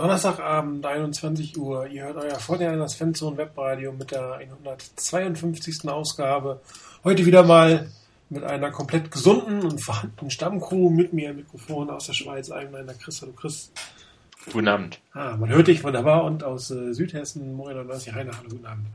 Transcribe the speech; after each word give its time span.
Donnerstagabend, 0.00 0.86
21 0.86 1.58
Uhr. 1.58 1.86
Ihr 1.88 2.04
hört 2.04 2.16
euer 2.16 2.40
Vorteil 2.40 2.78
das 2.78 2.94
Fanzone 2.94 3.36
Webradio 3.36 3.92
mit 3.92 4.12
der 4.12 4.32
152. 4.32 5.86
Ausgabe. 5.90 6.62
Heute 7.04 7.26
wieder 7.26 7.42
mal 7.42 7.86
mit 8.30 8.42
einer 8.42 8.70
komplett 8.70 9.10
gesunden 9.10 9.60
und 9.60 9.78
vorhandenen 9.78 10.30
Stammcrew 10.30 10.88
mit 10.88 11.12
mir 11.12 11.32
im 11.32 11.36
Mikrofon 11.36 11.90
aus 11.90 12.06
der 12.06 12.14
Schweiz. 12.14 12.50
Einmal 12.50 12.86
der 12.86 12.94
Chris. 12.94 13.20
Hallo 13.20 13.32
Chris. 13.32 13.72
Guten 14.50 14.68
Abend. 14.68 15.00
Ah, 15.12 15.36
man 15.36 15.50
hört 15.50 15.68
dich 15.68 15.84
wunderbar 15.84 16.24
und 16.24 16.44
aus 16.44 16.70
äh, 16.70 16.94
Südhessen, 16.94 17.52
Moin 17.54 17.76
und 17.76 17.90
Heiner. 17.90 18.32
Hallo, 18.38 18.48
guten 18.48 18.64
Abend. 18.64 18.86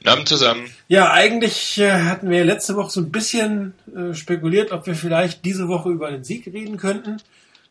Guten 0.00 0.10
Abend 0.10 0.28
zusammen. 0.28 0.70
Ja, 0.88 1.12
eigentlich 1.12 1.78
äh, 1.78 1.92
hatten 1.92 2.28
wir 2.28 2.44
letzte 2.44 2.76
Woche 2.76 2.90
so 2.90 3.00
ein 3.00 3.10
bisschen 3.10 3.72
äh, 3.96 4.12
spekuliert, 4.12 4.70
ob 4.70 4.86
wir 4.86 4.94
vielleicht 4.94 5.46
diese 5.46 5.66
Woche 5.68 5.88
über 5.88 6.08
einen 6.08 6.24
Sieg 6.24 6.46
reden 6.46 6.76
könnten. 6.76 7.22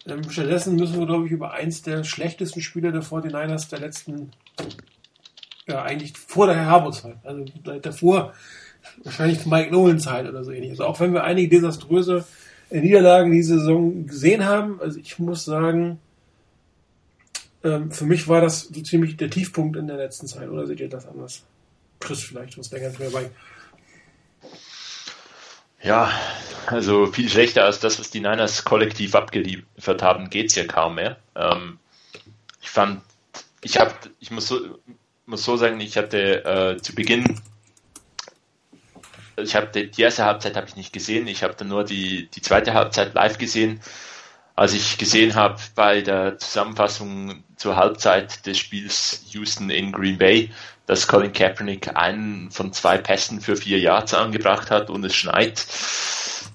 Ähm, 0.06 0.30
stattdessen 0.30 0.76
müssen 0.76 1.00
wir, 1.00 1.06
glaube 1.06 1.26
ich, 1.26 1.32
über 1.32 1.52
eins 1.52 1.82
der 1.82 2.04
schlechtesten 2.04 2.62
Spieler 2.62 2.92
der 2.92 3.04
49ers 3.04 3.70
der 3.70 3.80
letzten, 3.80 4.32
ja, 5.68 5.84
eigentlich 5.84 6.18
vor 6.18 6.48
der 6.48 6.66
Harbo-Zeit, 6.66 7.18
also 7.24 7.46
davor, 7.82 8.34
wahrscheinlich 9.04 9.46
Mike 9.46 9.72
Nolan-Zeit 9.72 10.28
oder 10.28 10.44
so 10.44 10.52
ähnlich. 10.52 10.72
Also 10.72 10.86
auch 10.86 11.00
wenn 11.00 11.14
wir 11.14 11.24
einige 11.24 11.50
desaströse 11.50 12.26
äh, 12.70 12.82
Niederlagen 12.82 13.32
diese 13.32 13.60
Saison 13.60 14.06
gesehen 14.06 14.46
haben, 14.46 14.80
also 14.82 15.00
ich 15.00 15.20
muss 15.20 15.46
sagen, 15.46 16.00
ähm, 17.64 17.92
für 17.92 18.06
mich 18.06 18.28
war 18.28 18.42
das 18.42 18.62
so 18.62 18.82
ziemlich 18.82 19.18
der 19.18 19.30
Tiefpunkt 19.30 19.76
in 19.76 19.88
der 19.88 19.98
letzten 19.98 20.28
Zeit, 20.28 20.50
oder 20.50 20.66
seht 20.66 20.80
ihr 20.80 20.90
das 20.90 21.08
anders? 21.08 21.44
Chris 22.00 22.24
vielleicht, 22.24 22.58
was 22.58 22.70
der 22.70 22.80
ganz 22.80 22.98
mehr 23.00 23.10
bei. 23.10 23.30
Ja, 25.82 26.12
also 26.68 27.08
viel 27.08 27.30
schlechter 27.30 27.64
als 27.66 27.80
das, 27.80 28.00
was 28.00 28.10
die 28.10 28.20
Niners 28.20 28.64
kollektiv 28.66 29.16
abgeliefert 29.16 30.02
haben, 30.02 30.30
geht's 30.30 30.56
ja 30.56 30.66
kaum 30.66 30.96
mehr. 30.96 31.18
Ähm, 31.36 31.80
ich 32.62 32.70
fand, 32.70 33.02
ich 33.62 33.80
habe, 33.80 33.94
ich 34.20 34.32
muss 34.32 34.48
so, 34.48 34.80
muss 35.26 35.44
so 35.44 35.58
sagen, 35.58 35.80
ich 35.80 35.98
hatte 35.98 36.44
äh, 36.44 36.82
zu 36.82 36.94
Beginn, 36.94 37.40
ich 39.38 39.56
habe 39.56 39.68
die, 39.74 39.90
die, 39.90 40.02
erste 40.02 40.26
Halbzeit 40.26 40.58
habe 40.58 40.68
ich 40.68 40.76
nicht 40.76 40.92
gesehen, 40.92 41.28
ich 41.28 41.44
habe 41.44 41.56
dann 41.56 41.70
nur 41.70 41.86
die, 41.86 42.28
die 42.28 42.42
zweite 42.42 42.74
Halbzeit 42.74 43.14
live 43.14 43.38
gesehen. 43.38 43.82
Als 44.56 44.74
ich 44.74 44.98
gesehen 44.98 45.36
habe 45.36 45.58
bei 45.76 46.02
der 46.02 46.38
Zusammenfassung 46.38 47.46
zur 47.56 47.78
Halbzeit 47.78 48.46
des 48.46 48.58
Spiels 48.58 49.24
Houston 49.30 49.70
in 49.70 49.94
Green 49.94 50.18
Bay, 50.18 50.52
dass 50.90 51.08
Colin 51.08 51.32
Kaepernick 51.32 51.96
einen 51.96 52.50
von 52.50 52.74
zwei 52.74 52.98
Pässen 52.98 53.42
für 53.42 53.56
vier 53.56 53.78
Yards 53.78 54.16
angebracht 54.16 54.72
hat 54.72 54.90
und 54.90 55.06
es 55.06 55.16
schneit. 55.16 55.64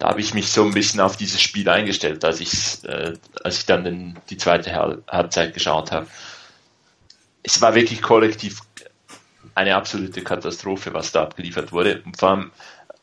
Da 0.00 0.08
habe 0.08 0.20
ich 0.20 0.34
mich 0.34 0.50
so 0.50 0.64
ein 0.64 0.74
bisschen 0.74 0.98
auf 0.98 1.16
dieses 1.16 1.40
Spiel 1.40 1.68
eingestellt, 1.68 2.24
als 2.24 2.40
ich, 2.40 2.82
äh, 2.82 3.12
als 3.44 3.58
ich 3.58 3.66
dann 3.66 3.84
den, 3.84 4.18
die 4.30 4.36
zweite 4.36 4.74
Halbzeit 5.06 5.54
geschaut 5.54 5.92
habe. 5.92 6.08
Es 7.44 7.62
war 7.62 7.76
wirklich 7.76 8.02
kollektiv 8.02 8.58
eine 9.54 9.76
absolute 9.76 10.24
Katastrophe, 10.24 10.92
was 10.92 11.12
da 11.12 11.22
abgeliefert 11.22 11.70
wurde. 11.70 12.02
Und 12.04 12.16
vor 12.16 12.30
allem, 12.30 12.50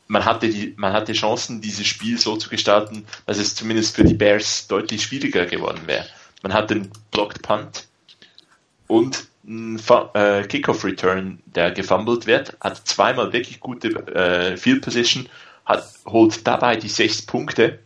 man 0.10 0.26
hatte, 0.26 0.50
die, 0.50 0.74
man 0.76 0.92
hatte 0.92 1.14
Chancen, 1.14 1.62
dieses 1.62 1.88
Spiel 1.88 2.20
so 2.20 2.36
zu 2.36 2.50
gestalten, 2.50 3.06
dass 3.26 3.38
es 3.38 3.56
zumindest 3.56 3.96
für 3.96 4.04
die 4.04 4.16
Bears 4.16 4.68
deutlich 4.68 5.04
schwieriger 5.04 5.46
geworden 5.46 5.84
wäre. 5.86 6.08
Man 6.44 6.52
hat 6.54 6.72
den 6.72 6.92
Blocked 7.10 7.42
Punt 7.42 7.88
und 8.88 9.31
äh, 9.48 10.44
Kickoff-Return, 10.44 11.42
der 11.46 11.72
gefumbled 11.72 12.28
wird, 12.28 12.58
hat 12.62 12.88
zweimal 12.88 13.34
wirklich 13.34 13.60
gute 13.60 13.90
äh, 14.14 14.58
Field 14.58 14.84
Position, 14.84 15.28
hat, 15.66 15.86
holt 16.06 16.46
dabei 16.46 16.76
die 16.76 16.90
sechs 16.90 17.22
Punkte 17.22 17.80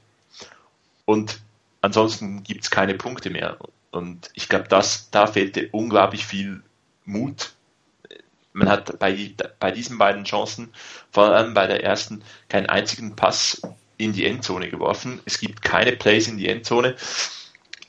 und 1.06 1.39
ansonsten 1.81 2.44
gibt 2.44 2.64
es 2.64 2.72
keine 2.72 2.95
Punkte 2.95 3.30
mehr. 3.30 3.58
Und 3.92 4.30
ich 4.33 4.50
glaube, 4.50 4.67
da 4.67 5.28
fehlte 5.28 5.70
unglaublich 5.72 6.26
viel 6.26 6.61
Mut. 7.06 7.53
Man 8.52 8.70
hat 8.70 9.00
bei, 9.00 9.33
bei 9.59 9.72
diesen 9.72 9.98
beiden 9.98 10.26
Chancen, 10.26 10.73
vor 11.11 11.26
allem 11.26 11.53
bei 11.53 11.67
der 11.67 11.83
ersten, 11.83 12.22
keinen 12.50 12.65
einzigen 12.65 13.15
Pass 13.15 13.61
in 13.98 14.11
die 14.11 14.26
Endzone 14.26 14.70
geworfen. 14.70 15.21
Es 15.26 15.39
gibt 15.39 15.61
keine 15.61 15.94
Plays 15.94 16.27
in 16.27 16.38
die 16.38 16.49
Endzone. 16.49 16.95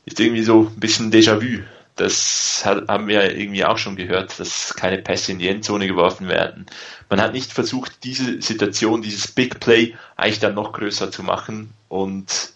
Ist 0.05 0.21
irgendwie 0.21 0.44
so 0.44 0.69
ein 0.69 0.78
bisschen 0.78 1.10
Déjà-vu 1.10 1.65
das 1.96 2.62
haben 2.64 3.08
wir 3.08 3.36
irgendwie 3.36 3.64
auch 3.64 3.78
schon 3.78 3.96
gehört, 3.96 4.38
dass 4.38 4.74
keine 4.74 4.98
Pässe 4.98 5.32
in 5.32 5.38
die 5.38 5.48
Endzone 5.48 5.86
geworfen 5.86 6.28
werden. 6.28 6.66
Man 7.08 7.20
hat 7.20 7.32
nicht 7.32 7.52
versucht, 7.52 8.04
diese 8.04 8.40
Situation, 8.42 9.00
dieses 9.00 9.28
Big 9.28 9.60
Play 9.60 9.94
eigentlich 10.16 10.38
dann 10.38 10.54
noch 10.54 10.72
größer 10.72 11.10
zu 11.10 11.22
machen 11.22 11.72
und 11.88 12.52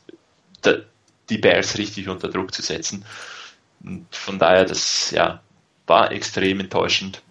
die 1.30 1.38
Bears 1.38 1.78
richtig 1.78 2.08
unter 2.08 2.28
Druck 2.28 2.52
zu 2.52 2.60
setzen. 2.60 3.04
Und 3.82 4.06
von 4.14 4.38
daher, 4.38 4.66
das 4.66 5.10
ja, 5.10 5.40
war 5.86 6.12
extrem 6.12 6.60
enttäuschend. 6.60 7.22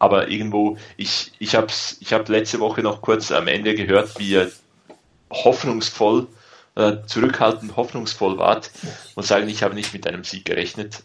Aber 0.00 0.28
irgendwo, 0.28 0.76
ich, 0.96 1.32
ich 1.38 1.54
habe 1.54 1.68
ich 2.00 2.12
hab 2.12 2.28
letzte 2.28 2.58
Woche 2.58 2.82
noch 2.82 3.00
kurz 3.00 3.30
am 3.30 3.46
Ende 3.46 3.74
gehört, 3.74 4.18
wie 4.18 4.34
er 4.34 4.50
hoffnungsvoll, 5.30 6.26
äh, 6.74 6.96
zurückhaltend 7.06 7.76
hoffnungsvoll 7.76 8.38
wart 8.38 8.72
und 9.14 9.24
sagen, 9.24 9.48
ich 9.48 9.62
habe 9.62 9.74
nicht 9.74 9.92
mit 9.92 10.06
einem 10.06 10.24
Sieg 10.24 10.46
gerechnet 10.46 11.04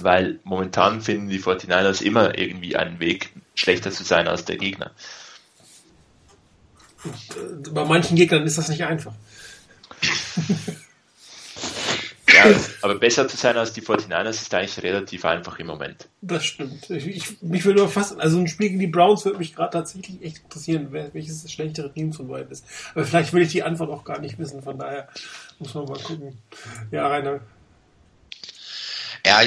weil 0.00 0.40
momentan 0.44 1.00
finden 1.00 1.28
die 1.28 1.40
49ers 1.40 2.02
immer 2.02 2.38
irgendwie 2.38 2.76
einen 2.76 3.00
Weg, 3.00 3.30
schlechter 3.54 3.90
zu 3.90 4.04
sein 4.04 4.28
als 4.28 4.44
der 4.44 4.56
Gegner. 4.56 4.92
Bei 7.72 7.84
manchen 7.84 8.16
Gegnern 8.16 8.44
ist 8.44 8.58
das 8.58 8.68
nicht 8.68 8.84
einfach. 8.84 9.12
ja, 12.32 12.44
aber 12.82 12.94
besser 12.96 13.26
zu 13.28 13.36
sein 13.36 13.56
als 13.56 13.72
die 13.72 13.82
49ers 13.82 14.30
ist 14.30 14.54
eigentlich 14.54 14.82
relativ 14.82 15.24
einfach 15.24 15.58
im 15.58 15.66
Moment. 15.66 16.08
Das 16.20 16.44
stimmt. 16.44 16.88
Ich, 16.90 17.06
ich, 17.06 17.42
mich 17.42 17.64
würde 17.64 17.88
fast, 17.88 18.18
also 18.20 18.38
ein 18.38 18.46
Spiel 18.46 18.68
gegen 18.68 18.80
die 18.80 18.86
Browns 18.86 19.24
würde 19.24 19.38
mich 19.38 19.54
gerade 19.54 19.72
tatsächlich 19.72 20.22
echt 20.22 20.44
interessieren, 20.44 20.92
welches 20.92 21.42
das 21.42 21.52
schlechtere 21.52 21.92
Team 21.92 22.12
von 22.12 22.28
beiden 22.28 22.52
ist. 22.52 22.64
Aber 22.94 23.04
vielleicht 23.04 23.32
will 23.32 23.42
ich 23.42 23.52
die 23.52 23.64
Antwort 23.64 23.90
auch 23.90 24.04
gar 24.04 24.20
nicht 24.20 24.38
wissen, 24.38 24.62
von 24.62 24.78
daher 24.78 25.08
muss 25.58 25.74
man 25.74 25.86
mal 25.86 25.98
gucken. 25.98 26.38
Ja, 26.92 27.08
Rainer, 27.08 27.40
ja, 29.24 29.44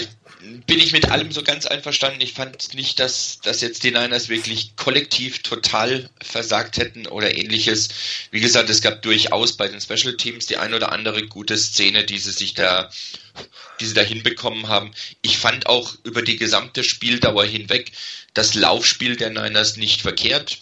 bin 0.67 0.79
ich 0.79 0.91
mit 0.91 1.09
allem 1.09 1.31
so 1.31 1.43
ganz 1.43 1.65
einverstanden. 1.65 2.21
Ich 2.21 2.33
fand 2.33 2.73
nicht, 2.73 2.99
dass, 2.99 3.39
dass 3.41 3.61
jetzt 3.61 3.83
die 3.83 3.91
Niners 3.91 4.29
wirklich 4.29 4.75
kollektiv 4.75 5.41
total 5.41 6.09
versagt 6.21 6.77
hätten 6.77 7.07
oder 7.07 7.35
ähnliches. 7.35 7.89
Wie 8.31 8.39
gesagt, 8.39 8.69
es 8.69 8.81
gab 8.81 9.01
durchaus 9.01 9.57
bei 9.57 9.67
den 9.67 9.81
Special 9.81 10.15
Teams 10.17 10.45
die 10.45 10.57
ein 10.57 10.73
oder 10.73 10.91
andere 10.91 11.27
gute 11.27 11.57
Szene, 11.57 12.03
die 12.03 12.19
sie 12.19 12.31
sich 12.31 12.53
da, 12.53 12.89
die 13.79 13.85
sie 13.85 13.93
da 13.93 14.01
hinbekommen 14.01 14.67
haben. 14.67 14.91
Ich 15.21 15.37
fand 15.37 15.67
auch 15.67 15.95
über 16.03 16.21
die 16.21 16.37
gesamte 16.37 16.83
Spieldauer 16.83 17.45
hinweg 17.45 17.91
das 18.33 18.53
Laufspiel 18.53 19.15
der 19.15 19.31
Niners 19.31 19.77
nicht 19.77 20.01
verkehrt. 20.01 20.59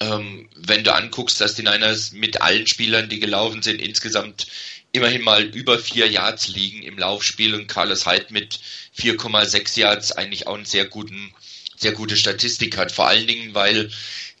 Ähm, 0.00 0.48
wenn 0.56 0.82
du 0.82 0.94
anguckst, 0.94 1.40
dass 1.40 1.54
die 1.54 1.62
Niners 1.62 2.12
mit 2.12 2.40
allen 2.40 2.66
Spielern, 2.66 3.08
die 3.08 3.20
gelaufen 3.20 3.62
sind, 3.62 3.80
insgesamt 3.80 4.46
immerhin 4.92 5.22
mal 5.22 5.44
über 5.44 5.78
vier 5.78 6.08
Yards 6.08 6.48
liegen 6.48 6.82
im 6.82 6.98
Laufspiel 6.98 7.54
und 7.54 7.68
Carlos 7.68 8.06
Hyde 8.06 8.26
mit 8.30 8.58
4,6 8.98 9.78
Yards 9.78 10.12
eigentlich 10.12 10.46
auch 10.46 10.54
einen 10.54 10.64
sehr 10.64 10.86
guten, 10.86 11.32
sehr 11.76 11.92
gute 11.92 12.16
Statistik 12.16 12.76
hat. 12.76 12.92
Vor 12.92 13.06
allen 13.06 13.26
Dingen, 13.26 13.54
weil 13.54 13.90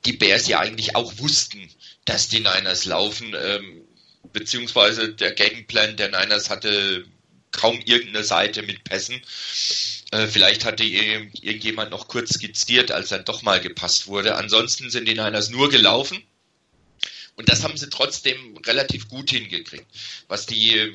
die 0.04 0.12
Bears 0.12 0.48
ja 0.48 0.60
eigentlich 0.60 0.96
auch 0.96 1.18
wussten, 1.18 1.70
dass 2.04 2.28
die 2.28 2.40
Niners 2.40 2.84
laufen, 2.84 3.34
ähm, 3.40 3.82
beziehungsweise 4.32 5.12
der 5.12 5.32
Gameplan 5.32 5.96
der 5.96 6.08
Niners 6.08 6.50
hatte 6.50 7.04
kaum 7.52 7.80
irgendeine 7.84 8.24
Seite 8.24 8.62
mit 8.62 8.84
Pässen. 8.84 9.20
Äh, 10.12 10.26
vielleicht 10.26 10.64
hatte 10.64 10.84
irgendjemand 10.84 11.90
noch 11.90 12.08
kurz 12.08 12.34
skizziert, 12.34 12.90
als 12.90 13.10
dann 13.10 13.24
doch 13.24 13.42
mal 13.42 13.60
gepasst 13.60 14.06
wurde. 14.06 14.36
Ansonsten 14.36 14.90
sind 14.90 15.06
die 15.06 15.14
Niners 15.14 15.50
nur 15.50 15.68
gelaufen 15.70 16.22
und 17.40 17.48
das 17.48 17.64
haben 17.64 17.78
sie 17.78 17.88
trotzdem 17.88 18.58
relativ 18.66 19.08
gut 19.08 19.30
hingekriegt. 19.30 19.86
Was 20.28 20.44
die, 20.44 20.94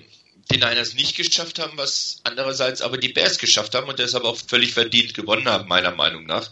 die 0.51 0.57
Niners 0.57 0.93
nicht 0.93 1.17
geschafft 1.17 1.57
haben, 1.57 1.75
was 1.75 2.19
andererseits 2.23 2.83
aber 2.83 2.99
die 2.99 3.09
Bears 3.09 3.39
geschafft 3.39 3.73
haben 3.73 3.89
und 3.89 3.97
deshalb 3.97 4.25
auch 4.25 4.37
völlig 4.47 4.71
verdient 4.71 5.15
gewonnen 5.15 5.49
haben, 5.49 5.67
meiner 5.67 5.95
Meinung 5.95 6.27
nach, 6.27 6.47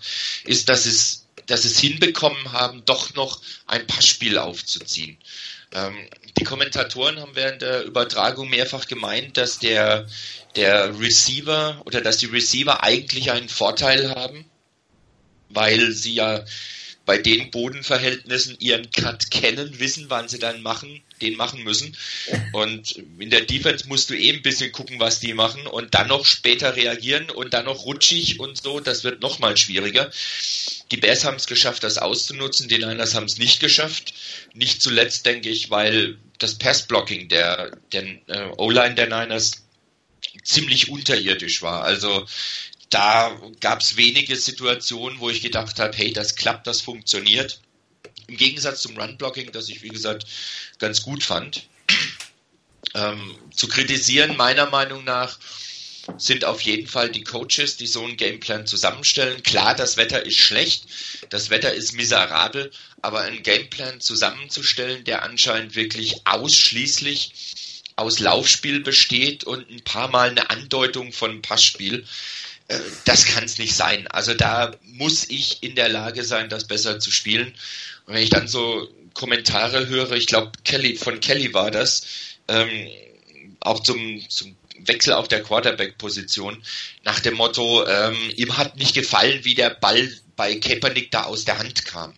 ist, 0.46 0.68
dass 0.68 0.88
es, 0.88 1.28
dass 1.46 1.64
es 1.64 1.78
hinbekommen 1.80 2.54
haben, 2.54 2.84
doch 2.86 3.14
noch 3.14 3.40
ein 3.68 3.86
Passspiel 3.86 4.40
aufzuziehen. 4.40 5.20
Ähm, 5.72 5.96
die 6.40 6.44
Kommentatoren 6.44 7.20
haben 7.20 7.36
während 7.36 7.62
der 7.62 7.84
Übertragung 7.84 8.50
mehrfach 8.50 8.88
gemeint, 8.88 9.38
dass 9.38 9.60
der, 9.60 10.08
der 10.56 11.00
Receiver 11.00 11.84
oder 11.86 12.02
dass 12.02 12.18
die 12.18 12.26
Receiver 12.26 12.82
eigentlich 12.82 13.30
einen 13.30 13.48
Vorteil 13.48 14.10
haben, 14.10 14.46
weil 15.50 15.92
sie 15.92 16.16
ja 16.16 16.44
bei 17.06 17.18
den 17.18 17.52
Bodenverhältnissen 17.52 18.56
ihren 18.60 18.90
Cut 18.92 19.30
kennen, 19.30 19.80
wissen, 19.80 20.06
wann 20.10 20.30
sie 20.30 20.40
dann 20.40 20.62
machen, 20.62 21.02
den 21.22 21.36
machen 21.36 21.64
müssen. 21.64 21.98
Und 22.54 22.92
in 23.20 23.30
der 23.30 23.42
Defense 23.42 23.88
musst 23.88 24.10
du 24.10 24.18
eh 24.18 24.32
ein 24.32 24.42
bisschen 24.42 24.72
gucken, 24.72 25.00
was 25.00 25.20
die 25.20 25.34
machen 25.34 25.68
und 25.68 25.94
dann 25.94 26.08
noch 26.08 26.26
später 26.26 26.76
reagieren 26.76 27.30
und 27.30 27.54
dann 27.54 27.66
noch 27.66 27.86
rutschig 27.86 28.40
und 28.40 28.62
so. 28.62 28.80
Das 28.80 29.04
wird 29.04 29.22
noch 29.22 29.40
mal 29.40 29.58
schwieriger. 29.58 30.12
Die 30.92 30.98
Bears 30.98 31.26
haben 31.26 31.38
es 31.38 31.48
geschafft, 31.48 31.84
das 31.84 31.98
auszunutzen. 31.98 32.70
Die 32.70 32.78
Niners 32.78 33.16
haben 33.16 33.26
es 33.26 33.38
nicht 33.38 33.60
geschafft. 33.60 34.14
Nicht 34.54 34.82
zuletzt, 34.82 35.26
denke 35.26 35.50
ich, 35.50 35.70
weil 35.70 36.18
das 36.40 36.58
Passblocking 36.58 37.28
der, 37.28 37.78
der 37.92 38.04
äh, 38.28 38.50
O-Line 38.58 38.96
der 38.96 39.08
Niners 39.08 39.64
ziemlich 40.44 40.90
unterirdisch 40.90 41.62
war. 41.62 41.84
Also 41.84 42.26
da 42.94 43.40
gab 43.60 43.82
es 43.82 43.98
wenige 43.98 44.36
Situationen, 44.36 45.20
wo 45.20 45.30
ich 45.30 45.42
gedacht 45.42 45.80
habe, 45.80 45.96
hey, 45.98 46.14
das 46.14 46.36
klappt, 46.36 46.68
das 46.68 46.82
funktioniert. 46.82 47.60
Im 48.28 48.38
Gegensatz 48.38 48.82
zum 48.82 48.98
Run-Blocking, 48.98 49.52
das 49.52 49.70
ich, 49.70 49.82
wie 49.82 49.90
gesagt, 49.90 50.26
ganz 50.80 51.02
gut 51.02 51.24
fand. 51.24 51.68
Ähm, 52.94 53.36
zu 53.56 53.68
kritisieren, 53.68 54.38
meiner 54.38 54.70
Meinung 54.70 55.04
nach, 55.04 55.40
sind 56.18 56.46
auf 56.46 56.62
jeden 56.62 56.88
Fall 56.88 57.10
die 57.10 57.24
Coaches, 57.24 57.78
die 57.78 57.88
so 57.88 58.04
einen 58.04 58.18
Gameplan 58.18 58.68
zusammenstellen. 58.68 59.42
Klar, 59.42 59.74
das 59.74 59.98
Wetter 59.98 60.24
ist 60.26 60.38
schlecht, 60.38 60.86
das 61.30 61.50
Wetter 61.50 61.74
ist 61.74 61.94
miserabel, 61.94 62.72
aber 63.02 63.22
einen 63.22 63.42
Gameplan 63.42 64.02
zusammenzustellen, 64.02 65.04
der 65.06 65.24
anscheinend 65.24 65.76
wirklich 65.76 66.28
ausschließlich 66.28 67.32
aus 67.96 68.20
Laufspiel 68.20 68.82
besteht 68.82 69.44
und 69.44 69.70
ein 69.70 69.84
paar 69.84 70.10
Mal 70.10 70.30
eine 70.30 70.50
Andeutung 70.50 71.14
von 71.14 71.42
Passspiel, 71.42 72.06
das 73.06 73.26
kann 73.26 73.44
es 73.44 73.58
nicht 73.58 73.76
sein. 73.76 74.08
Also 74.08 74.34
da 74.34 74.72
muss 74.84 75.30
ich 75.30 75.62
in 75.64 75.76
der 75.76 75.90
Lage 75.90 76.24
sein, 76.24 76.50
das 76.50 76.68
besser 76.68 77.00
zu 77.00 77.12
spielen. 77.12 77.54
Und 78.06 78.16
wenn 78.16 78.24
ich 78.24 78.30
dann 78.30 78.48
so 78.48 78.88
Kommentare 79.14 79.88
höre, 79.88 80.14
ich 80.14 80.28
glaube, 80.28 80.52
Kelly, 80.64 80.96
von 80.96 81.20
Kelly 81.20 81.54
war 81.54 81.72
das, 81.72 82.06
ähm, 82.48 82.90
auch 83.60 83.82
zum, 83.82 84.22
zum 84.30 84.56
Wechsel 84.80 85.14
auf 85.14 85.28
der 85.28 85.44
Quarterback-Position, 85.44 86.62
nach 87.04 87.20
dem 87.20 87.36
Motto, 87.36 87.86
ähm, 87.88 88.18
ihm 88.36 88.58
hat 88.58 88.78
nicht 88.78 88.94
gefallen, 88.94 89.46
wie 89.46 89.56
der 89.56 89.70
Ball 89.70 90.12
bei 90.36 90.56
Kaepernick 90.56 91.12
da 91.12 91.24
aus 91.24 91.46
der 91.46 91.60
Hand 91.60 91.86
kam. 91.86 92.14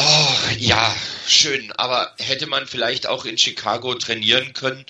Oh, 0.00 0.38
ja, 0.58 0.94
schön, 1.26 1.72
aber 1.72 2.14
hätte 2.20 2.46
man 2.46 2.68
vielleicht 2.68 3.08
auch 3.08 3.24
in 3.24 3.36
Chicago 3.36 3.96
trainieren 3.96 4.52
können, 4.52 4.86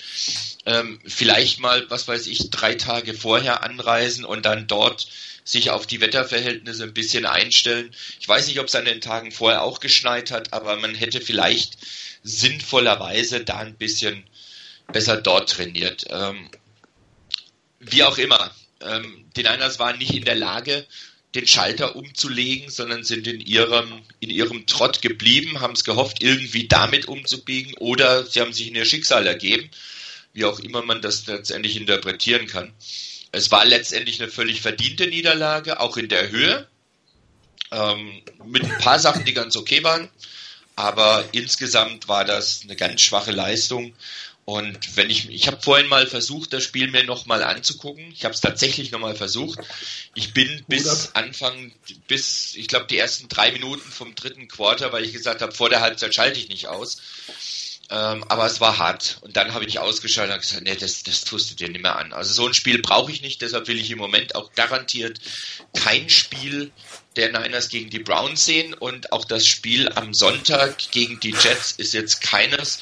ähm, 0.66 1.00
vielleicht 1.06 1.60
mal, 1.60 1.88
was 1.88 2.06
weiß 2.08 2.26
ich, 2.26 2.50
drei 2.50 2.74
Tage 2.74 3.14
vorher 3.14 3.62
anreisen 3.62 4.26
und 4.26 4.44
dann 4.44 4.66
dort 4.66 5.08
sich 5.44 5.70
auf 5.70 5.86
die 5.86 6.02
Wetterverhältnisse 6.02 6.82
ein 6.82 6.92
bisschen 6.92 7.24
einstellen. 7.24 7.94
Ich 8.20 8.28
weiß 8.28 8.48
nicht, 8.48 8.60
ob 8.60 8.66
es 8.66 8.74
an 8.74 8.84
den 8.84 9.00
Tagen 9.00 9.32
vorher 9.32 9.62
auch 9.62 9.80
geschneit 9.80 10.30
hat, 10.30 10.52
aber 10.52 10.76
man 10.76 10.94
hätte 10.94 11.22
vielleicht 11.22 11.78
sinnvollerweise 12.22 13.44
da 13.44 13.56
ein 13.60 13.78
bisschen 13.78 14.28
besser 14.92 15.16
dort 15.16 15.48
trainiert. 15.48 16.04
Ähm, 16.10 16.50
wie 17.80 18.02
auch 18.04 18.18
immer. 18.18 18.54
Ähm, 18.82 19.24
die 19.36 19.42
Niners 19.42 19.78
waren 19.78 19.96
nicht 19.96 20.12
in 20.12 20.26
der 20.26 20.34
Lage, 20.34 20.86
den 21.34 21.46
Schalter 21.46 21.94
umzulegen, 21.94 22.70
sondern 22.70 23.04
sind 23.04 23.26
in 23.26 23.40
ihrem, 23.40 24.02
in 24.20 24.30
ihrem 24.30 24.66
Trott 24.66 25.02
geblieben, 25.02 25.60
haben 25.60 25.74
es 25.74 25.84
gehofft, 25.84 26.22
irgendwie 26.22 26.68
damit 26.68 27.06
umzubiegen 27.06 27.74
oder 27.74 28.24
sie 28.24 28.40
haben 28.40 28.52
sich 28.52 28.68
in 28.68 28.74
ihr 28.74 28.86
Schicksal 28.86 29.26
ergeben, 29.26 29.68
wie 30.32 30.46
auch 30.46 30.58
immer 30.60 30.82
man 30.82 31.02
das 31.02 31.26
letztendlich 31.26 31.76
interpretieren 31.76 32.46
kann. 32.46 32.72
Es 33.30 33.50
war 33.50 33.64
letztendlich 33.66 34.22
eine 34.22 34.30
völlig 34.30 34.62
verdiente 34.62 35.06
Niederlage, 35.06 35.80
auch 35.80 35.98
in 35.98 36.08
der 36.08 36.30
Höhe, 36.30 36.66
ähm, 37.72 38.22
mit 38.46 38.64
ein 38.64 38.78
paar 38.78 38.98
Sachen, 38.98 39.26
die 39.26 39.34
ganz 39.34 39.54
okay 39.56 39.84
waren, 39.84 40.08
aber 40.76 41.28
insgesamt 41.32 42.08
war 42.08 42.24
das 42.24 42.62
eine 42.62 42.76
ganz 42.76 43.02
schwache 43.02 43.32
Leistung 43.32 43.94
und 44.48 44.96
wenn 44.96 45.10
ich, 45.10 45.28
ich 45.28 45.46
habe 45.46 45.60
vorhin 45.60 45.88
mal 45.88 46.06
versucht, 46.06 46.54
das 46.54 46.64
Spiel 46.64 46.90
mir 46.90 47.04
nochmal 47.04 47.44
anzugucken. 47.44 48.10
Ich 48.12 48.24
habe 48.24 48.32
es 48.32 48.40
tatsächlich 48.40 48.90
nochmal 48.90 49.14
versucht. 49.14 49.58
Ich 50.14 50.32
bin 50.32 50.64
bis 50.66 51.10
Anfang, 51.12 51.70
bis, 52.06 52.54
ich 52.56 52.66
glaube, 52.66 52.86
die 52.86 52.96
ersten 52.96 53.28
drei 53.28 53.52
Minuten 53.52 53.86
vom 53.92 54.14
dritten 54.14 54.48
Quarter, 54.48 54.90
weil 54.90 55.04
ich 55.04 55.12
gesagt 55.12 55.42
habe, 55.42 55.52
vor 55.52 55.68
der 55.68 55.82
Halbzeit 55.82 56.14
schalte 56.14 56.40
ich 56.40 56.48
nicht 56.48 56.66
aus. 56.66 56.96
Ähm, 57.90 58.24
aber 58.30 58.46
es 58.46 58.58
war 58.58 58.78
hart. 58.78 59.18
Und 59.20 59.36
dann 59.36 59.52
habe 59.52 59.66
ich 59.66 59.80
ausgeschaltet 59.80 60.36
und 60.36 60.40
gesagt, 60.40 60.62
nee, 60.64 60.76
das, 60.76 61.02
das 61.02 61.24
tust 61.24 61.50
du 61.50 61.54
dir 61.54 61.68
nicht 61.68 61.82
mehr 61.82 61.96
an. 61.96 62.14
Also 62.14 62.32
so 62.32 62.46
ein 62.46 62.54
Spiel 62.54 62.80
brauche 62.80 63.12
ich 63.12 63.20
nicht, 63.20 63.42
deshalb 63.42 63.68
will 63.68 63.78
ich 63.78 63.90
im 63.90 63.98
Moment 63.98 64.34
auch 64.34 64.54
garantiert 64.54 65.20
kein 65.74 66.08
Spiel 66.08 66.72
der 67.16 67.38
Niners 67.38 67.68
gegen 67.68 67.90
die 67.90 67.98
Browns 67.98 68.46
sehen. 68.46 68.72
Und 68.72 69.12
auch 69.12 69.26
das 69.26 69.46
Spiel 69.46 69.90
am 69.90 70.14
Sonntag 70.14 70.90
gegen 70.90 71.20
die 71.20 71.34
Jets 71.38 71.72
ist 71.72 71.92
jetzt 71.92 72.22
keines, 72.22 72.78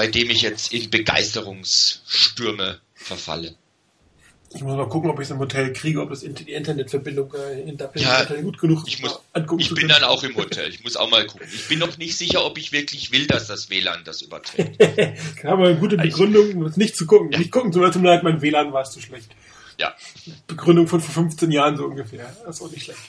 bei 0.00 0.06
dem 0.06 0.30
ich 0.30 0.40
jetzt 0.40 0.72
in 0.72 0.88
Begeisterungsstürme 0.88 2.80
verfalle. 2.94 3.54
Ich 4.54 4.62
muss 4.62 4.74
mal 4.74 4.88
gucken, 4.88 5.10
ob 5.10 5.20
ich 5.20 5.26
es 5.26 5.30
im 5.30 5.38
Hotel 5.38 5.74
kriege, 5.74 6.00
ob 6.00 6.08
das 6.08 6.20
die 6.20 6.52
Internetverbindung 6.52 7.34
äh, 7.34 7.68
in 7.68 7.76
Dublin 7.76 8.02
ja, 8.02 8.24
gut 8.40 8.58
genug 8.58 8.88
ist. 8.88 8.94
Ich, 8.94 9.02
muss, 9.02 9.20
ich 9.58 9.74
bin 9.74 9.88
dann 9.88 10.02
auch 10.04 10.24
im 10.24 10.34
Hotel. 10.36 10.70
Ich 10.70 10.82
muss 10.82 10.96
auch 10.96 11.10
mal 11.10 11.26
gucken. 11.26 11.46
Ich 11.52 11.68
bin 11.68 11.80
noch 11.80 11.98
nicht 11.98 12.16
sicher, 12.16 12.46
ob 12.46 12.56
ich 12.56 12.72
wirklich 12.72 13.12
will, 13.12 13.26
dass 13.26 13.46
das 13.46 13.68
WLAN 13.68 14.00
das 14.04 14.22
überträgt. 14.22 14.82
Aber 15.44 15.66
eine 15.66 15.76
gute 15.76 15.98
also 15.98 16.08
Begründung, 16.08 16.62
um 16.62 16.64
es 16.64 16.78
nicht 16.78 16.96
zu 16.96 17.04
gucken. 17.04 17.32
Ja. 17.32 17.38
Nicht 17.38 17.52
gucken 17.52 17.70
zu 17.70 17.86
tut 17.90 18.00
mir 18.00 18.18
mein 18.22 18.40
WLAN 18.40 18.72
war 18.72 18.80
es 18.80 18.92
zu 18.92 19.02
schlecht. 19.02 19.28
Ja. 19.76 19.94
Begründung 20.46 20.88
von 20.88 21.02
vor 21.02 21.12
15 21.12 21.50
Jahren 21.52 21.76
so 21.76 21.84
ungefähr. 21.84 22.34
Das 22.46 22.56
ist 22.56 22.62
auch 22.62 22.70
nicht 22.70 22.84
schlecht. 22.84 23.00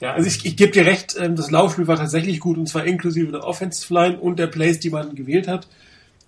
Ja, 0.00 0.12
also 0.12 0.28
ich, 0.28 0.46
ich 0.46 0.56
gebe 0.56 0.70
dir 0.70 0.86
recht, 0.86 1.16
ähm, 1.18 1.34
das 1.34 1.50
Laufspiel 1.50 1.88
war 1.88 1.96
tatsächlich 1.96 2.38
gut 2.38 2.58
und 2.58 2.68
zwar 2.68 2.84
inklusive 2.84 3.32
der 3.32 3.42
Offensive 3.42 3.92
Line 3.92 4.20
und 4.20 4.38
der 4.38 4.46
Plays, 4.46 4.78
die 4.78 4.90
man 4.90 5.16
gewählt 5.16 5.48
hat. 5.48 5.66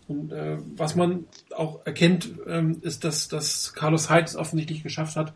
Und 0.09 0.33
äh, 0.33 0.57
was 0.75 0.97
man 0.97 1.27
auch 1.55 1.81
erkennt, 1.85 2.31
ähm, 2.47 2.79
ist, 2.81 3.05
dass, 3.05 3.29
dass 3.29 3.75
Carlos 3.75 4.09
es 4.11 4.37
offensichtlich 4.37 4.83
geschafft 4.83 5.17
hat, 5.17 5.35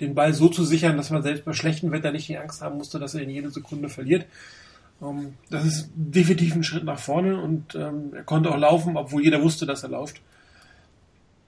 den 0.00 0.14
Ball 0.14 0.32
so 0.32 0.48
zu 0.48 0.64
sichern, 0.64 0.96
dass 0.96 1.10
man 1.10 1.22
selbst 1.22 1.44
bei 1.44 1.52
schlechtem 1.52 1.92
Wetter 1.92 2.10
nicht 2.10 2.28
die 2.28 2.38
Angst 2.38 2.62
haben 2.62 2.78
musste, 2.78 2.98
dass 2.98 3.14
er 3.14 3.22
in 3.22 3.30
jede 3.30 3.50
Sekunde 3.50 3.88
verliert. 3.88 4.26
Ähm, 5.02 5.34
das 5.50 5.64
ist 5.66 5.90
definitiv 5.94 6.54
ein 6.54 6.64
Schritt 6.64 6.84
nach 6.84 6.98
vorne 6.98 7.40
und 7.40 7.74
ähm, 7.74 8.12
er 8.14 8.24
konnte 8.24 8.50
auch 8.50 8.58
laufen, 8.58 8.96
obwohl 8.96 9.22
jeder 9.22 9.42
wusste, 9.42 9.66
dass 9.66 9.82
er 9.82 9.90
läuft. 9.90 10.20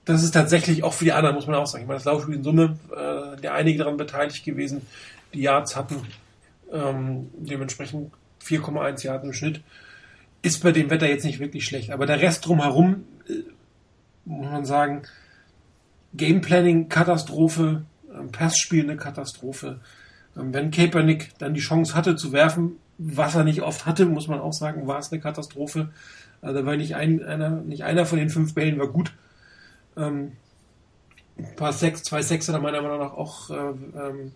Das 0.05 0.23
ist 0.23 0.31
tatsächlich 0.31 0.83
auch 0.83 0.93
für 0.93 1.03
die 1.03 1.11
anderen, 1.11 1.35
muss 1.35 1.47
man 1.47 1.55
auch 1.55 1.67
sagen. 1.67 1.83
Ich 1.83 1.87
meine, 1.87 1.97
das 1.97 2.05
Laufspiel 2.05 2.35
in 2.35 2.43
Summe, 2.43 2.77
äh, 2.95 3.41
der 3.41 3.55
einige 3.55 3.79
daran 3.79 3.97
beteiligt 3.97 4.45
gewesen, 4.45 4.83
die 5.33 5.41
Yards 5.41 5.75
hatten, 5.75 5.97
ähm, 6.71 7.29
dementsprechend 7.37 8.13
4,1 8.41 9.03
Yards 9.03 9.25
im 9.25 9.33
Schnitt 9.33 9.61
ist 10.47 10.63
bei 10.63 10.71
dem 10.71 10.89
Wetter 10.89 11.07
jetzt 11.07 11.25
nicht 11.25 11.39
wirklich 11.39 11.65
schlecht. 11.65 11.91
Aber 11.91 12.05
der 12.05 12.21
Rest 12.21 12.45
drumherum, 12.45 13.03
äh, 13.27 13.43
muss 14.25 14.49
man 14.49 14.65
sagen, 14.65 15.03
Gameplanning 16.15 16.89
Katastrophe, 16.89 17.85
ähm, 18.13 18.31
Passspiel 18.31 18.83
eine 18.83 18.97
Katastrophe. 18.97 19.79
Ähm, 20.35 20.53
wenn 20.53 20.71
Kaepernick 20.71 21.37
dann 21.37 21.53
die 21.53 21.59
Chance 21.59 21.93
hatte 21.93 22.15
zu 22.15 22.31
werfen, 22.31 22.77
was 22.97 23.35
er 23.35 23.43
nicht 23.43 23.61
oft 23.61 23.85
hatte, 23.85 24.05
muss 24.05 24.27
man 24.27 24.39
auch 24.39 24.53
sagen, 24.53 24.87
war 24.87 24.99
es 24.99 25.11
eine 25.11 25.21
Katastrophe. 25.21 25.89
Also 26.41 26.65
weil 26.65 26.77
nicht 26.77 26.95
ein, 26.95 27.23
einer, 27.23 27.49
nicht 27.49 27.83
einer 27.83 28.05
von 28.05 28.19
den 28.19 28.29
fünf 28.29 28.53
Bällen 28.53 28.79
war 28.79 28.87
gut. 28.87 29.13
Ähm, 29.95 30.33
ein 31.37 31.55
paar 31.55 31.73
Sechs, 31.73 32.03
zwei 32.03 32.21
Sechser 32.21 32.53
da 32.53 32.59
meiner 32.59 32.81
Meinung 32.81 32.99
nach 32.99 33.13
auch 33.13 33.49
äh, 33.49 33.53
ähm, 33.53 33.93
äh, 33.95 34.31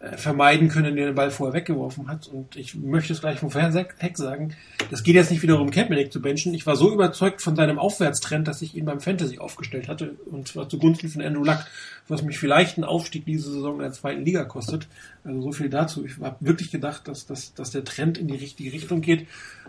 vermeiden 0.00 0.68
können, 0.68 0.96
der 0.96 1.06
den 1.06 1.14
Ball 1.14 1.30
vorher 1.30 1.52
weggeworfen 1.52 2.08
hat. 2.08 2.26
Und 2.26 2.56
ich 2.56 2.74
möchte 2.74 3.12
es 3.12 3.20
gleich 3.20 3.38
vom 3.38 3.52
Heck 3.52 4.16
sagen, 4.16 4.54
das 4.90 5.02
geht 5.02 5.14
jetzt 5.14 5.30
nicht 5.30 5.42
wieder 5.42 5.60
um 5.60 5.70
Kaepernick 5.70 6.10
zu 6.10 6.22
benchen. 6.22 6.54
Ich 6.54 6.66
war 6.66 6.74
so 6.74 6.90
überzeugt 6.90 7.42
von 7.42 7.54
seinem 7.54 7.78
Aufwärtstrend, 7.78 8.48
dass 8.48 8.62
ich 8.62 8.74
ihn 8.74 8.86
beim 8.86 9.00
Fantasy 9.00 9.38
aufgestellt 9.38 9.88
hatte, 9.88 10.16
und 10.24 10.48
zwar 10.48 10.70
zugunsten 10.70 11.10
von 11.10 11.20
Andrew 11.20 11.44
Luck, 11.44 11.66
was 12.08 12.22
mich 12.22 12.38
vielleicht 12.38 12.78
einen 12.78 12.84
Aufstieg 12.84 13.26
diese 13.26 13.52
Saison 13.52 13.74
in 13.74 13.82
der 13.82 13.92
zweiten 13.92 14.24
Liga 14.24 14.44
kostet. 14.44 14.88
Also 15.22 15.42
so 15.42 15.52
viel 15.52 15.68
dazu. 15.68 16.06
Ich 16.06 16.18
habe 16.18 16.36
wirklich 16.40 16.70
gedacht, 16.70 17.06
dass, 17.06 17.26
dass, 17.26 17.52
dass 17.52 17.70
der 17.70 17.84
Trend 17.84 18.16
in 18.16 18.26
die 18.26 18.36
richtige 18.36 18.72
Richtung 18.72 19.02
geht. 19.02 19.26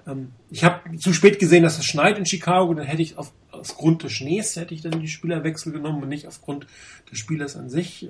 Ähm, 0.07 0.29
ich 0.49 0.63
habe 0.63 0.97
zu 0.97 1.11
spät 1.11 1.39
gesehen, 1.39 1.63
dass 1.63 1.77
es 1.77 1.85
schneit 1.85 2.17
in 2.17 2.25
Chicago, 2.25 2.73
dann 2.73 2.85
hätte 2.85 3.01
ich 3.01 3.17
auf, 3.17 3.33
aufgrund 3.51 4.03
des 4.03 4.13
Schnees 4.13 4.55
hätte 4.55 4.73
ich 4.73 4.81
dann 4.81 5.01
die 5.01 5.09
Spielerwechsel 5.09 5.73
genommen 5.73 6.01
und 6.03 6.09
nicht 6.09 6.25
aufgrund 6.25 6.67
des 7.11 7.19
Spielers 7.19 7.57
an 7.57 7.69
sich. 7.69 8.09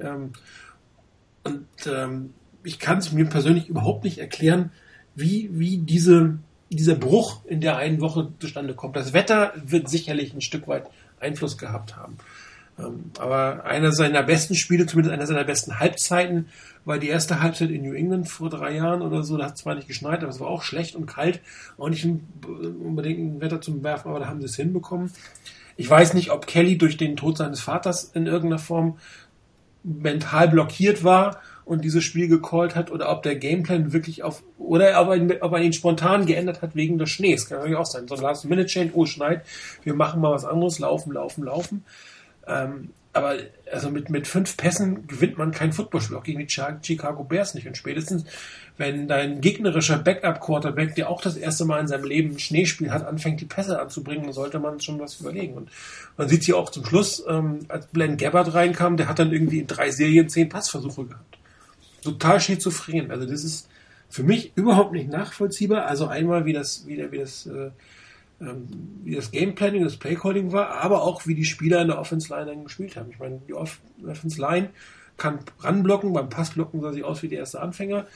Und 1.44 1.68
ähm, 1.88 2.34
ich 2.64 2.80
kann 2.80 3.00
es 3.00 3.12
mir 3.12 3.26
persönlich 3.26 3.68
überhaupt 3.68 4.04
nicht 4.04 4.20
erklären, 4.20 4.72
wie, 5.16 5.50
wie 5.54 5.78
diese, 5.78 6.38
dieser 6.70 6.96
Bruch 6.96 7.46
in 7.46 7.62
der 7.62 7.78
einen 7.78 8.02
Woche 8.02 8.32
zustande 8.40 8.76
kommt. 8.76 8.96
Das 8.96 9.14
Wetter 9.14 9.54
wird 9.56 9.90
sicherlich 9.90 10.34
ein 10.34 10.42
Stück 10.42 10.68
weit 10.68 10.86
Einfluss 11.20 11.58
gehabt 11.58 11.98
haben. 11.98 12.18
Ähm, 12.80 13.12
aber 13.20 13.66
einer 13.66 13.92
seiner 13.92 14.24
besten 14.24 14.56
Spiele, 14.56 14.86
zumindest 14.86 15.14
einer 15.14 15.28
seiner 15.28 15.44
besten 15.44 15.80
Halbzeiten, 15.80 16.48
war 16.86 16.98
die 16.98 17.10
erste 17.10 17.42
Halbzeit 17.42 17.70
in 17.70 17.84
New 17.84 17.94
England 17.94 18.28
vor 18.28 18.50
drei 18.50 18.76
Jahren 18.76 19.02
oder 19.02 19.24
so. 19.24 19.38
Da 19.38 19.46
hat 19.46 19.56
es 19.56 19.62
zwar 19.62 19.76
nicht 19.76 19.88
geschneit, 19.88 20.22
aber 20.22 20.30
es 20.30 20.40
war 20.40 20.48
auch 20.48 20.64
schlecht 20.64 20.96
und 20.96 21.06
kalt. 21.06 21.42
Auch 21.78 21.90
nicht 21.90 22.06
unbedingt 22.46 23.20
ein 23.20 23.42
Wetter 23.42 23.62
zum 23.62 23.84
Werfen, 23.84 24.10
aber 24.10 24.20
da 24.20 24.28
haben 24.28 24.40
sie 24.40 24.48
es 24.48 24.56
hinbekommen. 24.56 25.12
Ich 25.78 25.90
weiß 25.90 26.14
nicht, 26.14 26.32
ob 26.32 26.48
Kelly 26.48 26.78
durch 26.78 26.98
den 26.98 27.18
Tod 27.18 27.38
seines 27.38 27.62
Vaters 27.62 28.12
in 28.14 28.28
irgendeiner 28.28 28.60
Form 28.60 28.98
mental 29.84 30.48
blockiert 30.48 31.04
war 31.04 31.42
und 31.66 31.84
dieses 31.84 32.04
Spiel 32.04 32.28
gecallt 32.28 32.76
hat 32.76 32.92
oder 32.92 33.10
ob 33.12 33.24
der 33.24 33.36
Gameplan 33.36 33.94
wirklich 33.94 34.24
auf 34.24 34.44
oder 34.58 35.02
ob 35.02 35.10
er, 35.16 35.44
ob 35.44 35.54
er 35.54 35.62
ihn 35.62 35.74
spontan 35.74 36.26
geändert 36.26 36.62
hat 36.62 36.76
wegen 36.76 36.98
des 36.98 37.10
Schnees. 37.10 37.48
Kann 37.48 37.60
natürlich 37.60 37.78
auch 37.78 37.86
sein. 37.86 38.08
So 38.08 38.16
ein 38.16 38.22
Last 38.22 38.46
Minute 38.46 38.68
Change, 38.68 38.92
oh 38.94 39.06
schneit, 39.06 39.46
wir 39.84 39.94
machen 39.94 40.22
mal 40.22 40.32
was 40.32 40.46
anderes, 40.46 40.80
laufen, 40.80 41.14
laufen, 41.14 41.44
laufen. 41.44 41.86
Ähm, 42.48 42.90
aber 43.14 43.38
also 43.72 43.90
mit, 43.90 44.10
mit 44.10 44.28
fünf 44.28 44.56
Pässen 44.56 45.06
gewinnt 45.08 45.38
man 45.38 45.52
kein 45.52 45.74
Footballspiel, 45.74 46.16
auch 46.16 46.24
gegen 46.24 46.40
die 46.40 46.48
Chicago 46.50 47.24
Bears 47.24 47.54
nicht. 47.54 47.68
Und 47.68 47.76
spätestens, 47.76 48.24
wenn 48.78 49.08
dein 49.08 49.42
gegnerischer 49.42 49.98
Backup-Quarterback, 49.98 50.96
der 50.96 51.10
auch 51.10 51.22
das 51.22 51.36
erste 51.36 51.66
Mal 51.66 51.82
in 51.82 51.88
seinem 51.88 52.06
Leben 52.06 52.32
ein 52.32 52.40
Schneespiel 52.40 52.92
hat, 52.92 53.06
anfängt, 53.06 53.42
die 53.42 53.46
Pässe 53.46 53.82
anzubringen, 53.82 54.32
sollte 54.32 54.60
man 54.60 54.80
schon 54.80 55.00
was 55.00 55.20
überlegen. 55.20 55.56
Und 55.56 55.70
man 56.16 56.30
sieht 56.30 56.44
hier 56.44 56.58
auch 56.58 56.70
zum 56.70 56.86
Schluss, 56.86 57.24
ähm, 57.28 57.60
als 57.68 57.90
Glenn 57.92 58.16
Gabbard 58.16 58.54
reinkam, 58.54 58.96
der 58.96 59.10
hat 59.10 59.20
dann 59.20 59.34
irgendwie 59.34 59.60
in 59.60 59.68
drei 59.68 59.92
Serien 59.92 60.30
zehn 60.30 60.48
Passversuche 60.48 61.06
gehabt. 61.06 61.38
Total 62.04 62.40
schizophren. 62.40 63.12
Also 63.12 63.26
das 63.26 63.44
ist 63.44 63.68
für 64.10 64.24
mich 64.24 64.54
überhaupt 64.56 64.94
nicht 64.94 65.10
nachvollziehbar. 65.10 65.86
Also 65.86 66.08
einmal, 66.08 66.46
wie 66.46 66.54
das, 66.54 66.88
wie, 66.88 66.96
der, 66.96 67.12
wie 67.12 67.20
das 67.20 67.46
äh, 67.46 67.72
wie 69.04 69.16
das 69.16 69.32
Gameplanning, 69.32 69.84
das 69.84 69.98
Playcalling 69.98 70.52
war, 70.52 70.70
aber 70.70 71.04
auch 71.04 71.28
wie 71.28 71.36
die 71.36 71.46
Spieler 71.46 71.82
in 71.82 71.88
der 71.88 72.00
Offense 72.00 72.34
Line 72.34 72.48
dann 72.48 72.64
gespielt 72.64 72.96
haben. 72.96 73.12
Ich 73.12 73.20
meine, 73.20 73.42
die 73.48 73.54
Offense 73.54 74.42
Line 74.42 74.70
kann 75.18 75.40
ranblocken, 75.60 76.14
beim 76.14 76.30
Passblocken 76.30 76.82
sah 76.82 76.92
sie 76.92 77.04
aus 77.04 77.22
wie 77.22 77.28
der 77.28 77.40
erste 77.40 77.62
Anfänger. 77.62 78.08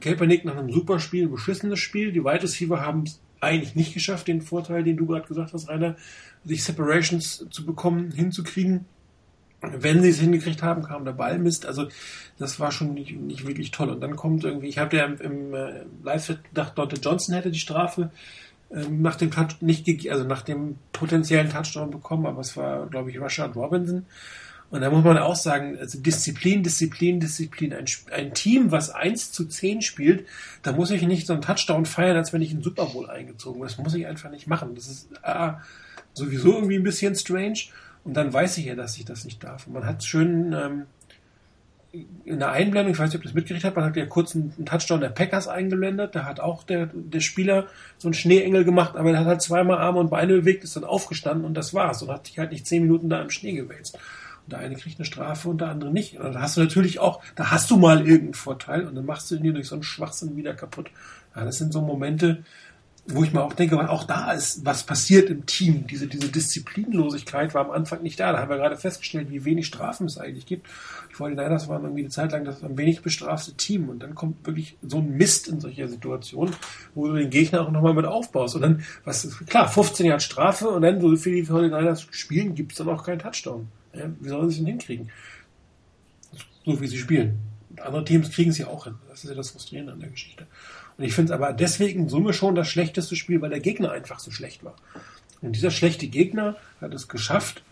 Kaepernick 0.00 0.44
nach 0.44 0.56
einem 0.56 0.72
super 0.72 0.98
Spiel, 0.98 1.28
beschissenes 1.28 1.78
Spiel. 1.78 2.12
Die 2.12 2.24
Wide 2.24 2.42
Receiver 2.42 2.80
haben 2.80 3.02
es 3.02 3.20
eigentlich 3.40 3.74
nicht 3.74 3.92
geschafft, 3.92 4.28
den 4.28 4.40
Vorteil, 4.40 4.82
den 4.82 4.96
du 4.96 5.06
gerade 5.06 5.26
gesagt 5.26 5.52
hast, 5.52 5.68
Rainer, 5.68 5.96
sich 6.44 6.64
Separations 6.64 7.46
zu 7.50 7.66
bekommen, 7.66 8.10
hinzukriegen. 8.12 8.86
Wenn 9.60 10.02
sie 10.02 10.10
es 10.10 10.20
hingekriegt 10.20 10.62
haben, 10.62 10.82
kam 10.82 11.04
der 11.04 11.12
Ball 11.12 11.38
Mist. 11.38 11.66
Also 11.66 11.88
das 12.38 12.60
war 12.60 12.72
schon 12.72 12.94
nicht, 12.94 13.18
nicht 13.18 13.46
wirklich 13.46 13.70
toll. 13.70 13.90
Und 13.90 14.00
dann 14.00 14.16
kommt 14.16 14.44
irgendwie, 14.44 14.68
ich 14.68 14.78
habe 14.78 14.96
ja 14.96 15.04
im, 15.06 15.18
im 15.18 15.54
äh, 15.54 15.84
Live 16.02 16.28
gedacht, 16.28 16.78
Dante 16.78 16.96
Johnson 16.96 17.34
hätte 17.34 17.50
die 17.50 17.58
Strafe 17.58 18.02
ähm, 18.02 18.10
nach 18.70 19.16
dem 19.16 19.30
Touch 19.30 19.60
nicht 19.60 20.10
also 20.10 20.24
nach 20.24 20.42
dem 20.42 20.76
potenziellen 20.92 21.50
Touchdown 21.50 21.90
bekommen, 21.90 22.26
aber 22.26 22.40
es 22.40 22.56
war, 22.56 22.86
glaube 22.86 23.10
ich, 23.10 23.20
Rashad 23.20 23.54
Robinson. 23.54 24.06
Und 24.68 24.80
da 24.80 24.90
muss 24.90 25.04
man 25.04 25.16
auch 25.18 25.36
sagen, 25.36 25.78
also 25.78 26.00
Disziplin, 26.00 26.64
Disziplin, 26.64 27.20
Disziplin. 27.20 27.72
Ein, 27.72 27.84
ein 28.10 28.34
Team, 28.34 28.72
was 28.72 28.90
1 28.90 29.30
zu 29.30 29.46
10 29.46 29.82
spielt, 29.82 30.26
da 30.62 30.72
muss 30.72 30.90
ich 30.90 31.02
nicht 31.02 31.26
so 31.26 31.34
einen 31.34 31.42
Touchdown 31.42 31.86
feiern, 31.86 32.16
als 32.16 32.32
wenn 32.32 32.42
ich 32.42 32.50
einen 32.50 32.64
Super 32.64 32.86
Bowl 32.86 33.08
eingezogen 33.08 33.60
bin. 33.60 33.68
Das 33.68 33.78
muss 33.78 33.94
ich 33.94 34.06
einfach 34.06 34.30
nicht 34.30 34.48
machen. 34.48 34.74
Das 34.74 34.88
ist 34.88 35.08
ah, 35.22 35.60
sowieso 36.14 36.54
irgendwie 36.54 36.76
ein 36.76 36.82
bisschen 36.82 37.14
strange. 37.14 37.60
Und 38.02 38.14
dann 38.14 38.32
weiß 38.32 38.58
ich 38.58 38.66
ja, 38.66 38.74
dass 38.74 38.96
ich 38.96 39.04
das 39.04 39.24
nicht 39.24 39.42
darf. 39.44 39.68
Und 39.68 39.74
man 39.74 39.86
hat 39.86 40.02
schön 40.02 40.52
ähm, 40.52 40.86
in 42.24 42.38
der 42.38 42.50
Einblendung, 42.50 42.92
ich 42.92 42.98
weiß 42.98 43.10
nicht, 43.10 43.16
ob 43.16 43.22
ihr 43.22 43.28
das 43.28 43.34
mitgekriegt 43.34 43.64
habt, 43.64 43.76
man 43.76 43.84
hat 43.84 43.96
ja 43.96 44.06
kurz 44.06 44.34
einen, 44.34 44.64
Touchdown 44.64 45.00
der 45.00 45.10
Packers 45.10 45.48
eingeblendet. 45.48 46.14
Da 46.14 46.24
hat 46.24 46.40
auch 46.40 46.64
der, 46.64 46.86
der 46.92 47.20
Spieler 47.20 47.66
so 47.98 48.08
einen 48.08 48.14
Schneeengel 48.14 48.64
gemacht, 48.64 48.96
aber 48.96 49.12
er 49.12 49.20
hat 49.20 49.26
halt 49.26 49.42
zweimal 49.42 49.78
Arme 49.78 50.00
und 50.00 50.10
Beine 50.10 50.34
bewegt, 50.34 50.64
ist 50.64 50.76
dann 50.76 50.84
aufgestanden 50.84 51.44
und 51.44 51.54
das 51.54 51.74
war's. 51.74 52.02
Und 52.02 52.10
hat 52.10 52.26
sich 52.26 52.38
halt 52.38 52.52
nicht 52.52 52.66
zehn 52.66 52.82
Minuten 52.82 53.08
da 53.08 53.20
im 53.20 53.30
Schnee 53.30 53.52
gewälzt. 53.52 53.98
Und 54.46 54.52
der 54.52 54.60
eine 54.60 54.76
kriegt 54.76 54.98
eine 54.98 55.06
Strafe 55.06 55.48
und 55.48 55.60
der 55.60 55.68
andere 55.68 55.92
nicht. 55.92 56.18
Und 56.18 56.34
da 56.34 56.40
hast 56.40 56.56
du 56.56 56.60
natürlich 56.60 56.98
auch, 56.98 57.22
da 57.34 57.50
hast 57.50 57.70
du 57.70 57.76
mal 57.76 58.00
irgendeinen 58.00 58.34
Vorteil 58.34 58.86
und 58.86 58.94
dann 58.94 59.06
machst 59.06 59.30
du 59.30 59.36
ihn 59.36 59.42
dir 59.42 59.52
durch 59.52 59.68
so 59.68 59.74
einen 59.74 59.82
Schwachsinn 59.82 60.36
wieder 60.36 60.54
kaputt. 60.54 60.90
Ja, 61.34 61.44
das 61.44 61.58
sind 61.58 61.72
so 61.72 61.82
Momente, 61.82 62.44
wo 63.08 63.22
ich 63.22 63.32
mir 63.32 63.42
auch 63.42 63.52
denke, 63.52 63.88
auch 63.88 64.04
da 64.04 64.32
ist 64.32 64.64
was 64.64 64.84
passiert 64.84 65.30
im 65.30 65.46
Team. 65.46 65.86
Diese, 65.86 66.08
diese 66.08 66.28
Disziplinlosigkeit 66.28 67.54
war 67.54 67.64
am 67.64 67.70
Anfang 67.70 68.02
nicht 68.02 68.18
da. 68.18 68.32
Da 68.32 68.40
haben 68.40 68.50
wir 68.50 68.56
gerade 68.56 68.76
festgestellt, 68.76 69.30
wie 69.30 69.44
wenig 69.44 69.66
Strafen 69.66 70.06
es 70.06 70.18
eigentlich 70.18 70.46
gibt. 70.46 70.66
Die 71.10 71.14
49ers 71.14 71.68
waren 71.68 71.82
irgendwie 71.82 72.02
eine 72.02 72.10
Zeit 72.10 72.32
lang 72.32 72.44
das 72.44 72.64
am 72.64 72.76
wenig 72.76 73.02
bestrafte 73.02 73.54
Team. 73.54 73.88
Und 73.88 74.00
dann 74.00 74.14
kommt 74.14 74.44
wirklich 74.44 74.76
so 74.82 74.98
ein 74.98 75.16
Mist 75.16 75.46
in 75.46 75.60
solcher 75.60 75.88
Situation, 75.88 76.50
wo 76.94 77.06
du 77.06 77.14
den 77.14 77.30
Gegner 77.30 77.62
auch 77.62 77.70
nochmal 77.70 77.94
mit 77.94 78.06
aufbaust. 78.06 78.56
Und 78.56 78.62
dann, 78.62 78.84
was 79.04 79.24
ist, 79.24 79.46
klar, 79.46 79.68
15 79.68 80.06
Jahre 80.06 80.20
Strafe 80.20 80.68
und 80.68 80.82
dann, 80.82 81.00
so 81.00 81.14
viel 81.16 81.34
die 81.34 81.46
49ers 81.46 82.06
spielen, 82.10 82.54
gibt 82.54 82.72
es 82.72 82.78
dann 82.78 82.88
auch 82.88 83.04
keinen 83.04 83.20
Touchdown. 83.20 83.68
Ja, 83.94 84.10
wie 84.20 84.28
sollen 84.28 84.50
sie 84.50 84.54
es 84.54 84.58
denn 84.58 84.66
hinkriegen? 84.66 85.10
So 86.64 86.80
wie 86.80 86.86
sie 86.88 86.98
spielen. 86.98 87.38
andere 87.80 88.04
Teams 88.04 88.30
kriegen 88.30 88.50
ja 88.50 88.66
auch 88.66 88.84
hin. 88.84 88.96
Das 89.08 89.22
ist 89.22 89.30
ja 89.30 89.36
das 89.36 89.50
Frustrierende 89.50 89.92
an 89.92 90.00
der 90.00 90.10
Geschichte. 90.10 90.46
Und 90.98 91.04
ich 91.04 91.14
finde 91.14 91.32
es 91.32 91.38
aber 91.38 91.52
deswegen 91.52 92.02
in 92.02 92.08
Summe 92.08 92.32
schon 92.32 92.54
das 92.54 92.68
schlechteste 92.68 93.16
Spiel, 93.16 93.40
weil 93.40 93.50
der 93.50 93.60
Gegner 93.60 93.90
einfach 93.90 94.18
so 94.18 94.30
schlecht 94.30 94.64
war. 94.64 94.76
Und 95.42 95.52
dieser 95.52 95.70
schlechte 95.70 96.06
Gegner 96.06 96.56
hat 96.80 96.94
es 96.94 97.08
geschafft, 97.08 97.62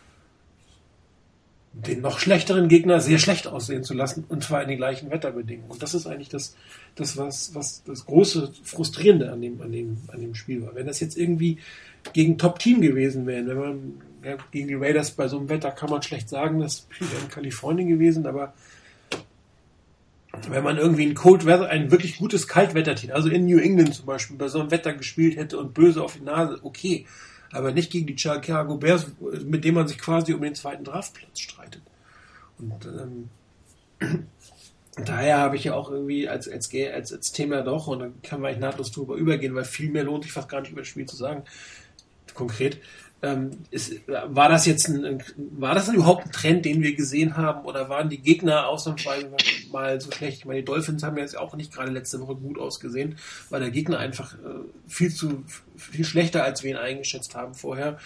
den 1.73 2.03
noch 2.03 2.21
schlechteren 2.21 2.69
Gegner 2.69 3.01
sehr 3.01 3.19
schlecht 3.19 3.49
aussehen 3.49 3.83
zu 3.83 3.95
lassen, 3.95 4.25
und 4.29 4.45
zwar 4.45 4.63
in 4.63 4.69
den 4.69 4.77
gleichen 4.77 5.11
Wetterbedingungen. 5.11 5.71
Und 5.71 5.83
das 5.83 5.95
ist 5.95 6.07
eigentlich 6.07 6.29
das, 6.29 6.55
das 6.95 7.17
was, 7.17 7.55
was 7.55 7.83
das 7.85 8.07
große 8.07 8.53
Frustrierende 8.63 9.33
an 9.33 9.43
dem, 9.43 9.61
an 9.61 9.73
dem, 9.73 9.97
an 10.09 10.21
dem 10.21 10.37
Spiel 10.37 10.63
war. 10.63 10.75
Wenn 10.75 10.87
das 10.87 11.01
jetzt 11.01 11.19
irgendwie 11.19 11.59
gegen 12.13 12.39
Top-Team 12.39 12.81
gewesen 12.81 13.27
wäre, 13.27 13.47
wenn 13.47 13.59
man 13.59 14.03
ja, 14.25 14.37
gegen 14.53 14.69
die 14.69 14.75
Raiders 14.75 15.11
bei 15.11 15.27
so 15.27 15.39
einem 15.39 15.49
Wetter 15.49 15.73
kann 15.73 15.91
man 15.91 16.03
schlecht 16.03 16.29
sagen, 16.29 16.61
das 16.61 16.87
wäre 17.01 17.23
in 17.23 17.29
Kalifornien 17.29 17.89
gewesen, 17.89 18.27
aber 18.27 18.55
wenn 20.49 20.65
man 20.65 20.79
irgendwie 20.79 21.07
ein 21.07 21.15
Cold 21.15 21.47
Weather, 21.47 21.69
ein 21.69 21.91
wirklich 21.91 22.19
gutes 22.19 22.49
Kaltwetterteam, 22.49 23.13
also 23.13 23.29
in 23.29 23.47
New 23.47 23.59
England 23.59 23.95
zum 23.95 24.07
Beispiel, 24.07 24.37
bei 24.37 24.49
so 24.49 24.61
einem 24.61 24.71
Wetter 24.71 24.93
gespielt 24.93 25.37
hätte 25.37 25.59
und 25.59 25.75
böse 25.75 26.03
auf 26.03 26.15
die 26.15 26.23
Nase, 26.23 26.59
okay. 26.63 27.07
Aber 27.53 27.73
nicht 27.73 27.93
gegen 27.93 28.07
die 28.07 28.19
Chicago 28.19 28.77
Bears, 28.77 29.07
mit 29.45 29.65
dem 29.65 29.75
man 29.75 29.87
sich 29.87 29.99
quasi 29.99 30.33
um 30.33 30.43
den 30.43 30.55
zweiten 30.55 30.83
Draftplatz 30.83 31.39
streitet. 31.39 31.83
Und 32.59 32.87
ähm, 32.87 33.29
daher 35.05 35.39
habe 35.39 35.57
ich 35.57 35.65
ja 35.65 35.75
auch 35.75 35.91
irgendwie 35.91 36.29
als, 36.29 36.49
als, 36.49 36.71
als, 36.75 37.13
als 37.13 37.33
Thema 37.33 37.63
doch, 37.63 37.87
und 37.87 38.01
dann 38.01 38.23
kann 38.23 38.41
man 38.41 38.51
eigentlich 38.51 38.61
nahtlos 38.61 38.91
drüber 38.91 39.15
übergehen, 39.15 39.55
weil 39.55 39.65
viel 39.65 39.91
mehr 39.91 40.05
lohnt 40.05 40.25
sich 40.25 40.33
fast 40.33 40.49
gar 40.49 40.63
nicht 40.63 40.73
über 40.73 40.81
das 40.81 40.89
Spiel 40.89 41.07
zu 41.07 41.17
sagen, 41.17 41.45
konkret, 42.35 42.79
ähm, 43.25 43.53
ist, 43.71 44.03
war 44.07 44.51
das 44.51 44.67
jetzt 44.67 44.87
ein, 44.89 45.23
war 45.37 45.75
das 45.75 45.89
überhaupt 45.89 46.27
ein 46.27 46.33
Trend, 46.33 46.65
den 46.67 46.83
wir 46.83 46.95
gesehen 46.95 47.39
haben, 47.39 47.65
oder 47.65 47.89
waren 47.89 48.11
die 48.11 48.21
Gegner 48.21 48.69
ausnahmsweise 48.69 49.31
mal 49.73 49.99
so 49.99 50.11
schlecht? 50.11 50.39
Ich 50.41 50.45
meine, 50.45 50.61
die 50.61 50.67
Dolphins 50.67 51.03
haben 51.03 51.17
jetzt 51.17 51.37
auch 51.37 51.57
nicht 51.57 51.73
gerade 51.73 51.91
letzte 51.91 52.21
Woche 52.21 52.37
gut 52.37 52.59
ausgesehen, 52.59 53.17
weil 53.49 53.61
der 53.61 53.71
Gegner 53.71 53.99
einfach 53.99 54.35
äh, 54.35 54.39
viel 54.87 55.13
zu 55.13 55.43
viel 55.77 56.05
schlechter 56.05 56.45
als 56.45 56.63
wir 56.63 56.73
ihn 56.73 56.77
eingeschätzt 56.77 57.35
haben 57.35 57.55
vorher. 57.55 57.99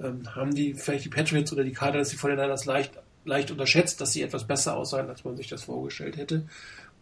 Ähm, 0.00 0.22
haben 0.34 0.54
die 0.54 0.72
vielleicht 0.72 1.04
die 1.04 1.10
Patriots 1.10 1.52
oder 1.52 1.62
die 1.62 1.72
Cardinals 1.72 2.08
die 2.08 2.26
Niners 2.26 2.64
leicht 2.64 2.92
leicht 3.26 3.50
unterschätzt, 3.50 4.00
dass 4.00 4.12
sie 4.12 4.22
etwas 4.22 4.46
besser 4.46 4.76
aussahen, 4.76 5.08
als 5.10 5.24
man 5.24 5.36
sich 5.36 5.48
das 5.48 5.64
vorgestellt 5.64 6.16
hätte? 6.16 6.46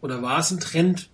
Oder 0.01 0.21
war 0.21 0.39
es 0.39 0.51
ein 0.51 0.59
Trend, 0.59 1.09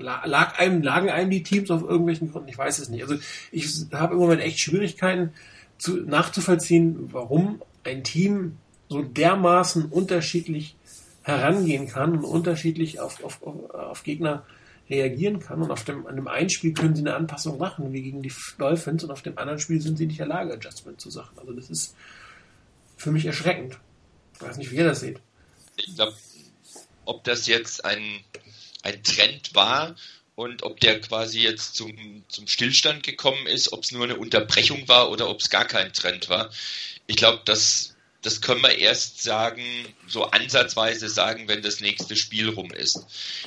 lag 0.00 0.58
einem, 0.58 0.82
lagen 0.82 1.10
einem 1.10 1.30
die 1.30 1.42
Teams 1.42 1.70
auf 1.70 1.82
irgendwelchen 1.82 2.32
Gründen? 2.32 2.48
Ich 2.48 2.58
weiß 2.58 2.78
es 2.78 2.88
nicht. 2.88 3.02
Also 3.02 3.16
ich 3.52 3.68
habe 3.92 4.14
im 4.14 4.20
Moment 4.20 4.42
echt 4.42 4.60
Schwierigkeiten 4.60 5.32
zu, 5.78 5.96
nachzuvollziehen, 5.96 7.12
warum 7.12 7.62
ein 7.84 8.04
Team 8.04 8.56
so 8.88 9.02
dermaßen 9.02 9.86
unterschiedlich 9.86 10.76
herangehen 11.22 11.86
kann 11.88 12.18
und 12.18 12.24
unterschiedlich 12.24 13.00
auf, 13.00 13.22
auf, 13.22 13.42
auf 13.42 14.02
Gegner 14.02 14.44
reagieren 14.90 15.40
kann. 15.40 15.62
Und 15.62 15.70
auf 15.70 15.84
dem, 15.84 16.06
an 16.06 16.16
dem 16.16 16.28
einen 16.28 16.50
Spiel 16.50 16.74
können 16.74 16.94
sie 16.94 17.02
eine 17.02 17.14
Anpassung 17.14 17.58
machen, 17.58 17.92
wie 17.92 18.02
gegen 18.02 18.22
die 18.22 18.32
Dolphins, 18.58 19.04
und 19.04 19.10
auf 19.10 19.22
dem 19.22 19.38
anderen 19.38 19.60
Spiel 19.60 19.80
sind 19.80 19.96
sie 19.96 20.06
nicht 20.06 20.18
in 20.18 20.28
der 20.28 20.36
Lage, 20.36 20.52
Adjustment 20.52 21.00
zu 21.00 21.08
machen. 21.16 21.38
Also 21.38 21.52
das 21.52 21.70
ist 21.70 21.94
für 22.96 23.12
mich 23.12 23.24
erschreckend. 23.24 23.78
Ich 24.34 24.42
weiß 24.42 24.58
nicht, 24.58 24.72
wie 24.72 24.76
ihr 24.76 24.84
das 24.84 25.00
seht. 25.00 25.20
Ich 25.76 25.94
glaube, 25.94 26.14
ob 27.04 27.24
das 27.24 27.46
jetzt 27.46 27.84
ein 27.84 28.02
ein 28.82 29.02
Trend 29.02 29.54
war 29.54 29.94
und 30.34 30.62
ob 30.62 30.80
der 30.80 31.00
quasi 31.00 31.40
jetzt 31.40 31.76
zum, 31.76 32.24
zum 32.28 32.46
Stillstand 32.46 33.02
gekommen 33.02 33.46
ist, 33.46 33.72
ob 33.72 33.84
es 33.84 33.92
nur 33.92 34.04
eine 34.04 34.16
Unterbrechung 34.16 34.88
war 34.88 35.10
oder 35.10 35.28
ob 35.28 35.40
es 35.40 35.50
gar 35.50 35.66
kein 35.66 35.92
Trend 35.92 36.28
war. 36.28 36.50
Ich 37.06 37.16
glaube, 37.16 37.42
das, 37.44 37.94
das 38.22 38.40
können 38.40 38.62
wir 38.62 38.78
erst 38.78 39.22
sagen, 39.22 39.62
so 40.06 40.24
ansatzweise 40.24 41.08
sagen, 41.08 41.48
wenn 41.48 41.62
das 41.62 41.80
nächste 41.80 42.16
Spiel 42.16 42.48
rum 42.48 42.70
ist. 42.70 43.04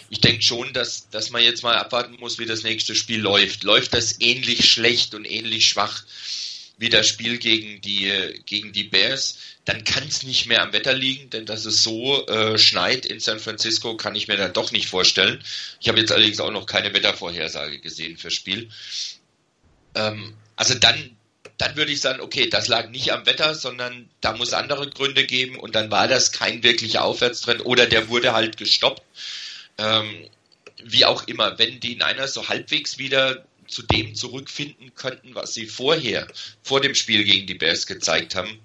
Ich 0.09 0.21
denke 0.21 0.43
schon, 0.43 0.73
dass, 0.73 1.09
dass 1.09 1.31
man 1.31 1.41
jetzt 1.41 1.63
mal 1.63 1.77
abwarten 1.77 2.17
muss, 2.19 2.37
wie 2.37 2.45
das 2.45 2.63
nächste 2.63 2.93
Spiel 2.93 3.21
läuft. 3.21 3.63
Läuft 3.63 3.93
das 3.93 4.21
ähnlich 4.21 4.69
schlecht 4.69 5.15
und 5.15 5.25
ähnlich 5.25 5.65
schwach? 5.67 6.03
Wie 6.83 6.89
das 6.89 7.07
Spiel 7.07 7.37
gegen 7.37 7.79
die, 7.79 8.11
gegen 8.45 8.73
die 8.73 8.83
Bears, 8.83 9.37
dann 9.63 9.85
kann 9.85 10.05
es 10.05 10.23
nicht 10.23 10.47
mehr 10.47 10.61
am 10.61 10.73
Wetter 10.73 10.93
liegen, 10.93 11.29
denn 11.29 11.45
dass 11.45 11.63
es 11.63 11.81
so 11.81 12.27
äh, 12.27 12.57
schneit 12.57 13.05
in 13.05 13.21
San 13.21 13.39
Francisco, 13.39 13.95
kann 13.95 14.15
ich 14.15 14.27
mir 14.27 14.35
dann 14.35 14.51
doch 14.51 14.73
nicht 14.73 14.89
vorstellen. 14.89 15.41
Ich 15.79 15.87
habe 15.87 16.01
jetzt 16.01 16.11
allerdings 16.11 16.41
auch 16.41 16.51
noch 16.51 16.65
keine 16.65 16.93
Wettervorhersage 16.93 17.79
gesehen 17.79 18.17
fürs 18.17 18.33
Spiel. 18.33 18.67
Ähm, 19.95 20.33
also 20.57 20.73
dann, 20.73 21.15
dann 21.57 21.77
würde 21.77 21.93
ich 21.93 22.01
sagen, 22.01 22.19
okay, 22.19 22.49
das 22.49 22.67
lag 22.67 22.89
nicht 22.89 23.13
am 23.13 23.25
Wetter, 23.25 23.55
sondern 23.55 24.09
da 24.19 24.33
muss 24.33 24.51
andere 24.51 24.89
Gründe 24.89 25.25
geben 25.25 25.57
und 25.57 25.75
dann 25.75 25.89
war 25.89 26.09
das 26.09 26.33
kein 26.33 26.63
wirklicher 26.63 27.05
Aufwärtstrend 27.05 27.65
oder 27.65 27.85
der 27.85 28.09
wurde 28.09 28.33
halt 28.33 28.57
gestoppt. 28.57 29.03
Ähm, 29.77 30.27
wie 30.83 31.05
auch 31.05 31.29
immer, 31.29 31.57
wenn 31.59 31.79
die 31.79 31.95
Niners 31.95 32.33
so 32.33 32.49
halbwegs 32.49 32.97
wieder 32.97 33.45
zu 33.73 33.83
dem 33.83 34.15
zurückfinden 34.15 34.93
könnten, 34.95 35.35
was 35.35 35.53
sie 35.53 35.65
vorher, 35.65 36.27
vor 36.61 36.81
dem 36.81 36.95
Spiel 36.95 37.23
gegen 37.23 37.47
die 37.47 37.55
Bears 37.55 37.87
gezeigt 37.87 38.35
haben, 38.35 38.59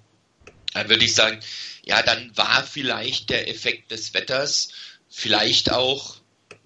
dann 0.73 0.89
würde 0.89 1.05
ich 1.05 1.15
sagen, 1.15 1.39
ja, 1.83 2.01
dann 2.03 2.35
war 2.37 2.63
vielleicht 2.63 3.29
der 3.29 3.49
Effekt 3.49 3.91
des 3.91 4.13
Wetters, 4.13 4.69
vielleicht 5.09 5.71
auch, 5.71 6.17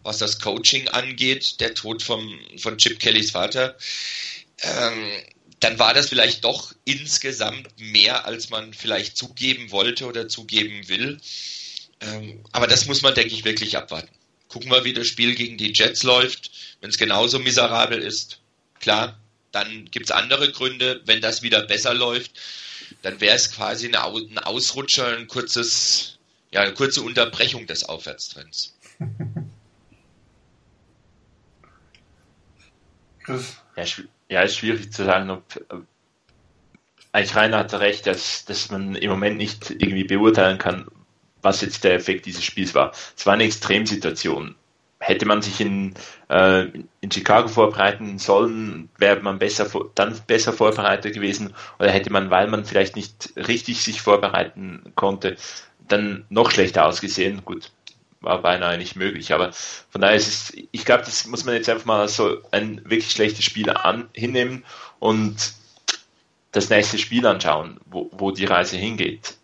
was 0.04 0.18
das 0.18 0.40
Coaching 0.40 0.90
angeht, 0.90 1.62
der 1.62 1.74
Tod 1.74 2.04
vom, 2.04 2.38
von 2.58 2.78
Chip 2.78 3.00
Kellys 3.00 3.32
Vater, 3.32 3.78
ähm, 4.62 5.12
dann 5.62 5.80
war 5.80 5.94
das 5.94 6.10
vielleicht 6.10 6.44
doch 6.44 6.74
insgesamt 6.84 7.70
mehr, 7.78 8.26
als 8.26 8.50
man 8.50 8.74
vielleicht 8.74 9.16
zugeben 9.16 9.72
wollte 9.72 10.06
oder 10.08 10.28
zugeben 10.28 10.90
will. 10.90 11.20
Ähm, 12.02 12.44
aber 12.52 12.68
das 12.68 12.86
muss 12.86 13.02
man, 13.02 13.16
denke 13.16 13.34
ich, 13.34 13.46
wirklich 13.46 13.78
abwarten. 13.78 14.10
Gucken 14.54 14.70
wir, 14.70 14.84
wie 14.84 14.94
das 14.94 15.08
Spiel 15.08 15.34
gegen 15.34 15.58
die 15.58 15.74
Jets 15.74 16.04
läuft. 16.04 16.52
Wenn 16.80 16.92
es 16.92 17.00
genauso 17.00 17.40
miserabel 17.40 18.00
ist, 18.00 18.40
klar, 18.80 19.18
dann 19.52 19.86
gibt 19.90 20.06
es 20.06 20.12
andere 20.12 20.52
Gründe. 20.52 21.02
Wenn 21.06 21.22
das 21.22 21.42
wieder 21.42 21.64
besser 21.64 21.96
läuft, 21.96 22.40
dann 23.02 23.20
wäre 23.20 23.36
es 23.36 23.52
quasi 23.52 23.88
ein 23.88 24.38
Ausrutscher, 24.38 25.18
ein 25.18 25.28
kurzes, 25.28 26.20
ja, 26.52 26.62
eine 26.62 26.76
kurze 26.76 27.02
Unterbrechung 27.02 27.66
des 27.66 27.84
Aufwärtstrends. 27.84 28.78
Ja, 33.78 33.86
ja, 34.28 34.42
ist 34.42 34.58
schwierig 34.58 34.92
zu 34.92 35.06
sagen, 35.06 35.30
ob 35.30 35.44
eigentlich 37.14 37.36
Rainer 37.36 37.60
hatte 37.60 37.80
recht, 37.80 38.06
dass, 38.06 38.44
dass 38.44 38.70
man 38.70 38.96
im 38.96 39.10
Moment 39.10 39.38
nicht 39.38 39.70
irgendwie 39.70 40.04
beurteilen 40.04 40.58
kann, 40.58 40.88
was 41.44 41.62
jetzt 41.62 41.84
der 41.84 41.94
Effekt 41.94 42.26
dieses 42.26 42.44
Spiels 42.44 42.74
war. 42.74 42.92
Es 43.16 43.26
war 43.26 43.34
eine 43.34 43.44
Extremsituation. 43.44 44.56
Hätte 45.00 45.26
man 45.26 45.42
sich 45.42 45.60
in, 45.60 45.94
äh, 46.30 46.68
in 47.02 47.12
Chicago 47.12 47.50
vorbereiten 47.50 48.18
sollen, 48.20 48.90
wäre 48.98 49.22
man 49.22 49.38
besser 49.38 49.68
dann 49.96 50.20
besser 50.26 50.54
vorbereitet 50.54 51.14
gewesen 51.14 51.54
oder 51.78 51.92
hätte 51.92 52.12
man, 52.12 52.30
weil 52.30 52.48
man 52.48 52.64
vielleicht 52.64 52.96
nicht 52.96 53.34
richtig 53.36 53.82
sich 53.84 54.02
vorbereiten 54.02 54.94
konnte, 54.96 55.36
dann 55.90 56.26
noch 56.30 56.52
schlechter 56.52 56.86
ausgesehen. 56.86 57.44
Gut, 57.44 57.70
war 58.24 58.42
beinahe 58.42 58.78
nicht 58.78 58.96
möglich. 58.96 59.34
Aber 59.34 59.52
von 59.52 60.02
daher 60.02 60.16
ist 60.16 60.28
es, 60.28 60.64
ich 60.72 60.86
glaube, 60.86 61.04
das 61.04 61.28
muss 61.28 61.44
man 61.44 61.56
jetzt 61.56 61.70
einfach 61.70 61.86
mal 61.86 62.08
so 62.08 62.38
ein 62.52 62.82
wirklich 62.86 63.12
schlechtes 63.12 63.46
Spiel 63.46 63.70
an, 63.70 64.08
hinnehmen 64.14 64.64
und 65.00 65.54
das 66.54 66.70
nächste 66.70 66.98
Spiel 66.98 67.26
anschauen, 67.28 67.80
wo, 67.86 68.10
wo 68.14 68.32
die 68.32 68.46
Reise 68.46 68.78
hingeht. 68.78 69.36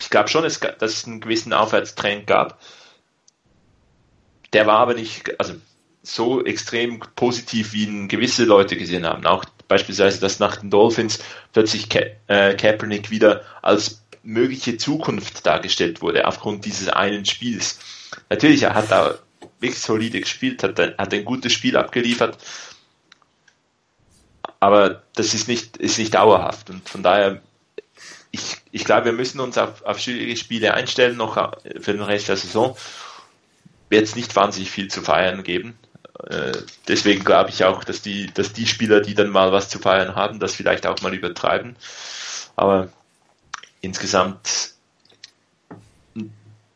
Ich 0.00 0.10
glaube 0.10 0.28
schon, 0.28 0.42
dass 0.42 0.60
es 0.80 1.04
einen 1.06 1.20
gewissen 1.20 1.52
Aufwärtstrend 1.52 2.26
gab. 2.26 2.60
Der 4.52 4.66
war 4.66 4.78
aber 4.78 4.94
nicht, 4.94 5.38
also 5.38 5.54
so 6.02 6.44
extrem 6.44 7.00
positiv, 7.14 7.72
wie 7.72 7.84
ihn 7.84 8.08
gewisse 8.08 8.44
Leute 8.44 8.76
gesehen 8.76 9.06
haben. 9.06 9.26
Auch 9.26 9.44
beispielsweise, 9.68 10.20
dass 10.20 10.40
nach 10.40 10.56
den 10.56 10.70
Dolphins 10.70 11.20
plötzlich 11.52 11.88
Ka 11.88 12.00
äh, 12.26 12.54
Kaepernick 12.54 13.10
wieder 13.10 13.44
als 13.62 14.02
mögliche 14.22 14.76
Zukunft 14.76 15.46
dargestellt 15.46 16.02
wurde, 16.02 16.26
aufgrund 16.26 16.64
dieses 16.64 16.88
einen 16.88 17.24
Spiels. 17.24 17.78
Natürlich, 18.28 18.62
er 18.62 18.74
hat 18.74 18.90
da 18.90 19.18
wirklich 19.60 19.80
solide 19.80 20.20
gespielt, 20.20 20.62
hat, 20.62 20.78
hat 20.78 21.14
ein 21.14 21.24
gutes 21.24 21.52
Spiel 21.52 21.76
abgeliefert, 21.76 22.38
aber 24.58 25.02
das 25.14 25.34
ist 25.34 25.48
nicht, 25.48 25.78
ist 25.78 25.98
nicht 25.98 26.14
dauerhaft 26.14 26.70
und 26.70 26.86
von 26.88 27.02
daher, 27.02 27.40
ich, 28.30 28.56
ich 28.70 28.84
glaube, 28.84 29.06
wir 29.06 29.12
müssen 29.12 29.40
uns 29.40 29.58
auf, 29.58 29.82
auf 29.82 29.98
schwierige 29.98 30.36
Spiele 30.36 30.74
einstellen, 30.74 31.16
noch 31.16 31.34
für 31.80 31.92
den 31.92 32.02
Rest 32.02 32.28
der 32.28 32.36
Saison. 32.36 32.76
Wird 33.88 34.04
es 34.04 34.16
nicht 34.16 34.36
wahnsinnig 34.36 34.70
viel 34.70 34.88
zu 34.88 35.02
feiern 35.02 35.42
geben. 35.42 35.76
Äh, 36.28 36.52
deswegen 36.86 37.24
glaube 37.24 37.50
ich 37.50 37.64
auch, 37.64 37.82
dass 37.82 38.02
die, 38.02 38.32
dass 38.32 38.52
die 38.52 38.66
Spieler, 38.66 39.00
die 39.00 39.14
dann 39.14 39.30
mal 39.30 39.52
was 39.52 39.68
zu 39.68 39.78
feiern 39.78 40.14
haben, 40.14 40.38
das 40.38 40.54
vielleicht 40.54 40.86
auch 40.86 41.00
mal 41.02 41.14
übertreiben. 41.14 41.76
Aber 42.56 42.88
insgesamt, 43.80 44.74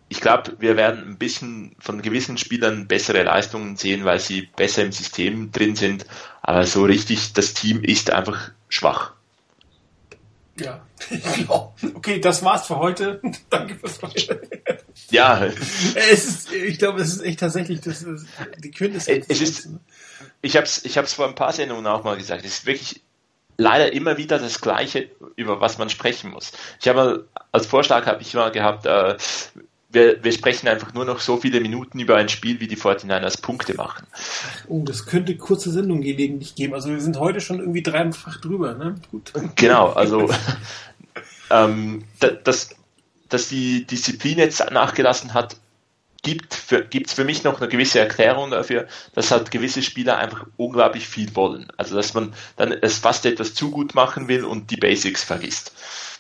ich 0.08 0.20
glaube, 0.20 0.56
wir 0.58 0.76
werden 0.76 1.08
ein 1.08 1.18
bisschen 1.18 1.76
von 1.78 2.02
gewissen 2.02 2.38
Spielern 2.38 2.86
bessere 2.86 3.22
Leistungen 3.22 3.76
sehen, 3.76 4.04
weil 4.04 4.18
sie 4.18 4.48
besser 4.56 4.82
im 4.82 4.92
System 4.92 5.52
drin 5.52 5.76
sind. 5.76 6.06
Aber 6.42 6.64
so 6.66 6.84
richtig, 6.84 7.32
das 7.34 7.54
Team 7.54 7.82
ist 7.84 8.10
einfach 8.10 8.50
schwach. 8.68 9.12
Ja, 10.58 10.80
okay, 11.94 12.20
das 12.20 12.44
war's 12.44 12.66
für 12.66 12.78
heute. 12.78 13.20
Danke 13.50 13.74
fürs 13.76 13.98
Vorstellen. 13.98 14.48
Ja. 15.10 15.44
Es 15.44 16.24
ist, 16.24 16.52
ich 16.52 16.78
glaube, 16.78 17.00
es 17.00 17.14
ist 17.14 17.22
echt 17.22 17.40
tatsächlich 17.40 17.80
das 17.80 18.02
ist 18.02 18.26
die 18.58 18.70
Quintessenz. 18.70 19.26
Es 19.28 19.40
ist, 19.40 19.68
ich 20.42 20.56
habe 20.56 20.66
es 20.66 20.84
ich 20.84 20.98
hab's 20.98 21.14
vor 21.14 21.26
ein 21.26 21.34
paar 21.34 21.52
Sendungen 21.52 21.86
auch 21.86 22.04
mal 22.04 22.16
gesagt. 22.16 22.44
Es 22.44 22.58
ist 22.58 22.66
wirklich 22.66 23.00
leider 23.56 23.92
immer 23.92 24.16
wieder 24.16 24.38
das 24.38 24.60
Gleiche, 24.60 25.10
über 25.36 25.60
was 25.60 25.78
man 25.78 25.88
sprechen 25.88 26.30
muss. 26.30 26.52
Ich 26.80 26.88
habe 26.88 27.28
als 27.52 27.66
Vorschlag 27.66 28.06
habe 28.06 28.22
ich 28.22 28.34
mal 28.34 28.50
gehabt, 28.50 28.86
äh, 28.86 29.16
wir, 29.90 30.24
wir, 30.24 30.32
sprechen 30.32 30.66
einfach 30.66 30.92
nur 30.92 31.04
noch 31.04 31.20
so 31.20 31.36
viele 31.36 31.60
Minuten 31.60 32.00
über 32.00 32.16
ein 32.16 32.28
Spiel, 32.28 32.58
wie 32.58 32.66
die 32.66 32.76
49ers 32.76 33.40
Punkte 33.40 33.74
machen. 33.74 34.06
Oh, 34.66 34.82
das 34.84 35.06
könnte 35.06 35.36
kurze 35.36 35.70
Sendung 35.70 36.00
gelegentlich 36.00 36.56
geben. 36.56 36.74
Also 36.74 36.90
wir 36.90 37.00
sind 37.00 37.20
heute 37.20 37.40
schon 37.40 37.60
irgendwie 37.60 37.82
dreifach 37.82 38.40
drüber, 38.40 38.74
ne? 38.74 38.96
Gut. 39.12 39.32
Genau, 39.54 39.92
also 39.92 40.28
ähm, 41.50 42.04
dass, 42.18 42.70
dass 43.28 43.48
die 43.48 43.86
Disziplin 43.86 44.38
jetzt 44.38 44.70
nachgelassen 44.70 45.34
hat, 45.34 45.56
gibt 46.24 46.54
für, 46.54 46.84
gibt's 46.84 47.12
für 47.12 47.24
mich 47.24 47.44
noch 47.44 47.60
eine 47.60 47.68
gewisse 47.68 48.00
Erklärung 48.00 48.50
dafür, 48.50 48.88
dass 49.14 49.30
halt 49.30 49.52
gewisse 49.52 49.82
Spieler 49.82 50.18
einfach 50.18 50.46
unglaublich 50.56 51.06
viel 51.06 51.36
wollen. 51.36 51.68
Also 51.76 51.94
dass 51.94 52.14
man 52.14 52.34
dann 52.56 52.72
es 52.72 52.98
fast 52.98 53.24
etwas 53.26 53.54
zu 53.54 53.70
gut 53.70 53.94
machen 53.94 54.26
will 54.26 54.44
und 54.44 54.70
die 54.70 54.76
Basics 54.76 55.22
vergisst. 55.22 55.72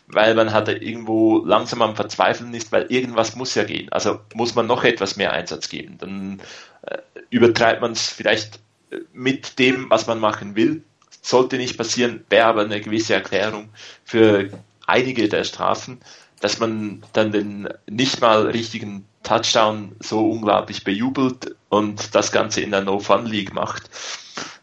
Weil 0.06 0.34
man 0.34 0.52
halt 0.52 0.68
irgendwo 0.68 1.42
langsam 1.44 1.80
am 1.80 1.96
Verzweifeln 1.96 2.52
ist, 2.52 2.70
weil 2.70 2.84
irgendwas 2.90 3.34
muss 3.34 3.54
ja 3.54 3.64
gehen. 3.64 3.90
Also 3.90 4.20
muss 4.34 4.54
man 4.54 4.66
noch 4.66 4.84
etwas 4.84 5.16
mehr 5.16 5.32
Einsatz 5.32 5.70
geben. 5.70 5.96
Dann 5.98 6.40
äh, 6.82 6.98
übertreibt 7.30 7.80
man 7.80 7.92
es 7.92 8.08
vielleicht 8.08 8.60
äh, 8.90 8.98
mit 9.14 9.58
dem, 9.58 9.88
was 9.88 10.06
man 10.06 10.20
machen 10.20 10.54
will. 10.54 10.84
Sollte 11.22 11.56
nicht 11.56 11.78
passieren, 11.78 12.22
wäre 12.28 12.44
aber 12.44 12.60
eine 12.60 12.82
gewisse 12.82 13.14
Erklärung 13.14 13.70
für 14.04 14.50
einige 14.86 15.28
der 15.28 15.44
Strafen, 15.44 16.00
dass 16.40 16.58
man 16.58 17.02
dann 17.12 17.32
den 17.32 17.68
nicht 17.88 18.20
mal 18.20 18.46
richtigen 18.46 19.06
Touchdown 19.22 19.96
so 20.00 20.28
unglaublich 20.30 20.84
bejubelt 20.84 21.56
und 21.68 22.14
das 22.14 22.32
Ganze 22.32 22.60
in 22.60 22.70
der 22.70 22.82
No-Fun-League 22.82 23.54
macht. 23.54 23.90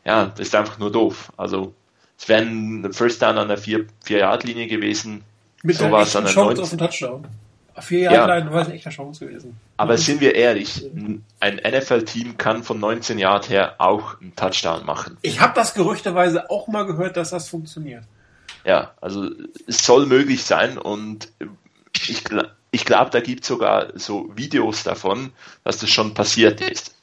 Ja, 0.06 0.26
das 0.26 0.48
ist 0.48 0.56
einfach 0.56 0.78
nur 0.78 0.92
doof. 0.92 1.32
Also 1.38 1.74
es 2.18 2.30
wäre 2.30 2.44
ein 2.44 2.94
First 2.94 3.22
Down 3.22 3.38
an 3.38 3.48
der 3.48 3.58
4-Yard-Linie 3.58 4.68
gewesen. 4.68 5.24
Mit 5.64 5.78
so 5.78 5.90
war 5.90 6.04
es 6.04 6.16
an 6.16 6.26
der 6.26 6.34
Chance 6.34 6.62
19. 6.62 6.64
auf 6.64 6.70
den 6.70 6.80
Touchdown. 6.80 7.28
Vier 7.80 8.00
Jahre 8.02 8.40
ja. 8.40 8.52
war 8.52 8.62
es 8.62 8.68
eine 8.68 8.76
echte 8.76 8.90
Chance 8.90 9.26
gewesen. 9.26 9.60
Aber 9.78 9.98
sind 9.98 10.22
wir 10.22 10.36
ehrlich, 10.36 10.86
ein 11.40 11.56
NFL-Team 11.56 12.38
kann 12.38 12.64
von 12.64 12.80
19 12.80 13.18
Yard 13.18 13.50
her 13.50 13.76
auch 13.80 14.20
einen 14.22 14.36
Touchdown 14.36 14.86
machen. 14.86 15.18
Ich 15.22 15.40
habe 15.40 15.54
das 15.56 15.74
gerüchteweise 15.74 16.50
auch 16.50 16.68
mal 16.68 16.86
gehört, 16.86 17.18
dass 17.18 17.32
das 17.32 17.50
funktioniert. 17.50 18.04
Ja, 18.64 18.96
also 19.02 19.30
es 19.68 19.86
soll 19.86 20.06
möglich 20.06 20.44
sein 20.44 20.78
und 20.78 21.32
ich, 22.08 22.24
ich 22.72 22.86
glaube, 22.86 23.12
da 23.12 23.20
gibt 23.20 23.42
es 23.42 23.48
sogar 23.48 23.98
so 23.98 24.32
Videos 24.36 24.84
davon, 24.84 25.34
dass 25.64 25.80
das 25.80 25.90
schon 25.90 26.14
passiert 26.14 26.62
ist. 26.62 26.96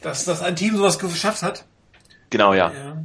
Dass, 0.00 0.24
dass 0.24 0.42
ein 0.42 0.56
Team 0.56 0.76
sowas 0.76 0.98
geschafft 0.98 1.42
hat? 1.42 1.64
Genau, 2.30 2.54
ja. 2.54 2.72
Ja, 2.72 3.02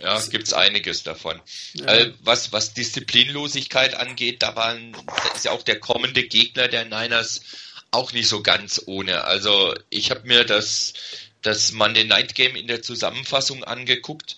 ja 0.00 0.20
gibt 0.30 0.46
es 0.46 0.52
einiges 0.52 1.02
davon. 1.02 1.40
Ja. 1.74 1.86
Äh, 1.86 2.12
was, 2.22 2.52
was 2.52 2.74
Disziplinlosigkeit 2.74 3.94
angeht, 3.94 4.42
da, 4.42 4.56
waren, 4.56 4.92
da 4.92 5.34
ist 5.34 5.44
ja 5.44 5.52
auch 5.52 5.62
der 5.62 5.80
kommende 5.80 6.24
Gegner 6.24 6.68
der 6.68 6.84
Niners 6.84 7.42
auch 7.90 8.12
nicht 8.12 8.28
so 8.28 8.42
ganz 8.42 8.82
ohne. 8.86 9.24
Also 9.24 9.74
ich 9.90 10.10
habe 10.10 10.26
mir 10.26 10.44
das, 10.44 10.94
das 11.42 11.72
Monday 11.72 12.04
Night 12.04 12.34
Game 12.34 12.56
in 12.56 12.66
der 12.66 12.82
Zusammenfassung 12.82 13.62
angeguckt 13.64 14.36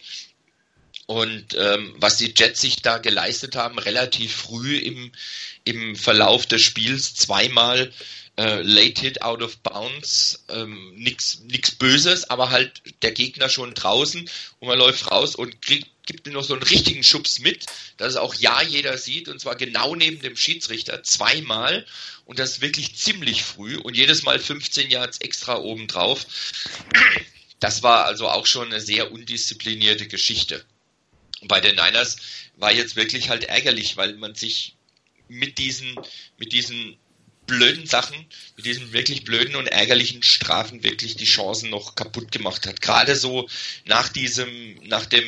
und 1.06 1.54
ähm, 1.56 1.94
was 1.98 2.16
die 2.16 2.34
Jets 2.36 2.60
sich 2.60 2.82
da 2.82 2.98
geleistet 2.98 3.54
haben, 3.54 3.78
relativ 3.78 4.34
früh 4.34 4.76
im, 4.76 5.12
im 5.64 5.94
Verlauf 5.94 6.46
des 6.46 6.62
Spiels, 6.62 7.14
zweimal 7.14 7.92
äh, 8.36 8.60
Late 8.62 9.00
Hit 9.00 9.22
out 9.22 9.40
of 9.40 9.56
bounds, 9.58 10.44
ähm, 10.48 10.92
nix, 10.96 11.40
nix 11.46 11.70
Böses, 11.70 12.28
aber 12.28 12.50
halt 12.50 12.82
der 13.02 13.12
Gegner 13.12 13.48
schon 13.48 13.72
draußen 13.72 14.28
und 14.58 14.68
man 14.68 14.78
läuft 14.78 15.10
raus 15.10 15.36
und 15.36 15.62
kriegt, 15.62 15.88
gibt 16.06 16.26
ihm 16.26 16.34
noch 16.34 16.44
so 16.44 16.54
einen 16.54 16.62
richtigen 16.62 17.02
Schubs 17.02 17.38
mit, 17.38 17.66
dass 17.96 18.10
es 18.10 18.16
auch 18.16 18.34
ja 18.34 18.60
jeder 18.62 18.98
sieht 18.98 19.28
und 19.28 19.40
zwar 19.40 19.54
genau 19.54 19.94
neben 19.94 20.20
dem 20.20 20.36
Schiedsrichter 20.36 21.02
zweimal 21.02 21.86
und 22.24 22.38
das 22.38 22.60
wirklich 22.60 22.96
ziemlich 22.96 23.44
früh 23.44 23.76
und 23.76 23.96
jedes 23.96 24.24
Mal 24.24 24.38
15 24.38 24.90
Yards 24.90 25.18
extra 25.18 25.58
obendrauf. 25.58 26.26
Das 27.60 27.82
war 27.82 28.04
also 28.04 28.28
auch 28.28 28.46
schon 28.46 28.66
eine 28.66 28.80
sehr 28.80 29.12
undisziplinierte 29.12 30.08
Geschichte 30.08 30.64
bei 31.48 31.60
den 31.60 31.76
Niners 31.76 32.16
war 32.56 32.72
jetzt 32.72 32.96
wirklich 32.96 33.28
halt 33.28 33.44
ärgerlich, 33.44 33.96
weil 33.96 34.14
man 34.14 34.34
sich 34.34 34.76
mit 35.28 35.58
diesen, 35.58 35.98
mit 36.38 36.52
diesen 36.52 36.96
blöden 37.46 37.86
Sachen, 37.86 38.26
mit 38.56 38.66
diesen 38.66 38.92
wirklich 38.92 39.24
blöden 39.24 39.56
und 39.56 39.66
ärgerlichen 39.66 40.22
Strafen 40.22 40.82
wirklich 40.82 41.16
die 41.16 41.24
Chancen 41.24 41.70
noch 41.70 41.94
kaputt 41.94 42.32
gemacht 42.32 42.66
hat. 42.66 42.80
Gerade 42.80 43.16
so 43.16 43.48
nach 43.84 44.08
diesem, 44.08 44.76
nach 44.84 45.06
dem 45.06 45.24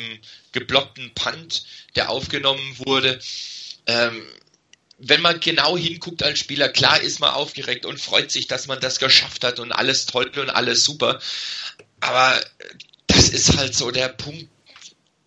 geblockten 0.51 1.13
Punt, 1.13 1.63
der 1.95 2.09
aufgenommen 2.09 2.77
wurde. 2.79 3.19
Ähm, 3.85 4.21
wenn 4.97 5.21
man 5.21 5.39
genau 5.39 5.77
hinguckt 5.77 6.23
als 6.23 6.39
Spieler, 6.39 6.67
klar 6.67 6.99
ist 6.99 7.19
man 7.19 7.31
aufgeregt 7.31 7.85
und 7.85 8.01
freut 8.01 8.31
sich, 8.31 8.47
dass 8.47 8.67
man 8.67 8.81
das 8.81 8.99
geschafft 8.99 9.45
hat 9.45 9.59
und 9.59 9.71
alles 9.71 10.05
toll 10.05 10.29
und 10.37 10.49
alles 10.49 10.83
super. 10.83 11.21
Aber 12.01 12.39
das 13.07 13.29
ist 13.29 13.57
halt 13.57 13.75
so 13.75 13.91
der 13.91 14.09
Punkt, 14.09 14.49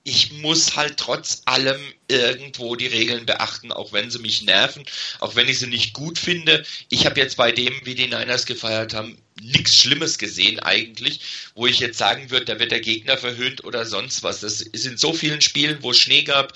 ich 0.05 0.33
muss 0.33 0.77
halt 0.77 0.97
trotz 0.97 1.43
allem 1.45 1.81
irgendwo 2.09 2.75
die 2.75 2.89
Regeln 2.89 3.25
beachten, 3.25 3.71
auch 3.71 3.93
wenn 3.93 4.11
sie 4.11 4.19
mich 4.19 4.43
nerven, 4.43 4.85
auch 5.21 5.37
wenn 5.37 5.49
ich 5.49 5.61
sie 5.61 5.69
nicht 5.69 5.93
gut 5.93 6.19
finde. 6.19 6.65
Ich 6.89 7.07
habe 7.07 7.21
jetzt 7.21 7.37
bei 7.37 7.53
dem, 7.53 7.75
wie 7.85 7.95
die 7.95 8.09
Niners 8.09 8.47
gefeiert 8.47 8.95
haben, 8.95 9.17
nichts 9.41 9.77
Schlimmes 9.77 10.19
gesehen 10.19 10.59
eigentlich, 10.61 11.21
wo 11.55 11.67
ich 11.67 11.79
jetzt 11.79 11.99
sagen 11.99 12.31
würde, 12.31 12.47
da 12.47 12.59
wird 12.59 12.73
der 12.73 12.81
Gegner 12.81 13.17
verhöhnt 13.17 13.65
oder 13.65 13.87
sonst 13.87 14.23
was. 14.23 14.41
Das 14.41 14.61
ist 14.61 14.87
in 14.87 14.99
so 14.99 15.13
vielen 15.13 15.41
Spielen, 15.41 15.79
wo 15.83 15.93
es 15.93 15.99
Schnee 15.99 16.23
gab. 16.23 16.53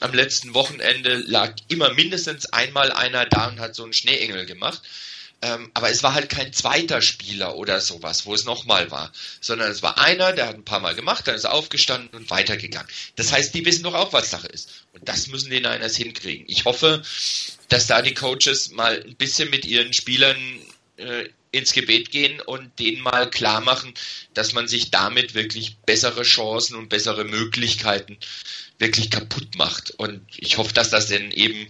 Am 0.00 0.14
letzten 0.14 0.54
Wochenende 0.54 1.16
lag 1.16 1.54
immer 1.68 1.92
mindestens 1.92 2.46
einmal 2.46 2.92
einer 2.92 3.26
da 3.26 3.48
und 3.48 3.60
hat 3.60 3.74
so 3.74 3.84
einen 3.84 3.92
Schneeengel 3.92 4.46
gemacht. 4.46 4.82
Ähm, 5.42 5.70
aber 5.74 5.90
es 5.90 6.02
war 6.02 6.14
halt 6.14 6.30
kein 6.30 6.52
zweiter 6.52 7.02
Spieler 7.02 7.56
oder 7.56 7.80
sowas, 7.80 8.24
wo 8.24 8.34
es 8.34 8.44
nochmal 8.44 8.90
war, 8.90 9.12
sondern 9.40 9.70
es 9.70 9.82
war 9.82 9.98
einer, 9.98 10.32
der 10.32 10.46
hat 10.48 10.54
ein 10.54 10.64
paar 10.64 10.80
Mal 10.80 10.94
gemacht, 10.94 11.28
dann 11.28 11.34
ist 11.34 11.44
er 11.44 11.52
aufgestanden 11.52 12.18
und 12.18 12.30
weitergegangen. 12.30 12.88
Das 13.16 13.32
heißt, 13.32 13.54
die 13.54 13.64
wissen 13.66 13.82
doch 13.82 13.94
auch, 13.94 14.12
was 14.14 14.30
Sache 14.30 14.46
ist. 14.46 14.70
Und 14.94 15.06
das 15.08 15.26
müssen 15.26 15.50
die 15.50 15.60
Niners 15.60 15.96
hinkriegen. 15.96 16.46
Ich 16.48 16.64
hoffe, 16.64 17.02
dass 17.68 17.86
da 17.86 18.00
die 18.00 18.14
Coaches 18.14 18.70
mal 18.70 19.02
ein 19.06 19.16
bisschen 19.16 19.50
mit 19.50 19.66
ihren 19.66 19.92
Spielern 19.92 20.38
äh, 20.96 21.28
ins 21.52 21.72
Gebet 21.72 22.10
gehen 22.10 22.40
und 22.40 22.78
denen 22.78 23.02
mal 23.02 23.30
klar 23.30 23.60
machen, 23.60 23.92
dass 24.34 24.52
man 24.52 24.68
sich 24.68 24.90
damit 24.90 25.34
wirklich 25.34 25.76
bessere 25.78 26.22
Chancen 26.22 26.76
und 26.76 26.88
bessere 26.88 27.24
Möglichkeiten 27.24 28.18
wirklich 28.78 29.10
kaputt 29.10 29.56
macht. 29.56 29.90
Und 29.92 30.22
ich 30.36 30.58
hoffe, 30.58 30.74
dass 30.74 30.90
das 30.90 31.08
denn 31.08 31.30
eben 31.30 31.66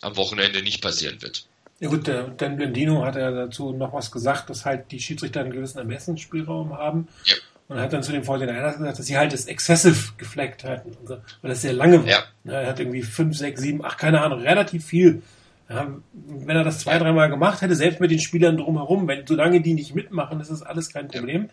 am 0.00 0.16
Wochenende 0.16 0.62
nicht 0.62 0.80
passieren 0.80 1.22
wird. 1.22 1.46
Ja 1.80 1.88
gut, 1.88 2.06
der 2.06 2.28
Dan 2.28 2.56
Blendino 2.56 3.04
hat 3.04 3.16
ja 3.16 3.30
dazu 3.30 3.72
noch 3.72 3.92
was 3.92 4.10
gesagt, 4.10 4.48
dass 4.48 4.64
halt 4.64 4.90
die 4.92 5.00
Schiedsrichter 5.00 5.40
einen 5.40 5.52
gewissen 5.52 5.78
Ermessensspielraum 5.78 6.76
haben. 6.76 7.08
Ja. 7.24 7.34
Und 7.66 7.78
er 7.78 7.84
hat 7.84 7.92
dann 7.92 8.02
zu 8.02 8.12
den 8.12 8.22
49ers 8.22 8.78
gesagt, 8.78 8.98
dass 8.98 9.06
sie 9.06 9.16
halt 9.16 9.32
das 9.32 9.46
Excessive 9.46 10.12
gefleckt 10.18 10.64
hatten, 10.64 10.96
weil 11.08 11.48
das 11.50 11.62
sehr 11.62 11.72
lange 11.72 12.02
war. 12.02 12.08
Ja. 12.08 12.24
Er 12.44 12.68
hat 12.68 12.78
irgendwie 12.78 13.02
5, 13.02 13.36
6, 13.36 13.60
7, 13.60 13.84
8, 13.84 13.98
keine 13.98 14.20
Ahnung, 14.20 14.40
relativ 14.40 14.84
viel. 14.84 15.22
Ja, 15.68 15.88
wenn 16.12 16.56
er 16.56 16.64
das 16.64 16.80
zwei, 16.80 16.98
dreimal 16.98 17.30
gemacht 17.30 17.62
hätte, 17.62 17.74
selbst 17.74 18.00
mit 18.00 18.10
den 18.10 18.18
Spielern 18.18 18.58
drumherum, 18.58 19.08
wenn, 19.08 19.26
solange 19.26 19.62
die 19.62 19.72
nicht 19.72 19.94
mitmachen, 19.94 20.40
ist 20.40 20.50
das 20.50 20.62
alles 20.62 20.92
kein 20.92 21.08
Problem. 21.08 21.48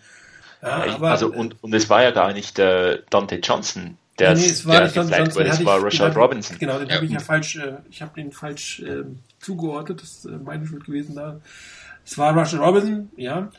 Ja, 0.61 0.81
also, 0.99 1.31
und, 1.31 1.63
und 1.63 1.73
es 1.73 1.89
war 1.89 2.03
ja 2.03 2.11
gar 2.11 2.33
nicht 2.33 2.59
äh, 2.59 2.99
Dante 3.09 3.37
Johnson, 3.37 3.97
der, 4.21 4.35
nee, 4.35 4.45
es 4.45 4.65
war 4.65 4.73
der 4.75 4.83
nicht 4.83 4.95
gefleckt 4.95 5.35
wurde, 5.35 5.49
es 5.49 5.65
war 5.65 5.83
Rashad 5.83 6.15
Robinson. 6.15 6.57
Genau, 6.59 6.79
den 6.79 6.87
ja. 6.87 6.95
habe 6.95 7.05
ich 7.05 7.11
ja 7.11 7.19
falsch, 7.19 7.55
äh, 7.57 7.77
ich 7.89 8.01
habe 8.01 8.11
den 8.15 8.31
falsch 8.31 8.79
äh, 8.81 9.03
zugeordnet, 9.39 10.01
das 10.01 10.11
ist 10.11 10.25
äh, 10.25 10.37
meine 10.37 10.65
Schuld 10.65 10.85
gewesen 10.85 11.15
da. 11.15 11.39
Es 12.05 12.17
war 12.17 12.35
Rashad 12.35 12.59
Robinson, 12.59 13.09
ja. 13.15 13.49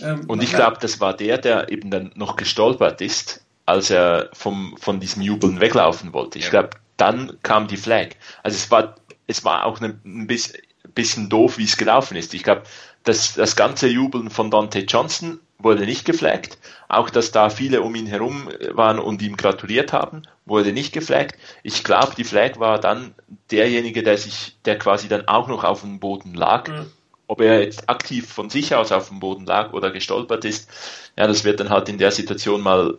Ähm, 0.00 0.24
und 0.26 0.42
ich 0.42 0.52
glaube, 0.52 0.78
das 0.80 1.00
war 1.00 1.16
der, 1.16 1.38
der 1.38 1.70
eben 1.70 1.90
dann 1.90 2.12
noch 2.14 2.36
gestolpert 2.36 3.00
ist, 3.00 3.44
als 3.66 3.90
er 3.90 4.30
vom, 4.32 4.76
von 4.78 5.00
diesem 5.00 5.22
Jubeln 5.22 5.60
weglaufen 5.60 6.12
wollte. 6.12 6.38
Ich 6.38 6.46
ja. 6.46 6.50
glaube, 6.50 6.70
dann 6.96 7.38
kam 7.42 7.66
die 7.66 7.76
Flag. 7.76 8.10
Also 8.42 8.56
es 8.56 8.70
war, 8.70 8.96
es 9.26 9.44
war 9.44 9.64
auch 9.64 9.80
ein, 9.80 10.00
ein 10.04 10.26
bisschen, 10.26 10.60
bisschen 10.94 11.28
doof, 11.28 11.58
wie 11.58 11.64
es 11.64 11.76
gelaufen 11.76 12.16
ist. 12.16 12.34
Ich 12.34 12.42
glaube, 12.42 12.62
das, 13.04 13.34
das 13.34 13.56
ganze 13.56 13.88
Jubeln 13.88 14.30
von 14.30 14.50
Dante 14.50 14.80
Johnson 14.80 15.40
wurde 15.64 15.86
nicht 15.86 16.04
geflaggt. 16.04 16.58
Auch, 16.88 17.10
dass 17.10 17.32
da 17.32 17.50
viele 17.50 17.82
um 17.82 17.94
ihn 17.94 18.06
herum 18.06 18.48
waren 18.72 18.98
und 18.98 19.22
ihm 19.22 19.36
gratuliert 19.36 19.92
haben, 19.92 20.22
wurde 20.44 20.72
nicht 20.72 20.92
geflaggt. 20.92 21.36
Ich 21.62 21.82
glaube, 21.82 22.12
die 22.16 22.24
Flag 22.24 22.58
war 22.58 22.78
dann 22.78 23.14
derjenige, 23.50 24.02
der 24.02 24.18
sich, 24.18 24.56
der 24.64 24.78
quasi 24.78 25.08
dann 25.08 25.26
auch 25.26 25.48
noch 25.48 25.64
auf 25.64 25.80
dem 25.80 25.98
Boden 25.98 26.34
lag. 26.34 26.68
Mhm. 26.68 26.86
Ob 27.26 27.40
er 27.40 27.62
jetzt 27.62 27.88
aktiv 27.88 28.30
von 28.30 28.50
sich 28.50 28.74
aus 28.74 28.92
auf 28.92 29.08
dem 29.08 29.18
Boden 29.18 29.46
lag 29.46 29.72
oder 29.72 29.90
gestolpert 29.90 30.44
ist, 30.44 30.68
ja, 31.16 31.26
das 31.26 31.44
wird 31.44 31.58
dann 31.58 31.70
halt 31.70 31.88
in 31.88 31.96
der 31.96 32.10
Situation 32.10 32.60
mal, 32.60 32.98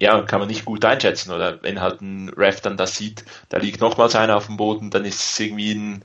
ja, 0.00 0.22
kann 0.22 0.40
man 0.40 0.48
nicht 0.48 0.64
gut 0.64 0.84
einschätzen. 0.84 1.30
Oder 1.30 1.62
wenn 1.62 1.80
halt 1.80 2.00
ein 2.00 2.30
Ref 2.30 2.62
dann 2.62 2.78
das 2.78 2.96
sieht, 2.96 3.24
da 3.50 3.58
liegt 3.58 3.82
nochmals 3.82 4.16
einer 4.16 4.36
auf 4.36 4.46
dem 4.46 4.56
Boden, 4.56 4.90
dann 4.90 5.04
ist 5.04 5.20
es 5.20 5.40
irgendwie 5.40 5.74
ein 5.74 6.04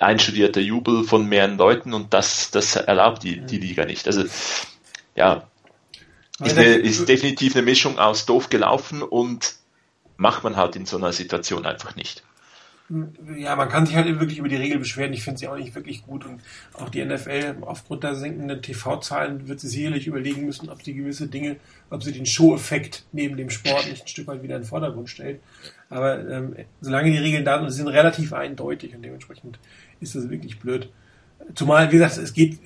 einstudierter 0.00 0.60
Jubel 0.60 1.04
von 1.04 1.28
mehreren 1.28 1.56
Leuten 1.56 1.94
und 1.94 2.12
das, 2.12 2.50
das 2.50 2.74
erlaubt 2.76 3.22
die, 3.22 3.40
die 3.40 3.58
Liga 3.58 3.84
nicht. 3.84 4.06
Also 4.06 4.24
ja, 5.14 5.48
ist, 6.44 6.58
eine, 6.58 6.74
ist 6.74 7.08
definitiv 7.08 7.54
eine 7.54 7.64
Mischung 7.64 7.98
aus 7.98 8.26
doof 8.26 8.48
gelaufen 8.48 9.02
und 9.02 9.54
macht 10.16 10.44
man 10.44 10.56
halt 10.56 10.76
in 10.76 10.86
so 10.86 10.96
einer 10.96 11.12
Situation 11.12 11.66
einfach 11.66 11.96
nicht. 11.96 12.22
Ja, 13.38 13.56
man 13.56 13.70
kann 13.70 13.86
sich 13.86 13.96
halt 13.96 14.06
wirklich 14.20 14.38
über 14.38 14.48
die 14.48 14.56
Regel 14.56 14.78
beschweren. 14.78 15.14
Ich 15.14 15.22
finde 15.22 15.38
sie 15.38 15.48
auch 15.48 15.56
nicht 15.56 15.74
wirklich 15.74 16.02
gut. 16.04 16.26
Und 16.26 16.42
auch 16.74 16.90
die 16.90 17.02
NFL, 17.02 17.56
aufgrund 17.62 18.04
der 18.04 18.14
sinkenden 18.16 18.60
TV-Zahlen, 18.60 19.48
wird 19.48 19.60
sie 19.60 19.68
sicherlich 19.68 20.06
überlegen 20.06 20.44
müssen, 20.44 20.68
ob 20.68 20.82
sie 20.82 20.92
gewisse 20.92 21.28
Dinge, 21.28 21.56
ob 21.88 22.02
sie 22.02 22.12
den 22.12 22.26
Show-Effekt 22.26 23.04
neben 23.12 23.36
dem 23.36 23.48
Sport 23.48 23.88
nicht 23.88 24.02
ein 24.02 24.08
Stück 24.08 24.26
weit 24.26 24.42
wieder 24.42 24.56
in 24.56 24.62
den 24.62 24.68
Vordergrund 24.68 25.08
stellt. 25.08 25.40
Aber 25.88 26.28
ähm, 26.28 26.54
solange 26.80 27.10
die 27.10 27.18
Regeln 27.18 27.44
da 27.44 27.58
sind, 27.60 27.70
sie 27.70 27.76
sind 27.78 27.88
relativ 27.88 28.32
eindeutig 28.34 28.94
und 28.94 29.02
dementsprechend 29.02 29.58
ist 30.00 30.14
das 30.14 30.28
wirklich 30.28 30.58
blöd. 30.58 30.90
Zumal, 31.54 31.88
wie 31.88 31.96
gesagt, 31.96 32.18
es 32.18 32.34
geht, 32.34 32.58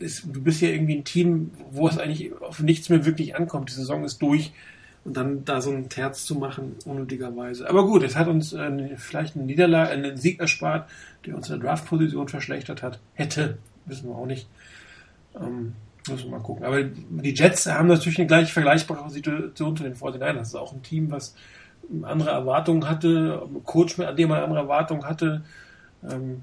es, 0.00 0.22
du 0.22 0.42
bist 0.42 0.60
ja 0.60 0.68
irgendwie 0.68 0.96
ein 0.96 1.04
Team, 1.04 1.50
wo 1.70 1.88
es 1.88 1.98
eigentlich 1.98 2.32
auf 2.40 2.60
nichts 2.60 2.88
mehr 2.88 3.04
wirklich 3.04 3.36
ankommt. 3.36 3.70
Die 3.70 3.74
Saison 3.74 4.04
ist 4.04 4.20
durch 4.22 4.52
und 5.04 5.16
dann 5.16 5.44
da 5.44 5.60
so 5.60 5.70
ein 5.70 5.88
Terz 5.88 6.24
zu 6.24 6.34
machen, 6.34 6.76
unnötigerweise. 6.84 7.68
Aber 7.68 7.86
gut, 7.86 8.02
es 8.02 8.16
hat 8.16 8.28
uns 8.28 8.52
äh, 8.52 8.96
vielleicht 8.96 9.36
einen 9.36 9.46
Niederlage, 9.46 9.90
einen 9.90 10.16
Sieg 10.16 10.40
erspart, 10.40 10.88
der 11.26 11.36
uns 11.36 11.48
in 11.48 11.60
der 11.60 11.68
Draftposition 11.68 12.28
verschlechtert 12.28 12.82
hat. 12.82 13.00
Hätte, 13.14 13.58
wissen 13.84 14.08
wir 14.08 14.16
auch 14.16 14.26
nicht. 14.26 14.48
Ähm, 15.38 15.74
müssen 16.08 16.24
wir 16.24 16.38
mal 16.38 16.42
gucken. 16.42 16.64
Aber 16.64 16.82
die 16.82 17.34
Jets 17.34 17.66
haben 17.66 17.88
natürlich 17.88 18.18
eine 18.18 18.26
gleich 18.26 18.52
vergleichbare 18.52 19.10
Situation 19.10 19.76
zu 19.76 19.82
den 19.82 19.94
49ers. 19.94 20.34
Das 20.34 20.48
ist 20.48 20.54
auch 20.54 20.72
ein 20.72 20.82
Team, 20.82 21.10
was 21.10 21.34
andere 22.02 22.30
Erwartungen 22.30 22.88
hatte, 22.88 23.46
Coach, 23.64 23.98
an 24.00 24.16
dem 24.16 24.30
man 24.30 24.42
andere 24.42 24.60
Erwartungen 24.60 25.04
hatte. 25.04 25.44
Ähm, 26.08 26.42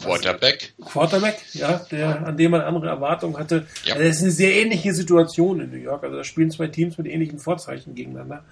Quarterback. 0.00 0.74
Quarterback, 0.84 1.42
ja, 1.54 1.80
der, 1.90 2.26
an 2.26 2.36
dem 2.36 2.52
man 2.52 2.60
andere 2.60 2.86
Erwartungen 2.86 3.36
hatte. 3.36 3.66
Ja. 3.84 3.94
Also 3.94 4.06
das 4.06 4.16
ist 4.16 4.22
eine 4.22 4.30
sehr 4.30 4.54
ähnliche 4.54 4.94
Situation 4.94 5.60
in 5.60 5.70
New 5.70 5.76
York. 5.76 6.04
Also 6.04 6.16
da 6.16 6.24
spielen 6.24 6.50
zwei 6.50 6.68
Teams 6.68 6.98
mit 6.98 7.06
ähnlichen 7.06 7.38
Vorzeichen 7.38 7.94
gegeneinander 7.94 8.44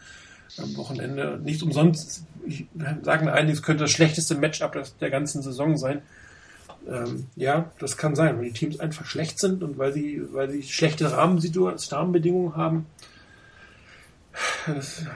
am 0.59 0.77
Wochenende. 0.77 1.41
Nicht 1.43 1.63
umsonst, 1.63 2.25
ich 2.47 2.67
sage 3.03 3.33
einen, 3.33 3.51
es 3.51 3.63
könnte 3.63 3.85
das 3.85 3.91
schlechteste 3.91 4.35
Matchup 4.35 4.77
der 5.01 5.11
ganzen 5.11 5.43
Saison 5.43 5.77
sein. 5.77 6.03
Ähm, 6.89 7.27
ja, 7.37 7.71
das 7.79 7.97
kann 7.97 8.15
sein, 8.15 8.39
weil 8.39 8.47
die 8.47 8.53
Teams 8.53 8.79
einfach 8.81 9.07
schlecht 9.07 9.39
sind 9.39 9.63
und 9.63 9.79
weil 9.79 9.93
sie, 9.93 10.23
weil 10.33 10.51
sie 10.51 10.63
schlechte 10.63 11.13
Rahmenbedingungen 11.13 12.57
haben 12.57 12.87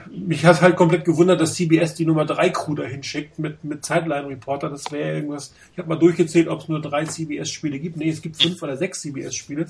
mich 0.09 0.45
hat 0.45 0.61
halt 0.61 0.75
komplett 0.75 1.05
gewundert, 1.05 1.41
dass 1.41 1.53
CBS 1.53 1.93
die 1.95 2.05
Nummer 2.05 2.25
3 2.25 2.49
Crew 2.49 2.75
dahin 2.75 3.03
schickt 3.03 3.39
mit, 3.39 3.63
mit 3.63 3.85
Sideline 3.85 4.27
Reporter. 4.27 4.69
Das 4.69 4.91
wäre 4.91 5.15
irgendwas. 5.15 5.53
Ich 5.73 5.77
habe 5.77 5.89
mal 5.89 5.99
durchgezählt, 5.99 6.47
ob 6.47 6.61
es 6.61 6.67
nur 6.67 6.81
drei 6.81 7.05
CBS-Spiele 7.05 7.79
gibt. 7.79 7.97
Nee, 7.97 8.09
es 8.09 8.21
gibt 8.21 8.41
fünf 8.41 8.61
oder 8.63 8.77
sechs 8.77 9.01
CBS-Spiele. 9.01 9.67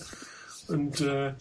Und 0.67 1.01
äh, 1.01 1.33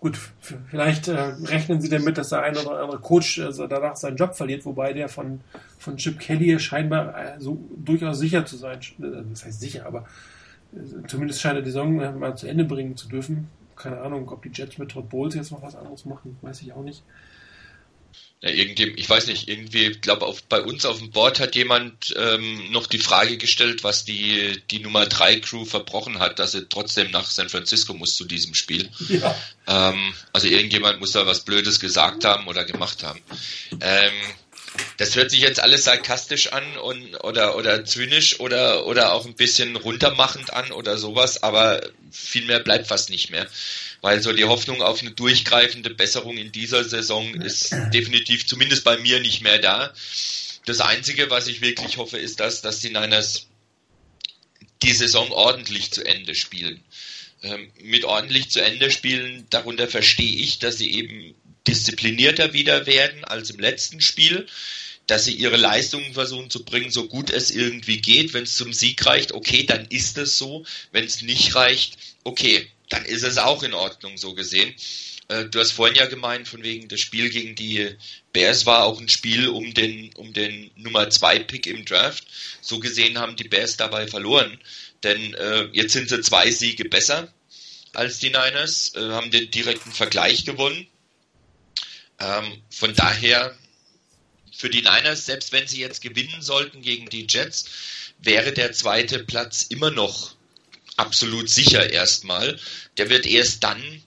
gut, 0.00 0.18
vielleicht 0.40 1.08
äh, 1.08 1.34
rechnen 1.44 1.80
sie 1.80 1.88
damit, 1.88 2.18
dass 2.18 2.30
der 2.30 2.42
ein 2.42 2.56
oder 2.56 2.80
andere 2.80 2.98
Coach 2.98 3.38
äh, 3.38 3.52
danach 3.68 3.96
seinen 3.96 4.16
Job 4.16 4.34
verliert, 4.34 4.64
wobei 4.64 4.92
der 4.92 5.08
von, 5.08 5.40
von 5.78 5.96
Chip 5.96 6.18
Kelly 6.18 6.58
scheinbar 6.58 7.16
äh, 7.16 7.40
so 7.40 7.58
durchaus 7.76 8.18
sicher 8.18 8.44
zu 8.46 8.56
sein. 8.56 8.80
Äh, 9.00 9.22
das 9.30 9.44
heißt 9.44 9.60
sicher, 9.60 9.86
aber 9.86 10.06
äh, 10.72 11.06
zumindest 11.06 11.40
scheint 11.40 11.56
er 11.56 11.62
die 11.62 11.70
Saison 11.70 12.00
äh, 12.00 12.12
mal 12.12 12.36
zu 12.36 12.48
Ende 12.48 12.64
bringen 12.64 12.96
zu 12.96 13.08
dürfen 13.08 13.48
keine 13.80 14.00
Ahnung, 14.00 14.28
ob 14.30 14.42
die 14.42 14.50
Jets 14.52 14.78
mit 14.78 14.90
Todd 14.90 15.08
Bowles 15.08 15.34
jetzt 15.34 15.52
noch 15.52 15.62
was 15.62 15.74
anderes 15.74 16.04
machen, 16.04 16.38
weiß 16.42 16.62
ich 16.62 16.72
auch 16.72 16.82
nicht. 16.82 17.02
Ja, 18.42 18.48
irgendwie, 18.48 18.94
ich 18.96 19.08
weiß 19.08 19.26
nicht, 19.26 19.48
irgendwie, 19.48 19.88
ich 19.88 20.00
glaube, 20.00 20.34
bei 20.48 20.62
uns 20.62 20.86
auf 20.86 20.98
dem 20.98 21.10
Board 21.10 21.40
hat 21.40 21.56
jemand 21.56 22.14
ähm, 22.16 22.72
noch 22.72 22.86
die 22.86 22.98
Frage 22.98 23.36
gestellt, 23.36 23.84
was 23.84 24.06
die, 24.06 24.62
die 24.70 24.78
Nummer 24.78 25.04
3 25.04 25.40
Crew 25.40 25.66
verbrochen 25.66 26.20
hat, 26.20 26.38
dass 26.38 26.52
sie 26.52 26.66
trotzdem 26.66 27.10
nach 27.10 27.30
San 27.30 27.50
Francisco 27.50 27.92
muss 27.92 28.16
zu 28.16 28.24
diesem 28.24 28.54
Spiel. 28.54 28.88
Ja. 29.08 29.36
Ähm, 29.66 30.14
also 30.32 30.48
irgendjemand 30.48 31.00
muss 31.00 31.12
da 31.12 31.26
was 31.26 31.44
Blödes 31.44 31.80
gesagt 31.80 32.24
haben 32.24 32.48
oder 32.48 32.64
gemacht 32.64 33.02
haben. 33.02 33.20
Ähm, 33.80 34.12
das 34.98 35.16
hört 35.16 35.30
sich 35.30 35.40
jetzt 35.40 35.60
alles 35.60 35.84
sarkastisch 35.84 36.52
an 36.52 36.76
und 36.78 37.16
oder 37.24 37.56
oder 37.56 37.84
zynisch 37.84 38.38
oder 38.40 38.86
oder 38.86 39.12
auch 39.12 39.26
ein 39.26 39.34
bisschen 39.34 39.76
runtermachend 39.76 40.52
an 40.52 40.72
oder 40.72 40.98
sowas, 40.98 41.42
aber 41.42 41.80
viel 42.10 42.44
mehr 42.44 42.60
bleibt 42.60 42.86
fast 42.86 43.10
nicht 43.10 43.30
mehr. 43.30 43.48
Weil 44.00 44.22
so 44.22 44.32
die 44.32 44.44
Hoffnung 44.44 44.82
auf 44.82 45.00
eine 45.00 45.10
durchgreifende 45.10 45.90
Besserung 45.90 46.36
in 46.36 46.52
dieser 46.52 46.84
Saison 46.84 47.34
ist 47.42 47.74
definitiv 47.92 48.46
zumindest 48.46 48.84
bei 48.84 48.96
mir 48.98 49.20
nicht 49.20 49.42
mehr 49.42 49.58
da. 49.58 49.92
Das 50.66 50.80
Einzige, 50.80 51.30
was 51.30 51.48
ich 51.48 51.60
wirklich 51.60 51.96
hoffe, 51.96 52.18
ist 52.18 52.40
das, 52.40 52.62
dass 52.62 52.80
die 52.80 52.90
Niners 52.90 53.48
die 54.82 54.92
Saison 54.92 55.30
ordentlich 55.32 55.90
zu 55.90 56.04
Ende 56.04 56.34
spielen. 56.34 56.82
Ähm, 57.42 57.70
mit 57.82 58.04
ordentlich 58.04 58.50
zu 58.50 58.62
Ende 58.62 58.90
spielen, 58.90 59.46
darunter 59.50 59.88
verstehe 59.88 60.42
ich, 60.42 60.58
dass 60.58 60.78
sie 60.78 60.92
eben 60.92 61.34
disziplinierter 61.66 62.52
wieder 62.52 62.86
werden 62.86 63.24
als 63.24 63.50
im 63.50 63.58
letzten 63.58 64.00
Spiel, 64.00 64.46
dass 65.06 65.24
sie 65.24 65.34
ihre 65.34 65.56
Leistungen 65.56 66.14
versuchen 66.14 66.50
zu 66.50 66.64
bringen, 66.64 66.90
so 66.90 67.08
gut 67.08 67.30
es 67.30 67.50
irgendwie 67.50 68.00
geht. 68.00 68.32
Wenn 68.32 68.44
es 68.44 68.56
zum 68.56 68.72
Sieg 68.72 69.04
reicht, 69.04 69.32
okay, 69.32 69.64
dann 69.64 69.86
ist 69.86 70.18
es 70.18 70.38
so. 70.38 70.64
Wenn 70.92 71.04
es 71.04 71.22
nicht 71.22 71.54
reicht, 71.54 71.98
okay, 72.22 72.68
dann 72.88 73.04
ist 73.04 73.24
es 73.24 73.38
auch 73.38 73.62
in 73.62 73.74
Ordnung 73.74 74.16
so 74.16 74.34
gesehen. 74.34 74.74
Äh, 75.28 75.46
du 75.46 75.58
hast 75.58 75.72
vorhin 75.72 75.96
ja 75.96 76.06
gemeint, 76.06 76.48
von 76.48 76.62
wegen 76.62 76.88
das 76.88 77.00
Spiel 77.00 77.30
gegen 77.30 77.54
die 77.54 77.88
Bears 78.32 78.66
war 78.66 78.84
auch 78.84 79.00
ein 79.00 79.08
Spiel 79.08 79.48
um 79.48 79.74
den, 79.74 80.12
um 80.14 80.32
den 80.32 80.70
Nummer 80.76 81.10
2 81.10 81.40
Pick 81.40 81.66
im 81.66 81.84
Draft. 81.84 82.24
So 82.60 82.78
gesehen 82.78 83.18
haben 83.18 83.36
die 83.36 83.48
Bears 83.48 83.76
dabei 83.76 84.06
verloren. 84.06 84.58
Denn 85.02 85.34
äh, 85.34 85.68
jetzt 85.72 85.92
sind 85.92 86.08
sie 86.08 86.20
zwei 86.20 86.50
Siege 86.50 86.84
besser 86.84 87.32
als 87.94 88.18
die 88.18 88.30
Niners, 88.30 88.92
äh, 88.94 89.00
haben 89.00 89.30
den 89.30 89.50
direkten 89.50 89.92
Vergleich 89.92 90.44
gewonnen. 90.44 90.86
Ähm, 92.20 92.62
von 92.70 92.94
daher 92.94 93.56
für 94.52 94.70
die 94.70 94.82
Niners, 94.82 95.26
selbst 95.26 95.52
wenn 95.52 95.66
sie 95.66 95.80
jetzt 95.80 96.02
gewinnen 96.02 96.42
sollten 96.42 96.82
gegen 96.82 97.08
die 97.08 97.26
Jets, 97.28 97.64
wäre 98.18 98.52
der 98.52 98.72
zweite 98.72 99.20
Platz 99.20 99.62
immer 99.62 99.90
noch 99.90 100.34
absolut 100.96 101.48
sicher 101.48 101.90
erstmal. 101.90 102.58
Der 102.98 103.08
wird 103.08 103.26
erst 103.26 103.64
dann 103.64 104.02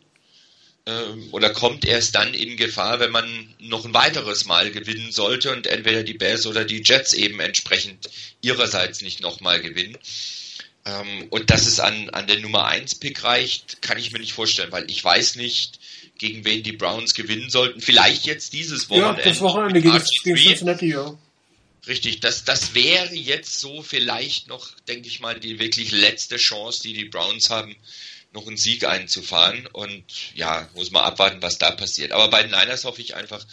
ähm, 0.85 1.29
oder 1.31 1.49
kommt 1.51 1.85
erst 1.85 2.15
dann 2.15 2.33
in 2.33 2.57
Gefahr, 2.57 2.99
wenn 2.99 3.11
man 3.11 3.53
noch 3.59 3.85
ein 3.85 3.93
weiteres 3.93 4.45
Mal 4.45 4.71
gewinnen 4.71 5.11
sollte 5.11 5.51
und 5.51 5.65
entweder 5.65 6.03
die 6.03 6.13
Bears 6.13 6.45
oder 6.45 6.65
die 6.65 6.83
Jets 6.83 7.13
eben 7.13 7.39
entsprechend 7.39 8.09
ihrerseits 8.41 9.01
nicht 9.01 9.21
nochmal 9.21 9.61
gewinnen. 9.61 9.97
Ähm, 10.85 11.27
und 11.29 11.49
dass 11.49 11.65
es 11.65 11.79
an, 11.79 12.09
an 12.09 12.27
den 12.27 12.41
Nummer 12.41 12.65
1 12.65 12.95
Pick 12.95 13.23
reicht, 13.23 13.81
kann 13.81 13.97
ich 13.97 14.11
mir 14.11 14.19
nicht 14.19 14.33
vorstellen, 14.33 14.71
weil 14.71 14.89
ich 14.91 15.03
weiß 15.03 15.35
nicht, 15.35 15.79
gegen 16.17 16.45
wen 16.45 16.63
die 16.63 16.71
Browns 16.71 17.13
gewinnen 17.13 17.49
sollten. 17.49 17.81
Vielleicht 17.81 18.25
jetzt 18.25 18.53
dieses 18.53 18.89
Wochenende. 18.89 19.21
Ja, 19.21 19.29
das 19.29 19.41
Wochenende 19.41 19.81
gegen, 19.81 20.01
gegen 20.23 20.37
Cincinnati, 20.37 20.87
ja. 20.87 21.17
Richtig, 21.87 22.21
das, 22.21 22.45
das 22.45 22.75
wäre 22.75 23.13
jetzt 23.13 23.59
so 23.59 23.81
vielleicht 23.81 24.47
noch, 24.47 24.69
denke 24.87 25.07
ich 25.09 25.19
mal, 25.19 25.37
die 25.37 25.59
wirklich 25.59 25.91
letzte 25.91 26.37
Chance, 26.37 26.81
die 26.83 26.93
die 26.93 27.05
Browns 27.05 27.49
haben, 27.49 27.75
noch 28.31 28.47
einen 28.47 28.57
Sieg 28.57 28.85
einzufahren. 28.85 29.67
Und 29.67 30.03
ja, 30.33 30.69
muss 30.75 30.91
man 30.91 31.03
abwarten, 31.03 31.41
was 31.41 31.57
da 31.57 31.71
passiert. 31.71 32.13
Aber 32.13 32.29
bei 32.29 32.43
den 32.43 32.51
Niners 32.51 32.85
hoffe 32.85 33.01
ich 33.01 33.15
einfach, 33.15 33.45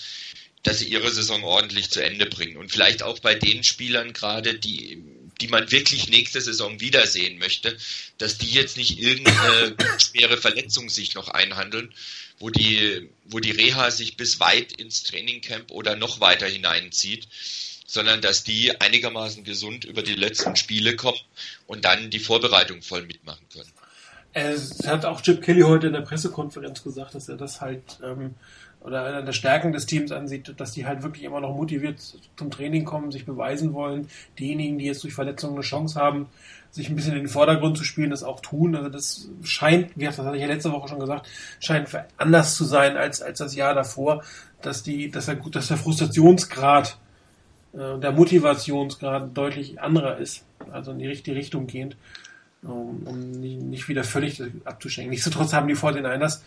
dass 0.62 0.78
sie 0.78 0.86
ihre 0.86 1.10
Saison 1.10 1.42
ordentlich 1.42 1.90
zu 1.90 2.04
Ende 2.04 2.26
bringen. 2.26 2.56
Und 2.56 2.70
vielleicht 2.70 3.02
auch 3.02 3.18
bei 3.18 3.34
den 3.34 3.64
Spielern 3.64 4.12
gerade, 4.12 4.54
die, 4.54 5.02
die 5.40 5.48
man 5.48 5.70
wirklich 5.70 6.08
nächste 6.08 6.40
Saison 6.40 6.80
wiedersehen 6.80 7.38
möchte, 7.38 7.76
dass 8.18 8.38
die 8.38 8.50
jetzt 8.50 8.76
nicht 8.76 8.98
irgendeine 8.98 9.74
schwere 9.98 10.36
Verletzung 10.36 10.88
sich 10.88 11.14
noch 11.14 11.28
einhandeln, 11.28 11.92
wo 12.40 12.50
die, 12.50 13.08
wo 13.26 13.38
die 13.38 13.52
Reha 13.52 13.90
sich 13.92 14.16
bis 14.16 14.40
weit 14.40 14.72
ins 14.72 15.04
Trainingcamp 15.04 15.70
oder 15.70 15.94
noch 15.94 16.20
weiter 16.20 16.46
hineinzieht 16.46 17.28
sondern 17.90 18.20
dass 18.20 18.44
die 18.44 18.80
einigermaßen 18.80 19.42
gesund 19.42 19.84
über 19.84 20.02
die 20.02 20.14
letzten 20.14 20.54
Spiele 20.54 20.94
kommen 20.94 21.18
und 21.66 21.84
dann 21.84 22.10
die 22.10 22.20
Vorbereitung 22.20 22.82
voll 22.82 23.02
mitmachen 23.02 23.44
können. 23.52 23.72
Es 24.32 24.86
hat 24.86 25.04
auch 25.04 25.20
Chip 25.22 25.42
Kelly 25.42 25.62
heute 25.62 25.88
in 25.88 25.94
der 25.94 26.02
Pressekonferenz 26.02 26.84
gesagt, 26.84 27.16
dass 27.16 27.28
er 27.28 27.36
das 27.36 27.60
halt 27.60 27.98
ähm, 28.04 28.36
oder 28.80 29.04
einer 29.04 29.22
der 29.22 29.32
Stärken 29.32 29.72
des 29.72 29.86
Teams 29.86 30.10
ansieht, 30.10 30.54
dass 30.56 30.72
die 30.72 30.86
halt 30.86 31.02
wirklich 31.02 31.24
immer 31.24 31.40
noch 31.40 31.54
motiviert 31.54 32.00
zum 32.36 32.50
Training 32.50 32.84
kommen, 32.84 33.12
sich 33.12 33.26
beweisen 33.26 33.74
wollen. 33.74 34.08
Diejenigen, 34.38 34.78
die 34.78 34.86
jetzt 34.86 35.04
durch 35.04 35.12
Verletzungen 35.12 35.54
eine 35.54 35.62
Chance 35.62 36.00
haben, 36.00 36.28
sich 36.70 36.88
ein 36.88 36.96
bisschen 36.96 37.12
in 37.12 37.20
den 37.20 37.28
Vordergrund 37.28 37.76
zu 37.76 37.84
spielen, 37.84 38.10
das 38.10 38.22
auch 38.22 38.40
tun. 38.40 38.74
Also 38.74 38.88
das 38.88 39.28
scheint, 39.42 39.90
wie 39.96 40.06
das 40.06 40.18
hatte 40.18 40.36
ich 40.36 40.42
ja 40.42 40.48
letzte 40.48 40.72
Woche 40.72 40.88
schon 40.88 41.00
gesagt, 41.00 41.28
scheint 41.58 41.88
anders 42.16 42.54
zu 42.54 42.64
sein 42.64 42.96
als, 42.96 43.20
als 43.20 43.38
das 43.38 43.54
Jahr 43.54 43.74
davor, 43.74 44.22
dass 44.62 44.82
die, 44.82 45.10
dass 45.10 45.26
der, 45.26 45.36
dass 45.36 45.68
der 45.68 45.76
Frustrationsgrad 45.76 46.96
äh, 47.72 47.98
der 47.98 48.12
Motivationsgrad 48.12 49.36
deutlich 49.36 49.80
anderer 49.80 50.18
ist, 50.18 50.44
also 50.70 50.92
in 50.92 51.00
die 51.00 51.06
richtige 51.06 51.36
Richtung 51.36 51.66
gehend, 51.66 51.96
um, 52.62 53.02
um 53.04 53.30
nicht 53.30 53.88
wieder 53.88 54.04
völlig 54.04 54.42
abzuschenken. 54.64 55.10
Nichtsdestotrotz 55.10 55.52
haben 55.52 55.68
die 55.68 55.76
49ers 55.76 56.40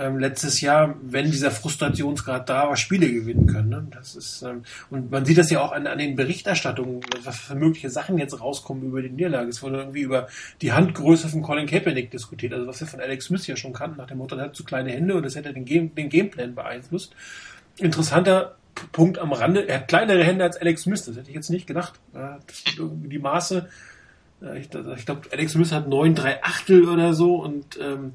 ähm, 0.00 0.18
letztes 0.18 0.60
Jahr, 0.62 0.94
wenn 1.02 1.30
dieser 1.30 1.50
Frustrationsgrad 1.50 2.48
da 2.48 2.68
war, 2.68 2.76
Spiele 2.76 3.12
gewinnen 3.12 3.46
können. 3.46 3.68
Ne? 3.68 3.86
Das 3.90 4.16
ist, 4.16 4.42
ähm, 4.42 4.62
und 4.88 5.10
man 5.10 5.26
sieht 5.26 5.36
das 5.36 5.50
ja 5.50 5.60
auch 5.60 5.72
an, 5.72 5.86
an 5.86 5.98
den 5.98 6.16
Berichterstattungen, 6.16 7.00
was 7.22 7.38
für 7.38 7.54
mögliche 7.54 7.90
Sachen 7.90 8.16
jetzt 8.16 8.40
rauskommen 8.40 8.84
über 8.84 9.02
die 9.02 9.10
Niederlage. 9.10 9.50
Es 9.50 9.62
wurde 9.62 9.78
irgendwie 9.78 10.00
über 10.00 10.28
die 10.62 10.72
Handgröße 10.72 11.28
von 11.28 11.42
Colin 11.42 11.66
Kaepernick 11.66 12.10
diskutiert, 12.10 12.54
also 12.54 12.66
was 12.66 12.80
wir 12.80 12.86
von 12.86 13.00
Alex 13.00 13.26
Smith 13.26 13.46
ja 13.46 13.56
schon 13.56 13.74
kannten, 13.74 13.98
nach 13.98 14.06
dem 14.06 14.18
Motto, 14.18 14.36
er 14.36 14.44
hat 14.44 14.56
zu 14.56 14.64
kleine 14.64 14.90
Hände 14.90 15.14
und 15.14 15.24
das 15.24 15.36
hätte 15.36 15.52
den, 15.52 15.66
Game, 15.66 15.94
den 15.94 16.08
Gameplan 16.08 16.54
beeinflusst. 16.54 17.14
Interessanter 17.76 18.56
Punkt 18.92 19.18
am 19.18 19.32
Rande. 19.32 19.68
Er 19.68 19.80
hat 19.80 19.88
kleinere 19.88 20.24
Hände 20.24 20.44
als 20.44 20.56
Alex 20.56 20.82
Smith. 20.82 21.04
Das 21.04 21.16
hätte 21.16 21.28
ich 21.28 21.34
jetzt 21.34 21.50
nicht 21.50 21.66
gedacht. 21.66 22.00
Die 22.78 23.18
Maße, 23.18 23.68
ich, 24.56 24.70
ich 24.96 25.04
glaube, 25.04 25.22
Alex 25.30 25.52
Smith 25.52 25.72
hat 25.72 25.88
9 25.88 26.14
3 26.14 26.42
Achtel 26.42 26.88
oder 26.88 27.12
so 27.12 27.36
und 27.36 27.78
ähm, 27.78 28.14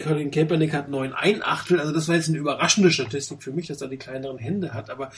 Colin 0.00 0.30
Kaepernick 0.30 0.72
hat 0.72 0.88
9 0.88 1.12
1 1.12 1.42
Achtel. 1.42 1.80
Also 1.80 1.92
das 1.92 2.08
war 2.08 2.14
jetzt 2.14 2.28
eine 2.28 2.38
überraschende 2.38 2.90
Statistik 2.90 3.42
für 3.42 3.52
mich, 3.52 3.66
dass 3.66 3.82
er 3.82 3.88
die 3.88 3.98
kleineren 3.98 4.38
Hände 4.38 4.72
hat. 4.72 4.90
Aber 4.90 5.10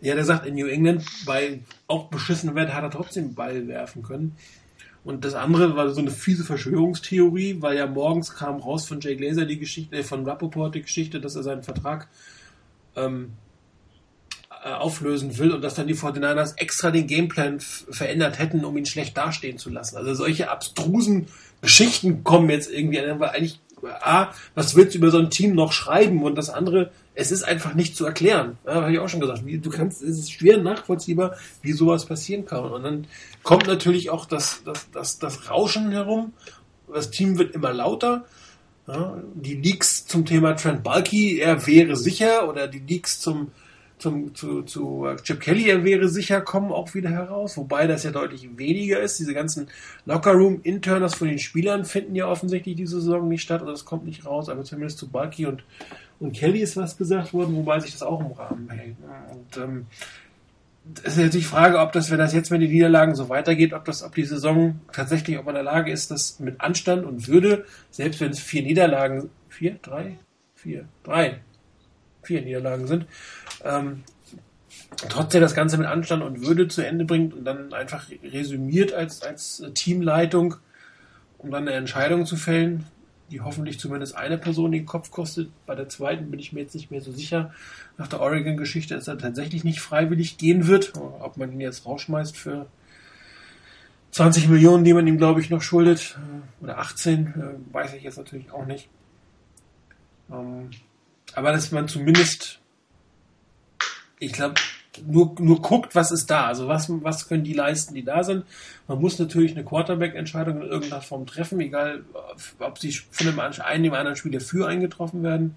ja, 0.00 0.14
der 0.14 0.24
sagt, 0.24 0.46
in 0.46 0.54
New 0.54 0.66
England 0.66 1.04
bei 1.26 1.60
auch 1.86 2.08
beschissenem 2.08 2.54
Wetter 2.54 2.74
hat 2.74 2.84
er 2.84 2.90
trotzdem 2.90 3.34
Ball 3.34 3.68
werfen 3.68 4.02
können. 4.02 4.36
Und 5.04 5.24
das 5.24 5.34
andere 5.34 5.76
war 5.76 5.90
so 5.90 6.00
eine 6.00 6.12
fiese 6.12 6.44
Verschwörungstheorie, 6.44 7.56
weil 7.60 7.76
ja 7.76 7.86
morgens 7.86 8.34
kam 8.34 8.60
raus 8.60 8.86
von 8.86 9.00
Jay 9.00 9.16
Glazer 9.16 9.46
die 9.46 9.58
Geschichte, 9.58 9.96
äh, 9.96 10.02
von 10.02 10.24
Rappaport 10.24 10.74
die 10.74 10.82
Geschichte, 10.82 11.20
dass 11.20 11.34
er 11.34 11.42
seinen 11.42 11.64
Vertrag 11.64 12.08
ähm, 12.94 13.32
äh, 14.64 14.70
auflösen 14.70 15.38
will 15.38 15.50
und 15.50 15.62
dass 15.62 15.74
dann 15.74 15.88
die 15.88 15.96
49ers 15.96 16.56
extra 16.56 16.92
den 16.92 17.08
Gameplan 17.08 17.58
verändert 17.58 18.38
hätten, 18.38 18.64
um 18.64 18.76
ihn 18.76 18.86
schlecht 18.86 19.16
dastehen 19.16 19.58
zu 19.58 19.70
lassen. 19.70 19.96
Also 19.96 20.14
solche 20.14 20.50
abstrusen 20.50 21.26
Geschichten 21.62 22.22
kommen 22.22 22.48
jetzt 22.48 22.70
irgendwie 22.70 22.98
weil 22.98 23.30
eigentlich, 23.30 23.60
A, 23.84 24.32
was 24.54 24.74
willst 24.74 24.94
du 24.94 24.98
über 24.98 25.10
so 25.10 25.18
ein 25.18 25.30
Team 25.30 25.54
noch 25.54 25.72
schreiben? 25.72 26.22
Und 26.22 26.36
das 26.36 26.50
andere, 26.50 26.90
es 27.14 27.32
ist 27.32 27.42
einfach 27.42 27.74
nicht 27.74 27.96
zu 27.96 28.06
erklären. 28.06 28.58
Ja, 28.66 28.74
habe 28.74 28.92
ich 28.92 28.98
auch 28.98 29.08
schon 29.08 29.20
gesagt. 29.20 29.42
Du 29.44 29.70
kannst, 29.70 30.02
es 30.02 30.18
ist 30.18 30.32
schwer 30.32 30.58
nachvollziehbar, 30.58 31.36
wie 31.62 31.72
sowas 31.72 32.06
passieren 32.06 32.44
kann. 32.46 32.64
Und 32.64 32.82
dann 32.82 33.06
kommt 33.42 33.66
natürlich 33.66 34.10
auch 34.10 34.26
das, 34.26 34.62
das, 34.64 34.90
das, 34.92 35.18
das 35.18 35.50
Rauschen 35.50 35.90
herum. 35.90 36.32
Das 36.92 37.10
Team 37.10 37.38
wird 37.38 37.54
immer 37.54 37.72
lauter. 37.72 38.24
Ja, 38.86 39.16
die 39.34 39.54
Leaks 39.54 40.06
zum 40.06 40.26
Thema 40.26 40.54
Trent 40.54 40.82
Bulky, 40.82 41.38
er 41.38 41.66
wäre 41.66 41.96
sicher, 41.96 42.48
oder 42.48 42.66
die 42.66 42.80
Leaks 42.80 43.20
zum 43.20 43.52
zum, 44.02 44.34
zu, 44.34 44.62
zu 44.62 45.06
Chip 45.22 45.40
Kelly, 45.40 45.84
wäre 45.84 46.08
sicher, 46.08 46.40
kommen 46.40 46.72
auch 46.72 46.92
wieder 46.94 47.10
heraus, 47.10 47.56
wobei 47.56 47.86
das 47.86 48.02
ja 48.02 48.10
deutlich 48.10 48.58
weniger 48.58 49.00
ist. 49.00 49.18
Diese 49.18 49.32
ganzen 49.32 49.68
Lockerroom-Internas 50.04 51.14
von 51.14 51.28
den 51.28 51.38
Spielern 51.38 51.84
finden 51.84 52.14
ja 52.14 52.26
offensichtlich 52.26 52.76
diese 52.76 53.00
Saison 53.00 53.28
nicht 53.28 53.42
statt 53.42 53.62
oder 53.62 53.70
das 53.70 53.84
kommt 53.84 54.04
nicht 54.04 54.26
raus, 54.26 54.48
aber 54.48 54.64
zumindest 54.64 54.98
zu 54.98 55.08
Bulky 55.08 55.46
und, 55.46 55.64
und 56.20 56.32
Kelly 56.32 56.60
ist 56.60 56.76
was 56.76 56.98
gesagt 56.98 57.32
worden, 57.32 57.56
wobei 57.56 57.80
sich 57.80 57.92
das 57.92 58.02
auch 58.02 58.20
im 58.20 58.32
Rahmen 58.32 58.68
hält. 58.68 58.96
Und 59.32 59.62
ähm, 59.62 59.86
es 61.04 61.16
ist 61.16 61.22
jetzt 61.22 61.34
die 61.34 61.42
Frage, 61.42 61.78
ob 61.78 61.92
das, 61.92 62.10
wenn 62.10 62.18
das 62.18 62.34
jetzt, 62.34 62.50
wenn 62.50 62.60
die 62.60 62.68
Niederlagen 62.68 63.14
so 63.14 63.28
weitergeht, 63.28 63.72
ob 63.72 63.84
das, 63.84 64.02
ob 64.02 64.14
die 64.14 64.24
Saison 64.24 64.80
tatsächlich, 64.92 65.38
ob 65.38 65.46
man 65.46 65.56
in 65.56 65.64
der 65.64 65.72
Lage 65.72 65.92
ist, 65.92 66.10
das 66.10 66.40
mit 66.40 66.60
Anstand 66.60 67.04
und 67.04 67.28
Würde, 67.28 67.64
selbst 67.90 68.20
wenn 68.20 68.30
es 68.30 68.40
vier 68.40 68.62
Niederlagen, 68.62 69.30
vier, 69.48 69.78
drei, 69.80 70.18
vier, 70.56 70.86
drei, 71.04 71.40
vier 72.22 72.42
Niederlagen 72.42 72.86
sind, 72.86 73.06
ähm, 73.64 74.04
trotzdem 75.08 75.40
das 75.40 75.54
Ganze 75.54 75.78
mit 75.78 75.86
Anstand 75.86 76.22
und 76.22 76.46
Würde 76.46 76.68
zu 76.68 76.82
Ende 76.86 77.04
bringt 77.04 77.34
und 77.34 77.44
dann 77.44 77.72
einfach 77.72 78.06
resümiert 78.22 78.92
als, 78.92 79.22
als 79.22 79.62
Teamleitung, 79.74 80.56
um 81.38 81.50
dann 81.50 81.66
eine 81.66 81.76
Entscheidung 81.76 82.26
zu 82.26 82.36
fällen, 82.36 82.86
die 83.30 83.40
hoffentlich 83.40 83.80
zumindest 83.80 84.16
eine 84.16 84.38
Person 84.38 84.72
den 84.72 84.86
Kopf 84.86 85.10
kostet. 85.10 85.50
Bei 85.66 85.74
der 85.74 85.88
zweiten 85.88 86.30
bin 86.30 86.38
ich 86.38 86.52
mir 86.52 86.60
jetzt 86.60 86.74
nicht 86.74 86.90
mehr 86.90 87.00
so 87.00 87.12
sicher. 87.12 87.52
Nach 87.98 88.08
der 88.08 88.20
Oregon-Geschichte 88.20 88.94
dass 88.94 89.08
er 89.08 89.18
tatsächlich 89.18 89.64
nicht 89.64 89.80
freiwillig 89.80 90.38
gehen 90.38 90.66
wird. 90.66 90.92
Ob 90.96 91.36
man 91.36 91.52
ihn 91.52 91.60
jetzt 91.60 91.86
rausschmeißt 91.86 92.36
für 92.36 92.66
20 94.12 94.48
Millionen, 94.48 94.84
die 94.84 94.92
man 94.92 95.06
ihm, 95.06 95.16
glaube 95.16 95.40
ich, 95.40 95.48
noch 95.48 95.62
schuldet, 95.62 96.18
äh, 96.18 96.64
oder 96.64 96.78
18, 96.78 97.26
äh, 97.26 97.74
weiß 97.74 97.94
ich 97.94 98.02
jetzt 98.02 98.18
natürlich 98.18 98.52
auch 98.52 98.66
nicht. 98.66 98.88
Ähm, 100.30 100.70
aber 101.34 101.52
dass 101.52 101.72
man 101.72 101.88
zumindest 101.88 102.61
ich 104.22 104.32
glaube, 104.32 104.54
nur, 105.04 105.34
nur 105.40 105.60
guckt, 105.60 105.94
was 105.96 106.12
ist 106.12 106.30
da. 106.30 106.46
Also 106.46 106.68
was, 106.68 106.88
was 106.88 107.28
können 107.28 107.42
die 107.42 107.54
leisten, 107.54 107.94
die 107.94 108.04
da 108.04 108.22
sind. 108.22 108.44
Man 108.86 109.00
muss 109.00 109.18
natürlich 109.18 109.52
eine 109.52 109.64
Quarterback-Entscheidung 109.64 110.62
in 110.62 110.68
irgendeiner 110.68 111.02
Form 111.02 111.26
treffen, 111.26 111.58
egal 111.60 112.04
ob 112.60 112.78
sie 112.78 112.92
von 112.92 113.26
dem 113.26 113.40
einen 113.40 113.82
dem 113.82 113.94
anderen 113.94 114.16
Spieler 114.16 114.40
für 114.40 114.68
eingetroffen 114.68 115.24
werden. 115.24 115.56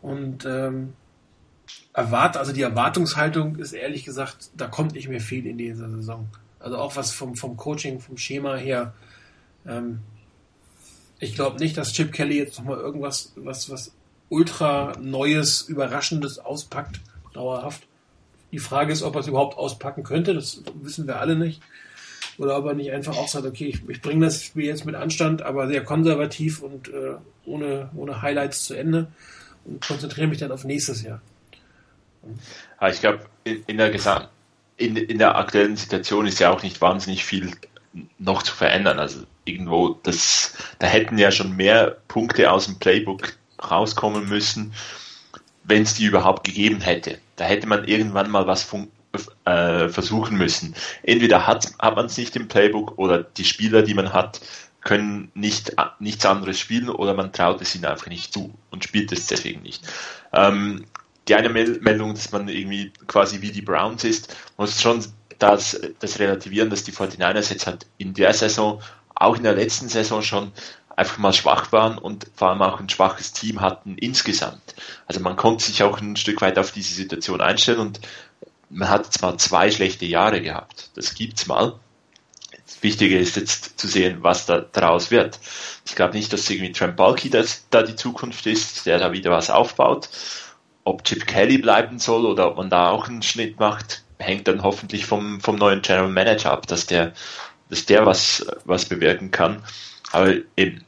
Und 0.00 0.46
ähm, 0.46 0.94
erwart, 1.92 2.38
also 2.38 2.52
die 2.52 2.62
Erwartungshaltung 2.62 3.56
ist 3.56 3.72
ehrlich 3.72 4.04
gesagt, 4.04 4.50
da 4.56 4.68
kommt 4.68 4.92
nicht 4.92 5.08
mehr 5.08 5.20
viel 5.20 5.46
in 5.46 5.58
dieser 5.58 5.90
Saison. 5.90 6.28
Also 6.58 6.78
auch 6.78 6.96
was 6.96 7.12
vom, 7.12 7.36
vom 7.36 7.58
Coaching, 7.58 8.00
vom 8.00 8.16
Schema 8.16 8.56
her. 8.56 8.94
Ähm, 9.66 10.00
ich 11.18 11.34
glaube 11.34 11.58
nicht, 11.58 11.76
dass 11.76 11.92
Chip 11.92 12.12
Kelly 12.12 12.38
jetzt 12.38 12.58
nochmal 12.58 12.78
irgendwas, 12.78 13.32
was, 13.36 13.68
was 13.68 13.92
ultra 14.30 14.92
Neues, 14.98 15.62
Überraschendes 15.62 16.38
auspackt 16.38 17.00
dauerhaft. 17.36 17.82
Die 18.52 18.58
Frage 18.58 18.92
ist, 18.92 19.02
ob 19.02 19.14
er 19.14 19.20
es 19.20 19.28
überhaupt 19.28 19.56
auspacken 19.56 20.02
könnte, 20.02 20.34
das 20.34 20.62
wissen 20.74 21.06
wir 21.06 21.20
alle 21.20 21.36
nicht. 21.36 21.62
Oder 22.38 22.58
ob 22.58 22.66
er 22.66 22.74
nicht 22.74 22.92
einfach 22.92 23.16
auch 23.16 23.28
sagt, 23.28 23.46
okay, 23.46 23.66
ich, 23.66 23.88
ich 23.88 24.02
bringe 24.02 24.26
das 24.26 24.42
Spiel 24.42 24.66
jetzt 24.66 24.84
mit 24.84 24.94
Anstand, 24.94 25.42
aber 25.42 25.68
sehr 25.68 25.84
konservativ 25.84 26.62
und 26.62 26.88
äh, 26.88 27.14
ohne, 27.46 27.90
ohne 27.94 28.20
Highlights 28.20 28.64
zu 28.64 28.74
Ende. 28.74 29.08
und 29.64 29.86
konzentriere 29.86 30.26
mich 30.26 30.38
dann 30.38 30.52
auf 30.52 30.64
nächstes 30.64 31.02
Jahr. 31.02 31.20
Ja, 32.80 32.88
ich 32.88 33.00
glaube, 33.00 33.20
in, 33.44 33.62
in, 33.66 33.78
der 33.78 33.90
Gesam 33.90 34.26
in, 34.76 34.96
in 34.96 35.18
der 35.18 35.36
aktuellen 35.36 35.76
Situation 35.76 36.26
ist 36.26 36.38
ja 36.38 36.50
auch 36.50 36.62
nicht 36.62 36.80
wahnsinnig 36.80 37.24
viel 37.24 37.50
noch 38.18 38.42
zu 38.42 38.54
verändern. 38.54 38.98
Also 38.98 39.22
irgendwo, 39.44 39.98
das, 40.02 40.54
da 40.78 40.86
hätten 40.86 41.18
ja 41.18 41.30
schon 41.30 41.56
mehr 41.56 41.96
Punkte 42.08 42.50
aus 42.50 42.66
dem 42.66 42.78
Playbook 42.78 43.36
rauskommen 43.62 44.28
müssen, 44.28 44.74
wenn 45.66 45.82
es 45.82 45.94
die 45.94 46.04
überhaupt 46.04 46.44
gegeben 46.44 46.80
hätte. 46.80 47.18
Da 47.36 47.44
hätte 47.44 47.66
man 47.66 47.86
irgendwann 47.86 48.30
mal 48.30 48.46
was 48.46 48.66
äh, 49.44 49.88
versuchen 49.88 50.36
müssen. 50.36 50.74
Entweder 51.02 51.46
hat, 51.46 51.72
hat 51.78 51.96
man 51.96 52.06
es 52.06 52.16
nicht 52.16 52.36
im 52.36 52.48
Playbook 52.48 52.98
oder 52.98 53.22
die 53.22 53.44
Spieler, 53.44 53.82
die 53.82 53.94
man 53.94 54.12
hat, 54.12 54.40
können 54.80 55.32
nicht, 55.34 55.74
nichts 55.98 56.24
anderes 56.24 56.60
spielen 56.60 56.88
oder 56.88 57.12
man 57.14 57.32
traut 57.32 57.60
es 57.60 57.74
ihnen 57.74 57.86
einfach 57.86 58.06
nicht 58.06 58.32
zu 58.32 58.54
und 58.70 58.84
spielt 58.84 59.10
es 59.10 59.26
deswegen 59.26 59.62
nicht. 59.62 59.82
Ähm, 60.32 60.84
die 61.26 61.34
eine 61.34 61.48
Meldung, 61.48 62.14
dass 62.14 62.30
man 62.30 62.48
irgendwie 62.48 62.92
quasi 63.08 63.40
wie 63.40 63.50
die 63.50 63.62
Browns 63.62 64.04
ist, 64.04 64.36
muss 64.56 64.80
schon 64.80 65.04
das, 65.40 65.80
das 65.98 66.18
relativieren, 66.20 66.70
dass 66.70 66.84
die 66.84 66.92
49ers 66.92 67.50
jetzt 67.50 67.66
halt 67.66 67.86
in 67.98 68.14
der 68.14 68.32
Saison, 68.32 68.80
auch 69.16 69.36
in 69.36 69.42
der 69.42 69.54
letzten 69.54 69.88
Saison 69.88 70.22
schon 70.22 70.52
einfach 70.96 71.18
mal 71.18 71.34
schwach 71.34 71.70
waren 71.72 71.98
und 71.98 72.26
vor 72.34 72.48
allem 72.48 72.62
auch 72.62 72.80
ein 72.80 72.88
schwaches 72.88 73.32
Team 73.32 73.60
hatten 73.60 73.98
insgesamt. 73.98 74.74
Also 75.06 75.20
man 75.20 75.36
konnte 75.36 75.64
sich 75.64 75.82
auch 75.82 76.00
ein 76.00 76.16
Stück 76.16 76.40
weit 76.40 76.58
auf 76.58 76.72
diese 76.72 76.94
Situation 76.94 77.42
einstellen 77.42 77.80
und 77.80 78.00
man 78.70 78.88
hat 78.88 79.12
zwar 79.12 79.38
zwei 79.38 79.70
schlechte 79.70 80.06
Jahre 80.06 80.40
gehabt, 80.40 80.90
das 80.94 81.14
gibt's 81.14 81.46
mal. 81.46 81.78
Das 82.64 82.82
Wichtige 82.82 83.18
ist 83.18 83.36
jetzt 83.36 83.78
zu 83.78 83.86
sehen, 83.86 84.18
was 84.22 84.46
da 84.46 84.60
daraus 84.60 85.10
wird. 85.10 85.38
Ich 85.86 85.94
glaube 85.94 86.16
nicht, 86.16 86.32
dass 86.32 86.50
irgendwie 86.50 86.72
Trent 86.72 86.98
das, 87.32 87.66
da 87.70 87.82
die 87.82 87.94
Zukunft 87.94 88.44
ist, 88.46 88.86
der 88.86 88.98
da 88.98 89.12
wieder 89.12 89.30
was 89.30 89.50
aufbaut. 89.50 90.08
Ob 90.82 91.04
Chip 91.04 91.26
Kelly 91.26 91.58
bleiben 91.58 91.98
soll 91.98 92.26
oder 92.26 92.48
ob 92.48 92.56
man 92.56 92.70
da 92.70 92.90
auch 92.90 93.08
einen 93.08 93.22
Schnitt 93.22 93.60
macht, 93.60 94.02
hängt 94.18 94.48
dann 94.48 94.62
hoffentlich 94.62 95.06
vom, 95.06 95.40
vom 95.40 95.56
neuen 95.56 95.82
General 95.82 96.08
Manager 96.08 96.52
ab, 96.52 96.66
dass 96.66 96.86
der, 96.86 97.12
dass 97.68 97.86
der 97.86 98.06
was, 98.06 98.46
was 98.64 98.86
bewirken 98.86 99.30
kann. 99.30 99.62
Aber 100.12 100.34
eben, 100.56 100.85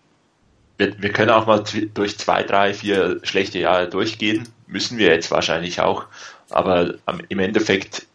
wir, 0.79 1.03
wir 1.03 1.13
können 1.13 1.31
auch 1.31 1.47
mal 1.47 1.63
durch 1.93 2.19
zwei, 2.19 2.43
drei, 2.45 2.73
vier 2.73 3.21
schlechte 3.25 3.59
Jahre 3.59 3.89
durchgehen. 3.89 4.49
Müssen 4.67 4.97
wir 4.97 5.09
jetzt 5.09 5.31
wahrscheinlich 5.31 5.81
auch. 5.81 6.07
Aber 6.51 6.95
im 7.29 7.39
Endeffekt 7.41 8.07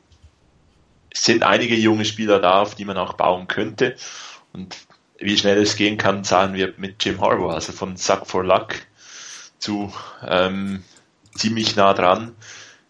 sind 1.13 1.43
einige 1.43 1.75
junge 1.75 2.05
Spieler 2.05 2.39
da, 2.39 2.61
auf 2.61 2.75
die 2.75 2.85
man 2.85 2.97
auch 2.97 3.13
bauen 3.13 3.47
könnte. 3.47 3.95
Und 4.53 4.75
wie 5.19 5.37
schnell 5.37 5.61
es 5.61 5.75
gehen 5.75 5.97
kann, 5.97 6.23
sagen 6.23 6.53
wir 6.55 6.73
mit 6.77 7.03
Jim 7.03 7.21
Harbaugh, 7.21 7.53
also 7.53 7.71
von 7.71 7.97
Suck 7.97 8.25
for 8.25 8.43
Luck 8.43 8.75
zu 9.59 9.93
ähm, 10.25 10.83
ziemlich 11.35 11.75
nah 11.75 11.93
dran, 11.93 12.35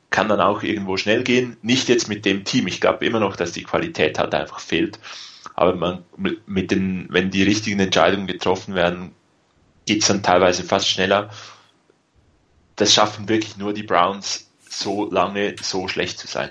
kann 0.09 0.29
dann 0.29 0.39
auch 0.39 0.63
irgendwo 0.63 0.97
schnell 0.97 1.23
gehen. 1.23 1.57
Nicht 1.61 1.89
jetzt 1.89 2.07
mit 2.07 2.25
dem 2.25 2.45
Team. 2.45 2.67
Ich 2.67 2.79
glaube 2.79 3.05
immer 3.05 3.19
noch, 3.19 3.35
dass 3.35 3.51
die 3.51 3.63
Qualität 3.63 4.19
halt 4.19 4.33
einfach 4.35 4.59
fehlt. 4.59 4.99
Aber 5.55 5.75
man, 5.75 6.03
mit 6.45 6.71
den, 6.71 7.07
wenn 7.09 7.31
die 7.31 7.43
richtigen 7.43 7.79
Entscheidungen 7.79 8.27
getroffen 8.27 8.75
werden, 8.75 9.13
geht 9.85 10.01
es 10.01 10.07
dann 10.07 10.23
teilweise 10.23 10.63
fast 10.63 10.89
schneller. 10.89 11.29
Das 12.75 12.93
schaffen 12.93 13.29
wirklich 13.29 13.57
nur 13.57 13.73
die 13.73 13.83
Browns, 13.83 14.49
so 14.69 15.09
lange 15.09 15.55
so 15.61 15.87
schlecht 15.87 16.19
zu 16.19 16.27
sein. 16.27 16.49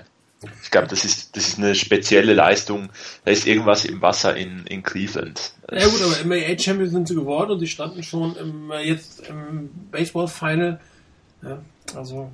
Ich 0.61 0.71
glaube, 0.71 0.87
das 0.87 1.05
ist, 1.05 1.35
das 1.35 1.47
ist 1.47 1.57
eine 1.57 1.73
spezielle 1.73 2.33
Leistung. 2.33 2.89
Da 3.23 3.31
ist 3.31 3.47
irgendwas 3.47 3.85
im 3.85 4.01
Wasser 4.01 4.35
in, 4.35 4.65
in 4.67 4.83
Cleveland. 4.83 5.53
Ja 5.71 5.87
gut, 5.87 6.01
aber 6.01 6.25
MAA-Champions 6.25 6.91
sind 6.91 7.07
sie 7.07 7.15
geworden 7.15 7.51
und 7.51 7.59
die 7.59 7.67
standen 7.67 8.03
schon 8.03 8.35
im, 8.35 8.71
äh, 8.71 8.81
jetzt 8.81 9.21
im 9.27 9.69
Baseball-Final. 9.91 10.81
Ja, 11.43 11.61
also 11.95 12.31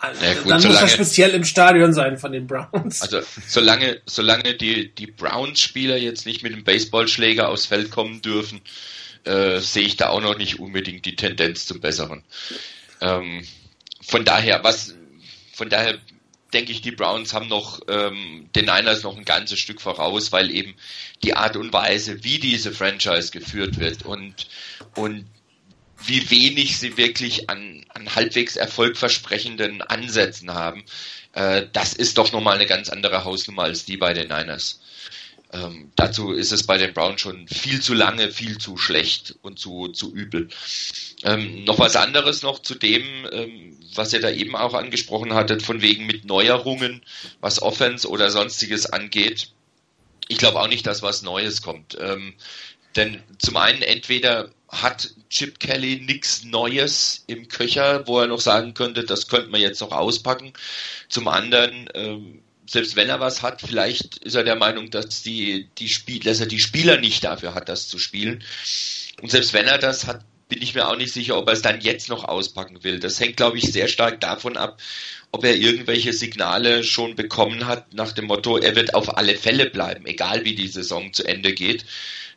ja, 0.00 0.34
gut, 0.34 0.50
dann 0.50 0.60
solange, 0.60 0.68
muss 0.68 0.80
er 0.80 0.88
speziell 0.88 1.30
im 1.30 1.44
Stadion 1.44 1.92
sein 1.92 2.18
von 2.18 2.30
den 2.30 2.46
Browns. 2.46 3.02
Also 3.02 3.20
solange, 3.46 4.00
solange 4.06 4.54
die, 4.54 4.94
die 4.94 5.08
Browns-Spieler 5.08 5.96
jetzt 5.96 6.24
nicht 6.24 6.42
mit 6.42 6.52
dem 6.52 6.62
Baseballschläger 6.62 7.48
aufs 7.48 7.66
Feld 7.66 7.90
kommen 7.90 8.22
dürfen, 8.22 8.60
äh, 9.28 9.60
sehe 9.60 9.84
ich 9.84 9.96
da 9.96 10.08
auch 10.08 10.20
noch 10.20 10.36
nicht 10.36 10.58
unbedingt 10.58 11.04
die 11.04 11.16
Tendenz 11.16 11.66
zum 11.66 11.80
Besseren. 11.80 12.24
Ähm, 13.00 13.46
von 14.00 14.24
daher, 14.24 14.64
was, 14.64 14.94
von 15.52 15.68
daher 15.68 15.98
denke 16.52 16.72
ich, 16.72 16.80
die 16.80 16.92
Browns 16.92 17.34
haben 17.34 17.48
noch 17.48 17.80
ähm, 17.88 18.48
den 18.54 18.64
Niners 18.64 19.02
noch 19.02 19.16
ein 19.16 19.24
ganzes 19.24 19.58
Stück 19.58 19.80
voraus, 19.80 20.32
weil 20.32 20.50
eben 20.50 20.74
die 21.22 21.34
Art 21.34 21.56
und 21.56 21.72
Weise, 21.72 22.24
wie 22.24 22.38
diese 22.38 22.72
Franchise 22.72 23.30
geführt 23.30 23.78
wird 23.78 24.04
und 24.04 24.48
und 24.94 25.26
wie 26.04 26.30
wenig 26.30 26.78
sie 26.78 26.96
wirklich 26.96 27.50
an, 27.50 27.84
an 27.88 28.14
halbwegs 28.14 28.56
erfolgversprechenden 28.56 29.82
Ansätzen 29.82 30.54
haben, 30.54 30.84
äh, 31.32 31.66
das 31.72 31.92
ist 31.92 32.18
doch 32.18 32.32
nochmal 32.32 32.54
eine 32.54 32.66
ganz 32.66 32.88
andere 32.88 33.24
Hausnummer 33.24 33.64
als 33.64 33.84
die 33.84 33.96
bei 33.96 34.14
den 34.14 34.28
Niners. 34.28 34.80
Ähm, 35.50 35.92
dazu 35.96 36.32
ist 36.32 36.52
es 36.52 36.64
bei 36.64 36.76
den 36.76 36.92
Browns 36.92 37.22
schon 37.22 37.48
viel 37.48 37.80
zu 37.80 37.94
lange, 37.94 38.30
viel 38.30 38.58
zu 38.58 38.76
schlecht 38.76 39.36
und 39.40 39.58
zu, 39.58 39.88
zu 39.88 40.12
übel. 40.12 40.48
Ähm, 41.22 41.64
noch 41.64 41.78
was 41.78 41.96
anderes 41.96 42.42
noch 42.42 42.60
zu 42.60 42.74
dem, 42.74 43.26
ähm, 43.32 43.78
was 43.94 44.12
ihr 44.12 44.20
da 44.20 44.30
eben 44.30 44.54
auch 44.54 44.74
angesprochen 44.74 45.32
hattet, 45.32 45.62
von 45.62 45.80
wegen 45.80 46.06
mit 46.06 46.26
Neuerungen, 46.26 47.02
was 47.40 47.62
Offense 47.62 48.08
oder 48.08 48.30
sonstiges 48.30 48.86
angeht. 48.86 49.50
Ich 50.28 50.36
glaube 50.36 50.60
auch 50.60 50.68
nicht, 50.68 50.86
dass 50.86 51.02
was 51.02 51.22
Neues 51.22 51.62
kommt. 51.62 51.96
Ähm, 51.98 52.34
denn 52.96 53.22
zum 53.38 53.56
einen 53.56 53.80
entweder 53.82 54.50
hat 54.68 55.14
Chip 55.30 55.60
Kelly 55.60 56.00
nichts 56.00 56.44
Neues 56.44 57.24
im 57.26 57.48
Köcher, 57.48 58.06
wo 58.06 58.20
er 58.20 58.26
noch 58.26 58.40
sagen 58.40 58.74
könnte, 58.74 59.04
das 59.04 59.28
könnte 59.28 59.48
man 59.48 59.62
jetzt 59.62 59.80
noch 59.80 59.92
auspacken. 59.92 60.52
Zum 61.08 61.28
anderen 61.28 61.88
ähm, 61.94 62.42
selbst 62.68 62.96
wenn 62.96 63.08
er 63.08 63.18
was 63.18 63.42
hat, 63.42 63.62
vielleicht 63.62 64.18
ist 64.18 64.34
er 64.34 64.44
der 64.44 64.56
Meinung, 64.56 64.90
dass 64.90 65.22
die, 65.22 65.68
die 65.78 65.88
Spiel, 65.88 66.20
dass 66.20 66.40
er 66.40 66.46
die 66.46 66.60
Spieler 66.60 67.00
nicht 67.00 67.24
dafür 67.24 67.54
hat, 67.54 67.68
das 67.68 67.88
zu 67.88 67.98
spielen. 67.98 68.44
Und 69.22 69.30
selbst 69.30 69.54
wenn 69.54 69.66
er 69.66 69.78
das 69.78 70.06
hat, 70.06 70.24
bin 70.48 70.62
ich 70.62 70.74
mir 70.74 70.88
auch 70.88 70.96
nicht 70.96 71.12
sicher, 71.12 71.36
ob 71.36 71.46
er 71.48 71.54
es 71.54 71.62
dann 71.62 71.80
jetzt 71.80 72.08
noch 72.08 72.24
auspacken 72.24 72.82
will. 72.84 73.00
Das 73.00 73.20
hängt, 73.20 73.36
glaube 73.36 73.58
ich, 73.58 73.72
sehr 73.72 73.88
stark 73.88 74.20
davon 74.20 74.56
ab, 74.56 74.80
ob 75.30 75.44
er 75.44 75.56
irgendwelche 75.56 76.12
Signale 76.12 76.84
schon 76.84 77.16
bekommen 77.16 77.66
hat 77.66 77.94
nach 77.94 78.12
dem 78.12 78.26
Motto, 78.26 78.58
er 78.58 78.76
wird 78.76 78.94
auf 78.94 79.16
alle 79.16 79.36
Fälle 79.36 79.70
bleiben, 79.70 80.06
egal 80.06 80.44
wie 80.44 80.54
die 80.54 80.68
Saison 80.68 81.12
zu 81.12 81.24
Ende 81.24 81.52
geht. 81.52 81.84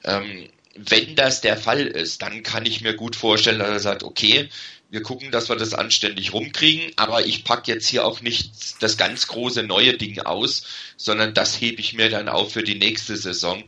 Ähm, 0.04 0.50
wenn 0.76 1.16
das 1.16 1.42
der 1.42 1.58
Fall 1.58 1.88
ist, 1.88 2.22
dann 2.22 2.44
kann 2.44 2.66
ich 2.66 2.82
mir 2.82 2.96
gut 2.96 3.16
vorstellen, 3.16 3.60
dass 3.60 3.70
er 3.70 3.80
sagt, 3.80 4.04
okay, 4.04 4.50
wir 4.92 5.02
gucken, 5.02 5.32
dass 5.32 5.48
wir 5.48 5.56
das 5.56 5.74
anständig 5.74 6.34
rumkriegen, 6.34 6.92
aber 6.98 7.26
ich 7.26 7.46
pack 7.46 7.70
jetzt 7.70 7.88
hier 7.88 8.06
auch 8.06 8.20
nicht 8.22 8.52
das 8.82 8.98
ganz 8.98 9.28
große 9.28 9.64
neue 9.64 9.98
Ding 9.98 10.20
aus, 10.20 10.64
sondern 10.98 11.34
das 11.34 11.60
hebe 11.60 11.80
ich 11.80 11.94
mir 11.94 12.10
dann 12.10 12.28
auf 12.28 12.52
für 12.52 12.64
die 12.64 12.76
nächste 12.76 13.16
Saison. 13.16 13.64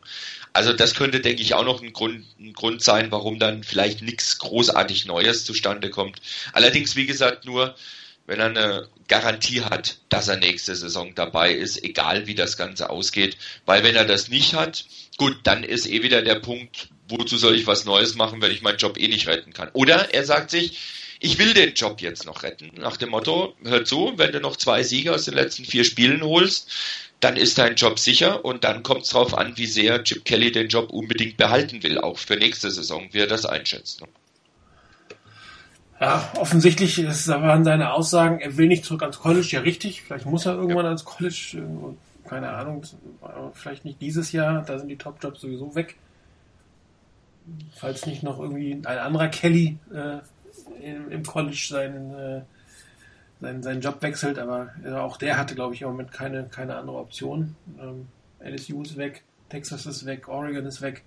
Also 0.51 0.73
das 0.73 0.95
könnte, 0.95 1.21
denke 1.21 1.41
ich, 1.41 1.53
auch 1.53 1.63
noch 1.63 1.81
ein 1.81 1.93
Grund, 1.93 2.25
ein 2.39 2.51
Grund 2.51 2.83
sein, 2.83 3.09
warum 3.09 3.39
dann 3.39 3.63
vielleicht 3.63 4.01
nichts 4.01 4.37
großartig 4.37 5.05
Neues 5.05 5.45
zustande 5.45 5.89
kommt. 5.89 6.21
Allerdings, 6.51 6.97
wie 6.97 7.05
gesagt, 7.05 7.45
nur 7.45 7.73
wenn 8.27 8.39
er 8.41 8.47
eine 8.47 8.87
Garantie 9.07 9.61
hat, 9.61 9.97
dass 10.09 10.27
er 10.27 10.37
nächste 10.37 10.75
Saison 10.75 11.15
dabei 11.15 11.53
ist, 11.53 11.81
egal 11.83 12.27
wie 12.27 12.35
das 12.35 12.57
Ganze 12.57 12.89
ausgeht. 12.89 13.37
Weil 13.65 13.83
wenn 13.83 13.95
er 13.95 14.05
das 14.05 14.27
nicht 14.27 14.55
hat, 14.55 14.85
gut, 15.17 15.37
dann 15.43 15.63
ist 15.63 15.87
eh 15.87 16.03
wieder 16.03 16.21
der 16.21 16.35
Punkt, 16.35 16.89
wozu 17.07 17.37
soll 17.37 17.55
ich 17.55 17.65
was 17.65 17.85
Neues 17.85 18.15
machen, 18.15 18.41
wenn 18.41 18.51
ich 18.51 18.61
meinen 18.61 18.77
Job 18.77 18.97
eh 18.97 19.07
nicht 19.07 19.27
retten 19.27 19.53
kann. 19.53 19.69
Oder 19.73 20.13
er 20.13 20.25
sagt 20.25 20.51
sich, 20.51 20.77
ich 21.23 21.39
will 21.39 21.53
den 21.53 21.73
Job 21.73 22.01
jetzt 22.01 22.25
noch 22.25 22.43
retten. 22.43 22.71
Nach 22.77 22.97
dem 22.97 23.09
Motto, 23.09 23.53
hör 23.63 23.85
zu, 23.85 24.11
wenn 24.17 24.33
du 24.33 24.41
noch 24.41 24.57
zwei 24.57 24.83
Siege 24.83 25.13
aus 25.13 25.23
den 25.23 25.35
letzten 25.35 25.63
vier 25.63 25.85
Spielen 25.85 26.21
holst, 26.21 26.69
dann 27.21 27.37
ist 27.37 27.57
dein 27.57 27.75
Job 27.75 27.97
sicher 27.97 28.43
und 28.43 28.65
dann 28.65 28.83
kommt 28.83 29.03
es 29.03 29.09
darauf 29.09 29.37
an, 29.37 29.53
wie 29.55 29.65
sehr 29.65 30.03
Chip 30.03 30.25
Kelly 30.25 30.51
den 30.51 30.67
Job 30.67 30.91
unbedingt 30.91 31.37
behalten 31.37 31.81
will, 31.81 31.97
auch 31.97 32.17
für 32.17 32.35
nächste 32.35 32.69
Saison, 32.69 33.07
wie 33.11 33.19
er 33.19 33.27
das 33.27 33.45
einschätzt. 33.45 34.03
Ja, 36.01 36.29
offensichtlich 36.35 36.99
ist 36.99 37.29
waren 37.29 37.63
seine 37.63 37.93
Aussagen, 37.93 38.41
er 38.41 38.57
will 38.57 38.67
nicht 38.67 38.83
zurück 38.83 39.03
ans 39.03 39.19
College, 39.19 39.47
ja 39.51 39.61
richtig, 39.61 40.01
vielleicht 40.01 40.25
muss 40.25 40.45
er 40.45 40.55
irgendwann 40.55 40.83
ja. 40.83 40.89
ans 40.89 41.05
College, 41.05 41.53
äh, 41.55 42.27
keine 42.27 42.49
Ahnung, 42.49 42.83
vielleicht 43.53 43.85
nicht 43.85 44.01
dieses 44.01 44.33
Jahr, 44.33 44.65
da 44.65 44.77
sind 44.77 44.89
die 44.89 44.97
Top-Jobs 44.97 45.39
sowieso 45.39 45.73
weg. 45.73 45.95
Falls 47.75 48.05
nicht 48.05 48.23
noch 48.23 48.39
irgendwie 48.41 48.73
ein 48.73 48.85
anderer 48.85 49.29
Kelly 49.29 49.77
äh, 49.93 50.19
im, 50.81 51.11
im 51.11 51.23
College 51.23 51.65
seinen, 51.69 52.13
äh, 52.13 52.41
seinen, 53.41 53.63
seinen 53.63 53.81
Job 53.81 54.01
wechselt, 54.01 54.39
aber 54.39 54.73
äh, 54.83 54.91
auch 54.91 55.17
der 55.17 55.37
hatte, 55.37 55.55
glaube 55.55 55.75
ich, 55.75 55.81
im 55.81 55.89
Moment 55.89 56.11
keine, 56.11 56.45
keine 56.45 56.75
andere 56.75 56.97
Option. 56.97 57.55
Ähm, 57.79 58.07
LSU 58.39 58.81
ist 58.83 58.97
weg, 58.97 59.23
Texas 59.49 59.85
ist 59.85 60.05
weg, 60.05 60.27
Oregon 60.27 60.65
ist 60.65 60.81
weg. 60.81 61.03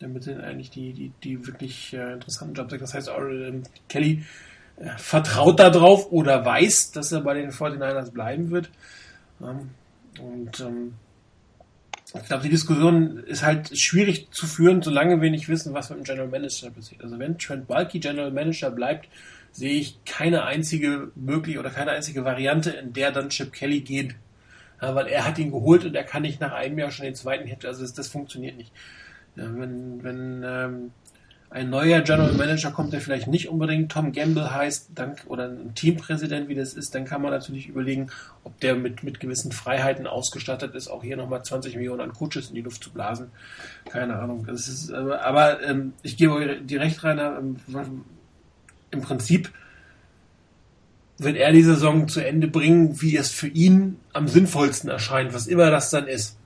Damit 0.00 0.24
sind 0.24 0.40
eigentlich 0.40 0.70
die, 0.70 0.92
die, 0.92 1.12
die 1.22 1.46
wirklich 1.46 1.94
äh, 1.94 2.14
interessanten 2.14 2.54
Jobs 2.54 2.72
weg. 2.72 2.80
Das 2.80 2.94
heißt, 2.94 3.08
ähm, 3.08 3.62
Kelly 3.88 4.24
äh, 4.76 4.90
vertraut 4.96 5.60
darauf 5.60 6.10
oder 6.10 6.44
weiß, 6.44 6.92
dass 6.92 7.12
er 7.12 7.20
bei 7.20 7.34
den 7.34 7.52
49ers 7.52 8.10
bleiben 8.10 8.50
wird. 8.50 8.70
Ähm, 9.40 9.70
und 10.20 10.60
ähm, 10.60 10.94
ich 12.12 12.26
glaube, 12.26 12.42
die 12.42 12.50
Diskussion 12.50 13.18
ist 13.18 13.42
halt 13.42 13.76
schwierig 13.76 14.28
zu 14.30 14.46
führen, 14.46 14.82
solange 14.82 15.20
wir 15.20 15.30
nicht 15.30 15.48
wissen, 15.48 15.72
was 15.74 15.90
mit 15.90 15.98
dem 15.98 16.04
General 16.04 16.28
Manager 16.28 16.70
passiert. 16.70 17.02
Also 17.02 17.18
wenn 17.18 17.38
Trent 17.38 17.66
Bulky 17.66 17.98
General 17.98 18.30
Manager 18.30 18.70
bleibt, 18.70 19.08
sehe 19.52 19.72
ich 19.72 20.04
keine 20.04 20.44
einzige 20.44 21.10
mögliche 21.14 21.58
oder 21.60 21.70
keine 21.70 21.92
einzige 21.92 22.24
Variante, 22.24 22.70
in 22.70 22.92
der 22.92 23.10
dann 23.10 23.30
Chip 23.30 23.52
Kelly 23.52 23.80
geht. 23.80 24.14
Ja, 24.82 24.94
weil 24.94 25.06
er 25.06 25.24
hat 25.24 25.38
ihn 25.38 25.50
geholt 25.50 25.84
und 25.84 25.94
er 25.94 26.04
kann 26.04 26.22
nicht 26.22 26.40
nach 26.40 26.52
einem 26.52 26.78
Jahr 26.78 26.90
schon 26.90 27.06
den 27.06 27.14
zweiten 27.14 27.46
Hit. 27.48 27.64
Also 27.64 27.82
das, 27.82 27.94
das 27.94 28.08
funktioniert 28.08 28.56
nicht. 28.56 28.72
Ja, 29.36 29.44
wenn 29.56 30.02
wenn 30.02 30.42
ähm, 30.44 30.90
ein 31.54 31.70
neuer 31.70 32.00
General 32.00 32.32
Manager 32.32 32.72
kommt, 32.72 32.92
der 32.92 33.00
vielleicht 33.00 33.28
nicht 33.28 33.48
unbedingt 33.48 33.92
Tom 33.92 34.10
Gamble 34.10 34.52
heißt, 34.52 34.90
dann, 34.92 35.14
oder 35.28 35.44
ein 35.44 35.72
Teampräsident, 35.76 36.48
wie 36.48 36.56
das 36.56 36.74
ist, 36.74 36.96
dann 36.96 37.04
kann 37.04 37.22
man 37.22 37.30
natürlich 37.30 37.68
überlegen, 37.68 38.10
ob 38.42 38.58
der 38.58 38.74
mit, 38.74 39.04
mit 39.04 39.20
gewissen 39.20 39.52
Freiheiten 39.52 40.08
ausgestattet 40.08 40.74
ist, 40.74 40.88
auch 40.88 41.04
hier 41.04 41.16
nochmal 41.16 41.44
20 41.44 41.76
Millionen 41.76 42.00
an 42.00 42.12
Coaches 42.12 42.48
in 42.48 42.56
die 42.56 42.60
Luft 42.60 42.82
zu 42.82 42.90
blasen. 42.90 43.30
Keine 43.88 44.16
Ahnung. 44.16 44.44
Das 44.48 44.66
ist, 44.66 44.92
aber, 44.92 45.24
aber 45.24 45.62
ähm, 45.62 45.92
ich 46.02 46.16
gebe 46.16 46.34
euch 46.34 46.58
die 46.64 46.76
Recht, 46.76 47.04
Rainer, 47.04 47.38
ähm, 47.38 47.56
im 48.90 49.00
Prinzip 49.00 49.52
wird 51.18 51.36
er 51.36 51.52
die 51.52 51.62
Saison 51.62 52.08
zu 52.08 52.18
Ende 52.18 52.48
bringen, 52.48 53.00
wie 53.00 53.16
es 53.16 53.30
für 53.30 53.46
ihn 53.46 53.98
am 54.12 54.26
sinnvollsten 54.26 54.90
erscheint, 54.90 55.32
was 55.32 55.46
immer 55.46 55.70
das 55.70 55.90
dann 55.90 56.08
ist. 56.08 56.36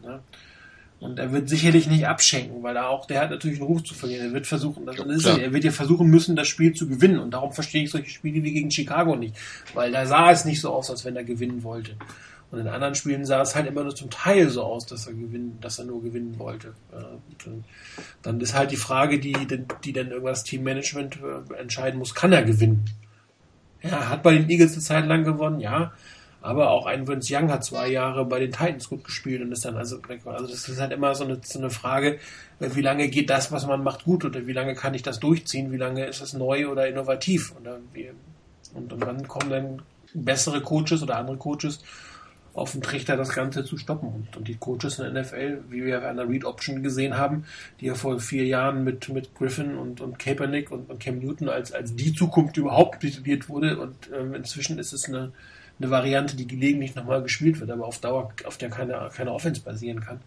Und 1.01 1.21
er 1.21 1.33
wird 1.33 1.49
sicherlich 1.49 1.87
nicht 1.87 2.09
abschenken, 2.09 2.63
weil 2.63 2.75
er 2.75 2.89
auch, 2.89 3.07
der 3.07 3.21
hat 3.21 3.31
natürlich 3.31 3.61
einen 3.61 3.69
Ruf 3.69 3.85
zu 3.85 3.95
verlieren. 3.95 4.27
Er 4.27 4.33
wird 4.33 4.49
versuchen, 4.49 4.85
das, 4.85 4.97
ist 4.99 5.27
er, 5.27 5.41
er 5.41 5.53
wird 5.53 5.63
ja 5.63 5.71
versuchen 5.71 6.09
müssen, 6.09 6.35
das 6.35 6.49
Spiel 6.49 6.73
zu 6.75 6.89
gewinnen. 6.89 7.21
Und 7.21 7.31
darum 7.31 7.53
verstehe 7.53 7.85
ich 7.85 7.91
solche 7.91 8.11
Spiele 8.11 8.43
wie 8.43 8.53
gegen 8.53 8.71
Chicago 8.71 9.15
nicht. 9.15 9.37
Weil 9.75 9.93
da 9.93 10.07
sah 10.07 10.33
es 10.33 10.45
nicht 10.45 10.61
so 10.61 10.73
aus, 10.73 10.91
als 10.91 11.05
wenn 11.05 11.15
er 11.15 11.23
gewinnen 11.23 11.63
wollte. 11.63 11.93
Und 12.51 12.61
in 12.61 12.67
anderen 12.67 12.95
Spielen 12.95 13.25
sah 13.27 13.43
es 13.43 13.55
halt 13.55 13.67
immer 13.67 13.85
nur 13.85 13.95
zum 13.95 14.11
Teil 14.11 14.49
so 14.49 14.63
aus, 14.63 14.87
dass 14.87 15.07
er 15.07 15.13
gewinnen, 15.13 15.59
dass 15.61 15.79
er 15.79 15.85
nur 15.85 16.03
gewinnen 16.03 16.39
wollte. 16.39 16.75
Und 17.47 17.65
dann 18.23 18.41
ist 18.41 18.55
halt 18.55 18.71
die 18.71 18.77
Frage, 18.77 19.21
die, 19.21 19.37
die 19.85 19.93
dann 19.93 20.11
irgendwas 20.11 20.45
Teammanagement 20.45 21.19
äh, 21.23 21.55
entscheiden 21.61 21.99
muss, 21.99 22.15
kann 22.15 22.33
er 22.33 22.43
gewinnen? 22.43 22.87
Er 23.81 24.09
hat 24.09 24.23
bei 24.23 24.33
den 24.33 24.49
Eagles 24.49 24.73
eine 24.73 24.83
Zeit 24.83 25.07
lang 25.07 25.25
gewonnen, 25.25 25.61
ja. 25.61 25.93
Aber 26.49 26.71
auch 26.71 26.87
ein 26.87 27.07
Vince 27.07 27.37
Young 27.37 27.51
hat 27.51 27.63
zwei 27.63 27.89
Jahre 27.89 28.25
bei 28.25 28.41
den 28.41 28.53
Titans 28.53 28.89
gut 28.89 29.05
gespielt 29.05 29.43
und 29.43 29.53
ist 29.53 29.67
dann 29.67 29.77
also, 29.77 30.01
also 30.25 30.47
das 30.47 30.67
ist 30.67 30.81
halt 30.81 30.93
immer 30.93 31.15
so 31.15 31.25
eine, 31.25 31.39
so 31.45 31.59
eine 31.59 31.69
Frage, 31.69 32.19
wie 32.59 32.81
lange 32.81 33.09
geht 33.09 33.29
das, 33.29 33.53
was 33.53 33.67
man 33.67 33.85
macht, 33.85 34.05
gut 34.05 34.25
oder 34.25 34.47
wie 34.47 34.55
lange 34.55 34.75
kann 34.75 34.95
ich 34.95 35.03
das 35.03 35.21
durchziehen, 35.21 35.73
wie 35.73 35.77
lange 35.77 36.07
ist 36.07 36.23
es 36.23 36.33
neu 36.33 36.69
oder 36.69 36.89
innovativ 36.89 37.55
oder 37.61 37.81
wie, 37.93 38.13
und, 38.73 38.95
und 38.95 39.01
dann 39.01 39.29
kommen 39.29 39.51
dann 39.51 39.83
bessere 40.15 40.63
Coaches 40.63 41.03
oder 41.03 41.17
andere 41.17 41.37
Coaches 41.37 41.85
auf 42.55 42.73
den 42.73 42.81
Trichter, 42.81 43.19
das 43.19 43.29
Ganze 43.29 43.63
zu 43.63 43.77
stoppen. 43.77 44.09
Und, 44.09 44.35
und 44.39 44.49
die 44.49 44.57
Coaches 44.57 44.99
in 44.99 45.13
der 45.13 45.23
NFL, 45.23 45.65
wie 45.69 45.85
wir 45.85 46.09
an 46.09 46.17
der 46.17 46.31
Read 46.31 46.47
Option 46.47 46.83
gesehen 46.83 47.19
haben, 47.19 47.45
die 47.83 47.87
ja 47.87 47.95
vor 47.95 48.19
vier 48.21 48.47
Jahren 48.47 48.85
mit, 48.85 49.11
mit 49.11 49.35
Griffin 49.35 49.77
und, 49.77 50.01
und 50.01 50.19
Kaepernick 50.19 50.71
und, 50.71 50.89
und 50.89 50.99
Cam 50.99 51.19
Newton 51.19 51.51
als, 51.51 51.73
als 51.73 51.95
die 51.95 52.15
Zukunft 52.15 52.57
überhaupt 52.57 53.01
tituliert 53.01 53.51
wurde. 53.51 53.79
Und 53.79 53.95
ähm, 54.19 54.33
inzwischen 54.33 54.79
ist 54.79 54.95
es 54.95 55.05
eine, 55.05 55.31
eine 55.79 55.91
Variante, 55.91 56.37
die 56.37 56.47
gelegentlich 56.47 56.95
nochmal 56.95 57.23
gespielt 57.23 57.61
wird, 57.61 57.71
aber 57.71 57.87
auf 57.87 57.99
Dauer, 57.99 58.33
auf 58.45 58.59
der 58.59 58.71
keine, 58.71 59.11
keine 59.15 59.33
Offense 59.33 59.61
basieren 59.61 60.01
kann. 60.01 60.21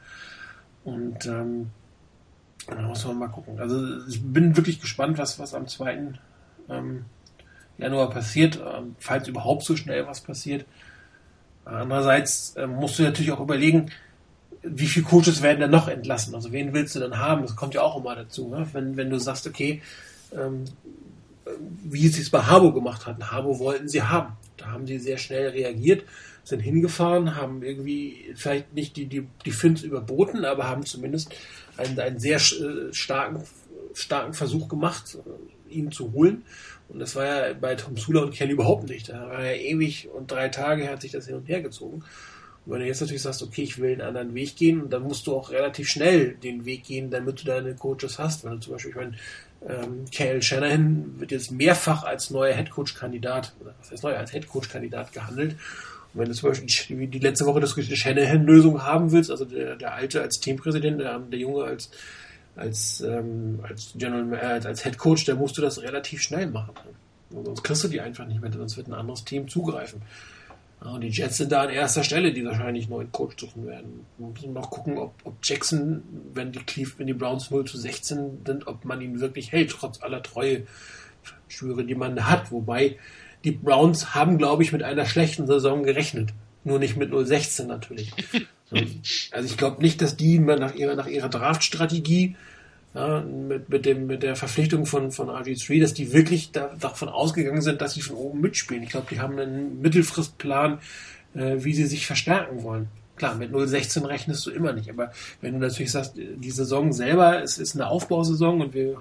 Und 0.84 1.26
ähm, 1.26 1.72
da 2.68 2.82
muss 2.82 3.06
man 3.06 3.20
mal 3.20 3.28
gucken. 3.28 3.60
Also 3.60 4.06
ich 4.08 4.22
bin 4.22 4.56
wirklich 4.56 4.80
gespannt, 4.80 5.18
was, 5.18 5.40
was 5.40 5.54
am 5.54 5.68
2. 5.68 6.14
Ähm, 6.70 7.06
Januar 7.78 8.10
passiert, 8.10 8.58
ähm, 8.58 8.96
falls 9.00 9.28
überhaupt 9.28 9.64
so 9.64 9.76
schnell 9.76 10.08
was 10.08 10.22
passiert. 10.22 10.66
Andererseits 11.66 12.56
äh, 12.56 12.68
musst 12.68 13.00
du 13.00 13.04
natürlich 13.04 13.32
auch 13.32 13.40
überlegen, 13.40 13.92
wie 14.64 14.88
viele 14.88 15.06
Coaches 15.06 15.42
werden 15.42 15.60
denn 15.60 15.72
noch 15.72 15.88
entlassen? 15.88 16.36
Also 16.36 16.52
wen 16.52 16.74
willst 16.74 16.96
du 16.96 17.00
denn 17.00 17.18
haben? 17.18 17.42
Das 17.42 17.56
kommt 17.56 17.74
ja 17.74 17.82
auch 17.82 17.98
immer 17.98 18.16
dazu. 18.16 18.48
Ne? 18.50 18.68
Wenn, 18.74 18.96
wenn 18.96 19.10
du 19.10 19.20
sagst, 19.20 19.48
okay, 19.48 19.82
ähm, 20.34 20.66
wie 21.84 22.08
sie 22.08 22.22
es 22.22 22.30
bei 22.30 22.42
Harbo 22.42 22.72
gemacht 22.72 23.06
hatten. 23.06 23.32
Harbo 23.32 23.58
wollten 23.60 23.90
sie 23.90 24.04
haben. 24.04 24.34
Da 24.62 24.72
haben 24.72 24.88
sie 24.88 25.00
sehr 25.00 25.18
schnell 25.18 25.50
reagiert, 25.50 26.04
sind 26.44 26.60
hingefahren, 26.60 27.36
haben 27.36 27.64
irgendwie 27.64 28.34
vielleicht 28.36 28.74
nicht 28.74 28.96
die, 28.96 29.08
die, 29.08 29.28
die 29.46 29.52
Fins 29.52 29.84
überboten, 29.84 30.46
aber 30.46 30.68
haben 30.68 30.86
zumindest 30.86 31.34
einen, 31.78 32.00
einen 32.00 32.20
sehr 32.20 32.38
äh, 32.38 32.94
starken, 32.94 33.44
starken 33.94 34.34
Versuch 34.34 34.68
gemacht, 34.68 35.18
äh, 35.70 35.74
ihn 35.74 35.92
zu 35.92 36.14
holen. 36.14 36.44
Und 36.90 37.00
das 37.00 37.16
war 37.16 37.26
ja 37.26 37.54
bei 37.54 37.76
Tom 37.76 37.96
Sula 37.96 38.22
und 38.22 38.34
Kelly 38.34 38.52
überhaupt 38.54 38.90
nicht. 38.90 39.10
Da 39.10 39.30
war 39.30 39.46
ja 39.46 39.54
ewig 39.54 40.10
und 40.10 40.30
drei 40.30 40.50
Tage 40.50 40.90
hat 40.90 41.02
sich 41.02 41.12
das 41.12 41.28
hin 41.28 41.36
und 41.36 41.48
her 41.48 41.62
gezogen. 41.62 42.04
Und 42.66 42.74
wenn 42.74 42.82
du 42.82 42.86
jetzt 42.86 43.02
natürlich 43.02 43.22
sagst, 43.24 43.42
okay, 43.42 43.64
ich 43.64 43.80
will 43.80 43.94
einen 43.94 44.02
anderen 44.02 44.36
Weg 44.36 44.56
gehen, 44.56 44.90
dann 44.90 45.04
musst 45.04 45.26
du 45.26 45.36
auch 45.36 45.52
relativ 45.52 45.90
schnell 45.90 46.36
den 46.36 46.66
Weg 46.66 46.84
gehen, 46.84 47.10
damit 47.10 47.42
du 47.42 47.46
deine 47.46 47.76
Coaches 47.76 48.20
hast. 48.20 48.44
Wenn 48.44 48.52
du 48.52 48.60
zum 48.60 48.74
Beispiel, 48.74 48.92
ich 48.92 48.98
meine, 48.98 49.14
ähm, 49.68 50.06
Kale 50.16 50.42
Shanahan 50.42 51.20
wird 51.20 51.32
jetzt 51.32 51.52
mehrfach 51.52 52.04
als 52.04 52.30
neuer 52.30 52.54
Headcoach-Kandidat, 52.54 53.54
oder 53.60 53.74
was 53.80 53.92
heißt 53.92 54.04
neu, 54.04 54.16
als 54.16 54.34
Headcoach-Kandidat 54.34 55.14
gehandelt. 55.14 55.56
Und 56.14 56.22
wenn 56.22 56.30
du 56.30 56.34
zum 56.34 56.50
Beispiel 56.50 57.08
die 57.08 57.20
letzte 57.20 57.46
Woche 57.46 57.60
das 57.60 57.74
Shanahan-Lösung 57.74 58.84
haben 58.84 59.12
willst, 59.12 59.32
also 59.32 59.46
der, 59.46 59.76
der 59.76 59.94
Alte 59.94 60.22
als 60.22 60.40
Teampräsident, 60.40 61.00
der, 61.00 61.20
der 61.20 61.40
Junge 61.40 61.64
als 61.64 61.92
als, 62.56 63.02
ähm, 63.02 63.60
als 63.64 63.94
General, 63.96 64.34
äh, 64.34 64.68
als 64.68 64.84
Head 64.84 64.98
Coach, 64.98 65.26
da 65.26 65.36
musst 65.36 65.58
du 65.58 65.62
das 65.62 65.82
relativ 65.82 66.22
schnell 66.22 66.48
machen. 66.48 66.74
Sonst 67.30 67.64
kriegst 67.64 67.84
du 67.84 67.88
die 67.88 68.02
einfach 68.02 68.26
nicht 68.26 68.42
mehr, 68.42 68.52
sonst 68.52 68.78
wird 68.78 68.88
ein 68.88 68.94
anderes 68.94 69.24
Team 69.24 69.48
zugreifen. 69.48 70.02
Und 70.90 71.02
die 71.02 71.10
Jets 71.10 71.38
sind 71.38 71.52
da 71.52 71.62
an 71.62 71.70
erster 71.70 72.04
Stelle, 72.04 72.34
die 72.34 72.44
wahrscheinlich 72.44 72.90
neuen 72.90 73.12
Coach 73.12 73.36
suchen 73.40 73.68
werden. 73.68 74.06
Wir 74.18 74.28
müssen 74.28 74.54
noch 74.54 74.72
gucken, 74.72 74.98
ob, 74.98 75.14
ob 75.24 75.36
Jackson, 75.44 76.02
wenn 76.34 76.52
die 76.52 76.60
Cleveland, 76.60 77.00
wenn 77.00 77.08
die 77.08 77.14
Browns 77.14 77.52
0 77.52 77.66
zu 77.66 77.78
16 77.78 78.42
sind, 78.46 78.66
ob 78.66 78.84
man 78.84 79.00
ihn 79.00 79.20
wirklich 79.20 79.52
hält, 79.52 79.70
trotz 79.72 80.02
aller 80.02 80.24
Treue 80.24 80.64
Schwüre, 81.48 81.84
die 81.84 81.94
man 81.94 82.28
hat. 82.28 82.52
Wobei 82.52 82.98
die 83.44 83.52
Browns 83.52 84.16
haben, 84.16 84.40
glaube 84.40 84.64
ich, 84.64 84.72
mit 84.72 84.82
einer 84.82 85.06
schlechten 85.06 85.46
Saison 85.46 85.84
gerechnet. 85.84 86.30
Nur 86.64 86.80
nicht 86.80 86.98
mit 86.98 87.12
0-16 87.12 87.66
natürlich. 87.66 88.12
Also 89.32 89.50
ich 89.50 89.58
glaube 89.58 89.82
nicht, 89.82 90.02
dass 90.02 90.16
die 90.16 90.40
nach 90.40 90.76
ihrer, 90.76 90.96
nach 90.96 91.08
ihrer 91.08 91.28
Draftstrategie 91.28 92.38
ja, 92.94 93.22
mit, 93.22 93.70
mit, 93.70 93.86
dem, 93.86 94.08
mit 94.08 94.24
der 94.24 94.36
Verpflichtung 94.36 94.86
von, 94.86 95.12
von 95.12 95.30
RG3, 95.30 95.80
dass 95.80 95.94
die 95.94 96.12
wirklich 96.12 96.52
da, 96.52 96.76
davon 96.80 97.10
ausgegangen 97.10 97.62
sind, 97.62 97.82
dass 97.82 97.94
sie 97.94 98.02
von 98.02 98.18
oben 98.18 98.42
mitspielen. 98.42 98.84
Ich 98.84 98.90
glaube, 98.90 99.08
die 99.10 99.20
haben 99.20 99.40
einen 99.40 99.82
Mittelfristplan, 99.82 100.80
äh, 101.34 101.56
wie 101.60 101.74
sie 101.74 101.86
sich 101.86 102.06
verstärken 102.06 102.64
wollen. 102.64 102.90
Klar, 103.16 103.36
mit 103.36 103.52
0,16 103.52 104.08
rechnest 104.08 104.48
du 104.48 104.50
immer 104.50 104.74
nicht, 104.74 104.90
aber 104.90 105.12
wenn 105.42 105.54
du 105.54 105.60
natürlich 105.60 105.92
sagst, 105.92 106.14
die 106.16 106.50
Saison 106.50 106.92
selber, 106.92 107.44
es 107.44 107.60
ist 107.60 107.76
eine 107.76 107.88
Aufbausaison 107.88 108.62
und 108.62 108.74
wir 108.74 108.94
äh, 108.94 108.96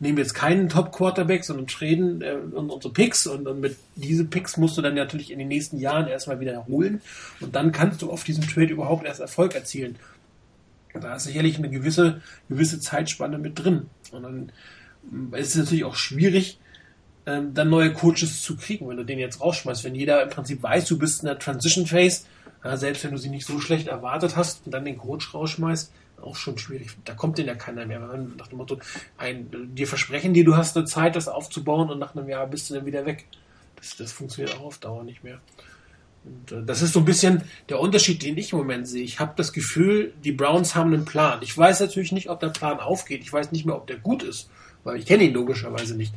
nehmen 0.00 0.16
jetzt 0.16 0.32
keinen 0.32 0.70
Top-Quarterback, 0.70 1.44
sondern 1.44 1.66
treten 1.66 2.22
äh, 2.22 2.36
unsere 2.54 2.92
Picks 2.92 3.26
und, 3.26 3.46
und 3.46 3.60
mit 3.60 3.76
diese 3.96 4.24
Picks 4.24 4.56
musst 4.56 4.78
du 4.78 4.82
dann 4.82 4.94
natürlich 4.94 5.30
in 5.30 5.38
den 5.38 5.48
nächsten 5.48 5.78
Jahren 5.78 6.08
erstmal 6.08 6.40
wieder 6.40 6.66
holen 6.66 7.02
und 7.40 7.54
dann 7.54 7.70
kannst 7.70 8.00
du 8.00 8.10
auf 8.10 8.24
diesem 8.24 8.48
Trade 8.48 8.72
überhaupt 8.72 9.04
erst 9.04 9.20
Erfolg 9.20 9.54
erzielen. 9.54 9.96
Da 11.00 11.16
ist 11.16 11.24
sicherlich 11.24 11.58
eine 11.58 11.70
gewisse, 11.70 12.22
gewisse 12.48 12.80
Zeitspanne 12.80 13.38
mit 13.38 13.62
drin. 13.62 13.90
Und 14.12 14.22
dann 14.22 14.52
ist 15.32 15.50
es 15.50 15.56
natürlich 15.56 15.84
auch 15.84 15.96
schwierig, 15.96 16.58
ähm, 17.26 17.54
dann 17.54 17.70
neue 17.70 17.92
Coaches 17.92 18.42
zu 18.42 18.56
kriegen, 18.56 18.88
wenn 18.88 18.96
du 18.96 19.04
den 19.04 19.18
jetzt 19.18 19.40
rausschmeißt. 19.40 19.84
Wenn 19.84 19.94
jeder 19.94 20.22
im 20.22 20.30
Prinzip 20.30 20.62
weiß, 20.62 20.86
du 20.86 20.98
bist 20.98 21.22
in 21.22 21.26
der 21.26 21.38
Transition 21.38 21.86
Phase, 21.86 22.24
ja, 22.62 22.76
selbst 22.76 23.04
wenn 23.04 23.10
du 23.10 23.18
sie 23.18 23.28
nicht 23.28 23.46
so 23.46 23.60
schlecht 23.60 23.88
erwartet 23.88 24.36
hast 24.36 24.64
und 24.64 24.72
dann 24.72 24.84
den 24.84 24.98
Coach 24.98 25.34
rausschmeißt, 25.34 25.92
auch 26.22 26.36
schon 26.36 26.58
schwierig. 26.58 26.90
Da 27.04 27.14
kommt 27.14 27.38
denn 27.38 27.46
ja 27.46 27.54
keiner 27.54 27.84
mehr. 27.86 28.00
Nach 28.38 28.46
dem 28.46 28.58
Motto, 28.58 28.78
ein, 29.18 29.74
dir 29.74 29.86
versprechen 29.86 30.32
die, 30.32 30.44
du 30.44 30.56
hast 30.56 30.76
eine 30.76 30.86
Zeit, 30.86 31.16
das 31.16 31.28
aufzubauen 31.28 31.90
und 31.90 31.98
nach 31.98 32.14
einem 32.14 32.28
Jahr 32.28 32.46
bist 32.46 32.70
du 32.70 32.74
dann 32.74 32.86
wieder 32.86 33.04
weg. 33.04 33.26
Das, 33.76 33.96
das 33.96 34.12
funktioniert 34.12 34.56
auch 34.56 34.64
auf 34.64 34.78
Dauer 34.78 35.04
nicht 35.04 35.24
mehr. 35.24 35.40
Und 36.24 36.68
das 36.68 36.82
ist 36.82 36.92
so 36.94 37.00
ein 37.00 37.04
bisschen 37.04 37.42
der 37.68 37.80
Unterschied, 37.80 38.22
den 38.22 38.38
ich 38.38 38.52
im 38.52 38.58
Moment 38.58 38.88
sehe. 38.88 39.04
Ich 39.04 39.20
habe 39.20 39.34
das 39.36 39.52
Gefühl, 39.52 40.14
die 40.24 40.32
Browns 40.32 40.74
haben 40.74 40.94
einen 40.94 41.04
Plan. 41.04 41.40
Ich 41.42 41.56
weiß 41.56 41.80
natürlich 41.80 42.12
nicht, 42.12 42.30
ob 42.30 42.40
der 42.40 42.48
Plan 42.48 42.80
aufgeht. 42.80 43.22
Ich 43.22 43.32
weiß 43.32 43.52
nicht 43.52 43.66
mehr, 43.66 43.76
ob 43.76 43.86
der 43.86 43.98
gut 43.98 44.22
ist, 44.22 44.48
weil 44.84 44.98
ich 44.98 45.06
kenne 45.06 45.24
ihn 45.24 45.34
logischerweise 45.34 45.96
nicht. 45.96 46.14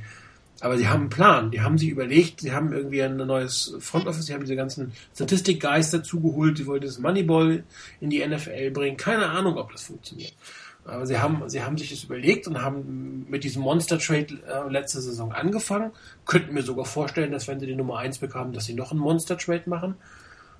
Aber 0.59 0.77
sie 0.77 0.87
haben 0.87 1.01
einen 1.01 1.09
Plan. 1.09 1.51
Die 1.51 1.61
haben 1.61 1.77
sich 1.77 1.89
überlegt, 1.89 2.41
sie 2.41 2.51
haben 2.51 2.73
irgendwie 2.73 3.03
ein 3.03 3.17
neues 3.17 3.75
Front 3.79 4.07
Office, 4.07 4.25
sie 4.25 4.33
haben 4.33 4.41
diese 4.41 4.55
ganzen 4.55 4.93
Statistik-Guys 5.13 5.91
dazugeholt, 5.91 6.57
sie 6.57 6.65
wollten 6.65 6.85
das 6.85 6.99
Moneyball 6.99 7.63
in 8.01 8.09
die 8.09 8.25
NFL 8.25 8.71
bringen. 8.71 8.97
Keine 8.97 9.29
Ahnung, 9.29 9.57
ob 9.57 9.71
das 9.71 9.83
funktioniert. 9.83 10.33
Aber 10.87 11.05
sie 11.05 11.19
haben, 11.19 11.49
sie 11.49 11.61
haben 11.63 11.77
sich 11.77 11.89
das 11.89 12.03
überlegt 12.03 12.47
und 12.47 12.61
haben 12.61 13.25
mit 13.29 13.43
diesem 13.43 13.61
Monster 13.61 13.99
Trade 13.99 14.27
äh, 14.47 14.71
letzte 14.71 15.01
Saison 15.01 15.33
angefangen. 15.33 15.91
Könnten 16.25 16.53
mir 16.53 16.63
sogar 16.63 16.85
vorstellen, 16.85 17.31
dass 17.31 17.47
wenn 17.47 17.59
sie 17.59 17.65
die 17.65 17.75
Nummer 17.75 17.97
1 17.97 18.19
bekamen, 18.19 18.53
dass 18.53 18.65
sie 18.65 18.73
noch 18.73 18.91
einen 18.91 19.01
Monster 19.01 19.37
Trade 19.37 19.63
machen. 19.65 19.95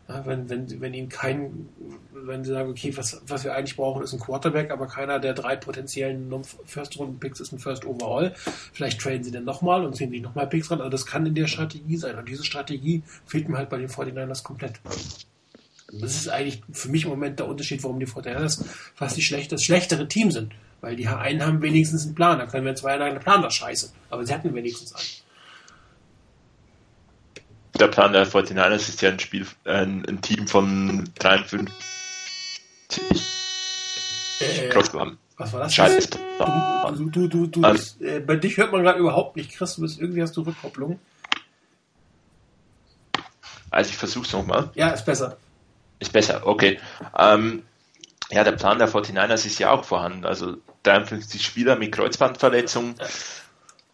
Ja, 0.10 0.26
wenn, 0.26 0.50
wenn, 0.50 0.82
wenn 0.82 0.94
ihnen 0.94 1.10
kein, 1.10 1.68
wenn 2.14 2.44
sie 2.44 2.52
sagen, 2.52 2.70
okay, 2.70 2.96
was, 2.96 3.22
was 3.28 3.44
wir 3.44 3.54
eigentlich 3.54 3.76
brauchen, 3.76 4.04
ist 4.04 4.14
ein 4.14 4.20
Quarterback, 4.20 4.72
aber 4.72 4.88
keiner 4.88 5.20
der 5.20 5.34
drei 5.34 5.58
potenziellen 5.58 6.34
First-Runden-Picks 6.66 7.42
ist 7.42 7.52
ein 7.52 7.60
First 7.60 7.86
Overall. 7.86 8.34
Vielleicht 8.72 9.02
traden 9.02 9.24
sie 9.24 9.32
dann 9.32 9.44
nochmal 9.44 9.86
und 9.86 9.96
ziehen 9.96 10.12
sich 10.12 10.22
nochmal 10.22 10.48
Picks 10.48 10.72
ran. 10.72 10.80
Also 10.80 10.92
das 10.92 11.06
kann 11.06 11.26
in 11.26 11.36
der 11.36 11.48
Strategie 11.48 11.98
sein. 11.98 12.18
Und 12.18 12.30
diese 12.30 12.46
Strategie 12.46 13.04
fehlt 13.26 13.50
mir 13.50 13.58
halt 13.58 13.70
bei 13.70 13.78
den 13.78 13.90
49ers 13.90 14.44
komplett. 14.44 14.80
Das 15.92 16.16
ist 16.16 16.28
eigentlich 16.30 16.62
für 16.72 16.90
mich 16.90 17.04
im 17.04 17.10
Moment 17.10 17.40
der 17.40 17.48
Unterschied, 17.48 17.84
warum 17.84 18.00
die 18.00 18.06
Fortinanders 18.06 18.64
fast 18.96 19.16
die 19.18 19.22
schlecht, 19.22 19.52
das 19.52 19.64
schlechtere 19.64 20.08
Team 20.08 20.32
sind. 20.32 20.54
Weil 20.82 20.96
die 20.96 21.08
einen 21.08 21.44
haben 21.44 21.62
wenigstens 21.62 22.06
einen 22.06 22.14
Plan. 22.16 22.38
Da 22.38 22.46
können 22.46 22.66
wir 22.66 22.76
zwei 22.76 22.92
Jahre 22.98 23.10
lang 23.10 23.20
Plan 23.20 23.42
das 23.42 23.56
scheiße. 23.56 23.92
Aber 24.10 24.26
sie 24.26 24.34
hatten 24.34 24.54
wenigstens 24.54 24.94
einen. 24.94 25.08
Der 27.80 27.88
Plan 27.88 28.14
der 28.14 28.28
49ers 28.28 28.90
ist 28.90 29.02
ja 29.02 29.10
ein 29.10 29.20
Spiel, 29.20 29.46
ein, 29.66 30.06
ein 30.08 30.22
Team 30.22 30.48
von 30.48 31.10
53 31.20 31.68
Äh, 34.40 34.74
was 35.38 35.54
war 35.54 35.60
das? 35.62 35.74
Scheiße. 35.76 36.10
Du, 36.98 37.10
du, 37.10 37.28
du, 37.28 37.48
du, 37.48 37.64
Also- 37.64 38.04
äh, 38.04 38.20
bei 38.20 38.36
dich 38.36 38.58
hört 38.58 38.72
man 38.72 38.82
gerade 38.84 39.00
überhaupt 39.00 39.36
nicht. 39.36 39.52
Chris, 39.52 39.76
du 39.76 39.82
bist 39.82 40.00
irgendwie 40.00 40.22
hast 40.22 40.36
du 40.38 40.42
Rückkopplung. 40.42 41.00
Also 43.70 43.90
ich 43.92 43.98
versuch's 43.98 44.32
nochmal. 44.34 44.70
Ja, 44.76 44.90
ist 44.90 45.06
besser. 45.06 45.38
Ist 46.00 46.14
besser, 46.14 46.46
okay. 46.46 46.80
Ähm, 47.18 47.64
ja, 48.30 48.44
der 48.44 48.52
Plan 48.54 48.78
der 48.78 48.90
49ers 48.90 49.46
ist 49.46 49.60
ja 49.60 49.72
auch 49.72 49.86
vorhanden. 49.86 50.26
Also 50.26 50.58
53 50.84 51.44
Spieler 51.44 51.76
mit 51.76 51.92
Kreuzbandverletzungen 51.92 52.96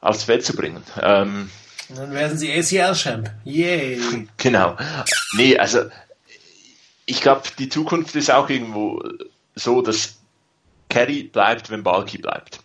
aufs 0.02 0.24
Feld 0.24 0.46
zu 0.46 0.56
bringen. 0.56 0.84
Ähm, 1.02 1.50
dann 1.90 2.12
werden 2.12 2.38
sie 2.38 2.52
ACL-Champ. 2.52 3.32
Yay. 3.44 4.28
Genau. 4.38 4.78
Nee, 5.36 5.58
also 5.58 5.86
ich 7.06 7.22
glaube, 7.22 7.44
die 7.58 7.70
Zukunft 7.70 8.16
ist 8.16 8.32
auch 8.32 8.50
irgendwo 8.50 9.04
so, 9.56 9.82
dass 9.82 10.18
Carry 10.90 11.24
bleibt, 11.24 11.70
wenn 11.70 11.84
Balky 11.84 12.18
bleibt. 12.18 12.60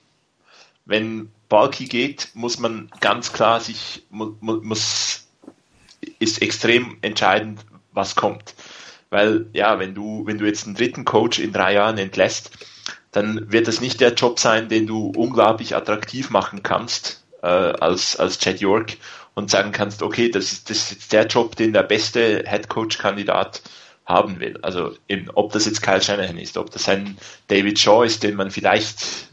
Wenn 0.84 1.30
Balky 1.48 1.86
geht, 1.86 2.28
muss 2.34 2.58
man 2.58 2.90
ganz 3.00 3.32
klar 3.32 3.60
sich, 3.60 4.04
mu, 4.10 4.34
mu, 4.40 4.60
muss, 4.62 5.26
ist 6.18 6.42
extrem 6.42 6.98
entscheidend, 7.02 7.64
was 7.92 8.14
kommt. 8.14 8.54
Weil, 9.10 9.46
ja, 9.52 9.78
wenn 9.78 9.94
du, 9.94 10.26
wenn 10.26 10.38
du 10.38 10.46
jetzt 10.46 10.66
einen 10.66 10.74
dritten 10.74 11.04
Coach 11.04 11.38
in 11.38 11.52
drei 11.52 11.74
Jahren 11.74 11.98
entlässt, 11.98 12.50
dann 13.10 13.50
wird 13.50 13.68
das 13.68 13.80
nicht 13.80 14.00
der 14.00 14.14
Job 14.14 14.38
sein, 14.38 14.68
den 14.68 14.86
du 14.86 15.12
unglaublich 15.16 15.74
attraktiv 15.74 16.30
machen 16.30 16.62
kannst, 16.62 17.24
äh, 17.42 17.46
als, 17.46 18.16
als 18.16 18.38
Chad 18.38 18.60
York 18.60 18.96
und 19.34 19.50
sagen 19.50 19.72
kannst, 19.72 20.02
okay, 20.02 20.30
das 20.30 20.52
ist, 20.52 20.70
das 20.70 20.78
ist 20.78 20.90
jetzt 20.90 21.12
der 21.12 21.26
Job, 21.26 21.56
den 21.56 21.72
der 21.72 21.84
beste 21.84 22.44
Headcoach-Kandidat 22.44 23.62
haben 24.04 24.40
will. 24.40 24.58
Also 24.62 24.94
eben, 25.08 25.30
ob 25.34 25.52
das 25.52 25.66
jetzt 25.66 25.82
Kyle 25.82 26.02
Shanahan 26.02 26.38
ist, 26.38 26.56
ob 26.56 26.70
das 26.70 26.88
ein 26.88 27.16
David 27.46 27.78
Shaw 27.78 28.04
ist, 28.04 28.22
den 28.22 28.36
man 28.36 28.50
vielleicht 28.50 29.28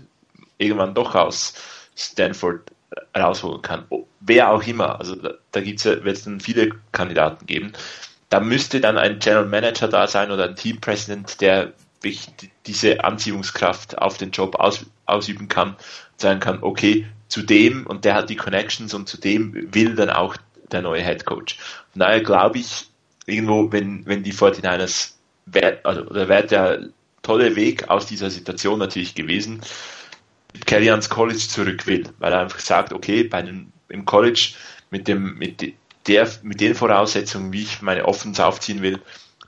irgendwann 0.57 0.93
doch 0.93 1.15
aus 1.15 1.53
Stanford 1.95 2.71
rausholen 3.17 3.61
kann. 3.61 3.85
Wer 4.19 4.51
auch 4.51 4.63
immer, 4.63 4.99
also 4.99 5.15
da, 5.15 5.33
da 5.51 5.61
gibt's 5.61 5.83
ja, 5.83 6.03
wird 6.03 6.17
es 6.17 6.23
dann 6.23 6.39
viele 6.39 6.69
Kandidaten 6.91 7.45
geben. 7.45 7.73
Da 8.29 8.39
müsste 8.39 8.81
dann 8.81 8.97
ein 8.97 9.19
General 9.19 9.45
Manager 9.45 9.87
da 9.87 10.07
sein 10.07 10.31
oder 10.31 10.45
ein 10.45 10.55
Team 10.55 10.81
President, 10.81 11.39
der 11.41 11.73
diese 12.65 13.03
Anziehungskraft 13.03 13.97
auf 13.97 14.17
den 14.17 14.31
Job 14.31 14.55
aus, 14.55 14.85
ausüben 15.05 15.47
kann, 15.47 15.75
sagen 16.17 16.39
kann, 16.39 16.59
okay, 16.61 17.07
zu 17.27 17.41
dem 17.41 17.87
und 17.87 18.05
der 18.05 18.13
hat 18.13 18.29
die 18.29 18.35
Connections 18.35 18.93
und 18.93 19.09
zu 19.09 19.19
dem 19.19 19.73
will 19.73 19.95
dann 19.95 20.09
auch 20.09 20.37
der 20.71 20.81
neue 20.81 21.03
Head 21.03 21.25
Coach. 21.25 21.57
Von 21.91 21.99
daher 21.99 22.21
glaube 22.21 22.59
ich, 22.59 22.87
irgendwo, 23.25 23.71
wenn, 23.71 24.05
wenn 24.05 24.23
die 24.23 24.33
49ers, 24.33 25.13
wär, 25.45 25.79
also, 25.83 26.01
oder 26.03 26.27
wäre 26.27 26.45
der 26.45 26.89
tolle 27.23 27.55
Weg 27.55 27.89
aus 27.89 28.05
dieser 28.05 28.29
Situation 28.29 28.77
natürlich 28.79 29.15
gewesen, 29.15 29.61
Kelly 30.65 30.89
ans 30.89 31.09
College 31.09 31.39
zurück 31.39 31.87
will, 31.87 32.07
weil 32.19 32.31
er 32.31 32.39
einfach 32.39 32.59
sagt, 32.59 32.93
okay, 32.93 33.23
bei 33.23 33.39
einem, 33.39 33.71
im 33.89 34.05
College 34.05 34.53
mit 34.89 35.07
dem, 35.07 35.37
mit 35.37 35.61
de- 35.61 35.73
der, 36.07 36.29
mit 36.43 36.61
den 36.61 36.75
Voraussetzungen, 36.75 37.51
wie 37.53 37.63
ich 37.63 37.81
meine 37.81 38.05
Offense 38.05 38.45
aufziehen 38.45 38.81
will, 38.81 39.01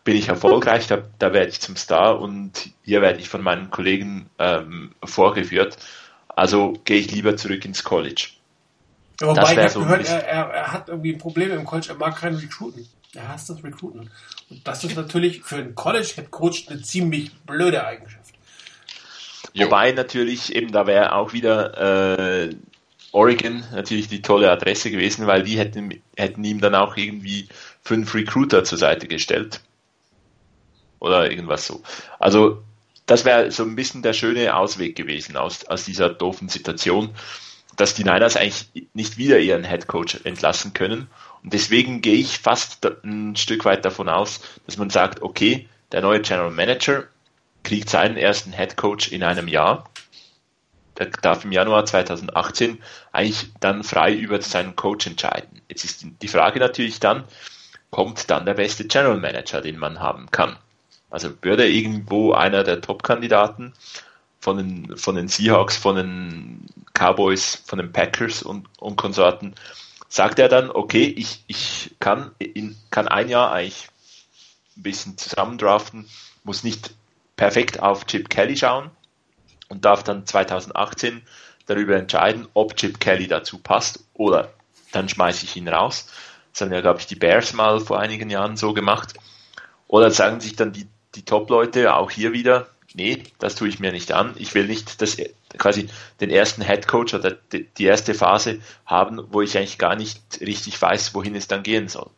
bin 0.04 0.16
ich 0.16 0.30
erfolgreich, 0.30 0.88
da, 0.88 1.04
da 1.20 1.34
werde 1.34 1.50
ich 1.50 1.60
zum 1.60 1.76
Star 1.76 2.20
und 2.20 2.70
hier 2.84 3.02
werde 3.02 3.20
ich 3.20 3.28
von 3.28 3.42
meinen 3.42 3.70
Kollegen 3.70 4.30
ähm, 4.40 4.94
vorgeführt. 5.04 5.78
Also 6.30 6.74
gehe 6.86 7.00
ich 7.00 7.12
lieber 7.12 7.36
zurück 7.36 7.66
ins 7.66 7.84
College. 7.84 8.30
Ja, 9.20 9.28
Wobei 9.28 9.52
ich 9.52 9.58
habe 9.58 9.70
so 9.70 9.80
gehört, 9.80 10.08
er, 10.08 10.26
er, 10.26 10.46
er 10.46 10.72
hat 10.72 10.88
irgendwie 10.88 11.14
ein 11.14 11.18
Problem 11.18 11.52
im 11.52 11.66
College, 11.66 11.88
er 11.90 11.96
mag 11.96 12.16
keinen 12.16 12.38
Recruiten. 12.38 12.88
Er 13.14 13.28
hasst 13.30 13.50
das 13.50 13.64
Recruiten. 13.64 14.10
Und 14.50 14.68
das 14.68 14.84
ist 14.84 14.96
natürlich 14.96 15.44
für 15.44 15.56
einen 15.56 15.76
College-Head-Coach 15.76 16.70
eine 16.70 16.82
ziemlich 16.82 17.36
blöde 17.42 17.86
Eigenschaft. 17.86 18.34
Wobei 19.56 19.92
natürlich 19.92 20.56
eben, 20.56 20.72
da 20.72 20.86
wäre 20.86 21.14
auch 21.14 21.34
wieder 21.34 22.46
äh, 22.46 22.56
Oregon 23.18 23.64
natürlich 23.74 24.08
die 24.08 24.22
tolle 24.22 24.52
Adresse 24.52 24.92
gewesen, 24.92 25.26
weil 25.26 25.42
die 25.42 25.58
hätten, 25.58 26.02
hätten 26.16 26.44
ihm 26.44 26.62
dann 26.62 26.76
auch 26.76 26.96
irgendwie 26.98 27.48
fünf 27.82 28.14
Recruiter 28.14 28.64
zur 28.64 28.78
Seite 28.78 29.08
gestellt. 29.08 29.62
Oder 31.00 31.32
irgendwas 31.32 31.66
so. 31.66 31.82
Also 32.20 32.62
das 33.08 33.26
wäre 33.26 33.50
so 33.50 33.64
ein 33.64 33.76
bisschen 33.76 34.04
der 34.04 34.14
schöne 34.14 34.56
Ausweg 34.56 34.96
gewesen 34.96 35.36
aus, 35.36 35.66
aus 35.66 35.84
dieser 35.84 36.10
doofen 36.10 36.48
Situation, 36.48 37.10
dass 37.76 37.96
die 37.96 38.04
Niners 38.04 38.38
eigentlich 38.38 38.68
nicht 38.94 39.18
wieder 39.18 39.40
ihren 39.40 39.64
Head 39.64 39.88
Coach 39.88 40.20
entlassen 40.24 40.74
können. 40.74 41.08
Und 41.44 41.54
deswegen 41.54 42.02
gehe 42.02 42.18
ich 42.18 42.38
fast 42.38 42.86
ein 43.04 43.36
Stück 43.36 43.66
weit 43.66 43.84
davon 43.84 44.10
aus, 44.10 44.42
dass 44.68 44.78
man 44.78 44.92
sagt, 44.92 45.24
okay, 45.24 45.68
der 45.92 46.02
neue 46.02 46.22
General 46.22 46.52
Manager 46.52 47.06
kriegt 47.64 47.90
seinen 47.90 48.18
ersten 48.18 48.54
Head 48.54 48.78
Coach 48.78 49.12
in 49.12 49.24
einem 49.24 49.48
Jahr. 49.48 49.90
Der 50.98 51.08
darf 51.08 51.46
im 51.46 51.52
Januar 51.52 51.86
2018 51.86 52.82
eigentlich 53.12 53.50
dann 53.60 53.84
frei 53.84 54.14
über 54.14 54.42
seinen 54.42 54.76
Coach 54.76 55.08
entscheiden. 55.08 55.62
Jetzt 55.70 55.84
ist 55.84 56.06
die 56.22 56.28
Frage 56.28 56.60
natürlich 56.60 57.00
dann, 57.00 57.26
kommt 57.92 58.30
dann 58.30 58.46
der 58.46 58.56
beste 58.56 58.86
General 58.86 59.18
Manager, 59.18 59.62
den 59.62 59.78
man 59.78 60.00
haben 60.00 60.30
kann? 60.32 60.58
Also 61.10 61.32
würde 61.42 61.68
irgendwo 61.68 62.34
einer 62.34 62.64
der 62.64 62.82
Top-Kandidaten 62.82 63.74
von 64.40 64.58
den, 64.58 64.98
von 64.98 65.16
den 65.16 65.28
Seahawks, 65.28 65.78
von 65.78 65.96
den 65.96 66.66
Cowboys, 66.94 67.64
von 67.66 67.80
den 67.80 67.92
Packers 67.92 68.44
und, 68.44 68.68
und 68.80 68.96
Konsorten, 68.96 69.56
sagt 70.10 70.40
er 70.40 70.50
dann, 70.50 70.70
okay, 70.70 71.06
ich, 71.06 71.44
ich 71.48 71.96
kann, 72.00 72.32
in, 72.40 72.76
kann 72.92 73.08
ein 73.08 73.30
Jahr 73.30 73.52
eigentlich 73.52 73.88
ein 74.76 74.84
bisschen 74.84 75.18
zusammendraften, 75.18 76.08
muss 76.44 76.64
nicht 76.64 76.94
perfekt 77.36 77.82
auf 77.82 78.06
Chip 78.06 78.30
Kelly 78.30 78.58
schauen 78.58 78.92
und 79.70 79.86
darf 79.86 80.04
dann 80.04 80.26
2018 80.26 81.22
darüber 81.66 81.96
entscheiden, 81.98 82.48
ob 82.54 82.76
Chip 82.76 83.00
Kelly 83.00 83.28
dazu 83.28 83.58
passt 83.58 84.04
oder 84.14 84.54
dann 84.92 85.10
schmeiße 85.10 85.46
ich 85.46 85.56
ihn 85.56 85.68
raus. 85.68 86.08
Das 86.54 86.62
haben 86.62 86.74
ja, 86.74 86.82
glaube 86.82 87.00
ich, 87.00 87.08
die 87.08 87.16
Bears 87.16 87.54
mal 87.54 87.80
vor 87.80 88.00
einigen 88.00 88.30
Jahren 88.30 88.58
so 88.58 88.74
gemacht. 88.74 89.14
Oder 89.88 90.12
sagen 90.12 90.42
sich 90.42 90.56
dann 90.56 90.74
die, 90.74 90.88
die 91.16 91.24
Top-Leute 91.24 91.94
auch 91.94 92.10
hier 92.10 92.34
wieder, 92.34 92.68
nee, 92.94 93.24
das 93.40 93.56
tue 93.56 93.68
ich 93.68 93.80
mir 93.80 93.92
nicht 93.92 94.12
an. 94.12 94.34
Ich 94.38 94.54
will 94.54 94.66
nicht 94.66 95.02
das, 95.02 95.18
quasi 95.58 95.88
den 96.20 96.30
ersten 96.30 96.64
Head 96.64 96.88
Coach 96.88 97.14
oder 97.14 97.38
die, 97.52 97.84
erste 97.84 98.14
Phase 98.14 98.60
haben, 98.86 99.22
wo 99.32 99.42
ich 99.42 99.58
eigentlich 99.58 99.78
gar 99.78 99.96
nicht 99.96 100.20
richtig 100.42 100.82
weiß, 100.82 101.14
wohin 101.14 101.36
es 101.36 101.48
dann 101.48 101.64
gehen 101.64 101.88
soll. 101.88 102.10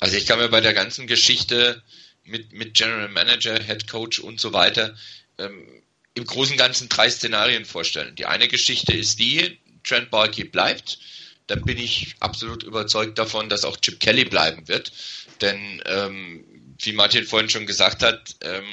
Also 0.00 0.16
ich 0.16 0.26
kann 0.26 0.38
mir 0.38 0.48
bei 0.48 0.60
der 0.60 0.74
ganzen 0.74 1.06
Geschichte 1.06 1.82
mit, 2.24 2.52
mit 2.52 2.74
General 2.74 3.08
Manager, 3.08 3.58
Head 3.60 3.88
Coach 3.88 4.20
und 4.20 4.38
so 4.40 4.52
weiter 4.52 4.94
ähm, 5.38 5.77
im 6.18 6.26
Großen 6.26 6.52
und 6.52 6.58
Ganzen 6.58 6.88
drei 6.88 7.08
Szenarien 7.10 7.64
vorstellen. 7.64 8.14
Die 8.16 8.26
eine 8.26 8.48
Geschichte 8.48 8.92
ist 8.92 9.18
die, 9.18 9.58
Trent 9.84 10.10
Balky 10.10 10.44
bleibt, 10.44 10.98
dann 11.46 11.62
bin 11.62 11.78
ich 11.78 12.14
absolut 12.20 12.62
überzeugt 12.62 13.18
davon, 13.18 13.48
dass 13.48 13.64
auch 13.64 13.78
Chip 13.78 14.00
Kelly 14.00 14.24
bleiben 14.24 14.68
wird. 14.68 14.92
Denn 15.40 15.82
ähm, 15.86 16.44
wie 16.80 16.92
Martin 16.92 17.24
vorhin 17.24 17.48
schon 17.48 17.66
gesagt 17.66 18.02
hat, 18.02 18.36
ähm, 18.42 18.66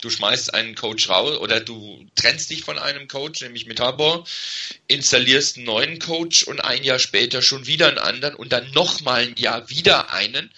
du 0.00 0.10
schmeißt 0.10 0.54
einen 0.54 0.74
Coach 0.74 1.08
raus 1.08 1.38
oder 1.38 1.60
du 1.60 2.06
trennst 2.14 2.50
dich 2.50 2.64
von 2.64 2.78
einem 2.78 3.08
Coach, 3.08 3.40
nämlich 3.40 3.66
mit 3.66 3.80
Harbour, 3.80 4.26
installierst 4.88 5.56
einen 5.56 5.66
neuen 5.66 5.98
Coach 5.98 6.42
und 6.44 6.60
ein 6.60 6.84
Jahr 6.84 6.98
später 6.98 7.42
schon 7.42 7.66
wieder 7.66 7.88
einen 7.88 7.98
anderen 7.98 8.34
und 8.34 8.52
dann 8.52 8.70
nochmal 8.72 9.22
ein 9.22 9.36
Jahr 9.36 9.68
wieder 9.70 10.12
einen. 10.12 10.50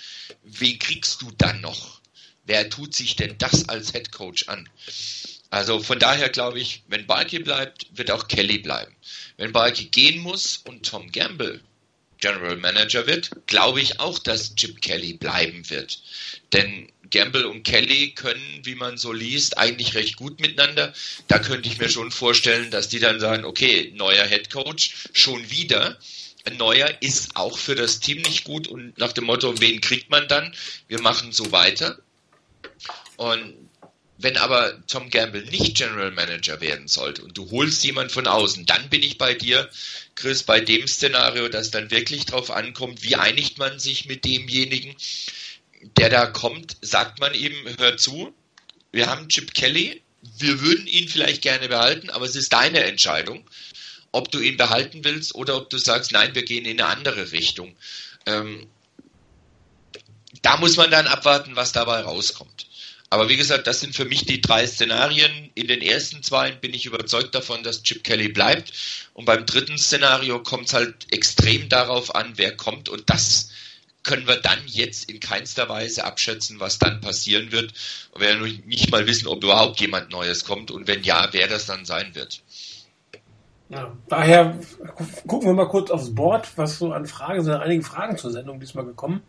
Wen 0.43 0.78
kriegst 0.78 1.22
du 1.22 1.30
dann 1.38 1.61
noch? 1.61 2.01
Wer 2.45 2.68
tut 2.68 2.95
sich 2.95 3.14
denn 3.14 3.38
das 3.38 3.68
als 3.68 3.93
Head 3.93 4.11
Coach 4.11 4.49
an? 4.49 4.68
Also 5.53 5.80
von 5.80 5.98
daher 5.98 6.30
glaube 6.30 6.61
ich, 6.61 6.82
wenn 6.88 7.07
Balky 7.07 7.38
bleibt, 7.38 7.86
wird 7.92 8.11
auch 8.11 8.26
Kelly 8.26 8.57
bleiben. 8.57 8.96
Wenn 9.36 9.53
Balky 9.53 9.84
gehen 9.84 10.22
muss 10.22 10.62
und 10.64 10.88
Tom 10.88 11.12
Gamble 11.12 11.61
General 12.20 12.57
Manager 12.57 13.07
wird, 13.07 13.28
glaube 13.46 13.82
ich 13.82 14.00
auch, 14.00 14.18
dass 14.18 14.55
Chip 14.55 14.80
Kelly 14.80 15.12
bleiben 15.12 15.68
wird. 15.68 16.00
Denn 16.55 16.90
Gamble 17.11 17.46
und 17.46 17.64
Kelly 17.64 18.12
können, 18.12 18.61
wie 18.62 18.76
man 18.76 18.96
so 18.96 19.12
liest, 19.12 19.59
eigentlich 19.59 19.94
recht 19.94 20.16
gut 20.16 20.40
miteinander. 20.40 20.94
Da 21.28 21.38
könnte 21.38 21.68
ich 21.68 21.76
mir 21.76 21.90
schon 21.90 22.11
vorstellen, 22.11 22.70
dass 22.70 22.88
die 22.88 23.00
dann 23.00 23.20
sagen, 23.20 23.44
okay, 23.44 23.92
neuer 23.94 24.24
Head 24.24 24.48
Coach, 24.48 24.94
schon 25.12 25.50
wieder. 25.50 25.98
Ein 26.46 26.57
neuer 26.57 26.88
ist 27.00 27.36
auch 27.36 27.59
für 27.59 27.74
das 27.74 28.00
Team 28.00 28.22
nicht 28.22 28.44
gut 28.44 28.68
und 28.68 28.96
nach 28.96 29.12
dem 29.12 29.24
Motto, 29.24 29.61
wen 29.61 29.82
kriegt 29.82 30.09
man 30.09 30.28
dann? 30.28 30.55
Wir 30.88 31.03
machen 31.03 31.30
so 31.30 31.53
weiter. 31.53 31.98
Und 33.18 33.68
wenn 34.19 34.37
aber 34.37 34.87
Tom 34.87 35.11
Gamble 35.11 35.45
nicht 35.47 35.77
General 35.77 36.11
Manager 36.11 36.61
werden 36.61 36.87
sollte 36.87 37.23
und 37.23 37.37
du 37.37 37.51
holst 37.51 37.83
jemand 37.85 38.13
von 38.13 38.27
außen, 38.27 38.67
dann 38.67 38.89
bin 38.89 39.03
ich 39.03 39.19
bei 39.19 39.35
dir, 39.35 39.69
Chris, 40.15 40.43
bei 40.43 40.61
dem 40.61 40.87
Szenario, 40.87 41.49
dass 41.49 41.71
dann 41.71 41.91
wirklich 41.91 42.27
drauf 42.27 42.51
ankommt, 42.51 43.03
wie 43.03 43.17
einigt 43.17 43.59
man 43.59 43.79
sich 43.79 44.07
mit 44.07 44.25
demjenigen, 44.25 44.95
der 45.97 46.11
da 46.11 46.27
kommt, 46.27 46.77
sagt 46.83 47.19
man 47.21 47.35
ihm, 47.35 47.55
hör 47.79 47.97
zu, 47.97 48.33
wir 48.93 49.09
haben 49.09 49.29
Chip 49.29 49.55
Kelly, 49.55 50.03
wir 50.39 50.61
würden 50.61 50.87
ihn 50.87 51.09
vielleicht 51.09 51.43
gerne 51.43 51.69
behalten, 51.69 52.11
aber 52.11 52.25
es 52.25 52.37
ist 52.37 52.53
deine 52.53 52.85
Entscheidung, 52.85 53.49
ob 54.13 54.31
du 54.31 54.39
ihn 54.39 54.57
behalten 54.57 55.05
willst 55.05 55.35
oder 55.35 55.57
ob 55.57 55.71
du 55.71 55.79
sagst, 55.79 56.13
nein, 56.13 56.35
wir 56.35 56.45
gehen 56.45 56.65
in 56.65 56.81
eine 56.81 56.89
andere 56.89 57.33
Richtung. 57.33 57.75
Ähm, 58.27 58.69
da 60.43 60.59
muss 60.59 60.77
man 60.77 60.91
dann 60.91 61.07
abwarten, 61.07 61.57
was 61.57 61.73
dabei 61.73 62.03
rauskommt. 62.03 62.67
Aber 63.13 63.29
wie 63.29 63.37
gesagt, 63.37 63.67
das 63.67 63.81
sind 63.81 63.95
für 63.95 64.07
mich 64.07 64.25
die 64.25 64.41
drei 64.41 64.67
Szenarien. 64.67 65.51
In 65.55 65.67
den 65.67 65.83
ersten 65.83 66.23
zwei 66.23 66.51
bin 66.51 66.73
ich 66.73 66.87
überzeugt 66.87 67.35
davon, 67.35 67.63
dass 67.63 67.83
Chip 67.83 68.03
Kelly 68.05 68.31
bleibt. 68.31 68.73
Und 69.13 69.27
beim 69.27 69.45
dritten 69.45 69.77
Szenario 69.77 70.43
kommt 70.43 70.69
es 70.69 70.73
halt 70.73 71.13
extrem 71.13 71.69
darauf 71.69 72.15
an, 72.15 72.33
wer 72.37 72.57
kommt. 72.57 72.89
Und 72.89 73.11
das 73.11 73.51
können 74.03 74.27
wir 74.27 74.37
dann 74.37 74.61
jetzt 74.65 75.11
in 75.11 75.21
keinster 75.21 75.69
Weise 75.69 76.05
abschätzen, 76.05 76.59
was 76.59 76.79
dann 76.79 77.03
passieren 77.03 77.53
wird. 77.53 77.75
Und 78.13 78.23
wir 78.23 78.29
werden 78.29 78.63
nicht 78.65 78.91
mal 78.91 79.07
wissen, 79.07 79.29
ob 79.29 79.45
überhaupt 79.45 79.79
jemand 79.79 80.09
Neues 80.11 80.47
kommt 80.47 80.71
und 80.71 80.89
wenn 80.89 81.03
ja, 81.03 81.29
wer 81.33 81.49
das 81.49 81.67
dann 81.67 81.85
sein 81.85 82.15
wird. 82.15 82.41
Ja, 83.69 83.95
daher 84.09 84.59
gucken 85.27 85.49
wir 85.49 85.55
mal 85.55 85.69
kurz 85.69 85.91
aufs 85.91 86.15
Board, 86.15 86.49
was 86.57 86.79
so 86.79 86.95
an 86.95 87.05
Fragen 87.05 87.45
sind. 87.45 87.53
Einige 87.53 87.83
Fragen 87.83 88.17
zur 88.17 88.31
Sendung 88.31 88.59
diesmal 88.59 88.87
gekommen. 88.87 89.21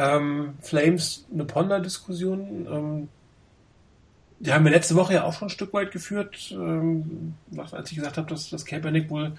Ähm, 0.00 0.54
Flames, 0.62 1.26
eine 1.30 1.44
Ponder-Diskussion. 1.44 2.66
Ähm, 2.70 3.08
die 4.38 4.50
haben 4.50 4.64
wir 4.64 4.72
letzte 4.72 4.94
Woche 4.94 5.12
ja 5.12 5.24
auch 5.24 5.34
schon 5.34 5.48
ein 5.48 5.50
Stück 5.50 5.74
weit 5.74 5.92
geführt, 5.92 6.50
ähm, 6.52 7.34
als 7.70 7.90
ich 7.90 7.98
gesagt 7.98 8.16
habe, 8.16 8.26
dass, 8.30 8.48
dass 8.48 8.64
Kaepernick 8.64 9.10
wohl 9.10 9.32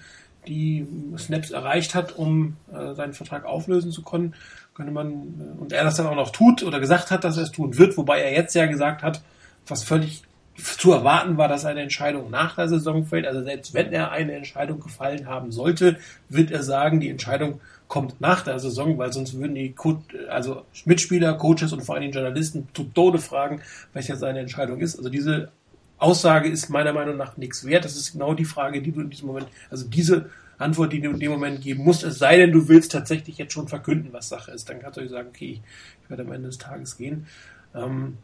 die 0.46 0.86
Snaps 1.18 1.50
erreicht 1.50 1.96
hat, 1.96 2.16
um 2.16 2.56
äh, 2.72 2.94
seinen 2.94 3.12
Vertrag 3.12 3.44
auflösen 3.44 3.90
zu 3.90 4.02
können, 4.02 4.34
könnte 4.74 4.92
man, 4.92 5.10
äh, 5.10 5.60
und 5.60 5.72
er 5.72 5.82
das 5.82 5.96
dann 5.96 6.06
auch 6.06 6.14
noch 6.14 6.30
tut 6.30 6.62
oder 6.62 6.78
gesagt 6.78 7.10
hat, 7.10 7.24
dass 7.24 7.36
er 7.36 7.42
es 7.42 7.50
tun 7.50 7.76
wird, 7.76 7.96
wobei 7.96 8.20
er 8.20 8.32
jetzt 8.32 8.54
ja 8.54 8.66
gesagt 8.66 9.02
hat, 9.02 9.20
was 9.66 9.82
völlig 9.82 10.22
zu 10.56 10.92
erwarten 10.92 11.38
war, 11.38 11.48
dass 11.48 11.64
eine 11.64 11.80
Entscheidung 11.80 12.30
nach 12.30 12.54
der 12.54 12.68
Saison 12.68 13.04
fällt. 13.04 13.26
Also 13.26 13.42
selbst 13.42 13.74
wenn 13.74 13.92
er 13.92 14.12
eine 14.12 14.34
Entscheidung 14.34 14.78
gefallen 14.78 15.26
haben 15.26 15.50
sollte, 15.50 15.98
wird 16.28 16.52
er 16.52 16.62
sagen, 16.62 17.00
die 17.00 17.08
Entscheidung 17.08 17.60
kommt 17.92 18.22
nach 18.22 18.40
der 18.40 18.58
Saison, 18.58 18.96
weil 18.96 19.12
sonst 19.12 19.38
würden 19.38 19.54
die 19.54 19.72
Co 19.74 20.02
also 20.30 20.64
Mitspieler, 20.86 21.34
Coaches 21.34 21.74
und 21.74 21.82
vor 21.82 21.96
allem 21.96 22.10
Journalisten 22.10 22.66
zu 22.72 22.84
Tode 22.84 23.18
fragen, 23.18 23.60
welche 23.92 24.16
seine 24.16 24.38
Entscheidung 24.38 24.80
ist. 24.80 24.96
Also 24.96 25.10
diese 25.10 25.52
Aussage 25.98 26.48
ist 26.48 26.70
meiner 26.70 26.94
Meinung 26.94 27.18
nach 27.18 27.36
nichts 27.36 27.66
wert. 27.66 27.84
Das 27.84 27.94
ist 27.94 28.12
genau 28.12 28.32
die 28.32 28.46
Frage, 28.46 28.80
die 28.80 28.92
du 28.92 29.02
in 29.02 29.10
diesem 29.10 29.26
Moment, 29.26 29.46
also 29.70 29.86
diese 29.86 30.30
Antwort, 30.56 30.94
die 30.94 31.02
du 31.02 31.10
in 31.10 31.20
dem 31.20 31.32
Moment 31.32 31.60
geben 31.60 31.84
musst, 31.84 32.02
es 32.02 32.18
sei 32.18 32.38
denn, 32.38 32.50
du 32.50 32.66
willst 32.66 32.92
tatsächlich 32.92 33.36
jetzt 33.36 33.52
schon 33.52 33.68
verkünden, 33.68 34.10
was 34.14 34.30
Sache 34.30 34.52
ist. 34.52 34.70
Dann 34.70 34.80
kannst 34.80 34.96
du 34.96 35.06
sagen, 35.06 35.28
okay, 35.28 35.60
ich 36.02 36.08
werde 36.08 36.22
am 36.22 36.32
Ende 36.32 36.48
des 36.48 36.56
Tages 36.56 36.96
gehen. 36.96 37.26
Ähm, 37.74 38.16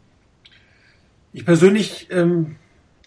ich 1.34 1.44
persönlich 1.44 2.08
ähm, 2.10 2.56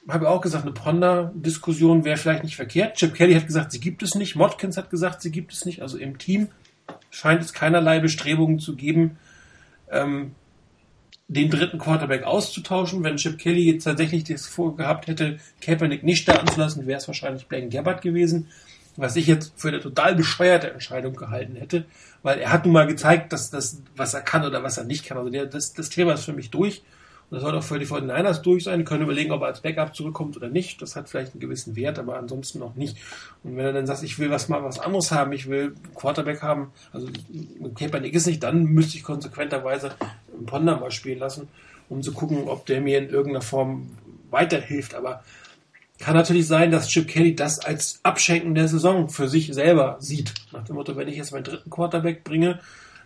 habe 0.07 0.29
auch 0.29 0.41
gesagt, 0.41 0.63
eine 0.63 0.73
Ponder-Diskussion 0.73 2.03
wäre 2.03 2.17
vielleicht 2.17 2.43
nicht 2.43 2.55
verkehrt. 2.55 2.97
Chip 2.97 3.13
Kelly 3.13 3.33
hat 3.35 3.47
gesagt, 3.47 3.71
sie 3.71 3.79
gibt 3.79 4.01
es 4.03 4.15
nicht. 4.15 4.35
Modkins 4.35 4.77
hat 4.77 4.89
gesagt, 4.89 5.21
sie 5.21 5.31
gibt 5.31 5.53
es 5.53 5.65
nicht. 5.65 5.81
Also 5.81 5.97
im 5.97 6.17
Team 6.17 6.49
scheint 7.09 7.41
es 7.41 7.53
keinerlei 7.53 7.99
Bestrebungen 7.99 8.59
zu 8.59 8.75
geben, 8.75 9.17
ähm, 9.91 10.31
den 11.27 11.49
dritten 11.49 11.77
Quarterback 11.77 12.23
auszutauschen. 12.23 13.03
Wenn 13.03 13.17
Chip 13.17 13.37
Kelly 13.37 13.71
jetzt 13.71 13.83
tatsächlich 13.83 14.23
das 14.23 14.47
vorgehabt 14.47 15.07
hätte, 15.07 15.37
Kaepernick 15.61 16.03
nicht 16.03 16.21
starten 16.21 16.47
zu 16.47 16.59
lassen, 16.59 16.87
wäre 16.87 16.97
es 16.97 17.07
wahrscheinlich 17.07 17.47
Blaine 17.47 17.69
Gabbard 17.69 18.01
gewesen. 18.01 18.49
Was 18.97 19.15
ich 19.15 19.27
jetzt 19.27 19.53
für 19.55 19.69
eine 19.69 19.79
total 19.79 20.15
bescheuerte 20.15 20.71
Entscheidung 20.71 21.15
gehalten 21.15 21.55
hätte, 21.55 21.85
weil 22.23 22.39
er 22.39 22.51
hat 22.51 22.65
nun 22.65 22.73
mal 22.73 22.87
gezeigt, 22.87 23.31
dass 23.31 23.49
das, 23.49 23.81
was 23.95 24.13
er 24.13 24.21
kann 24.21 24.45
oder 24.45 24.63
was 24.63 24.77
er 24.77 24.83
nicht 24.83 25.05
kann. 25.05 25.17
Also 25.17 25.29
der, 25.29 25.45
das, 25.45 25.73
das 25.73 25.89
Thema 25.89 26.13
ist 26.13 26.25
für 26.25 26.33
mich 26.33 26.49
durch. 26.49 26.83
Das 27.31 27.41
soll 27.41 27.57
auch 27.57 27.63
für 27.63 27.79
die 27.79 27.87
49ers 27.87 28.41
durch 28.41 28.65
sein. 28.65 28.79
Die 28.79 28.85
können 28.85 29.03
überlegen, 29.03 29.31
ob 29.31 29.41
er 29.41 29.47
als 29.47 29.61
Backup 29.61 29.95
zurückkommt 29.95 30.35
oder 30.35 30.49
nicht. 30.49 30.81
Das 30.81 30.97
hat 30.97 31.07
vielleicht 31.07 31.31
einen 31.31 31.39
gewissen 31.39 31.77
Wert, 31.77 31.97
aber 31.97 32.17
ansonsten 32.17 32.59
noch 32.59 32.75
nicht. 32.75 32.97
Und 33.43 33.55
wenn 33.55 33.65
er 33.65 33.71
dann 33.71 33.87
sagt, 33.87 34.03
ich 34.03 34.19
will 34.19 34.29
was 34.29 34.49
mal 34.49 34.63
was 34.63 34.79
anderes 34.79 35.11
haben, 35.11 35.31
ich 35.31 35.49
will 35.49 35.73
Quarterback 35.95 36.41
haben, 36.41 36.71
also 36.91 37.07
Kaepernick 37.73 38.13
ist 38.13 38.27
nicht, 38.27 38.43
dann 38.43 38.65
müsste 38.65 38.97
ich 38.97 39.03
konsequenterweise 39.03 39.95
einen 40.35 40.45
Ponder 40.45 40.77
mal 40.77 40.91
spielen 40.91 41.19
lassen, 41.19 41.47
um 41.87 42.01
zu 42.01 42.11
gucken, 42.11 42.49
ob 42.49 42.65
der 42.65 42.81
mir 42.81 42.97
in 42.97 43.09
irgendeiner 43.09 43.41
Form 43.41 43.91
weiterhilft. 44.29 44.93
Aber 44.93 45.23
kann 45.99 46.15
natürlich 46.15 46.47
sein, 46.47 46.69
dass 46.69 46.89
Chip 46.89 47.07
Kelly 47.07 47.33
das 47.33 47.59
als 47.59 48.01
Abschenken 48.03 48.55
der 48.55 48.67
Saison 48.67 49.07
für 49.07 49.29
sich 49.29 49.53
selber 49.53 49.95
sieht. 50.01 50.33
Nach 50.51 50.65
dem 50.65 50.75
Motto, 50.75 50.97
wenn 50.97 51.07
ich 51.07 51.15
jetzt 51.15 51.31
meinen 51.31 51.45
dritten 51.45 51.69
Quarterback 51.69 52.25
bringe, 52.25 52.59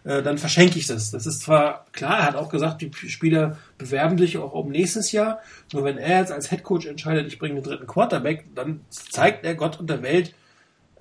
äh, 0.06 0.22
dann 0.22 0.38
verschenke 0.38 0.78
ich 0.78 0.88
das. 0.88 1.12
Das 1.12 1.26
ist 1.26 1.42
zwar 1.42 1.86
klar, 1.92 2.20
er 2.20 2.26
hat 2.28 2.36
auch 2.36 2.50
gesagt, 2.50 2.82
die 2.82 2.92
Spieler 2.94 3.58
bewerben 3.78 4.18
sich 4.18 4.38
auch 4.38 4.54
um 4.54 4.70
nächstes 4.70 5.12
Jahr. 5.12 5.40
Nur 5.74 5.84
wenn 5.84 5.98
er 5.98 6.20
jetzt 6.20 6.32
als 6.32 6.52
Headcoach 6.52 6.86
entscheidet, 6.86 7.28
ich 7.28 7.40
bringe 7.40 7.56
den 7.56 7.64
dritten 7.64 7.88
Quarterback, 7.88 8.46
dann 8.54 8.82
zeigt 8.90 9.44
er 9.44 9.56
Gott 9.56 9.80
und 9.80 9.90
der 9.90 10.04
Welt, 10.04 10.34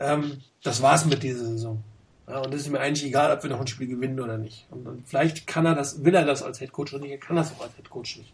ähm, 0.00 0.38
das 0.62 0.80
war's 0.80 1.04
mit 1.04 1.22
dieser 1.22 1.44
Saison. 1.44 1.84
Ja, 2.26 2.38
und 2.38 2.54
es 2.54 2.62
ist 2.62 2.70
mir 2.70 2.80
eigentlich 2.80 3.04
egal, 3.04 3.30
ob 3.36 3.42
wir 3.42 3.50
noch 3.50 3.60
ein 3.60 3.66
Spiel 3.66 3.86
gewinnen 3.86 4.18
oder 4.18 4.38
nicht. 4.38 4.66
Und, 4.70 4.86
und 4.86 5.06
vielleicht 5.06 5.46
kann 5.46 5.66
er 5.66 5.74
das, 5.74 6.02
will 6.02 6.14
er 6.14 6.24
das 6.24 6.42
als 6.42 6.60
Headcoach 6.62 6.94
oder 6.94 7.02
nicht, 7.02 7.12
er 7.12 7.18
kann 7.18 7.36
das 7.36 7.52
auch 7.52 7.62
als 7.62 7.76
Headcoach 7.76 8.16
nicht. 8.16 8.32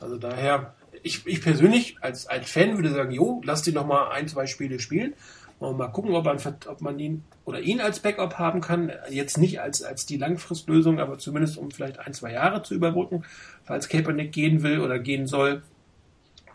Also 0.00 0.18
daher, 0.18 0.74
ich, 1.04 1.24
ich 1.26 1.40
persönlich 1.40 1.96
als, 2.00 2.26
als 2.26 2.50
Fan 2.50 2.76
würde 2.76 2.92
sagen, 2.92 3.12
jo, 3.12 3.40
lass 3.44 3.62
die 3.62 3.72
noch 3.72 3.86
mal 3.86 4.10
ein, 4.10 4.26
zwei 4.26 4.46
Spiele 4.46 4.80
spielen. 4.80 5.14
Mal 5.58 5.88
gucken, 5.88 6.14
ob 6.14 6.26
man, 6.26 6.38
ob 6.66 6.80
man 6.82 6.98
ihn 6.98 7.24
oder 7.46 7.60
ihn 7.60 7.80
als 7.80 8.00
Backup 8.00 8.38
haben 8.38 8.60
kann. 8.60 8.92
Jetzt 9.08 9.38
nicht 9.38 9.60
als, 9.60 9.82
als 9.82 10.04
die 10.04 10.18
Langfristlösung, 10.18 11.00
aber 11.00 11.18
zumindest 11.18 11.56
um 11.56 11.70
vielleicht 11.70 11.98
ein, 11.98 12.12
zwei 12.12 12.32
Jahre 12.32 12.62
zu 12.62 12.74
überbrücken, 12.74 13.24
falls 13.64 13.88
Kaepernick 13.88 14.32
gehen 14.32 14.62
will 14.62 14.80
oder 14.80 14.98
gehen 14.98 15.26
soll. 15.26 15.62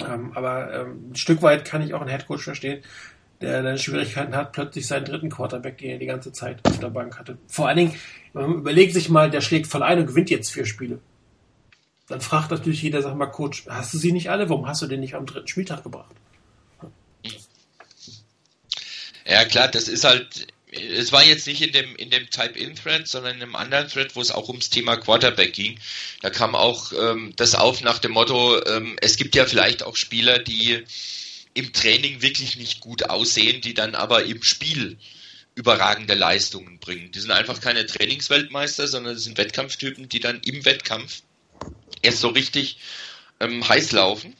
Ähm, 0.07 0.31
aber 0.35 0.73
ähm, 0.73 1.11
ein 1.11 1.15
Stück 1.15 1.41
weit 1.41 1.65
kann 1.65 1.81
ich 1.81 1.95
auch 1.95 2.01
einen 2.01 2.11
Headcoach 2.11 2.43
verstehen, 2.43 2.83
der 3.41 3.63
dann 3.63 3.79
Schwierigkeiten 3.79 4.35
hat, 4.35 4.51
plötzlich 4.51 4.85
seinen 4.85 5.05
dritten 5.05 5.29
Quarterback, 5.29 5.79
den 5.79 5.89
er 5.89 5.97
die 5.97 6.05
ganze 6.05 6.31
Zeit 6.31 6.59
auf 6.67 6.79
der 6.79 6.89
Bank 6.89 7.17
hatte. 7.17 7.39
Vor 7.47 7.67
allen 7.67 7.77
Dingen, 7.77 7.95
man 8.33 8.53
überlegt 8.53 8.93
sich 8.93 9.09
mal, 9.09 9.31
der 9.31 9.41
schlägt 9.41 9.65
voll 9.65 9.81
ein 9.81 9.99
und 9.99 10.07
gewinnt 10.07 10.29
jetzt 10.29 10.51
vier 10.51 10.65
Spiele. 10.65 10.99
Dann 12.07 12.21
fragt 12.21 12.51
natürlich 12.51 12.83
jeder, 12.83 13.01
sag 13.01 13.15
mal, 13.15 13.25
Coach, 13.27 13.65
hast 13.67 13.93
du 13.93 13.97
sie 13.97 14.11
nicht 14.11 14.29
alle? 14.29 14.49
Warum 14.49 14.67
hast 14.67 14.81
du 14.81 14.87
den 14.87 14.99
nicht 14.99 15.15
am 15.15 15.25
dritten 15.25 15.47
Spieltag 15.47 15.83
gebracht? 15.83 16.13
Ja, 19.25 19.45
klar, 19.45 19.67
das 19.67 19.87
ist 19.87 20.03
halt, 20.03 20.47
es 20.71 21.11
war 21.11 21.23
jetzt 21.23 21.47
nicht 21.47 21.61
in 21.61 21.71
dem, 21.71 21.95
in 21.95 22.09
dem 22.09 22.29
Type-In-Thread, 22.29 23.07
sondern 23.07 23.35
in 23.35 23.43
einem 23.43 23.55
anderen 23.55 23.87
Thread, 23.87 24.15
wo 24.15 24.21
es 24.21 24.31
auch 24.31 24.47
ums 24.47 24.69
Thema 24.69 24.97
Quarterback 24.97 25.53
ging. 25.53 25.79
Da 26.21 26.29
kam 26.29 26.55
auch 26.55 26.93
ähm, 26.93 27.33
das 27.35 27.55
auf 27.55 27.81
nach 27.81 27.99
dem 27.99 28.11
Motto, 28.11 28.63
ähm, 28.65 28.97
es 29.01 29.17
gibt 29.17 29.35
ja 29.35 29.45
vielleicht 29.45 29.83
auch 29.83 29.95
Spieler, 29.95 30.39
die 30.39 30.83
im 31.53 31.73
Training 31.73 32.21
wirklich 32.21 32.55
nicht 32.57 32.79
gut 32.79 33.09
aussehen, 33.09 33.61
die 33.61 33.73
dann 33.73 33.95
aber 33.95 34.23
im 34.23 34.41
Spiel 34.43 34.97
überragende 35.55 36.13
Leistungen 36.13 36.79
bringen. 36.79 37.11
Die 37.11 37.19
sind 37.19 37.31
einfach 37.31 37.59
keine 37.59 37.85
Trainingsweltmeister, 37.85 38.87
sondern 38.87 39.15
das 39.15 39.25
sind 39.25 39.37
Wettkampftypen, 39.37 40.07
die 40.07 40.21
dann 40.21 40.39
im 40.45 40.63
Wettkampf 40.63 41.23
erst 42.01 42.19
so 42.19 42.29
richtig 42.29 42.77
ähm, 43.39 43.67
heiß 43.67 43.91
laufen. 43.91 44.35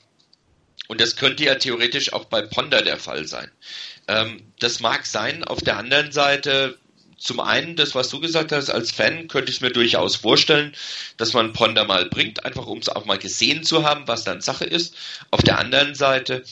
Und 0.88 1.02
das 1.02 1.16
könnte 1.16 1.44
ja 1.44 1.56
theoretisch 1.56 2.14
auch 2.14 2.26
bei 2.26 2.42
Ponder 2.42 2.82
der 2.82 2.98
Fall 2.98 3.28
sein. 3.28 3.52
Ähm, 4.12 4.42
das 4.60 4.82
mag 4.82 5.06
sein. 5.06 5.44
Auf 5.46 5.62
der 5.62 5.78
anderen 5.78 6.12
Seite, 6.12 6.78
zum 7.18 7.40
einen, 7.40 7.76
das, 7.78 7.96
was 7.96 8.10
du 8.10 8.20
gesagt 8.20 8.52
hast, 8.52 8.70
als 8.70 8.92
Fan 8.92 9.28
könnte 9.28 9.52
ich 9.52 9.62
mir 9.62 9.72
durchaus 9.72 10.18
vorstellen, 10.18 10.74
dass 11.18 11.34
man 11.34 11.54
Ponder 11.54 11.86
mal 11.86 12.06
bringt, 12.08 12.44
einfach 12.44 12.68
um 12.68 12.80
es 12.80 12.90
auch 12.90 13.06
mal 13.06 13.18
gesehen 13.18 13.64
zu 13.64 13.86
haben, 13.86 14.08
was 14.08 14.26
dann 14.26 14.42
Sache 14.42 14.66
ist. 14.66 14.96
Auf 15.30 15.42
der 15.42 15.60
anderen 15.60 15.96
Seite, 15.96 16.44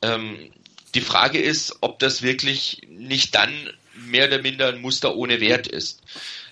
ähm, 0.00 0.52
die 0.94 1.00
Frage 1.00 1.40
ist, 1.40 1.78
ob 1.80 1.98
das 1.98 2.22
wirklich 2.22 2.82
nicht 2.88 3.34
dann 3.34 3.50
mehr 3.94 4.28
oder 4.28 4.40
minder 4.40 4.68
ein 4.68 4.80
Muster 4.80 5.16
ohne 5.16 5.40
Wert 5.40 5.66
ist. 5.66 6.02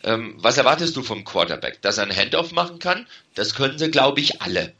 Ähm, 0.02 0.34
was 0.38 0.58
erwartest 0.58 0.96
du 0.96 1.02
vom 1.02 1.24
Quarterback? 1.24 1.80
Dass 1.82 1.98
er 1.98 2.04
ein 2.04 2.16
Handoff 2.16 2.50
machen 2.50 2.80
kann? 2.80 3.06
Das 3.34 3.54
können 3.54 3.78
sie, 3.78 3.90
glaube 3.90 4.20
ich, 4.20 4.42
alle. 4.42 4.72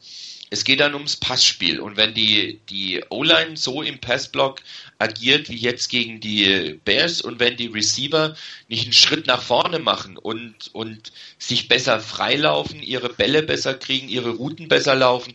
Es 0.50 0.64
geht 0.64 0.80
dann 0.80 0.94
ums 0.94 1.16
Passspiel. 1.16 1.80
Und 1.80 1.96
wenn 1.96 2.14
die, 2.14 2.60
die 2.68 3.04
O-Line 3.08 3.56
so 3.56 3.82
im 3.82 3.98
Passblock 3.98 4.60
agiert 4.98 5.48
wie 5.48 5.56
jetzt 5.56 5.88
gegen 5.88 6.20
die 6.20 6.80
Bears 6.84 7.20
und 7.20 7.38
wenn 7.38 7.56
die 7.56 7.66
Receiver 7.66 8.34
nicht 8.68 8.84
einen 8.84 8.92
Schritt 8.92 9.26
nach 9.26 9.42
vorne 9.42 9.78
machen 9.78 10.16
und, 10.16 10.70
und 10.72 11.12
sich 11.38 11.68
besser 11.68 12.00
freilaufen, 12.00 12.82
ihre 12.82 13.10
Bälle 13.10 13.42
besser 13.42 13.74
kriegen, 13.74 14.08
ihre 14.08 14.30
Routen 14.30 14.68
besser 14.68 14.94
laufen, 14.94 15.34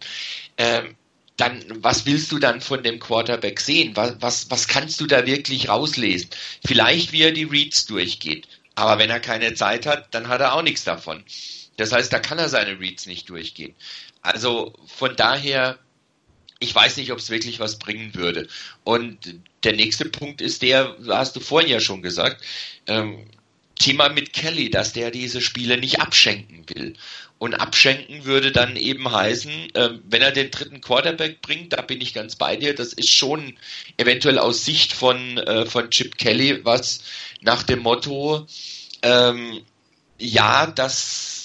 ähm, 0.58 0.96
dann 1.38 1.64
was 1.78 2.06
willst 2.06 2.32
du 2.32 2.40
dann 2.40 2.62
von 2.62 2.84
dem 2.84 3.00
Quarterback 3.00 3.60
sehen? 3.60 3.96
Was, 3.96 4.16
was, 4.20 4.52
was 4.52 4.68
kannst 4.68 5.02
du 5.02 5.08
da 5.08 5.26
wirklich 5.26 5.70
rauslesen? 5.70 6.30
Vielleicht, 6.66 7.12
wie 7.12 7.24
er 7.24 7.32
die 7.32 7.46
Reads 7.46 7.86
durchgeht. 7.86 8.48
Aber 8.76 9.00
wenn 9.00 9.10
er 9.10 9.20
keine 9.20 9.54
Zeit 9.54 9.86
hat, 9.86 10.14
dann 10.14 10.28
hat 10.28 10.42
er 10.42 10.54
auch 10.54 10.62
nichts 10.62 10.84
davon. 10.84 11.24
Das 11.78 11.92
heißt, 11.92 12.14
da 12.14 12.20
kann 12.20 12.38
er 12.38 12.50
seine 12.50 12.80
Reads 12.80 13.06
nicht 13.06 13.30
durchgehen. 13.30 13.76
Also 14.22 14.74
von 14.86 15.16
daher, 15.16 15.80
ich 16.62 16.74
weiß 16.74 16.98
nicht, 16.98 17.12
ob 17.12 17.18
es 17.18 17.32
wirklich 17.32 17.60
was 17.60 17.80
bringen 17.80 18.14
würde. 18.16 18.48
Und 18.84 19.18
der 19.64 19.74
nächste 19.74 20.06
Punkt 20.06 20.42
ist 20.42 20.62
der, 20.62 20.96
hast 21.08 21.36
du 21.36 21.40
vorhin 21.40 21.72
ja 21.72 21.80
schon 21.80 22.04
gesagt, 22.04 22.44
ähm, 22.88 23.26
Thema 23.80 24.10
mit 24.10 24.32
Kelly, 24.32 24.70
dass 24.70 24.94
der 24.94 25.10
diese 25.10 25.42
Spiele 25.42 25.78
nicht 25.78 26.00
abschenken 26.00 26.64
will. 26.70 26.94
Und 27.40 27.56
abschenken 27.56 28.26
würde 28.26 28.52
dann 28.52 28.76
eben 28.76 29.12
heißen, 29.12 29.74
äh, 29.74 29.90
wenn 30.04 30.22
er 30.22 30.32
den 30.32 30.52
dritten 30.52 30.82
Quarterback 30.82 31.42
bringt, 31.42 31.74
da 31.74 31.82
bin 31.82 32.00
ich 32.00 32.14
ganz 32.14 32.36
bei 32.36 32.56
dir, 32.56 32.76
das 32.76 32.94
ist 32.94 33.10
schon 33.10 33.58
eventuell 33.98 34.38
aus 34.38 34.64
Sicht 34.64 34.94
von, 34.94 35.40
äh, 35.40 35.66
von 35.66 35.90
Chip 35.90 36.20
Kelly 36.20 36.64
was 36.64 37.02
nach 37.42 37.64
dem 37.64 37.80
Motto, 37.80 38.46
ähm, 39.02 39.66
ja, 40.20 40.68
das, 40.68 41.41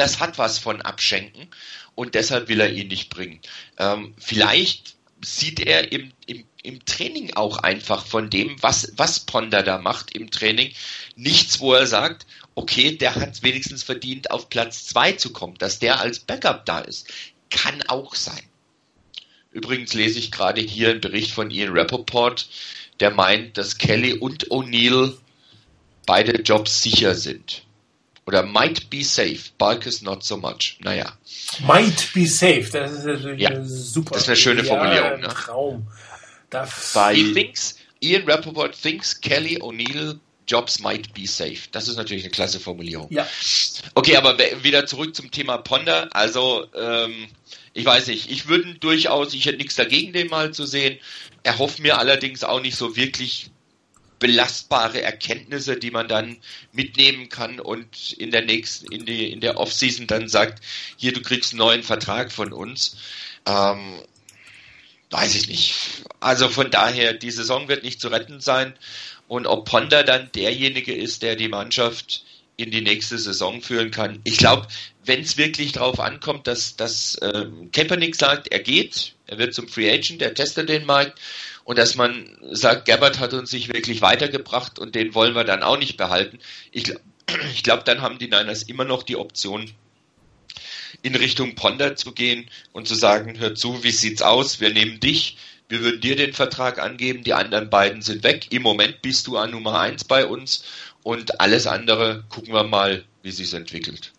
das 0.00 0.18
hat 0.18 0.38
was 0.38 0.58
von 0.58 0.80
Abschenken 0.80 1.48
und 1.94 2.14
deshalb 2.14 2.48
will 2.48 2.60
er 2.60 2.72
ihn 2.72 2.88
nicht 2.88 3.10
bringen. 3.10 3.40
Ähm, 3.78 4.14
vielleicht 4.18 4.96
sieht 5.22 5.60
er 5.60 5.92
im, 5.92 6.12
im, 6.26 6.44
im 6.62 6.82
Training 6.86 7.34
auch 7.34 7.58
einfach 7.58 8.06
von 8.06 8.30
dem, 8.30 8.56
was, 8.62 8.92
was 8.96 9.20
Ponder 9.20 9.62
da 9.62 9.76
macht 9.76 10.16
im 10.16 10.30
Training, 10.30 10.72
nichts, 11.16 11.60
wo 11.60 11.74
er 11.74 11.86
sagt, 11.86 12.26
okay, 12.54 12.96
der 12.96 13.14
hat 13.14 13.42
wenigstens 13.42 13.82
verdient, 13.82 14.30
auf 14.30 14.48
Platz 14.48 14.86
2 14.86 15.12
zu 15.12 15.34
kommen, 15.34 15.58
dass 15.58 15.78
der 15.78 16.00
als 16.00 16.20
Backup 16.20 16.64
da 16.64 16.78
ist. 16.78 17.06
Kann 17.50 17.82
auch 17.88 18.14
sein. 18.14 18.42
Übrigens 19.52 19.92
lese 19.92 20.18
ich 20.18 20.32
gerade 20.32 20.62
hier 20.62 20.90
einen 20.90 21.02
Bericht 21.02 21.32
von 21.32 21.50
Ian 21.50 21.76
Rappaport, 21.76 22.48
der 23.00 23.10
meint, 23.10 23.58
dass 23.58 23.76
Kelly 23.76 24.14
und 24.14 24.48
O'Neill 24.50 25.18
beide 26.06 26.40
Jobs 26.40 26.82
sicher 26.82 27.14
sind. 27.14 27.64
Oder 28.30 28.44
might 28.44 28.88
be 28.90 29.02
safe, 29.02 29.50
Balkes 29.58 30.02
not 30.02 30.22
so 30.22 30.36
much. 30.36 30.76
Naja. 30.84 31.12
Might 31.66 32.12
be 32.14 32.26
safe, 32.28 32.68
das 32.72 32.92
ist 32.92 33.04
natürlich 33.04 33.40
Ja, 33.42 33.48
eine 33.50 33.64
super. 33.68 34.10
das 34.12 34.22
ist 34.22 34.28
eine 34.28 34.36
schöne 34.36 34.62
Formulierung, 34.62 35.18
ne? 35.18 35.26
Traum. 35.26 35.88
Da 36.48 36.68
Bei- 36.94 37.14
thinks, 37.14 37.74
Ian 38.00 38.22
Rappaport 38.30 38.80
thinks 38.80 39.20
Kelly 39.20 39.58
O'Neill 39.60 40.20
Jobs 40.46 40.78
might 40.78 41.12
be 41.12 41.26
safe. 41.26 41.58
Das 41.72 41.88
ist 41.88 41.96
natürlich 41.96 42.22
eine 42.22 42.30
klasse 42.30 42.60
Formulierung. 42.60 43.08
ja, 43.10 43.26
Okay, 43.96 44.14
aber 44.16 44.38
wieder 44.62 44.86
zurück 44.86 45.16
zum 45.16 45.32
Thema 45.32 45.58
Ponder. 45.58 46.08
Also, 46.12 46.66
ähm, 46.76 47.26
ich 47.74 47.84
weiß 47.84 48.06
nicht, 48.06 48.30
ich 48.30 48.46
würde 48.46 48.74
durchaus, 48.76 49.34
ich 49.34 49.46
hätte 49.46 49.58
nichts 49.58 49.74
dagegen, 49.74 50.12
den 50.12 50.28
mal 50.28 50.52
zu 50.54 50.66
sehen. 50.66 50.98
Erhofft 51.42 51.80
mir 51.80 51.98
allerdings 51.98 52.44
auch 52.44 52.60
nicht 52.60 52.76
so 52.76 52.94
wirklich 52.94 53.50
belastbare 54.20 55.02
Erkenntnisse, 55.02 55.76
die 55.76 55.90
man 55.90 56.06
dann 56.06 56.36
mitnehmen 56.72 57.28
kann 57.28 57.58
und 57.58 58.12
in 58.12 58.30
der 58.30 58.44
nächsten, 58.44 58.92
in 58.92 59.04
die, 59.06 59.32
in 59.32 59.40
der 59.40 59.58
Offseason 59.58 60.06
dann 60.06 60.28
sagt, 60.28 60.62
hier, 60.96 61.12
du 61.12 61.22
kriegst 61.22 61.52
einen 61.52 61.58
neuen 61.58 61.82
Vertrag 61.82 62.30
von 62.30 62.52
uns. 62.52 62.96
Ähm, 63.46 64.00
weiß 65.10 65.34
ich 65.34 65.48
nicht. 65.48 65.74
Also 66.20 66.48
von 66.48 66.70
daher, 66.70 67.14
die 67.14 67.30
Saison 67.32 67.66
wird 67.66 67.82
nicht 67.82 68.00
zu 68.00 68.08
retten 68.08 68.40
sein. 68.40 68.74
Und 69.26 69.46
ob 69.46 69.68
Ponder 69.68 70.04
dann 70.04 70.30
derjenige 70.32 70.94
ist, 70.94 71.22
der 71.22 71.34
die 71.34 71.48
Mannschaft 71.48 72.24
in 72.56 72.70
die 72.70 72.82
nächste 72.82 73.18
Saison 73.18 73.62
führen 73.62 73.90
kann. 73.90 74.20
Ich 74.24 74.36
glaube, 74.36 74.68
wenn 75.04 75.22
es 75.22 75.38
wirklich 75.38 75.72
darauf 75.72 75.98
ankommt, 75.98 76.46
dass, 76.46 76.76
dass 76.76 77.18
ähm, 77.22 77.70
Kaepernick 77.72 78.14
sagt, 78.14 78.52
er 78.52 78.60
geht, 78.60 79.14
er 79.26 79.38
wird 79.38 79.54
zum 79.54 79.66
Free 79.66 79.90
Agent, 79.90 80.20
er 80.20 80.34
testet 80.34 80.68
den 80.68 80.84
Markt 80.84 81.18
und 81.70 81.78
dass 81.78 81.94
man 81.94 82.26
sagt, 82.50 82.86
Gabbard 82.86 83.20
hat 83.20 83.32
uns 83.32 83.52
nicht 83.52 83.72
wirklich 83.72 84.02
weitergebracht 84.02 84.80
und 84.80 84.96
den 84.96 85.14
wollen 85.14 85.36
wir 85.36 85.44
dann 85.44 85.62
auch 85.62 85.78
nicht 85.78 85.96
behalten. 85.96 86.40
Ich, 86.72 86.92
ich 87.54 87.62
glaube, 87.62 87.84
dann 87.84 88.02
haben 88.02 88.18
die 88.18 88.26
Niners 88.26 88.64
immer 88.64 88.84
noch 88.84 89.04
die 89.04 89.14
Option, 89.14 89.70
in 91.02 91.14
Richtung 91.14 91.54
Ponder 91.54 91.94
zu 91.94 92.10
gehen 92.10 92.50
und 92.72 92.88
zu 92.88 92.96
sagen, 92.96 93.38
hör 93.38 93.54
zu, 93.54 93.84
wie 93.84 93.92
sieht's 93.92 94.20
aus? 94.20 94.58
Wir 94.58 94.74
nehmen 94.74 94.98
dich, 94.98 95.36
wir 95.68 95.78
würden 95.78 96.00
dir 96.00 96.16
den 96.16 96.32
Vertrag 96.32 96.80
angeben, 96.80 97.22
die 97.22 97.34
anderen 97.34 97.70
beiden 97.70 98.02
sind 98.02 98.24
weg. 98.24 98.48
Im 98.50 98.62
Moment 98.62 99.00
bist 99.00 99.28
du 99.28 99.36
an 99.36 99.52
Nummer 99.52 99.78
eins 99.78 100.02
bei 100.02 100.26
uns 100.26 100.64
und 101.04 101.40
alles 101.40 101.68
andere 101.68 102.24
gucken 102.30 102.52
wir 102.52 102.64
mal, 102.64 103.04
wie 103.22 103.30
sich's 103.30 103.52
entwickelt. 103.52 104.10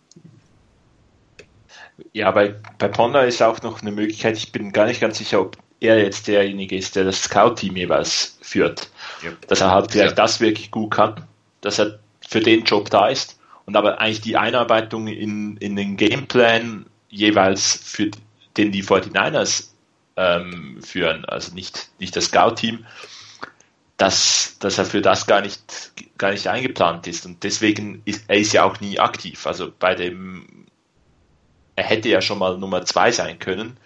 Ja, 2.14 2.32
bei, 2.32 2.56
bei 2.78 2.88
Ponder 2.88 3.26
ist 3.28 3.42
auch 3.42 3.62
noch 3.62 3.82
eine 3.82 3.92
Möglichkeit, 3.92 4.38
ich 4.38 4.54
bin 4.54 4.72
gar 4.72 4.86
nicht 4.86 5.02
ganz 5.02 5.18
sicher, 5.18 5.42
ob 5.42 5.58
er 5.82 6.00
jetzt 6.00 6.28
derjenige 6.28 6.78
ist, 6.78 6.96
der 6.96 7.04
das 7.04 7.24
Scout-Team 7.24 7.76
jeweils 7.76 8.38
führt. 8.42 8.90
Ja. 9.24 9.32
Dass 9.48 9.62
er 9.62 9.72
halt 9.72 9.92
vielleicht 9.92 10.18
Ja. 10.18 10.24
das 10.24 10.40
wirklich 10.40 10.72
gut 10.72 10.92
kann, 10.92 11.28
dass 11.62 11.80
er 11.80 12.00
für 12.28 12.40
den 12.40 12.64
Job 12.64 12.90
da 12.90 13.08
ist 13.08 13.40
und 13.66 13.76
aber 13.76 14.00
eigentlich 14.00 14.22
die 14.22 14.38
Einarbeitung 14.38 15.08
in, 15.08 15.58
in 15.58 15.76
den 15.76 15.98
Gameplan 15.98 16.86
jeweils 17.10 17.76
für 17.84 18.10
den 18.58 18.72
die 18.72 18.84
49ers 18.84 19.70
ähm, 20.18 20.80
führen, 20.82 21.26
also 21.26 21.54
nicht, 21.54 21.90
nicht 22.00 22.16
das 22.16 22.26
Scout-Team, 22.26 22.86
dass, 23.98 24.58
dass 24.60 24.78
er 24.78 24.86
für 24.86 25.02
das 25.02 25.26
gar 25.28 25.42
nicht, 25.42 25.92
gar 26.18 26.32
nicht 26.32 26.48
eingeplant 26.48 27.08
ist 27.08 27.26
und 27.26 27.44
deswegen 27.44 28.02
ist 28.06 28.24
er 28.28 28.38
ist 28.38 28.54
ja 28.54 28.64
auch 28.64 28.80
nie 28.80 29.00
aktiv. 29.00 29.46
Also 29.46 29.72
bei 29.78 29.96
dem 29.96 30.68
er 31.76 31.84
hätte 31.86 32.10
ja 32.10 32.22
schon 32.22 32.40
mal 32.40 32.58
Nummer 32.58 32.84
zwei 32.86 33.12
sein 33.12 33.40
können. 33.40 33.78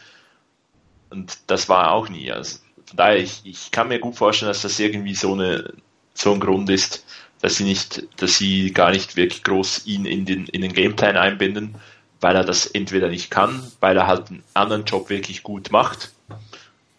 Und 1.15 1.37
das 1.47 1.69
war 1.69 1.93
auch 1.93 2.09
nie. 2.09 2.29
Also 2.31 2.59
von 2.85 2.97
daher, 2.97 3.17
ich, 3.17 3.41
ich 3.45 3.71
kann 3.71 3.87
mir 3.87 3.99
gut 3.99 4.15
vorstellen, 4.15 4.49
dass 4.49 4.61
das 4.61 4.79
irgendwie 4.79 5.15
so, 5.15 5.33
eine, 5.33 5.73
so 6.13 6.33
ein 6.33 6.41
Grund 6.41 6.69
ist, 6.69 7.05
dass 7.41 7.55
sie 7.55 7.63
nicht, 7.63 8.03
dass 8.17 8.37
sie 8.37 8.71
gar 8.71 8.91
nicht 8.91 9.15
wirklich 9.15 9.43
groß 9.43 9.85
ihn 9.85 10.05
in 10.05 10.25
den, 10.25 10.47
in 10.47 10.61
den 10.61 10.73
Gameplan 10.73 11.15
einbinden, 11.15 11.75
weil 12.19 12.35
er 12.35 12.43
das 12.43 12.65
entweder 12.65 13.07
nicht 13.07 13.31
kann, 13.31 13.61
weil 13.79 13.95
er 13.95 14.07
halt 14.07 14.29
einen 14.29 14.43
anderen 14.53 14.83
Job 14.83 15.09
wirklich 15.09 15.41
gut 15.41 15.71
macht. 15.71 16.11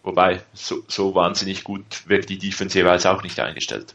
Wobei, 0.03 0.41
so, 0.53 0.83
so 0.87 1.13
wahnsinnig 1.13 1.63
gut 1.63 2.07
wird 2.07 2.29
die 2.29 2.39
Defense 2.39 2.77
jeweils 2.77 3.05
auch 3.05 3.23
nicht 3.23 3.39
eingestellt. 3.39 3.93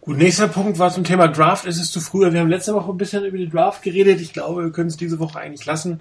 Gut, 0.00 0.18
nächster 0.18 0.48
Punkt 0.48 0.78
war 0.78 0.90
zum 0.92 1.04
Thema 1.04 1.28
Draft. 1.28 1.66
Ist 1.66 1.80
es 1.80 1.90
zu 1.92 2.00
früh? 2.00 2.30
Wir 2.32 2.40
haben 2.40 2.50
letzte 2.50 2.74
Woche 2.74 2.90
ein 2.90 2.98
bisschen 2.98 3.24
über 3.24 3.38
die 3.38 3.48
Draft 3.48 3.82
geredet. 3.82 4.20
Ich 4.20 4.32
glaube, 4.32 4.64
wir 4.64 4.72
können 4.72 4.88
es 4.88 4.96
diese 4.96 5.18
Woche 5.18 5.38
eigentlich 5.38 5.64
lassen. 5.64 6.00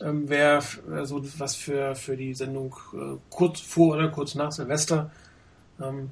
Ähm, 0.00 0.28
Wäre 0.28 0.62
wär 0.86 1.06
so 1.06 1.22
was 1.38 1.56
für, 1.56 1.94
für 1.94 2.16
die 2.16 2.34
Sendung 2.34 2.74
äh, 2.94 3.16
kurz 3.30 3.60
vor 3.60 3.96
oder 3.96 4.08
kurz 4.08 4.34
nach 4.34 4.52
Silvester. 4.52 5.10
Ähm, 5.80 6.10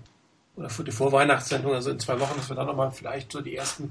oder 0.56 0.70
für 0.70 0.84
die 0.84 0.92
Vorweihnachtssendung, 0.92 1.74
also 1.74 1.90
in 1.90 1.98
zwei 2.00 2.18
Wochen, 2.18 2.36
dass 2.36 2.48
wir 2.48 2.56
dann 2.56 2.66
nochmal 2.66 2.90
vielleicht 2.90 3.30
so 3.30 3.42
die 3.42 3.56
ersten 3.56 3.90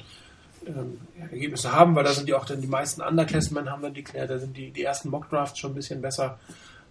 ähm, 0.66 1.00
Ergebnisse 1.20 1.72
haben, 1.72 1.96
weil 1.96 2.04
da 2.04 2.12
sind 2.12 2.28
ja 2.28 2.38
auch 2.38 2.46
dann 2.46 2.62
die 2.62 2.68
meisten 2.68 3.02
Underclassmen 3.02 3.70
haben 3.70 3.84
dann 3.84 3.94
deklärt, 3.94 4.30
da 4.30 4.40
sind 4.40 4.58
die, 4.58 4.72
die 4.72 4.84
ersten 4.84 5.10
Mock-Drafts 5.10 5.60
schon 5.60 5.72
ein 5.72 5.76
bisschen 5.76 6.02
besser, 6.02 6.40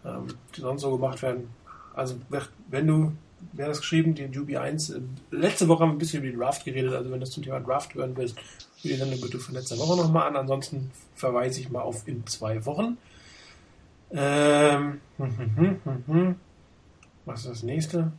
ähm, 0.04 0.28
die 0.56 0.60
sonst 0.60 0.82
so 0.82 0.92
gemacht 0.92 1.22
werden. 1.22 1.48
Also 1.94 2.16
wenn 2.68 2.86
du, 2.86 3.12
wer 3.52 3.68
das 3.68 3.80
geschrieben, 3.80 4.14
den 4.14 4.32
Jubi 4.32 4.56
1, 4.56 4.90
äh, 4.90 5.00
letzte 5.32 5.66
Woche 5.66 5.82
haben 5.82 5.90
wir 5.90 5.96
ein 5.96 5.98
bisschen 5.98 6.22
über 6.22 6.30
die 6.30 6.38
Draft 6.38 6.64
geredet, 6.64 6.94
also 6.94 7.10
wenn 7.10 7.20
du 7.20 7.26
zum 7.26 7.42
Thema 7.42 7.60
Draft 7.60 7.94
hören 7.94 8.16
willst, 8.16 8.36
hör 8.84 8.90
die 8.90 8.96
Sendung 8.96 9.20
bitte 9.20 9.38
von 9.38 9.54
letzter 9.54 9.78
Woche 9.78 9.96
nochmal 9.96 10.28
an, 10.28 10.36
ansonsten 10.36 10.90
verweise 11.14 11.60
ich 11.60 11.70
mal 11.70 11.82
auf 11.82 12.06
in 12.06 12.26
zwei 12.26 12.64
Wochen. 12.66 12.98
Ähm, 14.10 15.00
hm, 15.16 15.80
hm, 15.84 16.04
hm. 16.06 16.36
Was 17.24 17.40
ist 17.40 17.50
das 17.50 17.62
nächste? 17.62 18.12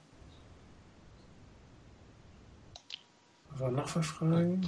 Was 3.51 3.59
war 3.61 3.71
noch 3.71 3.87
für 3.87 4.03
Fragen? 4.03 4.67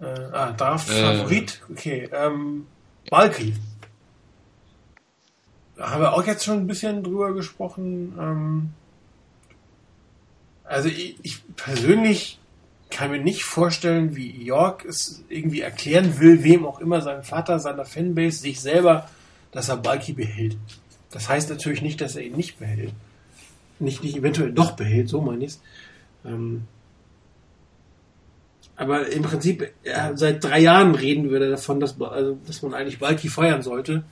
Äh, 0.00 0.04
ah, 0.04 0.52
Draft-Favorit? 0.52 1.62
Okay, 1.70 2.08
ähm, 2.12 2.66
Balki. 3.10 3.56
Da 5.76 5.90
haben 5.90 6.02
wir 6.02 6.12
auch 6.12 6.26
jetzt 6.26 6.44
schon 6.44 6.58
ein 6.58 6.66
bisschen 6.66 7.02
drüber 7.02 7.32
gesprochen. 7.32 8.14
Ähm, 8.18 8.70
also 10.64 10.88
ich, 10.88 11.18
ich 11.22 11.42
persönlich 11.56 12.38
kann 12.90 13.10
mir 13.10 13.18
nicht 13.18 13.44
vorstellen, 13.44 14.16
wie 14.16 14.30
York 14.44 14.84
es 14.84 15.24
irgendwie 15.28 15.60
erklären 15.60 16.20
will, 16.20 16.44
wem 16.44 16.64
auch 16.64 16.80
immer, 16.80 17.00
seinem 17.02 17.24
Vater, 17.24 17.58
seiner 17.58 17.84
Fanbase, 17.84 18.38
sich 18.38 18.60
selber, 18.60 19.08
dass 19.52 19.68
er 19.68 19.76
Balki 19.76 20.12
behält. 20.12 20.56
Das 21.10 21.28
heißt 21.28 21.50
natürlich 21.50 21.82
nicht, 21.82 22.00
dass 22.00 22.16
er 22.16 22.22
ihn 22.22 22.36
nicht 22.36 22.58
behält. 22.58 22.92
Nicht, 23.78 24.02
nicht 24.02 24.16
eventuell 24.16 24.52
doch 24.52 24.72
behält, 24.72 25.08
so 25.08 25.20
meine 25.20 25.44
ich 25.44 25.52
es. 25.52 25.60
Ähm, 26.24 26.64
aber 28.76 29.10
im 29.10 29.22
Prinzip, 29.22 29.72
ja, 29.84 30.16
seit 30.16 30.44
drei 30.44 30.60
Jahren 30.60 30.94
reden 30.94 31.30
wir 31.30 31.40
davon, 31.40 31.80
dass, 31.80 32.00
also, 32.00 32.38
dass 32.46 32.62
man 32.62 32.74
eigentlich 32.74 32.98
Balki 32.98 33.28
feuern 33.28 33.62
sollte. 33.62 34.04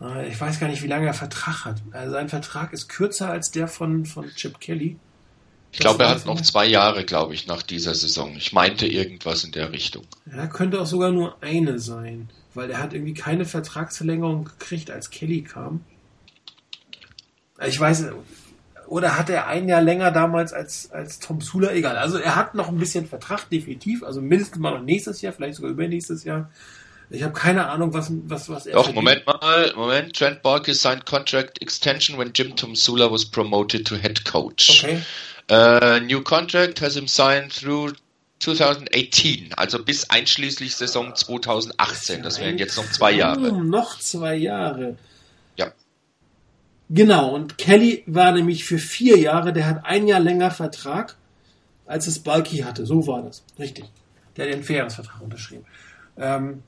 Äh, 0.00 0.28
Ich 0.28 0.40
weiß 0.40 0.58
gar 0.58 0.68
nicht, 0.68 0.82
wie 0.82 0.88
lange 0.88 1.06
er 1.06 1.14
Vertrag 1.14 1.64
hat. 1.64 1.82
Also 1.92 2.12
sein 2.12 2.28
Vertrag 2.28 2.72
ist 2.72 2.88
kürzer 2.88 3.30
als 3.30 3.50
der 3.50 3.68
von, 3.68 4.06
von 4.06 4.28
Chip 4.30 4.58
Kelly. 4.58 4.96
Ich 5.74 5.80
glaube, 5.80 6.04
er 6.04 6.10
hat 6.10 6.24
noch 6.24 6.40
zwei 6.40 6.66
Jahre, 6.66 7.04
glaube 7.04 7.34
ich, 7.34 7.48
nach 7.48 7.62
dieser 7.62 7.96
Saison. 7.96 8.36
Ich 8.36 8.52
meinte 8.52 8.86
irgendwas 8.86 9.42
in 9.42 9.50
der 9.50 9.72
Richtung. 9.72 10.04
Ja, 10.32 10.46
könnte 10.46 10.80
auch 10.80 10.86
sogar 10.86 11.10
nur 11.10 11.36
eine 11.42 11.80
sein, 11.80 12.30
weil 12.54 12.70
er 12.70 12.78
hat 12.78 12.94
irgendwie 12.94 13.12
keine 13.12 13.44
Vertragsverlängerung 13.44 14.44
gekriegt, 14.44 14.92
als 14.92 15.10
Kelly 15.10 15.42
kam. 15.42 15.84
Ich 17.66 17.80
weiß, 17.80 18.06
oder 18.86 19.18
hat 19.18 19.30
er 19.30 19.48
ein 19.48 19.68
Jahr 19.68 19.82
länger 19.82 20.12
damals 20.12 20.52
als, 20.52 20.92
als 20.92 21.18
Tom 21.18 21.40
Sula? 21.40 21.72
Egal. 21.72 21.96
Also 21.96 22.18
er 22.18 22.36
hat 22.36 22.54
noch 22.54 22.68
ein 22.68 22.78
bisschen 22.78 23.08
Vertrag, 23.08 23.50
definitiv. 23.50 24.04
Also 24.04 24.20
mindestens 24.20 24.58
mal 24.58 24.78
noch 24.78 24.84
nächstes 24.84 25.22
Jahr, 25.22 25.32
vielleicht 25.32 25.56
sogar 25.56 25.72
übernächstes 25.72 26.22
Jahr. 26.22 26.52
Ich 27.10 27.24
habe 27.24 27.32
keine 27.32 27.68
Ahnung, 27.68 27.92
was, 27.92 28.12
was, 28.26 28.48
was 28.48 28.66
er 28.66 28.74
Doch. 28.74 28.92
Moment 28.92 29.26
mal, 29.26 29.72
Moment. 29.74 30.16
Trent 30.16 30.40
Borke 30.42 30.72
signed 30.72 31.04
contract 31.04 31.60
extension 31.60 32.16
when 32.16 32.30
Jim 32.32 32.54
Tom 32.54 32.76
Sula 32.76 33.10
was 33.10 33.24
promoted 33.24 33.86
to 33.86 33.96
head 33.96 34.24
coach. 34.24 34.84
Okay. 34.84 35.00
Uh, 35.50 36.00
new 36.00 36.22
contract 36.22 36.80
has 36.80 36.96
him 36.96 37.06
signed 37.06 37.52
through 37.52 37.92
2018, 38.40 39.52
also 39.56 39.82
bis 39.82 40.10
einschließlich 40.10 40.76
Saison 40.76 41.14
2018. 41.14 42.22
Das 42.22 42.40
wären 42.40 42.58
jetzt 42.58 42.76
noch 42.76 42.90
zwei 42.90 43.12
Jahre. 43.12 43.50
Oh, 43.50 43.62
noch 43.62 43.98
zwei 43.98 44.36
Jahre. 44.36 44.96
Ja. 45.56 45.72
Genau, 46.90 47.34
und 47.34 47.58
Kelly 47.58 48.04
war 48.06 48.32
nämlich 48.32 48.64
für 48.64 48.78
vier 48.78 49.18
Jahre, 49.18 49.52
der 49.52 49.66
hat 49.66 49.84
ein 49.84 50.06
Jahr 50.06 50.20
länger 50.20 50.50
Vertrag, 50.50 51.16
als 51.86 52.06
es 52.06 52.18
Balky 52.18 52.58
hatte. 52.58 52.86
So 52.86 53.06
war 53.06 53.22
das. 53.22 53.44
Richtig. 53.58 53.84
Der 54.36 54.46
hat 54.46 54.52
den 54.52 54.64
Fairnessvertrag 54.64 55.20
unterschrieben. 55.22 55.64
Ähm, 56.16 56.62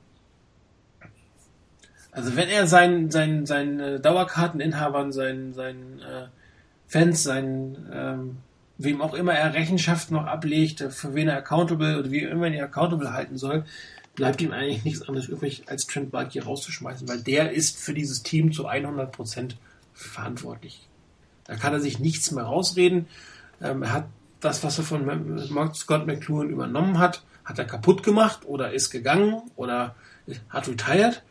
also 2.11 2.35
wenn 2.35 2.49
er 2.49 2.65
seinen, 2.65 3.11
seinen, 3.11 3.45
seinen 3.45 4.01
Dauerkarteninhabern, 4.01 5.11
seinen, 5.11 5.53
seinen 5.53 5.99
äh, 5.99 6.27
Fans, 6.87 7.23
seinen 7.23 7.89
ähm, 7.93 8.37
wem 8.77 9.01
auch 9.01 9.13
immer 9.13 9.33
er 9.33 9.53
Rechenschaft 9.53 10.11
noch 10.11 10.25
ablegt, 10.25 10.83
für 10.89 11.13
wen 11.13 11.27
er 11.27 11.37
accountable 11.37 11.99
oder 11.99 12.11
wie 12.11 12.19
immer 12.19 12.47
er 12.47 12.65
accountable 12.65 13.13
halten 13.13 13.37
soll, 13.37 13.65
bleibt 14.15 14.41
ihm 14.41 14.51
eigentlich 14.51 14.83
nichts 14.83 15.07
anderes 15.07 15.27
übrig, 15.27 15.63
als 15.67 15.85
Trent 15.87 16.11
Balky 16.11 16.39
rauszuschmeißen, 16.39 17.07
weil 17.07 17.21
der 17.21 17.51
ist 17.51 17.77
für 17.77 17.93
dieses 17.93 18.23
Team 18.23 18.51
zu 18.51 18.67
100 18.67 19.11
Prozent 19.11 19.57
verantwortlich. 19.93 20.87
Da 21.45 21.55
kann 21.55 21.73
er 21.73 21.79
sich 21.79 21.99
nichts 21.99 22.31
mehr 22.31 22.43
rausreden. 22.43 23.07
Ähm, 23.61 23.83
er 23.83 23.93
hat 23.93 24.05
das, 24.39 24.63
was 24.63 24.77
er 24.77 24.83
von 24.83 25.05
Mark 25.49 25.75
Scott 25.75 26.05
McLuhan 26.05 26.49
übernommen 26.49 26.99
hat, 26.99 27.23
hat 27.45 27.59
er 27.59 27.65
kaputt 27.65 28.03
gemacht 28.03 28.41
oder 28.45 28.73
ist 28.73 28.89
gegangen 28.89 29.41
oder 29.55 29.95
hat 30.49 30.67
retired. 30.67 31.23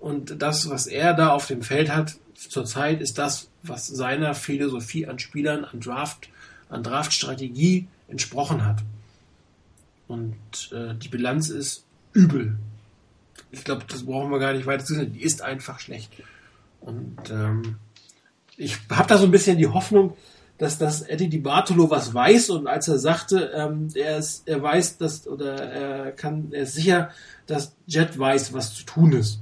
Und 0.00 0.42
das, 0.42 0.68
was 0.68 0.86
er 0.86 1.14
da 1.14 1.28
auf 1.28 1.46
dem 1.46 1.62
Feld 1.62 1.94
hat, 1.94 2.16
zurzeit 2.34 3.00
ist 3.00 3.18
das, 3.18 3.48
was 3.62 3.86
seiner 3.86 4.34
Philosophie 4.34 5.06
an 5.06 5.18
Spielern, 5.18 5.64
an 5.64 5.80
Draft, 5.80 6.28
an 6.72 6.82
Draftstrategie 6.82 7.86
entsprochen 8.08 8.64
hat. 8.64 8.80
Und 10.08 10.36
äh, 10.72 10.94
die 10.94 11.08
Bilanz 11.08 11.48
ist 11.48 11.84
übel. 12.12 12.56
Ich 13.50 13.64
glaube, 13.64 13.84
das 13.88 14.04
brauchen 14.04 14.30
wir 14.30 14.38
gar 14.38 14.52
nicht 14.52 14.66
weiter 14.66 14.84
zu 14.84 14.94
sagen. 14.94 15.12
Die 15.12 15.22
ist 15.22 15.42
einfach 15.42 15.78
schlecht. 15.78 16.12
Und 16.80 17.30
ähm, 17.30 17.76
ich 18.56 18.78
habe 18.90 19.08
da 19.08 19.18
so 19.18 19.24
ein 19.24 19.30
bisschen 19.30 19.58
die 19.58 19.68
Hoffnung, 19.68 20.16
dass 20.58 20.78
das 20.78 21.02
Eddie 21.02 21.28
Di 21.28 21.38
Bartolo 21.38 21.90
was 21.90 22.14
weiß 22.14 22.50
und 22.50 22.66
als 22.66 22.88
er 22.88 22.98
sagte, 22.98 23.52
ähm, 23.54 23.88
er, 23.94 24.18
ist, 24.18 24.46
er 24.46 24.62
weiß, 24.62 24.98
dass 24.98 25.26
oder 25.26 25.56
er 25.56 26.12
kann, 26.12 26.52
er 26.52 26.62
ist 26.62 26.74
sicher, 26.74 27.10
dass 27.46 27.74
Jet 27.86 28.18
weiß, 28.18 28.52
was 28.52 28.74
zu 28.74 28.84
tun 28.84 29.12
ist. 29.12 29.40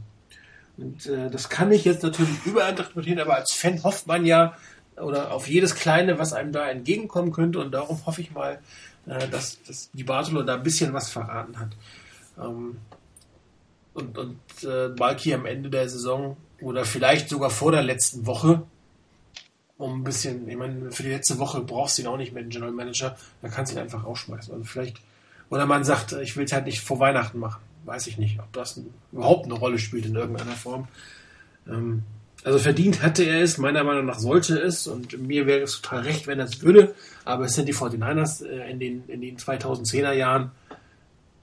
Und 0.76 1.06
äh, 1.06 1.28
das 1.30 1.48
kann 1.50 1.72
ich 1.72 1.84
jetzt 1.84 2.02
natürlich 2.02 2.46
überinterpretieren, 2.46 3.20
aber 3.20 3.36
als 3.36 3.52
Fan 3.52 3.82
hofft 3.82 4.06
man 4.06 4.24
ja, 4.24 4.56
oder 5.00 5.32
auf 5.32 5.48
jedes 5.48 5.74
Kleine, 5.74 6.18
was 6.18 6.32
einem 6.32 6.52
da 6.52 6.68
entgegenkommen 6.68 7.32
könnte. 7.32 7.58
Und 7.58 7.72
darum 7.72 8.04
hoffe 8.06 8.20
ich 8.20 8.32
mal, 8.32 8.60
äh, 9.06 9.28
dass, 9.28 9.62
dass 9.62 9.90
die 9.92 10.04
Bartolo 10.04 10.42
da 10.42 10.54
ein 10.54 10.62
bisschen 10.62 10.92
was 10.92 11.10
verraten 11.10 11.58
hat. 11.58 11.70
Ähm, 12.38 12.78
und 13.94 14.16
und 14.18 14.38
äh, 14.62 14.88
Balki 14.88 15.34
am 15.34 15.46
Ende 15.46 15.70
der 15.70 15.88
Saison 15.88 16.36
oder 16.60 16.84
vielleicht 16.84 17.28
sogar 17.28 17.50
vor 17.50 17.72
der 17.72 17.82
letzten 17.82 18.26
Woche, 18.26 18.62
um 19.78 20.00
ein 20.00 20.04
bisschen, 20.04 20.48
ich 20.48 20.56
meine, 20.56 20.92
für 20.92 21.02
die 21.02 21.10
letzte 21.10 21.38
Woche 21.38 21.60
brauchst 21.62 21.98
du 21.98 22.02
ihn 22.02 22.08
auch 22.08 22.16
nicht 22.16 22.32
mehr, 22.32 22.42
den 22.42 22.50
General 22.50 22.72
Manager, 22.72 23.16
da 23.42 23.48
kannst 23.48 23.72
du 23.72 23.76
ihn 23.76 23.82
einfach 23.82 24.04
rausschmeißen. 24.04 24.52
Also 24.52 24.64
vielleicht, 24.64 25.00
oder 25.48 25.66
man 25.66 25.84
sagt, 25.84 26.12
ich 26.12 26.36
will 26.36 26.44
es 26.44 26.52
halt 26.52 26.66
nicht 26.66 26.80
vor 26.80 27.00
Weihnachten 27.00 27.38
machen. 27.38 27.62
Weiß 27.84 28.06
ich 28.06 28.18
nicht, 28.18 28.38
ob 28.38 28.52
das 28.52 28.80
überhaupt 29.10 29.46
eine 29.46 29.54
Rolle 29.54 29.78
spielt 29.78 30.04
in 30.04 30.14
irgendeiner 30.14 30.52
Form. 30.52 30.86
Ähm, 31.66 32.04
also 32.42 32.58
verdient 32.58 33.02
hätte 33.02 33.24
er 33.24 33.42
es, 33.42 33.58
meiner 33.58 33.84
Meinung 33.84 34.06
nach 34.06 34.18
sollte 34.18 34.58
es 34.58 34.86
und 34.86 35.18
mir 35.18 35.46
wäre 35.46 35.60
es 35.60 35.80
total 35.80 36.02
recht, 36.02 36.26
wenn 36.26 36.38
er 36.38 36.46
es 36.46 36.62
würde, 36.62 36.94
aber 37.24 37.44
es 37.44 37.54
sind 37.54 37.66
die 37.66 37.74
49ers 37.74 38.46
äh, 38.46 38.70
in 38.70 38.80
den, 38.80 39.04
in 39.08 39.20
den 39.20 39.36
2010er 39.36 40.12
Jahren. 40.12 40.50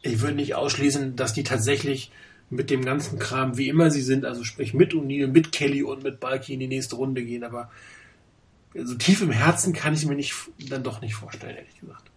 Ich 0.01 0.21
würde 0.21 0.35
nicht 0.35 0.55
ausschließen, 0.55 1.15
dass 1.15 1.33
die 1.33 1.43
tatsächlich 1.43 2.11
mit 2.49 2.69
dem 2.69 2.83
ganzen 2.83 3.19
Kram, 3.19 3.57
wie 3.57 3.67
immer 3.67 3.91
sie 3.91 4.01
sind, 4.01 4.25
also 4.25 4.43
sprich 4.43 4.73
mit 4.73 4.93
O'Neill, 4.93 5.27
mit 5.27 5.51
Kelly 5.51 5.83
und 5.83 6.03
mit 6.03 6.19
Balky 6.19 6.53
in 6.53 6.61
die 6.61 6.67
nächste 6.67 6.95
Runde 6.95 7.23
gehen, 7.23 7.43
aber 7.43 7.69
so 8.73 8.79
also 8.81 8.95
tief 8.95 9.21
im 9.21 9.31
Herzen 9.31 9.73
kann 9.73 9.93
ich 9.93 10.05
mir 10.05 10.15
nicht, 10.15 10.33
dann 10.69 10.83
doch 10.83 11.01
nicht 11.01 11.15
vorstellen, 11.15 11.57
ehrlich 11.57 11.79
gesagt. 11.79 12.09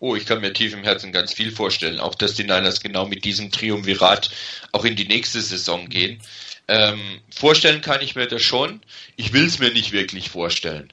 Oh, 0.00 0.14
ich 0.14 0.26
kann 0.26 0.40
mir 0.40 0.52
tief 0.52 0.74
im 0.74 0.84
Herzen 0.84 1.12
ganz 1.12 1.32
viel 1.32 1.50
vorstellen. 1.50 1.98
Auch, 1.98 2.14
dass 2.14 2.34
die 2.34 2.44
Niners 2.44 2.80
genau 2.80 3.06
mit 3.06 3.24
diesem 3.24 3.50
Triumvirat 3.50 4.30
auch 4.72 4.84
in 4.84 4.96
die 4.96 5.08
nächste 5.08 5.40
Saison 5.40 5.88
gehen. 5.88 6.20
Ähm, 6.68 7.20
vorstellen 7.34 7.80
kann 7.80 8.02
ich 8.02 8.14
mir 8.14 8.26
das 8.26 8.42
schon. 8.42 8.82
Ich 9.16 9.32
will 9.32 9.46
es 9.46 9.58
mir 9.58 9.70
nicht 9.70 9.92
wirklich 9.92 10.28
vorstellen. 10.28 10.92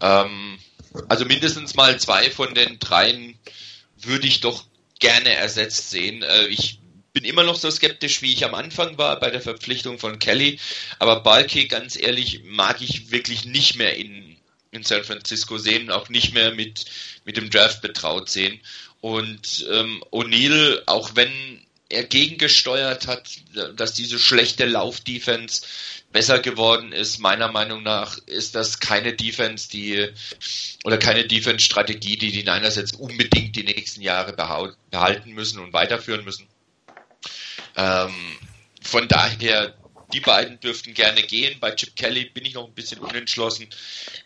Ähm, 0.00 0.58
also 1.08 1.24
mindestens 1.24 1.74
mal 1.74 1.98
zwei 2.00 2.30
von 2.30 2.54
den 2.54 2.78
dreien 2.78 3.38
würde 3.96 4.26
ich 4.26 4.40
doch 4.40 4.64
gerne 4.98 5.30
ersetzt 5.30 5.90
sehen. 5.90 6.22
Äh, 6.22 6.46
ich 6.46 6.80
bin 7.12 7.24
immer 7.24 7.44
noch 7.44 7.56
so 7.56 7.70
skeptisch, 7.70 8.22
wie 8.22 8.32
ich 8.32 8.44
am 8.44 8.54
Anfang 8.54 8.98
war 8.98 9.18
bei 9.20 9.30
der 9.30 9.40
Verpflichtung 9.40 9.98
von 9.98 10.18
Kelly. 10.18 10.58
Aber 10.98 11.20
Balke, 11.20 11.66
ganz 11.66 11.96
ehrlich, 11.96 12.42
mag 12.44 12.80
ich 12.80 13.10
wirklich 13.10 13.44
nicht 13.44 13.76
mehr 13.76 13.96
in, 13.96 14.36
in 14.70 14.82
San 14.82 15.04
Francisco 15.04 15.58
sehen, 15.58 15.90
auch 15.90 16.08
nicht 16.08 16.34
mehr 16.34 16.52
mit, 16.52 16.86
mit 17.24 17.36
dem 17.36 17.50
Draft 17.50 17.82
betraut 17.82 18.28
sehen. 18.28 18.60
Und 19.00 19.66
ähm, 19.70 20.02
O'Neill, 20.10 20.82
auch 20.86 21.14
wenn 21.14 21.60
er 21.92 22.04
gegengesteuert 22.04 23.06
hat, 23.06 23.28
dass 23.76 23.94
diese 23.94 24.18
schlechte 24.18 24.64
Laufdefense 24.64 25.62
besser 26.10 26.38
geworden 26.38 26.92
ist. 26.92 27.18
Meiner 27.18 27.50
Meinung 27.50 27.82
nach 27.82 28.18
ist 28.26 28.54
das 28.54 28.80
keine 28.80 29.14
Defense, 29.14 29.68
die 29.68 30.08
oder 30.84 30.98
keine 30.98 31.26
Defense-Strategie, 31.26 32.16
die 32.16 32.32
die 32.32 32.44
Niners 32.44 32.76
jetzt 32.76 32.98
unbedingt 32.98 33.56
die 33.56 33.64
nächsten 33.64 34.02
Jahre 34.02 34.32
behalten 34.90 35.32
müssen 35.32 35.58
und 35.58 35.72
weiterführen 35.72 36.24
müssen. 36.24 36.46
Ähm, 37.76 38.14
von 38.82 39.08
daher, 39.08 39.74
die 40.12 40.20
beiden 40.20 40.60
dürften 40.60 40.92
gerne 40.92 41.22
gehen. 41.22 41.58
Bei 41.60 41.70
Chip 41.70 41.96
Kelly 41.96 42.26
bin 42.26 42.44
ich 42.44 42.54
noch 42.54 42.66
ein 42.66 42.74
bisschen 42.74 42.98
unentschlossen. 42.98 43.66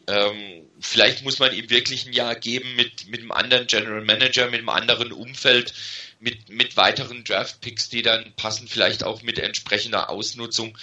Ähm, 0.08 0.62
vielleicht 0.80 1.22
muss 1.22 1.38
man 1.38 1.54
ihm 1.54 1.70
wirklich 1.70 2.06
ein 2.06 2.12
Jahr 2.12 2.34
geben 2.34 2.74
mit, 2.74 3.06
mit 3.08 3.20
einem 3.20 3.32
anderen 3.32 3.66
General 3.68 4.02
Manager, 4.02 4.46
mit 4.46 4.60
einem 4.60 4.68
anderen 4.68 5.12
Umfeld 5.12 5.72
mit, 6.18 6.48
mit 6.48 6.76
weiteren 6.76 7.24
Draft-Picks, 7.24 7.88
die 7.88 8.02
dann 8.02 8.32
passen, 8.36 8.68
vielleicht 8.68 9.04
auch 9.04 9.22
mit 9.22 9.38
entsprechender 9.38 10.10
Ausnutzung 10.10 10.76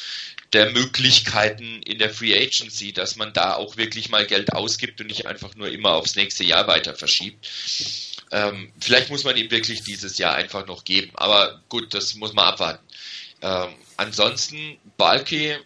der 0.53 0.71
Möglichkeiten 0.71 1.81
in 1.83 1.97
der 1.97 2.11
Free 2.11 2.35
Agency, 2.35 2.93
dass 2.93 3.15
man 3.15 3.33
da 3.33 3.55
auch 3.55 3.77
wirklich 3.77 4.09
mal 4.09 4.25
Geld 4.25 4.53
ausgibt 4.53 5.01
und 5.01 5.07
nicht 5.07 5.25
einfach 5.25 5.55
nur 5.55 5.69
immer 5.69 5.93
aufs 5.93 6.15
nächste 6.15 6.43
Jahr 6.43 6.67
weiter 6.67 6.93
verschiebt. 6.95 7.49
Ähm, 8.31 8.71
vielleicht 8.79 9.09
muss 9.09 9.23
man 9.23 9.35
ihm 9.37 9.51
wirklich 9.51 9.83
dieses 9.83 10.17
Jahr 10.17 10.35
einfach 10.35 10.65
noch 10.65 10.83
geben, 10.83 11.11
aber 11.15 11.61
gut, 11.69 11.93
das 11.93 12.15
muss 12.15 12.33
man 12.33 12.45
abwarten. 12.45 12.83
Ähm, 13.41 13.73
ansonsten, 13.97 14.77
Balke, 14.97 15.59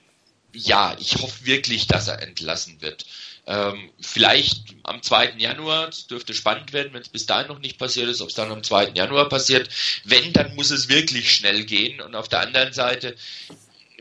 ja, 0.54 0.96
ich 1.00 1.16
hoffe 1.16 1.46
wirklich, 1.46 1.88
dass 1.88 2.08
er 2.08 2.22
entlassen 2.22 2.82
wird. 2.82 3.06
Ähm, 3.48 3.92
vielleicht 4.02 4.76
am 4.84 5.02
2. 5.02 5.36
Januar, 5.38 5.88
das 5.88 6.08
dürfte 6.08 6.34
spannend 6.34 6.74
werden, 6.74 6.94
wenn 6.94 7.02
es 7.02 7.08
bis 7.08 7.26
dahin 7.26 7.48
noch 7.48 7.60
nicht 7.60 7.78
passiert 7.78 8.10
ist, 8.10 8.22
ob 8.22 8.28
es 8.28 8.36
dann 8.36 8.52
am 8.52 8.62
2. 8.62 8.90
Januar 8.94 9.30
passiert. 9.30 9.70
Wenn, 10.04 10.34
dann 10.34 10.54
muss 10.56 10.70
es 10.70 10.90
wirklich 10.90 11.34
schnell 11.34 11.64
gehen. 11.64 12.02
Und 12.02 12.14
auf 12.14 12.28
der 12.28 12.42
anderen 12.42 12.74
Seite, 12.74 13.16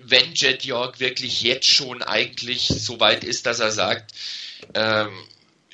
wenn 0.02 0.34
Jet 0.34 0.64
York 0.64 0.98
wirklich 0.98 1.42
jetzt 1.42 1.68
schon 1.68 2.02
eigentlich 2.02 2.66
so 2.66 2.98
weit 2.98 3.22
ist, 3.22 3.46
dass 3.46 3.60
er 3.60 3.70
sagt, 3.70 4.12
ähm, 4.74 5.12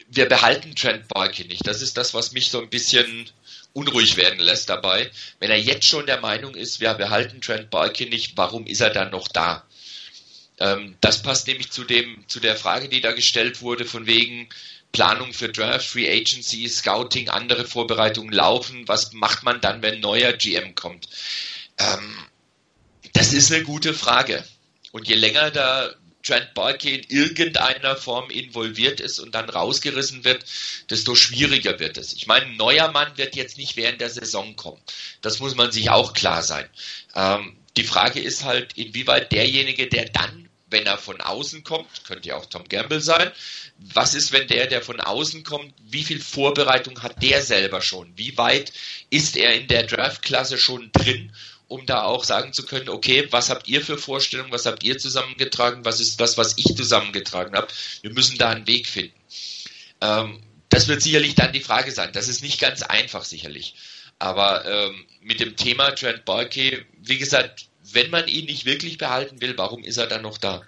wir 0.09 0.29
behalten 0.29 0.77
Trent 0.77 1.09
Barke 1.09 1.45
nicht. 1.47 1.67
Das 1.67 1.81
ist 1.81 1.97
das, 1.97 2.13
was 2.13 2.33
mich 2.33 2.51
so 2.51 2.61
ein 2.61 2.69
bisschen 2.69 3.31
unruhig 3.73 4.19
werden 4.19 4.41
lässt 4.41 4.69
dabei. 4.69 5.11
Wenn 5.39 5.51
er 5.51 5.59
jetzt 5.59 5.87
schon 5.87 6.05
der 6.05 6.21
Meinung 6.21 6.55
ist, 6.55 6.81
wir 6.81 6.93
behalten 6.93 7.41
Trent 7.41 7.71
Barke 7.71 8.05
nicht, 8.05 8.37
warum 8.37 8.67
ist 8.67 8.83
er 8.83 8.91
dann 8.91 9.11
noch 9.11 9.29
da? 9.29 9.65
Ähm, 10.63 10.95
das 11.01 11.23
passt 11.23 11.49
nämlich 11.49 11.73
zu 11.73 11.83
dem, 11.83 12.25
zu 12.29 12.39
der 12.39 12.55
Frage, 12.55 12.89
die 12.89 13.01
da 13.01 13.11
gestellt 13.11 13.63
wurde, 13.63 13.85
von 13.85 14.07
wegen 14.07 14.49
Planung 14.93 15.33
für 15.33 15.49
Draft, 15.49 15.87
Free 15.87 16.09
Agency, 16.09 16.69
Scouting, 16.69 17.29
andere 17.31 17.65
Vorbereitungen 17.65 18.33
laufen. 18.33 18.87
Was 18.87 19.13
macht 19.13 19.43
man 19.43 19.61
dann, 19.61 19.83
wenn 19.83 19.95
ein 19.95 20.01
neuer 20.01 20.33
GM 20.35 20.77
kommt? 20.77 21.09
Ähm, 21.79 22.17
das 23.13 23.33
ist 23.33 23.51
eine 23.51 23.65
gute 23.65 23.93
Frage. 23.93 24.45
Und 24.93 25.09
je 25.09 25.17
länger 25.17 25.51
da 25.51 25.91
Trent 26.23 26.55
Barke 26.55 26.91
in 26.91 27.03
irgendeiner 27.09 27.97
Form 27.97 28.31
involviert 28.31 29.01
ist 29.01 29.19
und 29.19 29.35
dann 29.35 29.51
rausgerissen 29.51 30.25
wird, 30.25 30.45
desto 30.89 31.17
schwieriger 31.17 31.81
wird 31.81 31.99
es. 31.99 32.13
Ich 32.13 32.29
meine, 32.29 32.47
ein 32.47 32.57
neuer 32.57 32.93
Mann 32.93 33.19
wird 33.19 33.35
jetzt 33.35 33.59
nicht 33.59 33.77
während 33.77 34.01
der 34.01 34.11
Saison 34.11 34.55
kommen. 34.55 34.81
Das 35.23 35.41
muss 35.41 35.57
man 35.57 35.73
sich 35.73 35.91
auch 35.91 36.13
klar 36.13 36.45
sein. 36.45 36.69
Ähm, 37.17 37.57
die 37.77 37.85
Frage 37.85 38.21
ist 38.21 38.45
halt, 38.45 38.75
inwieweit 38.77 39.33
derjenige, 39.33 39.89
der 39.89 40.05
dann, 40.11 40.42
wenn 40.73 40.87
er 40.87 40.99
von 40.99 41.21
außen 41.21 41.63
kommt, 41.63 42.05
könnte 42.05 42.31
ja 42.31 42.37
auch 42.37 42.47
Tom 42.47 42.65
Gamble 42.69 43.01
sein, 43.01 43.31
was 43.79 44.15
ist, 44.15 44.33
wenn 44.33 44.49
der, 44.49 44.67
der 44.67 44.83
von 44.83 45.01
außen 45.01 45.45
kommt, 45.45 45.75
wie 45.85 46.05
viel 46.05 46.21
Vorbereitung 46.21 47.03
hat 47.03 47.23
der 47.23 47.43
selber 47.43 47.81
schon? 47.81 48.13
Wie 48.17 48.37
weit 48.39 48.73
ist 49.11 49.37
er 49.37 49.55
in 49.55 49.69
der 49.69 49.85
Draftklasse 49.85 50.59
schon 50.59 50.91
drin, 50.93 51.33
um 51.69 51.87
da 51.87 52.03
auch 52.03 52.25
sagen 52.25 52.53
zu 52.53 52.65
können, 52.65 52.89
okay, 52.89 53.29
was 53.31 53.51
habt 53.51 53.69
ihr 53.69 53.83
für 53.83 53.99
Vorstellungen, 53.99 54.53
was 54.53 54.67
habt 54.67 54.85
ihr 54.85 54.99
zusammengetragen, 54.99 55.85
was 55.85 56.01
ist 56.01 56.21
das, 56.21 56.37
was 56.37 56.55
ich 56.59 56.77
zusammengetragen 56.77 57.55
habe? 57.55 57.69
Wir 58.03 58.13
müssen 58.13 58.37
da 58.39 58.51
einen 58.51 58.67
Weg 58.67 58.87
finden. 58.87 59.19
Ähm, 60.01 60.43
das 60.69 60.89
wird 60.89 61.03
sicherlich 61.03 61.35
dann 61.35 61.53
die 61.53 61.61
Frage 61.61 61.93
sein. 61.93 62.11
Das 62.13 62.29
ist 62.29 62.43
nicht 62.43 62.61
ganz 62.61 62.83
einfach 62.83 63.25
sicherlich. 63.25 63.75
Aber 64.19 64.65
ähm, 64.65 65.07
mit 65.21 65.41
dem 65.41 65.57
Thema 65.57 65.91
Trent 65.91 66.25
Balky, 66.25 66.85
wie 67.01 67.19
gesagt, 67.19 67.67
wenn 67.95 68.11
man 68.11 68.29
ihn 68.29 68.47
nicht 68.47 68.67
wirklich 68.67 68.99
behalten 68.99 69.41
will, 69.41 69.55
warum 69.57 69.85
ist 69.85 69.97
er 69.97 70.07
dann 70.07 70.23
noch 70.23 70.39
da? 70.39 70.63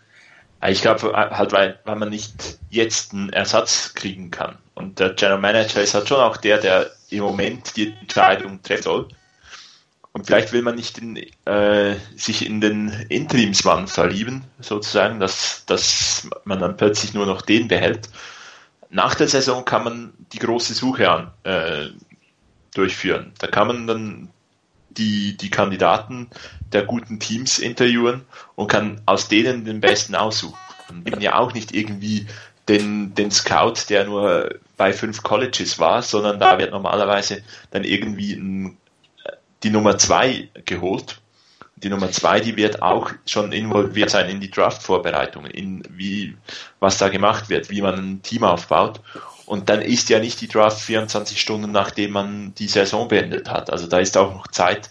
Ich 0.67 0.81
glaube 0.81 1.13
halt, 1.13 1.53
weil, 1.53 1.79
weil 1.85 1.97
man 1.97 2.09
nicht 2.09 2.59
jetzt 2.71 3.13
einen 3.13 3.31
Ersatz 3.31 3.93
kriegen 3.95 4.31
kann. 4.31 4.57
Und 4.75 4.99
der 4.99 5.11
General 5.11 5.41
Manager 5.41 5.83
ist 5.83 5.95
halt 5.95 6.09
schon 6.09 6.21
auch 6.21 6.39
der, 6.39 6.59
der 6.59 6.91
im 7.11 7.23
Moment 7.23 7.77
die 7.77 7.93
Entscheidung 8.01 8.63
treffen 8.63 8.83
soll. 8.83 9.09
Und 10.13 10.27
vielleicht 10.27 10.53
will 10.53 10.63
man 10.63 10.77
nicht 10.77 10.97
in, 10.99 11.17
äh, 11.45 11.97
sich 12.17 12.47
in 12.47 12.61
den 12.61 12.89
Interimsmann 13.09 13.89
verlieben, 13.89 14.45
sozusagen, 14.61 15.19
dass, 15.19 15.67
dass 15.67 16.29
man 16.45 16.61
dann 16.61 16.77
plötzlich 16.77 17.15
nur 17.15 17.27
noch 17.27 17.43
den 17.43 17.69
behält. 17.69 18.09
Nach 18.91 19.17
der 19.17 19.27
Saison 19.27 19.65
kann 19.65 19.83
man 19.83 20.13
die 20.33 20.39
große 20.39 20.73
Suche 20.73 21.11
an, 21.11 21.33
äh, 21.43 21.89
durchführen. 22.75 23.33
Da 23.39 23.49
kann 23.49 23.67
man 23.67 23.87
dann 23.87 24.31
die, 24.97 25.37
die 25.37 25.51
Kandidaten 25.51 26.29
der 26.73 26.85
guten 26.85 27.21
Teams 27.21 27.59
interviewen 27.59 28.23
und 28.55 28.69
kann 28.69 29.01
aus 29.07 29.29
denen 29.29 29.65
den 29.65 29.81
besten 29.81 30.15
aussuchen. 30.15 30.59
Und 30.89 31.07
eben 31.07 31.21
ja 31.21 31.39
auch 31.39 31.55
nicht 31.55 31.75
irgendwie 31.75 32.27
den, 32.69 33.15
den 33.15 33.31
Scout, 33.31 33.75
der 33.89 34.05
nur 34.05 34.55
bei 34.77 34.93
fünf 34.93 35.23
Colleges 35.23 35.79
war, 35.79 36.03
sondern 36.03 36.41
da 36.41 36.59
wird 36.59 36.73
normalerweise 36.73 37.43
dann 37.71 37.85
irgendwie 37.85 38.33
ein 38.33 38.77
die 39.65 39.71
Nummer 39.71 39.99
zwei 39.99 40.49
geholt. 40.67 41.21
Die 41.77 41.89
Nummer 41.89 42.11
zwei, 42.13 42.41
die 42.41 42.57
wird 42.57 42.83
auch 42.83 43.11
schon 43.27 43.51
involviert 43.53 44.11
sein 44.11 44.29
in 44.29 44.41
die 44.41 44.51
Draft-Vorbereitungen, 44.51 45.51
in 45.51 45.83
wie, 45.91 46.37
was 46.81 46.99
da 46.99 47.09
gemacht 47.09 47.49
wird, 47.49 47.69
wie 47.71 47.83
man 47.83 47.95
ein 47.95 48.23
Team 48.23 48.45
aufbaut. 48.45 49.01
Und 49.47 49.69
dann 49.69 49.83
ist 49.83 50.09
ja 50.09 50.19
nicht 50.19 50.41
die 50.41 50.49
Draft 50.49 50.81
24 50.81 51.41
Stunden, 51.41 51.71
nachdem 51.71 52.13
man 52.13 52.55
die 52.55 52.69
Saison 52.69 53.09
beendet 53.09 53.51
hat. 53.51 53.71
Also 53.71 53.87
da 53.87 53.99
ist 53.99 54.17
auch 54.17 54.35
noch 54.35 54.49
Zeit, 54.49 54.89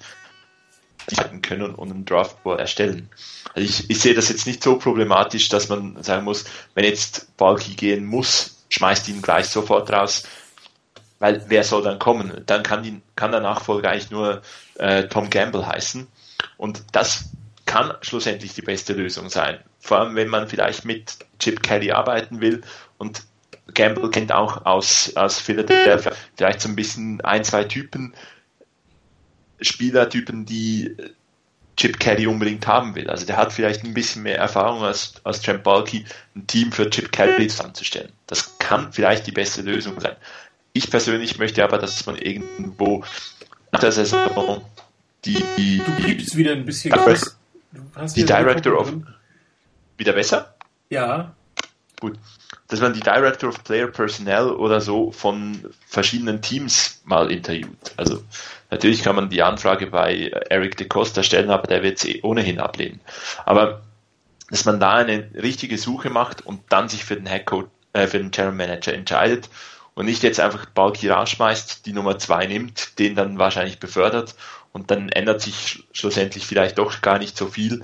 die 1.10 1.42
können 1.42 1.76
und 1.76 1.90
ein 1.90 2.06
Draftboard 2.06 2.60
erstellen. 2.60 3.10
Also 3.54 3.68
ich, 3.68 3.90
ich 3.90 4.00
sehe 4.00 4.14
das 4.14 4.30
jetzt 4.30 4.48
nicht 4.48 4.64
so 4.64 4.78
problematisch, 4.78 5.50
dass 5.50 5.70
man 5.70 6.02
sagen 6.02 6.24
muss, 6.24 6.46
wenn 6.76 6.86
jetzt 6.86 7.36
Balki 7.38 7.74
gehen 7.76 8.06
muss, 8.06 8.64
schmeißt 8.70 9.10
ihn 9.10 9.22
gleich 9.22 9.48
sofort 9.48 9.92
raus, 9.92 10.24
weil 11.20 11.44
wer 11.48 11.64
soll 11.64 11.84
dann 11.84 12.00
kommen? 12.00 12.44
Dann 12.46 12.64
kann, 12.64 12.84
die, 12.84 13.02
kann 13.16 13.32
der 13.32 13.42
Nachfolger 13.42 13.92
eigentlich 13.92 14.12
nur 14.12 14.42
äh, 14.76 15.04
Tom 15.08 15.30
Gamble 15.30 15.66
heißen. 15.66 16.08
Und 16.58 16.84
das 16.92 17.30
kann 17.66 17.94
schlussendlich 18.02 18.54
die 18.54 18.62
beste 18.62 18.94
Lösung 18.94 19.30
sein. 19.30 19.60
Vor 19.80 20.00
allem, 20.00 20.16
wenn 20.16 20.28
man 20.28 20.48
vielleicht 20.48 20.86
mit 20.86 21.18
Chip 21.40 21.64
Kelly 21.64 21.92
arbeiten 21.92 22.42
will 22.42 22.62
und 22.98 23.24
Gamble 23.74 24.10
kennt 24.10 24.32
auch 24.32 24.66
aus, 24.66 25.14
aus 25.16 25.40
Philadelphia 25.40 26.14
vielleicht 26.36 26.62
so 26.62 26.70
ein 26.70 26.76
bisschen 26.76 27.22
ein, 27.22 27.44
zwei 27.44 27.64
Typen, 27.64 28.14
Spielertypen, 29.62 30.46
die 30.46 30.96
Chip 31.76 32.00
Kelly 32.00 32.28
unbedingt 32.28 32.68
haben 32.68 32.96
will. 32.96 33.10
Also 33.10 33.26
der 33.26 33.38
hat 33.38 33.52
vielleicht 33.52 33.84
ein 33.84 33.94
bisschen 33.94 34.24
mehr 34.24 34.38
Erfahrung 34.38 34.84
als, 34.84 35.16
als 35.24 35.42
Trent 35.42 35.64
Balky, 35.64 36.06
ein 36.36 36.46
Team 36.48 36.72
für 36.72 36.90
Chip 36.90 37.12
Kelly 37.12 37.48
zusammenzustellen. 37.48 38.12
Das 38.28 38.58
kann 38.60 38.94
vielleicht 38.94 39.26
die 39.28 39.32
beste 39.32 39.62
Lösung 39.62 40.00
sein. 40.00 40.16
Ich 40.74 40.90
persönlich 40.90 41.38
möchte 41.40 41.64
aber, 41.64 41.78
dass 41.78 42.06
man 42.06 42.18
irgendwo 42.18 43.04
nach 43.72 43.80
der 43.80 43.92
Saison 43.92 44.64
die, 45.26 45.44
die, 45.58 45.78
du 45.78 46.06
gibst 46.06 46.36
wieder 46.36 46.52
ein 46.52 46.66
bisschen 46.66 46.92
Direct, 46.92 47.38
die 48.16 48.26
Director 48.26 48.80
of 48.80 48.94
wieder 49.98 50.14
besser? 50.14 50.56
Ja. 50.90 51.34
Gut. 52.00 52.18
Dass 52.68 52.82
man 52.82 52.94
die 52.94 53.02
Director 53.02 53.50
of 53.50 53.64
Player 53.64 53.88
Personnel 53.88 54.50
oder 54.50 54.82
so 54.82 55.12
von 55.12 55.70
verschiedenen 55.86 56.42
Teams 56.42 57.02
mal 57.06 57.32
interviewt. 57.32 57.78
Also 57.98 58.24
natürlich 58.72 59.04
kann 59.04 59.16
man 59.16 59.30
die 59.30 59.44
Anfrage 59.44 59.88
bei 59.88 60.30
Eric 60.50 60.78
de 60.78 60.88
Costa 60.88 61.24
stellen, 61.24 61.50
aber 61.50 61.68
der 61.68 61.84
wird 61.84 62.00
sie 62.00 62.22
ohnehin 62.24 62.60
ablehnen. 62.60 63.02
Aber 63.46 63.82
dass 64.50 64.66
man 64.66 64.80
da 64.80 64.94
eine 64.94 65.30
richtige 65.34 65.78
Suche 65.78 66.10
macht 66.10 66.46
und 66.46 66.62
dann 66.70 66.90
sich 66.90 67.04
für 67.04 67.16
den 67.16 67.28
Head 67.28 67.46
Coach, 67.46 67.70
äh, 67.94 68.08
für 68.08 68.20
den 68.20 68.32
General 68.32 68.56
Manager 68.56 68.94
entscheidet 68.94 69.50
und 69.96 70.06
nicht 70.06 70.24
jetzt 70.24 70.40
einfach 70.40 70.66
Balki 70.66 71.10
rausschmeißt, 71.10 71.86
die 71.86 71.94
Nummer 71.94 72.18
zwei 72.18 72.46
nimmt, 72.46 73.00
den 73.00 73.16
dann 73.16 73.40
wahrscheinlich 73.40 73.80
befördert 73.80 74.36
und 74.72 74.92
dann 74.92 75.10
ändert 75.10 75.42
sich 75.42 75.86
schlussendlich 75.92 76.46
vielleicht 76.46 76.78
doch 76.78 77.02
gar 77.02 77.20
nicht 77.20 77.38
so 77.38 77.48
viel. 77.48 77.84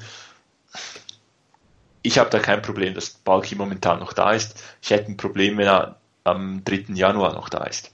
Ich 2.01 2.17
habe 2.17 2.29
da 2.29 2.39
kein 2.39 2.61
Problem, 2.61 2.93
dass 2.93 3.09
Balki 3.09 3.55
momentan 3.55 3.99
noch 3.99 4.13
da 4.13 4.31
ist. 4.31 4.61
Ich 4.81 4.89
hätte 4.89 5.11
ein 5.11 5.17
Problem, 5.17 5.57
wenn 5.57 5.67
er 5.67 5.97
am 6.23 6.63
3. 6.63 6.93
Januar 6.93 7.33
noch 7.33 7.49
da 7.49 7.63
ist. 7.65 7.91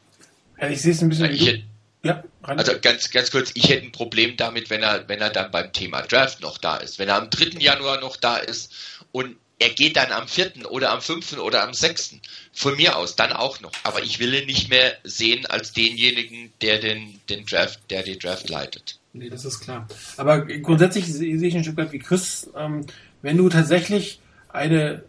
Ja, 0.60 0.70
ich 0.70 0.82
sehe 0.82 0.92
es 0.92 1.02
ein 1.02 1.10
bisschen. 1.10 1.32
Ich 1.32 1.48
hätte, 1.48 1.64
ja, 2.04 2.24
also 2.44 2.74
ganz, 2.80 3.10
ganz 3.10 3.32
kurz, 3.32 3.52
ich 3.56 3.70
hätte 3.70 3.86
ein 3.86 3.92
Problem 3.92 4.38
damit, 4.38 4.70
wenn 4.70 4.84
er, 4.84 5.08
wenn 5.08 5.22
er 5.22 5.32
dann 5.32 5.52
beim 5.52 5.74
Thema 5.74 6.04
Draft 6.04 6.42
noch 6.42 6.58
da 6.58 6.78
ist. 6.78 7.00
Wenn 7.00 7.10
er 7.10 7.16
am 7.16 7.30
3. 7.30 7.60
Januar 7.60 8.00
noch 8.00 8.18
da 8.18 8.38
ist 8.38 8.72
und 9.12 9.36
er 9.58 9.70
geht 9.70 9.96
dann 9.96 10.12
am 10.12 10.28
vierten 10.28 10.66
oder 10.66 10.92
am 10.92 11.02
fünften 11.02 11.40
oder 11.40 11.64
am 11.64 11.74
sechsten. 11.74 12.22
Von 12.52 12.76
mir 12.76 12.98
aus, 12.98 13.16
dann 13.16 13.32
auch 13.32 13.62
noch. 13.62 13.72
Aber 13.84 14.04
ich 14.04 14.20
will 14.20 14.34
ihn 14.34 14.46
nicht 14.46 14.70
mehr 14.70 14.98
sehen 15.04 15.46
als 15.46 15.72
denjenigen, 15.72 16.52
der 16.62 16.80
den, 16.80 17.20
den 17.30 17.46
Draft, 17.46 17.80
der 17.90 18.04
die 18.04 18.20
Draft 18.20 18.50
leitet. 18.50 19.00
Nee, 19.14 19.30
das 19.30 19.46
ist 19.46 19.62
klar. 19.62 19.88
Aber 20.18 20.46
grundsätzlich 20.46 21.06
sehe 21.06 21.36
ich 21.36 21.56
ein 21.56 21.64
Stück 21.64 21.78
weit 21.78 21.94
wie 21.94 22.00
Chris, 22.00 22.50
ähm, 22.56 22.86
wenn 23.26 23.38
du 23.38 23.50
tatsächlich 23.50 24.22
eine, 24.50 25.02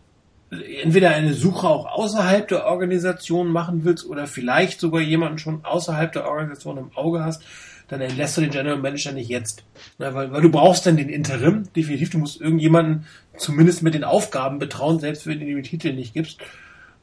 entweder 0.82 1.10
eine 1.10 1.34
Suche 1.34 1.68
auch 1.68 1.84
außerhalb 1.84 2.48
der 2.48 2.64
Organisation 2.64 3.48
machen 3.48 3.84
willst 3.84 4.06
oder 4.06 4.26
vielleicht 4.26 4.80
sogar 4.80 5.02
jemanden 5.02 5.36
schon 5.36 5.62
außerhalb 5.66 6.12
der 6.12 6.26
Organisation 6.26 6.78
im 6.78 6.96
Auge 6.96 7.22
hast, 7.22 7.42
dann 7.88 8.00
entlässt 8.00 8.36
du 8.36 8.40
den 8.40 8.50
General 8.50 8.78
Manager 8.78 9.12
nicht 9.12 9.28
jetzt. 9.28 9.64
Na, 9.98 10.14
weil, 10.14 10.32
weil 10.32 10.40
du 10.40 10.50
brauchst 10.50 10.86
dann 10.86 10.96
den 10.96 11.10
Interim, 11.10 11.68
definitiv. 11.76 12.08
Du 12.08 12.18
musst 12.18 12.40
irgendjemanden 12.40 13.04
zumindest 13.36 13.82
mit 13.82 13.92
den 13.92 14.02
Aufgaben 14.02 14.58
betrauen, 14.58 14.98
selbst 14.98 15.26
wenn 15.26 15.38
du 15.38 15.44
den 15.44 15.62
Titel 15.62 15.92
nicht 15.92 16.14
gibst. 16.14 16.40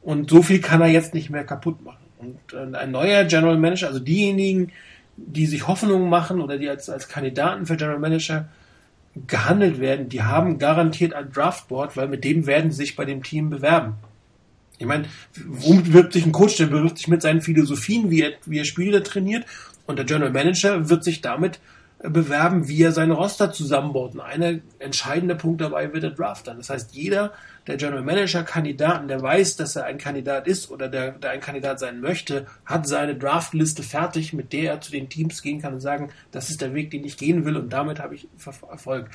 Und 0.02 0.30
so 0.30 0.42
viel 0.42 0.60
kann 0.60 0.80
er 0.80 0.88
jetzt 0.88 1.14
nicht 1.14 1.30
mehr 1.30 1.44
kaputt 1.44 1.82
machen. 1.84 2.04
Und 2.18 2.38
äh, 2.52 2.76
ein 2.76 2.90
neuer 2.90 3.22
General 3.22 3.56
Manager, 3.56 3.86
also 3.86 4.00
diejenigen, 4.00 4.72
die 5.16 5.46
sich 5.46 5.68
Hoffnungen 5.68 6.10
machen 6.10 6.40
oder 6.40 6.58
die 6.58 6.68
als, 6.68 6.90
als 6.90 7.08
Kandidaten 7.08 7.66
für 7.66 7.76
General 7.76 8.00
Manager 8.00 8.48
gehandelt 9.26 9.80
werden, 9.80 10.08
die 10.08 10.22
haben 10.22 10.58
garantiert 10.58 11.14
ein 11.14 11.30
Draftboard, 11.32 11.96
weil 11.96 12.08
mit 12.08 12.24
dem 12.24 12.46
werden 12.46 12.70
sie 12.70 12.78
sich 12.78 12.96
bei 12.96 13.04
dem 13.04 13.22
Team 13.22 13.50
bewerben. 13.50 13.94
Ich 14.78 14.86
meine, 14.86 15.04
womit 15.46 15.84
bewirbt 15.84 16.12
sich 16.12 16.26
ein 16.26 16.32
Coach? 16.32 16.56
Der 16.56 16.66
bewirbt 16.66 16.98
sich 16.98 17.08
mit 17.08 17.22
seinen 17.22 17.40
Philosophien, 17.40 18.10
wie 18.10 18.22
er, 18.22 18.32
wie 18.44 18.58
er 18.58 18.64
Spiele 18.64 19.02
trainiert 19.02 19.46
und 19.86 19.96
der 19.96 20.04
General 20.04 20.32
Manager 20.32 20.88
wird 20.88 21.04
sich 21.04 21.20
damit 21.20 21.60
bewerben, 22.10 22.68
wie 22.68 22.82
er 22.82 22.92
seine 22.92 23.14
Roster 23.14 23.50
zusammenbaut. 23.50 24.14
Und 24.14 24.20
ein 24.20 24.62
entscheidender 24.78 25.34
Punkt 25.34 25.60
dabei 25.60 25.92
wird 25.92 26.02
der 26.02 26.10
Draft 26.10 26.46
dann. 26.46 26.58
Das 26.58 26.70
heißt, 26.70 26.94
jeder 26.94 27.32
der 27.66 27.78
General 27.78 28.02
Manager 28.02 28.42
Kandidaten, 28.42 29.08
der 29.08 29.22
weiß, 29.22 29.56
dass 29.56 29.74
er 29.76 29.84
ein 29.84 29.96
Kandidat 29.96 30.46
ist 30.46 30.70
oder 30.70 30.88
der, 30.88 31.12
der 31.12 31.30
ein 31.30 31.40
Kandidat 31.40 31.80
sein 31.80 32.00
möchte, 32.00 32.46
hat 32.66 32.86
seine 32.86 33.16
Draftliste 33.16 33.82
fertig, 33.82 34.34
mit 34.34 34.52
der 34.52 34.72
er 34.72 34.80
zu 34.80 34.90
den 34.90 35.08
Teams 35.08 35.40
gehen 35.40 35.62
kann 35.62 35.72
und 35.74 35.80
sagen, 35.80 36.10
das 36.30 36.50
ist 36.50 36.60
der 36.60 36.74
Weg, 36.74 36.90
den 36.90 37.04
ich 37.04 37.16
gehen 37.16 37.44
will 37.46 37.56
und 37.56 37.72
damit 37.72 38.00
habe 38.00 38.14
ich 38.14 38.28
Erfolg. 38.70 39.08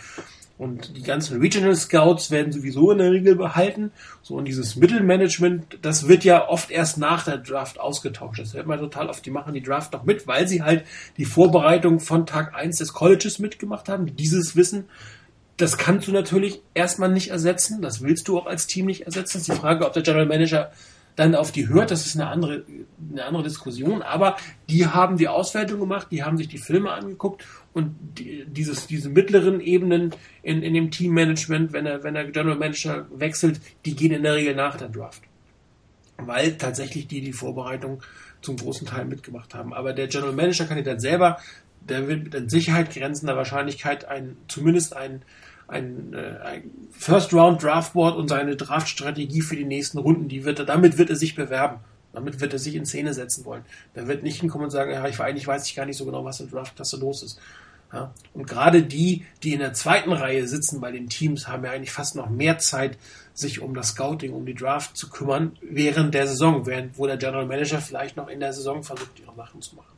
Und 0.60 0.98
die 0.98 1.04
ganzen 1.04 1.40
Regional 1.40 1.74
Scouts 1.74 2.32
werden 2.32 2.52
sowieso 2.52 2.92
in 2.92 2.98
der 2.98 3.12
Regel 3.12 3.38
behalten. 3.38 3.94
So, 4.22 4.36
und 4.36 4.44
dieses 4.44 4.76
Mittelmanagement, 4.76 5.80
das 5.82 6.10
wird 6.10 6.26
ja 6.26 6.50
oft 6.50 6.70
erst 6.70 6.98
nach 6.98 7.24
der 7.24 7.38
Draft 7.38 7.80
ausgetauscht. 7.80 8.42
Das 8.42 8.54
hört 8.54 8.68
man 8.68 8.78
total 8.78 9.08
oft. 9.08 9.26
Die 9.26 9.32
machen 9.32 9.54
die 9.54 9.64
Draft 9.64 9.94
noch 9.94 10.04
mit, 10.04 10.28
weil 10.28 10.50
sie 10.50 10.62
halt 10.62 10.84
die 11.16 11.24
Vorbereitung 11.24 12.02
von 12.02 12.26
Tag 12.26 12.56
1 12.56 12.78
des 12.78 12.92
Colleges 12.92 13.40
mitgemacht 13.40 13.88
haben. 13.88 14.18
Dieses 14.18 14.58
Wissen, 14.58 14.90
das 15.56 15.78
kannst 15.78 16.10
du 16.10 16.12
natürlich 16.12 16.62
erstmal 16.74 17.10
nicht 17.10 17.30
ersetzen. 17.30 17.82
Das 17.82 18.02
willst 18.02 18.28
du 18.28 18.38
auch 18.38 18.46
als 18.46 18.68
Team 18.68 18.88
nicht 18.88 19.06
ersetzen. 19.06 19.38
Das 19.38 19.48
ist 19.48 19.56
die 19.56 19.62
Frage, 19.62 19.86
ob 19.86 19.94
der 19.94 20.04
General 20.04 20.26
Manager 20.26 20.72
dann 21.20 21.36
auf 21.36 21.52
die 21.52 21.68
hört, 21.68 21.92
das 21.92 22.06
ist 22.06 22.16
eine 22.16 22.28
andere, 22.28 22.64
eine 23.12 23.26
andere 23.26 23.44
Diskussion. 23.44 24.02
Aber 24.02 24.38
die 24.70 24.88
haben 24.88 25.18
die 25.18 25.28
Auswertung 25.28 25.80
gemacht, 25.80 26.08
die 26.12 26.24
haben 26.24 26.38
sich 26.38 26.48
die 26.48 26.58
Filme 26.58 26.92
angeguckt 26.92 27.46
und 27.74 27.96
die, 28.18 28.46
dieses, 28.48 28.88
diese 28.88 29.10
mittleren 29.10 29.62
Ebenen 29.62 30.12
in, 30.42 30.64
in 30.64 30.74
dem 30.74 30.92
Teammanagement, 30.92 31.74
wenn 31.74 31.86
der, 31.86 32.04
wenn 32.04 32.14
der 32.14 32.26
General 32.32 32.58
Manager 32.58 33.08
wechselt, 33.12 33.62
die 33.86 33.96
gehen 33.96 34.12
in 34.12 34.24
der 34.24 34.36
Regel 34.36 34.56
nach 34.56 34.76
der 34.76 34.90
Draft. 34.90 35.22
Weil 36.18 36.58
tatsächlich 36.58 37.08
die 37.08 37.22
die 37.22 37.34
Vorbereitung 37.34 38.02
zum 38.42 38.58
großen 38.58 38.88
Teil 38.88 39.06
mitgemacht 39.06 39.54
haben. 39.54 39.74
Aber 39.74 39.94
der 39.94 40.08
General 40.08 40.34
Manager 40.34 40.66
Kandidat 40.66 41.02
selber, 41.02 41.38
der 41.82 42.08
wird 42.08 42.34
mit 42.34 42.52
Sicherheit 42.52 42.94
grenzender 42.94 43.36
Wahrscheinlichkeit 43.36 44.06
ein, 44.06 44.38
zumindest 44.48 44.96
ein, 44.96 45.22
ein, 45.68 46.14
äh, 46.14 46.40
ein 46.44 46.72
First 46.92 47.34
Round 47.34 47.64
Draftboard 47.64 48.18
und 48.18 48.28
seine 48.28 48.56
Draftstrategie 48.56 49.42
für 49.42 49.56
die 49.56 49.66
nächsten 49.66 49.98
Runden, 49.98 50.28
die 50.28 50.44
wird 50.44 50.60
er, 50.60 50.66
damit 50.66 50.98
wird 50.98 51.10
er 51.10 51.16
sich 51.16 51.36
bewerben. 51.36 51.80
Damit 52.14 52.40
wird 52.40 52.54
er 52.54 52.60
sich 52.60 52.76
in 52.76 52.86
Szene 52.86 53.14
setzen 53.14 53.46
wollen. 53.46 53.64
Da 53.94 54.08
wird 54.08 54.24
nicht 54.24 54.40
hinkommen 54.40 54.66
und 54.66 54.72
sagen, 54.72 54.92
ja, 54.92 55.08
ich, 55.08 55.20
eigentlich 55.20 55.48
weiß 55.48 55.68
ich 55.68 55.76
gar 55.76 55.86
nicht 55.86 55.98
so 55.98 56.06
genau, 56.06 56.26
was 56.26 56.40
im 56.40 56.50
Draft-Klasse 56.50 56.98
los 56.98 57.24
ist. 57.24 57.40
Ja? 57.94 58.14
Und 58.34 58.48
gerade 58.48 58.84
die, 58.84 59.26
die 59.44 59.54
in 59.54 59.60
der 59.60 59.74
zweiten 59.74 60.12
Reihe 60.12 60.48
sitzen 60.48 60.82
bei 60.82 60.92
den 60.92 61.08
Teams, 61.08 61.48
haben 61.48 61.64
ja 61.66 61.72
eigentlich 61.72 61.92
fast 61.92 62.16
noch 62.16 62.30
mehr 62.30 62.58
Zeit, 62.58 62.98
sich 63.34 63.62
um 63.62 63.74
das 63.74 63.90
Scouting, 63.90 64.34
um 64.34 64.46
die 64.46 64.56
Draft 64.56 64.98
zu 64.98 65.10
kümmern, 65.10 65.58
während 65.62 66.14
der 66.14 66.28
Saison, 66.28 66.66
während 66.66 66.98
wo 66.98 67.08
der 67.08 67.18
General 67.18 67.46
Manager 67.46 67.80
vielleicht 67.80 68.18
noch 68.18 68.28
in 68.28 68.40
der 68.40 68.54
Saison 68.54 68.84
versucht, 68.84 69.20
ihre 69.20 69.36
Sachen 69.36 69.62
zu 69.62 69.76
machen. 69.76 69.96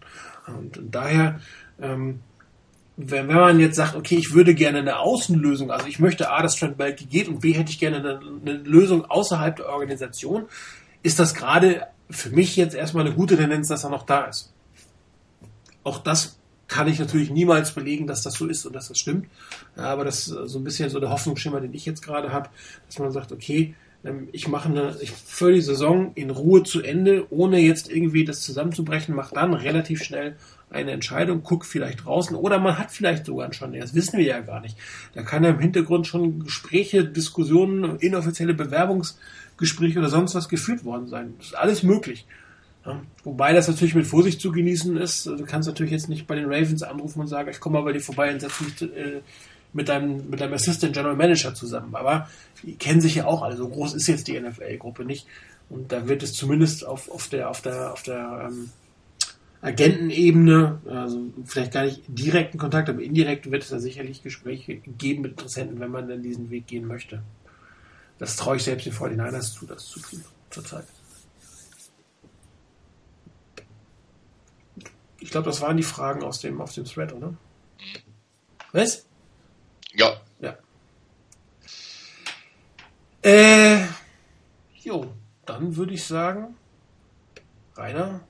Und, 0.58 0.78
und 0.78 0.94
daher, 0.94 1.40
ähm, 1.82 2.20
wenn, 2.98 3.28
wenn 3.28 3.36
man 3.36 3.60
jetzt 3.60 3.78
sagt, 3.78 3.96
okay, 3.96 4.16
ich 4.16 4.34
würde 4.34 4.54
gerne 4.54 4.80
eine 4.80 5.00
Außenlösung, 5.00 5.72
also 5.72 5.88
ich 5.88 6.00
möchte 6.00 6.30
A, 6.30 6.42
dass 6.42 6.56
Trent 6.56 6.78
Belke 6.78 7.06
geht 7.06 7.28
und 7.28 7.42
B, 7.42 7.54
hätte 7.54 7.72
ich 7.72 7.80
gerne 7.80 7.98
eine, 7.98 8.20
eine 8.20 8.54
Lösung 8.58 9.06
außerhalb 9.06 9.56
der 9.56 9.70
Organisation, 9.70 10.46
ist 11.02 11.20
das 11.20 11.34
gerade 11.34 11.88
für 12.12 12.30
mich 12.30 12.56
jetzt 12.56 12.76
erstmal 12.76 13.06
eine 13.06 13.16
gute 13.16 13.38
Tendenz, 13.38 13.68
dass 13.68 13.84
er 13.84 13.90
noch 13.90 14.06
da 14.06 14.26
ist. 14.26 14.52
Auch 15.84 16.00
das 16.00 16.38
kann 16.68 16.88
ich 16.88 17.00
natürlich 17.00 17.30
niemals 17.30 17.72
belegen, 17.72 18.08
dass 18.08 18.22
das 18.22 18.36
so 18.36 18.48
ist 18.48 18.66
und 18.66 18.74
dass 18.74 18.88
das 18.88 18.98
stimmt. 18.98 19.28
Ja, 19.76 19.86
aber 19.86 20.06
das 20.06 20.28
ist 20.28 20.50
so 20.50 20.60
ein 20.60 20.64
bisschen 20.64 20.90
so 20.90 21.00
der 21.00 21.10
Hoffnungsschimmer, 21.10 21.60
den 21.60 21.74
ich 21.74 21.86
jetzt 21.86 22.02
gerade 22.02 22.32
habe, 22.32 22.50
dass 22.88 22.98
man 22.98 23.12
sagt, 23.12 23.32
okay, 23.32 23.76
ähm, 24.06 24.30
ich 24.32 24.48
mache 24.48 24.70
eine, 24.70 24.96
ich 25.02 25.12
führe 25.12 25.54
die 25.54 25.62
Saison 25.62 26.12
in 26.16 26.30
Ruhe 26.30 26.64
zu 26.64 26.82
Ende, 26.82 27.28
ohne 27.30 27.60
jetzt 27.60 27.92
irgendwie 27.92 28.24
das 28.24 28.42
zusammenzubrechen, 28.42 29.16
mache 29.16 29.36
dann 29.36 29.54
relativ 29.54 30.04
schnell 30.04 30.38
eine 30.70 30.92
Entscheidung, 30.92 31.44
guckt 31.44 31.66
vielleicht 31.66 32.06
draußen 32.06 32.36
oder 32.36 32.58
man 32.58 32.78
hat 32.78 32.92
vielleicht 32.92 33.26
sogar 33.26 33.52
schon, 33.54 33.74
das 33.74 33.94
wissen 33.94 34.18
wir 34.18 34.26
ja 34.26 34.40
gar 34.40 34.62
nicht. 34.62 34.78
Da 35.14 35.24
kann 35.24 35.44
ja 35.44 35.50
im 35.50 35.60
Hintergrund 35.60 36.08
schon 36.08 36.40
Gespräche, 36.40 37.04
Diskussionen, 37.04 37.98
inoffizielle 37.98 38.54
Bewerbungsgespräche 39.62 40.00
oder 40.00 40.10
sonst 40.10 40.36
was 40.36 40.50
geführt 40.50 40.84
worden 40.84 41.08
sein. 41.08 41.34
Das 41.38 41.48
ist 41.48 41.54
alles 41.56 41.84
möglich. 41.84 42.26
Ja, 42.86 43.00
wobei 43.24 43.54
das 43.54 43.68
natürlich 43.68 43.94
mit 43.94 44.08
Vorsicht 44.08 44.42
zu 44.42 44.52
genießen 44.52 44.98
ist. 44.98 45.28
Du 45.28 45.46
kannst 45.46 45.68
natürlich 45.68 45.92
jetzt 45.92 46.10
nicht 46.10 46.26
bei 46.26 46.36
den 46.36 46.46
Ravens 46.46 46.82
anrufen 46.82 47.22
und 47.22 47.28
sagen, 47.28 47.50
ich 47.52 47.60
komme 47.60 47.78
mal 47.78 47.86
bei 47.86 47.94
dir 47.94 48.02
vorbei 48.02 48.34
und 48.34 48.40
setze 48.40 48.64
mich 48.64 48.82
äh, 48.82 49.22
mit 49.74 49.88
deinem, 49.88 50.30
mit 50.30 50.42
deinem 50.42 50.54
Assistant 50.54 50.94
General 50.94 51.16
Manager 51.16 51.54
zusammen. 51.54 51.96
Aber 51.96 52.28
die 52.64 52.74
kennen 52.76 53.02
sich 53.02 53.16
ja 53.16 53.26
auch 53.26 53.44
alle. 53.44 53.56
So 53.56 53.70
groß 53.70 53.94
ist 53.94 54.08
jetzt 54.08 54.28
die 54.28 54.40
NFL-Gruppe 54.40 55.06
nicht. 55.06 55.28
Und 55.70 55.92
da 55.92 56.08
wird 56.08 56.24
es 56.24 56.34
zumindest 56.34 56.86
auf, 56.86 57.10
auf 57.12 57.28
der, 57.30 57.50
auf 57.50 57.62
der, 57.62 57.94
auf 57.94 58.02
der 58.02 58.50
ähm, 58.50 58.72
Agentenebene, 59.62 60.82
also 60.90 61.22
vielleicht 61.46 61.72
gar 61.72 61.86
nicht 61.86 62.02
direkten 62.08 62.58
Kontakt, 62.58 62.90
aber 62.90 63.04
indirekt 63.04 63.52
wird 63.52 63.62
es 63.62 63.70
da 63.70 63.80
sicherlich 63.80 64.24
Gespräche 64.24 64.78
geben 64.98 65.22
mit 65.22 65.32
Interessenten, 65.34 65.80
wenn 65.80 65.92
man 65.92 66.10
dann 66.10 66.24
diesen 66.24 66.50
Weg 66.50 66.66
gehen 66.66 66.88
möchte. 66.88 67.22
Das 68.22 68.36
traue 68.36 68.58
ich 68.58 68.64
selbst 68.64 68.86
den 68.86 68.94
49ers 68.94 69.52
zu, 69.52 69.66
das 69.66 69.84
zu 69.84 70.00
tun, 70.00 70.24
zurzeit. 70.52 70.86
Ich 75.20 75.32
glaube, 75.32 75.50
das 75.50 75.60
waren 75.60 75.76
die 75.76 75.82
Fragen 75.82 76.22
aus 76.22 76.40
dem, 76.40 76.62
auf 76.62 76.72
dem 76.72 76.86
Thread, 76.86 77.14
oder? 77.14 77.34
Was? 78.74 79.08
Ja. 79.94 80.22
Ja. 80.40 80.56
Äh, 83.24 83.88
jo, 84.76 85.12
dann 85.48 85.76
würde 85.76 85.96
ich 85.96 86.06
sagen, 86.06 86.56
Rainer, 87.76 88.22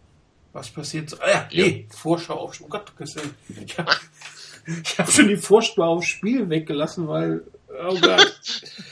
was 0.54 0.70
passiert? 0.70 1.20
Ah 1.20 1.30
ja, 1.30 1.50
nee, 1.52 1.86
ja. 1.89 1.98
Vorschau 1.98 2.36
auf 2.36 2.54
Spiel. 2.54 2.68
Oh 2.68 2.70
Gott, 2.70 2.94
ich 2.98 3.78
habe 3.78 3.92
hab 5.00 5.12
schon 5.12 5.28
die 5.28 5.36
Vorschau 5.36 5.84
aufs 5.84 6.08
Spiel 6.08 6.50
weggelassen, 6.50 7.10
weil, 7.10 7.44
oh 7.68 8.00
Gott. 8.00 8.39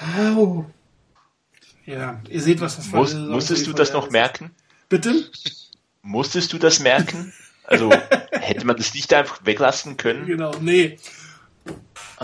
Au. 0.00 0.66
Ja, 1.84 2.20
ihr 2.28 2.42
seht, 2.42 2.60
was 2.60 2.76
das 2.76 2.86
Muss, 2.88 3.14
Musstest 3.14 3.66
du 3.66 3.72
das 3.72 3.92
noch 3.92 4.10
merken? 4.10 4.50
Bitte? 4.88 5.30
Musstest 6.02 6.52
du 6.52 6.58
das 6.58 6.80
merken? 6.80 7.32
Also 7.64 7.90
hätte 8.32 8.66
man 8.66 8.76
das 8.76 8.94
nicht 8.94 9.12
einfach 9.14 9.44
weglassen 9.44 9.96
können? 9.96 10.26
Genau, 10.26 10.52
nee. 10.60 10.98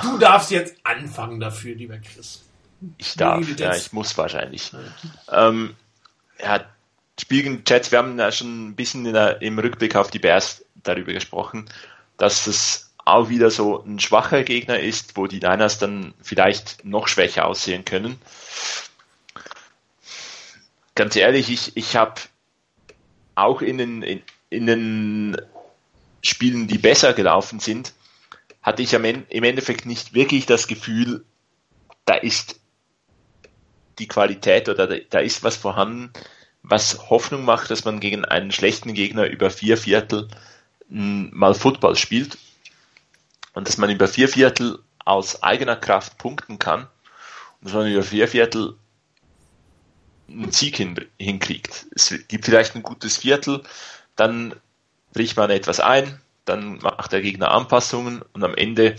Du 0.01 0.19
darfst 0.19 0.51
jetzt 0.51 0.75
anfangen 0.85 1.41
dafür, 1.41 1.75
lieber 1.75 1.99
Chris. 1.99 2.43
Ich 2.99 3.15
darf, 3.15 3.47
ja, 3.59 3.75
ich 3.75 3.93
muss 3.93 4.17
wahrscheinlich. 4.19 4.73
Ja, 4.73 5.49
ähm, 5.49 5.77
ja 6.41 6.65
Spiel 7.21 7.43
gegen 7.43 7.63
Jets, 7.67 7.93
wir 7.93 7.99
haben 7.99 8.19
ja 8.19 8.33
schon 8.33 8.69
ein 8.69 8.75
bisschen 8.75 9.05
der, 9.05 9.43
im 9.43 9.59
Rückblick 9.59 9.97
auf 9.97 10.11
die 10.11 10.19
Bears 10.19 10.65
darüber 10.83 11.13
gesprochen, 11.13 11.67
dass 12.17 12.45
das 12.45 12.92
auch 13.05 13.29
wieder 13.29 13.51
so 13.51 13.83
ein 13.85 13.99
schwacher 13.99 14.45
Gegner 14.45 14.79
ist, 14.79 15.17
wo 15.17 15.27
die 15.27 15.41
Niners 15.41 15.79
dann 15.79 16.15
vielleicht 16.23 16.85
noch 16.85 17.09
schwächer 17.09 17.47
aussehen 17.47 17.85
können. 17.85 18.19
Ganz 20.95 21.17
ehrlich, 21.17 21.51
ich, 21.51 21.77
ich 21.77 21.97
habe 21.97 22.21
auch 23.35 23.63
in 23.63 23.79
den, 23.79 24.03
in, 24.03 24.23
in 24.51 24.67
den 24.67 25.37
Spielen, 26.23 26.69
die 26.69 26.79
besser 26.79 27.13
gelaufen 27.15 27.59
sind, 27.59 27.93
hatte 28.63 28.83
ich 28.83 28.93
im 28.93 29.05
Endeffekt 29.05 29.87
nicht 29.87 30.15
wirklich 30.15 30.47
das 30.47 30.69
Gefühl, 30.69 31.25
da 32.05 32.15
ist 32.15 32.61
die 33.99 34.07
Qualität 34.07 34.69
oder 34.69 34.87
da 34.87 35.19
ist 35.19 35.43
was 35.43 35.57
vorhanden, 35.57 36.13
was 36.63 37.11
Hoffnung 37.11 37.45
macht, 37.45 37.71
dass 37.71 37.85
man 37.85 37.99
gegen 37.99 38.25
einen 38.25 38.53
schlechten 38.53 38.95
Gegner 38.95 39.27
über 39.27 39.51
vier 39.51 39.77
Viertel 39.77 40.29
mal 40.89 41.55
Football 41.55 41.97
spielt 41.97 42.39
und 43.55 43.69
dass 43.69 43.79
man 43.79 43.91
über 43.91 44.09
vier 44.09 44.29
Viertel 44.29 44.79
aus 45.05 45.43
eigener 45.43 45.77
Kraft 45.77 46.19
punkten 46.19 46.59
kann 46.59 46.83
und 46.83 46.89
dass 47.65 47.73
man 47.73 47.91
über 47.91 48.03
vier 48.03 48.29
Viertel 48.29 48.77
einen 50.29 50.53
Sieg 50.53 50.77
hin, 50.77 50.97
hinkriegt. 51.19 51.87
Es 51.95 52.15
gibt 52.29 52.45
vielleicht 52.45 52.75
ein 52.75 52.83
gutes 52.83 53.19
Viertel, 53.19 53.63
dann 54.17 54.55
bricht 55.13 55.37
man 55.37 55.51
etwas 55.51 55.81
ein, 55.81 56.21
dann 56.45 56.79
macht 56.79 57.13
der 57.13 57.21
Gegner 57.21 57.51
Anpassungen 57.51 58.23
und 58.33 58.43
am 58.43 58.55
Ende 58.55 58.97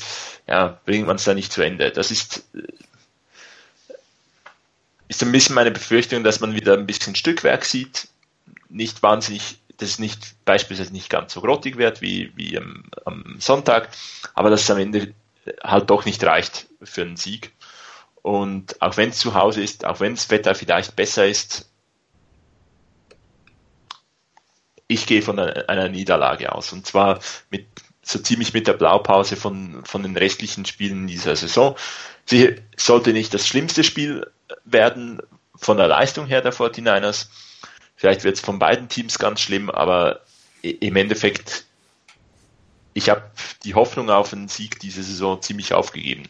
ja, 0.48 0.80
bringt 0.86 1.08
man 1.08 1.18
es 1.18 1.24
dann 1.24 1.36
nicht 1.36 1.52
zu 1.52 1.62
Ende. 1.62 1.92
Das 1.92 2.12
ist, 2.12 2.46
ist 5.08 5.24
ein 5.24 5.32
bisschen 5.32 5.56
meine 5.56 5.72
Befürchtung, 5.72 6.24
dass 6.24 6.40
man 6.40 6.56
wieder 6.56 6.74
ein 6.74 6.86
bisschen 6.86 7.16
Stückwerk 7.16 7.66
sieht, 7.66 8.08
nicht 8.70 9.04
wahnsinnig, 9.04 9.60
dass 9.78 9.90
es 9.90 10.00
nicht 10.00 10.44
beispielsweise 10.46 10.94
nicht 10.94 11.10
ganz 11.10 11.34
so 11.34 11.42
grottig 11.42 11.78
wird 11.78 12.02
wie, 12.02 12.32
wie 12.36 12.58
am, 12.58 12.84
am 13.06 13.36
Sonntag, 13.40 13.90
aber 14.34 14.50
dass 14.50 14.62
es 14.64 14.72
am 14.72 14.78
Ende 14.78 15.14
halt 15.64 15.90
doch 15.90 16.06
nicht 16.06 16.24
reicht 16.24 16.68
für 16.82 17.02
einen 17.02 17.18
Sieg. 17.18 17.54
Und 18.22 18.82
auch 18.82 18.96
wenn 18.98 19.10
es 19.10 19.20
zu 19.20 19.34
Hause 19.34 19.62
ist, 19.62 19.86
auch 19.86 20.00
wenn 20.00 20.16
das 20.16 20.30
Wetter 20.30 20.56
vielleicht 20.56 20.96
besser 20.96 21.28
ist, 21.28 21.70
ich 24.88 25.06
gehe 25.06 25.22
von 25.22 25.40
einer, 25.40 25.90
Niederlage 25.90 26.54
aus. 26.54 26.72
Und 26.72 26.86
zwar 26.86 27.20
mit 27.50 27.66
so 28.02 28.20
ziemlich 28.20 28.54
mit 28.54 28.68
der 28.68 28.74
Blaupause 28.74 29.36
von, 29.36 29.84
von 29.86 30.04
den 30.04 30.16
restlichen 30.18 30.66
Spielen 30.66 31.08
dieser 31.08 31.36
Saison. 31.36 31.76
Sie 32.26 32.56
sollte 32.78 33.14
nicht 33.14 33.34
das 33.34 33.48
schlimmste 33.48 33.84
Spiel 33.84 34.30
werden 34.66 35.22
von 35.56 35.78
der 35.78 35.88
Leistung 35.88 36.28
her 36.28 36.42
der 36.42 36.54
49ers. 36.54 37.28
Vielleicht 38.04 38.26
wird 38.26 38.36
es 38.36 38.42
von 38.42 38.60
beiden 38.60 38.90
Teams 38.90 39.18
ganz 39.18 39.40
schlimm, 39.40 39.70
aber 39.70 40.20
im 40.62 40.98
Endeffekt, 40.98 41.66
ich 42.94 43.10
habe 43.10 43.24
die 43.64 43.76
Hoffnung 43.76 44.10
auf 44.10 44.34
einen 44.34 44.50
Sieg 44.50 44.80
diese 44.80 45.04
Saison 45.04 45.42
ziemlich 45.42 45.74
aufgegeben 45.74 46.28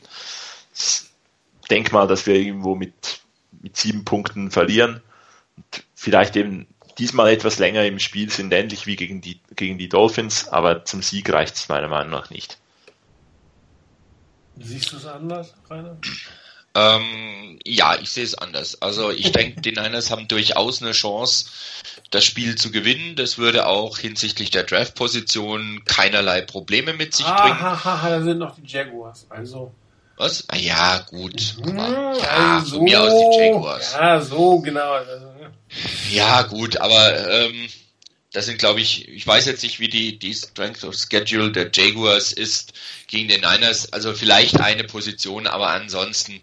denke 1.70 1.92
mal, 1.94 2.08
dass 2.08 2.26
wir 2.26 2.36
irgendwo 2.36 2.76
mit, 2.76 3.22
mit 3.62 3.78
sieben 3.78 4.06
Punkten 4.06 4.52
verlieren 4.52 5.02
und 5.56 5.84
vielleicht 5.96 6.36
eben 6.36 6.68
diesmal 7.00 7.32
etwas 7.32 7.58
länger 7.60 7.86
im 7.86 8.00
Spiel 8.00 8.30
sind, 8.30 8.54
ähnlich 8.54 8.86
wie 8.86 8.96
gegen 8.96 9.22
die, 9.22 9.40
gegen 9.56 9.78
die 9.78 9.90
Dolphins, 9.90 10.48
aber 10.48 10.86
zum 10.86 11.02
Sieg 11.02 11.32
reicht 11.32 11.56
es 11.56 11.70
meiner 11.70 11.88
Meinung 11.88 12.12
nach 12.12 12.30
nicht. 12.30 12.60
Siehst 14.60 14.92
du 14.92 14.98
es 14.98 15.06
anders, 15.06 15.56
Rainer? 15.68 15.98
Ähm, 16.76 17.60
ja, 17.66 17.96
ich 18.02 18.10
sehe 18.10 18.24
es 18.24 18.36
anders. 18.36 18.82
Also 18.82 19.12
ich 19.12 19.32
denke, 19.34 19.62
die 19.62 19.72
Niners 19.72 20.12
haben 20.12 20.28
durchaus 20.28 20.82
eine 20.82 20.92
Chance, 20.92 21.46
das 22.12 22.26
Spiel 22.26 22.56
zu 22.56 22.72
gewinnen. 22.72 23.16
Das 23.16 23.38
würde 23.38 23.68
auch 23.68 23.98
hinsichtlich 23.98 24.52
der 24.52 24.64
Draft-Position 24.64 25.84
keinerlei 25.86 26.42
Probleme 26.42 26.94
mit 26.94 27.14
sich 27.14 27.26
bringen. 27.26 27.60
Hahaha, 27.60 28.10
da 28.10 28.22
sind 28.22 28.40
noch 28.40 28.56
die 28.56 28.66
Jaguars. 28.66 29.28
Also 29.30 29.72
was? 30.18 30.46
Ah, 30.48 30.58
ja, 30.58 31.00
gut. 31.10 31.56
Mhm, 31.64 31.78
ja, 31.78 32.56
also, 32.58 32.76
von 32.76 32.84
mir 32.84 33.02
aus 33.02 33.14
die 33.14 33.40
Jaguars. 33.40 33.94
Ja, 33.94 34.22
so, 34.22 34.60
genau. 34.60 35.00
Ja, 36.12 36.44
gut, 36.44 36.78
aber 36.78 37.30
ähm, 37.30 37.68
das 38.34 38.48
sind, 38.48 38.58
glaube 38.58 38.82
ich, 38.82 39.08
ich 39.08 39.26
weiß 39.26 39.46
jetzt 39.46 39.62
nicht, 39.62 39.80
wie 39.80 39.90
die, 39.90 40.18
die 40.18 40.34
Strength 40.34 40.84
of 40.84 40.96
Schedule 40.96 41.52
der 41.52 41.70
Jaguars 41.72 42.34
ist 42.34 42.74
gegen 43.06 43.28
den 43.28 43.42
Niners. 43.42 43.94
Also 43.94 44.14
vielleicht 44.14 44.60
eine 44.60 44.84
Position, 44.84 45.46
aber 45.46 45.70
ansonsten 45.70 46.42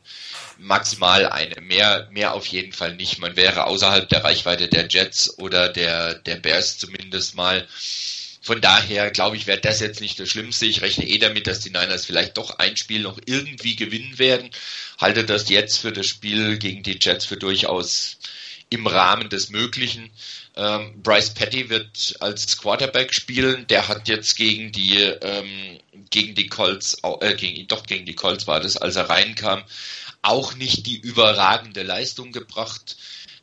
maximal 0.57 1.27
eine. 1.27 1.61
Mehr, 1.61 2.09
mehr 2.13 2.35
auf 2.35 2.47
jeden 2.47 2.73
Fall 2.73 2.95
nicht. 2.95 3.19
Man 3.19 3.35
wäre 3.35 3.67
außerhalb 3.67 4.09
der 4.09 4.23
Reichweite 4.23 4.69
der 4.69 4.87
Jets 4.89 5.37
oder 5.39 5.69
der, 5.69 6.15
der 6.15 6.37
Bears 6.37 6.79
zumindest 6.79 7.35
mal. 7.35 7.67
Von 8.41 8.61
daher 8.61 9.11
glaube 9.11 9.37
ich, 9.37 9.49
wäre 9.49 9.61
das 9.61 9.81
jetzt 9.81 10.01
nicht 10.01 10.21
das 10.21 10.29
Schlimmste. 10.29 10.67
Ich 10.67 10.83
rechne 10.83 11.09
eh 11.09 11.19
damit, 11.19 11.49
dass 11.49 11.59
die 11.59 11.71
Niners 11.71 12.07
vielleicht 12.07 12.39
doch 12.39 12.59
ein 12.59 12.77
Spiel 12.77 13.01
noch 13.01 13.19
irgendwie 13.27 13.75
gewinnen 13.75 14.17
werden. 14.21 14.51
Halte 15.01 15.25
das 15.25 15.49
jetzt 15.49 15.79
für 15.79 15.93
das 15.93 16.07
Spiel 16.07 16.57
gegen 16.59 16.85
die 16.85 16.99
Jets 17.01 17.27
für 17.27 17.37
durchaus 17.37 18.19
im 18.71 18.87
Rahmen 18.87 19.29
des 19.29 19.51
Möglichen. 19.51 20.11
Ähm, 20.57 21.03
Bryce 21.03 21.35
Petty 21.35 21.69
wird 21.69 22.17
als 22.21 22.57
Quarterback 22.57 23.13
spielen. 23.13 23.67
Der 23.67 23.89
hat 23.89 24.09
jetzt 24.09 24.37
gegen 24.37 24.73
die 24.73 24.97
ähm, 24.97 25.81
gegen 26.11 26.35
die 26.35 26.49
Colts, 26.49 26.97
äh, 27.03 27.35
gegen, 27.35 27.67
doch 27.69 27.85
gegen 27.85 28.05
die 28.05 28.15
Colts 28.15 28.47
war 28.47 28.61
das, 28.61 28.77
als 28.77 28.97
er 28.97 29.09
reinkam, 29.09 29.63
auch 30.23 30.55
nicht 30.55 30.87
die 30.87 30.99
überragende 30.99 31.83
Leistung 31.83 32.33
gebracht. 32.33 32.97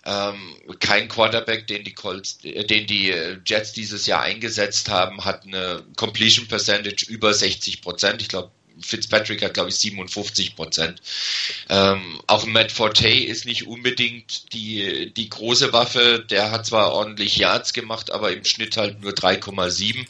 Ähm, 0.06 0.56
kein 0.80 1.10
Quarterback, 1.10 1.68
den 1.68 1.84
die 1.84 1.94
Colts, 1.94 2.40
äh, 2.44 2.64
den 2.64 2.88
die 2.88 3.12
äh, 3.12 3.40
Jets 3.46 3.74
dieses 3.74 4.06
Jahr 4.06 4.22
eingesetzt 4.22 4.90
haben, 4.90 5.26
hat 5.26 5.46
eine 5.46 5.84
Completion 5.96 6.48
Percentage 6.48 7.06
über 7.10 7.34
60 7.34 7.82
Prozent. 7.82 8.22
Ich 8.22 8.30
glaube, 8.30 8.52
Fitzpatrick 8.82 9.44
hat, 9.44 9.54
glaube 9.54 9.70
ich, 9.70 9.76
57 9.76 10.56
Prozent. 10.56 11.02
Ähm, 11.70 12.20
auch 12.28 12.46
Matt 12.46 12.72
Forte 12.72 13.08
ist 13.08 13.46
nicht 13.46 13.68
unbedingt 13.68 14.54
die, 14.54 15.12
die 15.16 15.30
große 15.30 15.74
Waffe. 15.74 16.26
Der 16.30 16.52
hat 16.52 16.66
zwar 16.66 16.92
ordentlich 16.92 17.38
Yards 17.38 17.74
gemacht, 17.74 18.12
aber 18.12 18.32
im 18.32 18.46
Schnitt 18.46 18.78
halt 18.78 19.02
nur 19.02 19.12
3,7. 19.12 20.06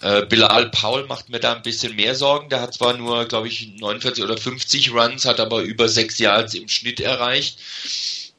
Äh, 0.00 0.26
Bilal 0.26 0.70
Paul 0.70 1.06
macht 1.06 1.28
mir 1.28 1.40
da 1.40 1.54
ein 1.54 1.62
bisschen 1.62 1.96
mehr 1.96 2.14
Sorgen. 2.14 2.48
Der 2.48 2.60
hat 2.60 2.74
zwar 2.74 2.96
nur, 2.96 3.26
glaube 3.26 3.48
ich, 3.48 3.68
49 3.76 4.24
oder 4.24 4.36
50 4.36 4.92
Runs, 4.92 5.24
hat 5.24 5.40
aber 5.40 5.62
über 5.62 5.88
6 5.88 6.18
Yards 6.18 6.54
im 6.54 6.68
Schnitt 6.68 7.00
erreicht. 7.00 7.58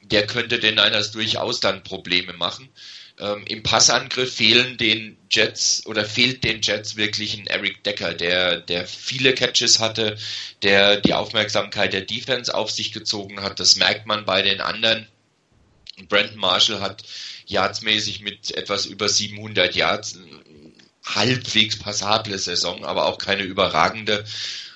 Der 0.02 0.26
könnte 0.26 0.60
den 0.60 0.76
Niners 0.76 1.12
durchaus 1.12 1.60
dann 1.60 1.84
Probleme 1.84 2.34
machen. 2.34 2.70
Ähm, 3.20 3.44
Im 3.48 3.64
Passangriff 3.64 4.34
fehlen 4.34 4.78
den 4.78 5.18
Jets 5.30 5.86
oder 5.86 6.06
fehlt 6.06 6.44
den 6.44 6.62
Jets 6.62 6.96
wirklich 6.96 7.38
ein 7.38 7.48
Eric 7.48 7.84
Decker, 7.84 8.14
der, 8.14 8.62
der 8.62 8.88
viele 8.88 9.34
Catches 9.34 9.80
hatte, 9.80 10.18
der 10.64 11.02
die 11.02 11.14
Aufmerksamkeit 11.14 11.92
der 11.92 12.02
Defense 12.02 12.54
auf 12.54 12.72
sich 12.72 12.94
gezogen 12.94 13.42
hat. 13.42 13.60
Das 13.60 13.76
merkt 13.76 14.08
man 14.08 14.26
bei 14.26 14.42
den 14.42 14.62
anderen. 14.62 15.08
Brandon 16.08 16.38
Marshall 16.38 16.80
hat 16.80 17.04
yardsmäßig 17.46 18.22
mit 18.22 18.52
etwas 18.56 18.86
über 18.86 19.10
700 19.10 19.76
Yards 19.76 20.18
halbwegs 21.04 21.78
passable 21.78 22.38
Saison, 22.38 22.86
aber 22.86 23.06
auch 23.06 23.18
keine 23.18 23.44
überragende. 23.44 24.24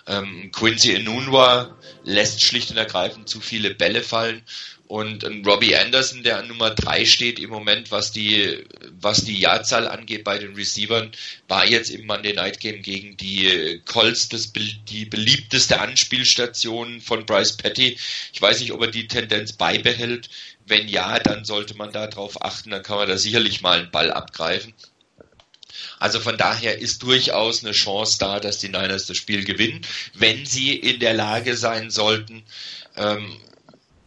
Ähm, 0.05 0.51
Quincy 0.51 0.95
Enunwa 0.95 1.77
lässt 2.03 2.41
schlicht 2.41 2.71
und 2.71 2.77
ergreifend 2.77 3.29
zu 3.29 3.39
viele 3.39 3.73
Bälle 3.73 4.03
fallen 4.03 4.43
und 4.87 5.23
ein 5.23 5.45
Robbie 5.45 5.75
Anderson, 5.75 6.23
der 6.23 6.37
an 6.39 6.47
Nummer 6.47 6.69
3 6.69 7.05
steht 7.05 7.39
im 7.39 7.49
Moment, 7.49 7.89
was 7.91 8.11
die, 8.11 8.65
was 8.99 9.23
die 9.23 9.39
Jahrzahl 9.39 9.87
angeht 9.87 10.23
bei 10.23 10.37
den 10.37 10.55
Receivern, 10.55 11.11
war 11.47 11.65
jetzt 11.65 11.89
im 11.89 12.05
Monday 12.05 12.33
Night 12.33 12.59
Game 12.59 12.81
gegen 12.81 13.15
die 13.17 13.81
Colts 13.85 14.29
das, 14.29 14.51
die 14.53 15.05
beliebteste 15.05 15.79
Anspielstation 15.79 17.01
von 17.01 17.25
Bryce 17.25 17.57
Petty. 17.57 17.97
Ich 18.33 18.41
weiß 18.41 18.59
nicht, 18.59 18.73
ob 18.73 18.81
er 18.81 18.91
die 18.91 19.07
Tendenz 19.07 19.53
beibehält. 19.53 20.29
Wenn 20.65 20.87
ja, 20.87 21.17
dann 21.19 21.45
sollte 21.45 21.75
man 21.75 21.91
da 21.91 22.07
drauf 22.07 22.43
achten, 22.43 22.69
dann 22.69 22.83
kann 22.83 22.97
man 22.97 23.07
da 23.07 23.17
sicherlich 23.17 23.61
mal 23.61 23.79
einen 23.79 23.91
Ball 23.91 24.11
abgreifen. 24.11 24.73
Also 25.99 26.19
von 26.19 26.37
daher 26.37 26.77
ist 26.77 27.01
durchaus 27.03 27.63
eine 27.63 27.71
Chance 27.71 28.17
da, 28.19 28.39
dass 28.39 28.59
die 28.59 28.69
Niners 28.69 29.07
das 29.07 29.17
Spiel 29.17 29.43
gewinnen, 29.43 29.81
wenn 30.13 30.45
sie 30.45 30.75
in 30.75 30.99
der 30.99 31.13
Lage 31.13 31.55
sein 31.55 31.89
sollten, 31.89 32.43
ähm, 32.95 33.37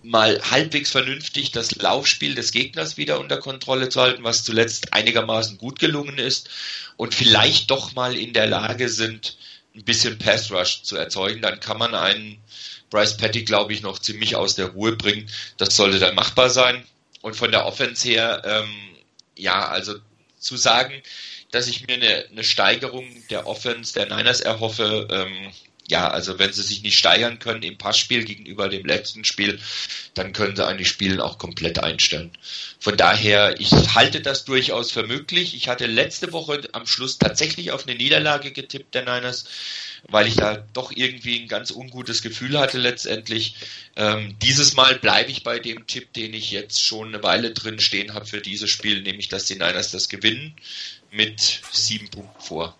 mal 0.07 0.41
halbwegs 0.51 0.91
vernünftig 0.91 1.51
das 1.51 1.74
Laufspiel 1.77 2.35
des 2.35 2.53
Gegners 2.53 2.97
wieder 2.97 3.19
unter 3.19 3.39
Kontrolle 3.39 3.89
zu 3.89 4.01
halten, 4.01 4.24
was 4.24 4.45
zuletzt 4.45 4.93
einigermaßen 4.93 5.59
gut 5.59 5.78
gelungen 5.78 6.19
ist 6.19 6.49
und 6.97 7.15
vielleicht 7.15 7.70
doch 7.70 7.95
mal 7.95 8.16
in 8.16 8.33
der 8.33 8.47
Lage 8.47 8.89
sind, 8.89 9.37
ein 9.74 9.85
bisschen 9.85 10.19
Pass 10.19 10.51
Rush 10.51 10.83
zu 10.83 10.97
erzeugen, 10.97 11.43
dann 11.43 11.61
kann 11.61 11.78
man 11.78 11.95
einen 11.95 12.39
Bryce 12.91 13.16
Petty, 13.16 13.43
glaube 13.43 13.73
ich, 13.73 13.83
noch 13.83 13.99
ziemlich 13.99 14.37
aus 14.37 14.55
der 14.55 14.69
Ruhe 14.69 14.93
bringen. 14.93 15.28
Das 15.59 15.77
sollte 15.77 15.99
dann 15.99 16.15
machbar 16.15 16.51
sein. 16.51 16.85
Und 17.20 17.35
von 17.35 17.51
der 17.51 17.66
Offense 17.66 18.09
her, 18.09 18.43
ähm, 18.45 18.70
ja, 19.37 19.69
also 19.69 19.97
zu 20.39 20.57
sagen, 20.57 21.03
dass 21.51 21.66
ich 21.66 21.87
mir 21.87 21.95
eine, 21.95 22.27
eine 22.31 22.45
Steigerung 22.45 23.07
der 23.28 23.47
Offense 23.47 23.93
der 23.93 24.07
Niners 24.07 24.41
erhoffe, 24.41 25.09
ähm, 25.11 25.53
ja, 25.89 26.11
also 26.11 26.39
wenn 26.39 26.53
sie 26.53 26.63
sich 26.63 26.83
nicht 26.83 26.99
steigern 26.99 27.39
können 27.39 27.63
im 27.63 27.79
Passspiel 27.79 28.25
gegenüber 28.25 28.69
dem 28.69 28.85
letzten 28.85 29.25
Spiel, 29.25 29.61
dann 30.15 30.33
können 30.33 30.57
sie 30.57 30.67
eigentlich 30.67 30.89
Spielen 30.89 31.21
auch 31.21 31.39
komplett 31.39 31.79
einstellen. 31.79 32.33
Von 32.81 32.97
daher, 32.97 33.61
ich 33.61 33.71
halte 33.95 34.21
das 34.21 34.45
durchaus 34.45 34.91
für 34.91 35.05
möglich. 35.05 35.55
Ich 35.55 35.69
hatte 35.69 35.87
letzte 35.87 36.33
Woche 36.33 36.63
am 36.73 36.87
Schluss 36.87 37.19
tatsächlich 37.19 37.71
auf 37.71 37.87
eine 37.87 37.97
Niederlage 37.97 38.51
getippt 38.51 38.95
der 38.95 39.03
Niners, 39.03 39.45
weil 40.09 40.27
ich 40.27 40.35
da 40.35 40.57
doch 40.73 40.91
irgendwie 40.93 41.41
ein 41.41 41.49
ganz 41.49 41.71
ungutes 41.71 42.23
Gefühl 42.23 42.59
hatte 42.59 42.79
letztendlich. 42.79 43.55
Ähm, 43.95 44.37
dieses 44.43 44.75
Mal 44.75 44.97
bleibe 44.97 45.31
ich 45.31 45.45
bei 45.45 45.61
dem 45.61 45.87
Tipp, 45.87 46.13
den 46.15 46.35
ich 46.35 46.51
jetzt 46.51 46.83
schon 46.83 47.09
eine 47.09 47.23
Weile 47.23 47.53
drin 47.53 47.81
stehen 47.81 48.15
habe 48.15 48.27
für 48.27 48.41
dieses 48.41 48.71
Spiel, 48.71 49.03
nämlich 49.03 49.29
dass 49.29 49.45
die 49.45 49.55
Niners 49.55 49.93
das 49.93 50.09
gewinnen 50.09 50.55
mit 51.13 51.61
sieben 51.71 52.09
Punkten 52.09 52.41
vor. 52.41 52.77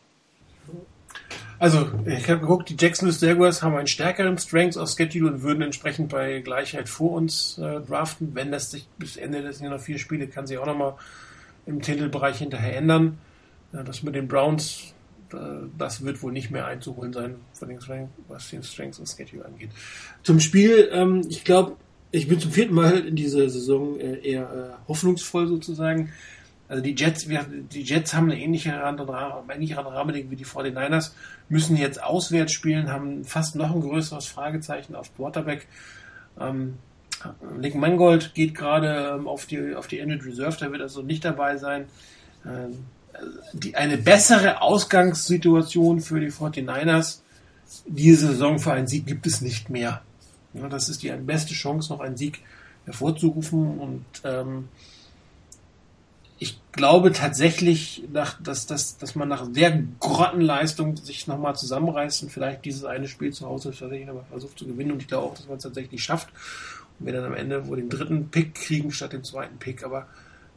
Also, 1.59 1.89
ich 2.05 2.29
habe 2.29 2.41
geguckt, 2.41 2.69
die 2.69 2.77
Jacksonville 2.79 3.33
Jaguars 3.33 3.63
haben 3.63 3.75
einen 3.77 3.87
stärkeren 3.87 4.37
Strengths 4.37 4.77
of 4.77 4.91
Schedule 4.91 5.33
und 5.33 5.43
würden 5.43 5.63
entsprechend 5.63 6.11
bei 6.11 6.41
Gleichheit 6.41 6.89
vor 6.89 7.13
uns 7.13 7.57
äh, 7.59 7.81
draften. 7.81 8.35
Wenn 8.35 8.53
das 8.53 8.71
sich 8.71 8.87
bis 8.99 9.17
Ende 9.17 9.41
des 9.41 9.61
Jahres 9.61 9.79
noch 9.79 9.85
vier 9.85 9.99
Spiele, 9.99 10.27
kann 10.29 10.47
sich 10.47 10.59
auch 10.59 10.67
nochmal 10.67 10.95
im 11.65 11.81
Titelbereich 11.81 12.39
hinterher 12.39 12.77
ändern. 12.77 13.19
Ja, 13.73 13.83
das 13.83 14.03
mit 14.03 14.15
den 14.15 14.29
Browns, 14.29 14.95
äh, 15.33 15.37
das 15.79 16.05
wird 16.05 16.23
wohl 16.23 16.33
nicht 16.33 16.51
mehr 16.51 16.67
einzuholen 16.67 17.15
sein, 17.15 17.37
den 17.61 18.09
was 18.29 18.51
den 18.51 18.63
Strengths 18.63 19.01
of 19.01 19.09
Schedule 19.09 19.45
angeht. 19.47 19.71
Zum 20.23 20.41
Spiel, 20.41 20.91
ähm, 20.93 21.23
ich 21.29 21.43
glaube, 21.43 21.77
ich 22.11 22.29
bin 22.29 22.39
zum 22.39 22.53
vierten 22.53 22.75
Mal 22.75 23.07
in 23.07 23.17
dieser 23.17 23.49
Saison 23.49 23.99
äh, 23.99 24.19
eher 24.21 24.43
äh, 24.43 24.89
hoffnungsvoll 24.89 25.49
sozusagen. 25.49 26.13
Also 26.69 26.83
die 26.83 26.95
Jets, 26.95 27.27
die 27.27 27.83
Jets 27.83 28.15
haben 28.15 28.31
eine 28.31 28.41
ähnliche 28.41 28.75
Rahmenbedingung 28.75 30.31
wie 30.31 30.37
die 30.37 30.45
49ers, 30.45 31.13
müssen 31.49 31.77
jetzt 31.77 32.03
auswärts 32.03 32.53
spielen, 32.53 32.91
haben 32.91 33.25
fast 33.25 33.55
noch 33.55 33.73
ein 33.73 33.81
größeres 33.81 34.27
Fragezeichen 34.27 34.97
auf 34.97 35.15
Quarterback. 35.15 35.67
Ähm, 36.41 36.75
Nick 37.59 37.75
Mangold 37.75 38.35
geht 38.35 38.55
gerade 38.55 39.15
ähm, 39.15 39.29
auf 39.29 39.47
die, 39.47 39.75
auf 39.75 39.87
die 39.87 40.01
Ended 40.01 40.25
Reserve, 40.25 40.57
der 40.59 40.73
wird 40.73 40.83
also 40.83 41.03
nicht 41.03 41.25
dabei 41.25 41.57
sein. 41.57 41.87
Ähm, 42.45 42.85
die, 43.53 43.75
eine 43.77 43.97
bessere 43.97 44.61
Ausgangssituation 44.61 46.01
für 46.01 46.21
die 46.21 46.31
49ers 46.31 47.21
diese 47.87 48.29
Saison 48.29 48.59
für 48.59 48.73
einen 48.73 48.87
Sieg 48.87 49.07
gibt 49.07 49.27
es 49.27 49.41
nicht 49.41 49.71
mehr. 49.71 50.03
Ja, 50.55 50.69
das 50.69 50.89
ist 50.89 51.03
die 51.03 51.11
beste 51.11 51.55
Chance, 51.55 51.93
noch 51.93 52.01
einen 52.01 52.17
Sieg 52.17 52.41
hervorzurufen 52.85 53.79
und 53.79 54.05
ähm, 54.25 54.69
ich 56.39 56.59
glaube 56.73 57.13
tatsächlich, 57.13 58.05
nach, 58.13 58.41
dass, 58.43 58.67
dass, 58.67 58.99
dass 58.99 59.15
man 59.15 59.29
nach 59.29 59.51
der 59.51 59.83
Grottenleistung 60.01 60.97
sich 60.97 61.27
nochmal 61.27 61.57
zusammenreißt 61.57 62.25
und 62.25 62.31
vielleicht 62.31 62.65
dieses 62.67 62.85
eine 62.85 63.09
Spiel 63.09 63.33
zu 63.33 63.47
Hause 63.47 63.71
tatsächlich 63.71 64.07
nochmal 64.07 64.27
versucht 64.29 64.59
zu 64.59 64.67
gewinnen. 64.67 64.93
Und 64.93 65.03
ich 65.03 65.09
glaube 65.09 65.27
auch, 65.27 65.35
dass 65.35 65.49
man 65.49 65.57
es 65.57 65.63
tatsächlich 65.63 66.03
schafft. 66.05 66.29
Und 66.99 67.07
wir 67.07 67.15
dann 67.15 67.25
am 67.25 67.35
Ende 67.35 67.67
wohl 67.67 67.79
den 67.79 67.89
dritten 67.89 68.29
Pick 68.31 68.55
kriegen 68.55 68.91
statt 68.91 69.15
den 69.15 69.25
zweiten 69.25 69.57
Pick. 69.59 69.83
Aber 69.83 70.09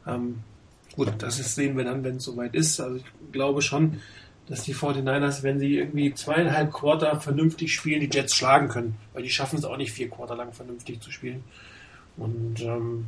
ähm, 0.06 0.40
gut, 0.96 1.14
das 1.18 1.40
ist, 1.40 1.54
sehen 1.54 1.76
wir 1.78 1.84
dann, 1.84 2.04
wenn 2.04 2.16
es 2.16 2.24
soweit 2.24 2.54
ist. 2.54 2.78
Also 2.78 2.96
ich 2.96 3.04
glaube 3.32 3.62
schon, 3.62 4.00
dass 4.48 4.64
die 4.64 4.74
49ers, 4.74 5.42
wenn 5.42 5.58
sie 5.58 5.78
irgendwie 5.78 6.12
zweieinhalb 6.12 6.72
Quarter 6.72 7.18
vernünftig 7.20 7.74
spielen, 7.74 8.00
die 8.00 8.10
Jets 8.12 8.34
schlagen 8.34 8.68
können. 8.68 8.96
Weil 9.14 9.22
die 9.22 9.30
schaffen 9.30 9.58
es 9.58 9.64
auch 9.64 9.78
nicht, 9.78 9.92
vier 9.92 10.10
Quarter 10.10 10.36
lang 10.36 10.52
vernünftig 10.52 11.00
zu 11.00 11.10
spielen. 11.10 11.42
Und 12.18 12.60
ähm, 12.60 13.06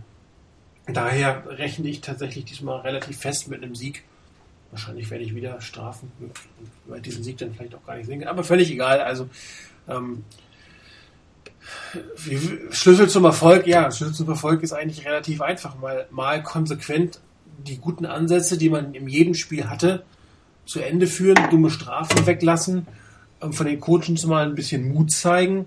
Daher 0.86 1.44
rechne 1.46 1.88
ich 1.88 2.00
tatsächlich 2.00 2.44
diesmal 2.44 2.80
relativ 2.80 3.18
fest 3.18 3.48
mit 3.48 3.62
einem 3.62 3.74
Sieg. 3.74 4.02
Wahrscheinlich 4.70 5.10
werde 5.10 5.24
ich 5.24 5.34
wieder 5.34 5.60
strafen, 5.60 6.10
weil 6.86 7.00
diesen 7.00 7.22
Sieg 7.22 7.38
dann 7.38 7.54
vielleicht 7.54 7.74
auch 7.74 7.86
gar 7.86 7.96
nicht 7.96 8.06
sehen. 8.06 8.26
Aber 8.26 8.42
völlig 8.42 8.70
egal. 8.70 9.00
Also 9.00 9.28
ähm, 9.88 10.24
Schlüssel 12.70 13.08
zum 13.08 13.24
Erfolg, 13.24 13.66
ja, 13.66 13.90
Schlüssel 13.90 14.14
zum 14.14 14.28
Erfolg 14.28 14.62
ist 14.62 14.72
eigentlich 14.72 15.06
relativ 15.06 15.40
einfach. 15.40 15.78
Mal, 15.78 16.06
mal 16.10 16.42
konsequent 16.42 17.20
die 17.58 17.78
guten 17.78 18.06
Ansätze, 18.06 18.58
die 18.58 18.70
man 18.70 18.94
in 18.94 19.08
jedem 19.08 19.34
Spiel 19.34 19.68
hatte, 19.68 20.02
zu 20.64 20.80
Ende 20.80 21.06
führen, 21.06 21.50
dumme 21.50 21.70
Strafen 21.70 22.26
weglassen, 22.26 22.86
ähm, 23.40 23.52
von 23.52 23.66
den 23.66 23.78
Coaches 23.78 24.26
mal 24.26 24.46
ein 24.46 24.54
bisschen 24.54 24.92
Mut 24.92 25.12
zeigen. 25.12 25.66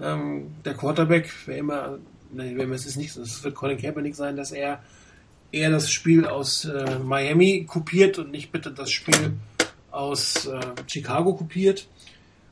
Ähm, 0.00 0.54
der 0.64 0.74
Quarterback, 0.74 1.30
wer 1.46 1.58
immer 1.58 1.98
nein, 2.34 2.72
es 2.72 2.86
ist 2.86 2.96
nicht, 2.96 3.16
es 3.16 3.42
wird 3.42 3.54
Colin 3.54 3.78
Kaepernick 3.78 4.14
sein, 4.14 4.36
dass 4.36 4.52
er 4.52 4.80
eher 5.52 5.70
das 5.70 5.90
Spiel 5.90 6.26
aus 6.26 6.64
äh, 6.64 6.98
Miami 6.98 7.64
kopiert 7.66 8.18
und 8.18 8.30
nicht 8.30 8.50
bitte 8.52 8.72
das 8.72 8.90
Spiel 8.90 9.34
aus 9.90 10.46
äh, 10.46 10.60
Chicago 10.86 11.34
kopiert. 11.34 11.86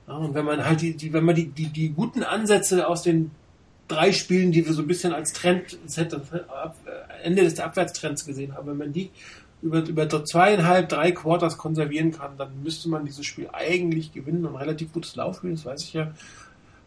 Ja, 0.07 0.15
und 0.15 0.35
wenn 0.35 0.45
man 0.45 0.65
halt 0.65 0.81
die, 0.81 0.97
die 0.97 1.13
wenn 1.13 1.25
man 1.25 1.35
die, 1.35 1.47
die, 1.47 1.67
die 1.67 1.91
guten 1.91 2.23
Ansätze 2.23 2.87
aus 2.87 3.03
den 3.03 3.31
drei 3.89 4.13
Spielen, 4.13 4.53
die 4.53 4.65
wir 4.65 4.73
so 4.73 4.83
ein 4.83 4.89
bisschen 4.89 5.13
als 5.13 5.33
Trend, 5.33 5.79
äh, 5.97 6.07
Ende 7.23 7.43
des 7.43 7.59
Abwärtstrends 7.59 8.25
gesehen 8.25 8.55
haben, 8.55 8.69
wenn 8.69 8.79
man 8.79 8.93
die 8.93 9.11
über, 9.61 9.81
über 9.81 10.25
zweieinhalb, 10.25 10.89
drei 10.89 11.13
Quarters 11.13 11.57
konservieren 11.57 12.11
kann, 12.13 12.37
dann 12.37 12.63
müsste 12.63 12.89
man 12.89 13.05
dieses 13.05 13.27
Spiel 13.27 13.49
eigentlich 13.53 14.13
gewinnen 14.13 14.45
und 14.45 14.57
relativ 14.57 14.93
gutes 14.93 15.15
Laufspiel, 15.17 15.53
das 15.53 15.65
weiß 15.65 15.83
ich 15.85 15.93
ja. 15.93 16.13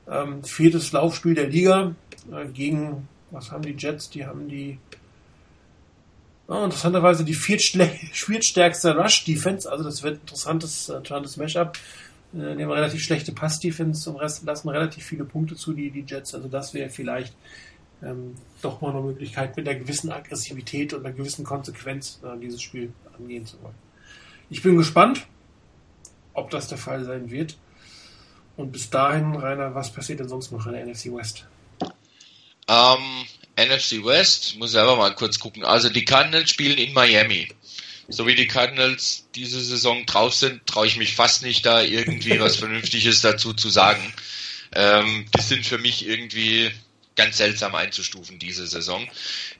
Ähm, 0.07 0.43
viertes 0.43 0.91
Laufspiel 0.91 1.33
der 1.33 1.47
Liga 1.47 1.95
äh, 2.31 2.45
gegen, 2.47 3.07
was 3.31 3.51
haben 3.51 3.63
die 3.63 3.75
Jets? 3.77 4.09
Die 4.09 4.25
haben 4.25 4.47
die 4.47 4.79
Ja, 6.47 6.63
interessanterweise 6.63 7.25
die 7.25 7.33
viertstärkste 8.13 8.95
Rush-Defense, 8.95 9.71
also 9.71 9.83
das 9.83 10.03
wird 10.03 10.15
ein 10.15 10.21
interessantes, 10.21 10.89
äh, 10.89 10.97
interessantes 10.97 11.37
Matchup. 11.37 11.77
Äh, 12.33 12.55
die 12.55 12.63
haben 12.63 12.71
relativ 12.71 13.03
schlechte 13.03 13.31
Pass-Defense 13.31 14.09
und 14.09 14.21
lassen 14.21 14.69
relativ 14.69 15.03
viele 15.05 15.25
Punkte 15.25 15.55
zu, 15.55 15.73
die, 15.73 15.89
die 15.91 16.05
Jets. 16.07 16.35
Also 16.35 16.47
das 16.47 16.73
wäre 16.73 16.89
vielleicht 16.89 17.33
ähm, 18.03 18.35
doch 18.61 18.81
mal 18.81 18.91
eine 18.91 19.01
Möglichkeit, 19.01 19.55
mit 19.57 19.67
einer 19.67 19.79
gewissen 19.79 20.11
Aggressivität 20.11 20.93
und 20.93 21.05
einer 21.05 21.15
gewissen 21.15 21.45
Konsequenz 21.45 22.19
äh, 22.23 22.39
dieses 22.39 22.61
Spiel 22.61 22.93
angehen 23.17 23.45
zu 23.45 23.61
wollen. 23.61 23.75
Ich 24.49 24.61
bin 24.61 24.77
gespannt, 24.77 25.25
ob 26.33 26.49
das 26.49 26.67
der 26.67 26.77
Fall 26.77 27.03
sein 27.03 27.31
wird. 27.31 27.57
Und 28.57 28.71
bis 28.71 28.89
dahin, 28.89 29.35
Rainer, 29.35 29.75
was 29.75 29.91
passiert 29.91 30.19
denn 30.19 30.29
sonst 30.29 30.51
noch 30.51 30.65
in 30.67 30.73
der 30.73 30.85
NFC 30.85 31.05
West? 31.13 31.47
Ähm, 32.67 33.25
NFC 33.57 34.03
West, 34.03 34.57
muss 34.57 34.71
selber 34.71 34.95
mal 34.95 35.13
kurz 35.15 35.39
gucken. 35.39 35.63
Also 35.63 35.89
die 35.89 36.05
Cardinals 36.05 36.49
spielen 36.49 36.77
in 36.77 36.93
Miami. 36.93 37.47
So 38.07 38.27
wie 38.27 38.35
die 38.35 38.47
Cardinals 38.47 39.27
diese 39.33 39.61
Saison 39.61 40.05
drauf 40.05 40.33
sind, 40.33 40.65
traue 40.67 40.87
ich 40.87 40.97
mich 40.97 41.15
fast 41.15 41.41
nicht 41.43 41.65
da 41.65 41.81
irgendwie 41.81 42.39
was 42.39 42.57
Vernünftiges 42.57 43.21
dazu 43.21 43.53
zu 43.53 43.69
sagen. 43.69 44.13
Ähm, 44.73 45.25
die 45.37 45.41
sind 45.41 45.65
für 45.65 45.77
mich 45.77 46.05
irgendwie 46.05 46.71
ganz 47.15 47.37
seltsam 47.37 47.75
einzustufen 47.75 48.39
diese 48.39 48.67
Saison. 48.67 49.07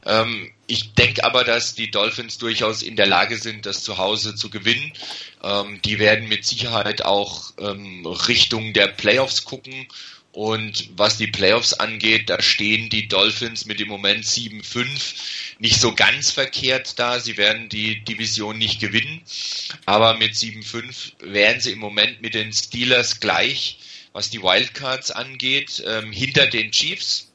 Ähm, 0.06 0.52
ich 0.68 0.94
denke 0.94 1.23
aber, 1.23 1.44
dass 1.45 1.73
die 1.73 1.90
Dolphins 1.90 2.38
durchaus 2.38 2.82
in 2.82 2.98
der 2.98 3.07
Lage 3.07 3.38
sind, 3.38 3.65
das 3.65 3.84
zu 3.84 3.98
Hause 3.98 4.36
zu 4.36 4.49
gewinnen. 4.49 4.91
Ähm, 5.41 5.82
die 5.84 5.99
werden 5.99 6.27
mit 6.27 6.45
Sicherheit 6.45 7.03
auch 7.03 7.53
ähm, 7.57 8.06
Richtung 8.06 8.73
der 8.73 8.88
Playoffs 8.88 9.45
gucken 9.45 9.88
und 10.35 10.89
was 10.97 11.15
die 11.15 11.27
Playoffs 11.27 11.71
angeht, 11.71 12.29
da 12.29 12.41
stehen 12.41 12.89
die 12.89 13.07
Dolphins 13.07 13.65
mit 13.65 13.79
im 13.79 13.87
Moment 13.87 14.25
7-5 14.25 14.89
nicht 15.59 15.79
so 15.79 15.95
ganz 15.95 16.31
verkehrt 16.31 16.99
da. 16.99 17.21
Sie 17.21 17.37
werden 17.37 17.69
die 17.69 18.03
Division 18.03 18.57
nicht 18.57 18.81
gewinnen, 18.81 19.21
aber 19.85 20.17
mit 20.17 20.33
7-5 20.33 21.13
wären 21.21 21.61
sie 21.61 21.71
im 21.71 21.79
Moment 21.79 22.21
mit 22.21 22.33
den 22.33 22.51
Steelers 22.51 23.21
gleich, 23.21 23.79
was 24.11 24.29
die 24.29 24.41
Wildcards 24.43 25.09
angeht, 25.09 25.81
ähm, 25.87 26.11
hinter 26.11 26.47
den 26.47 26.71
Chiefs 26.71 27.31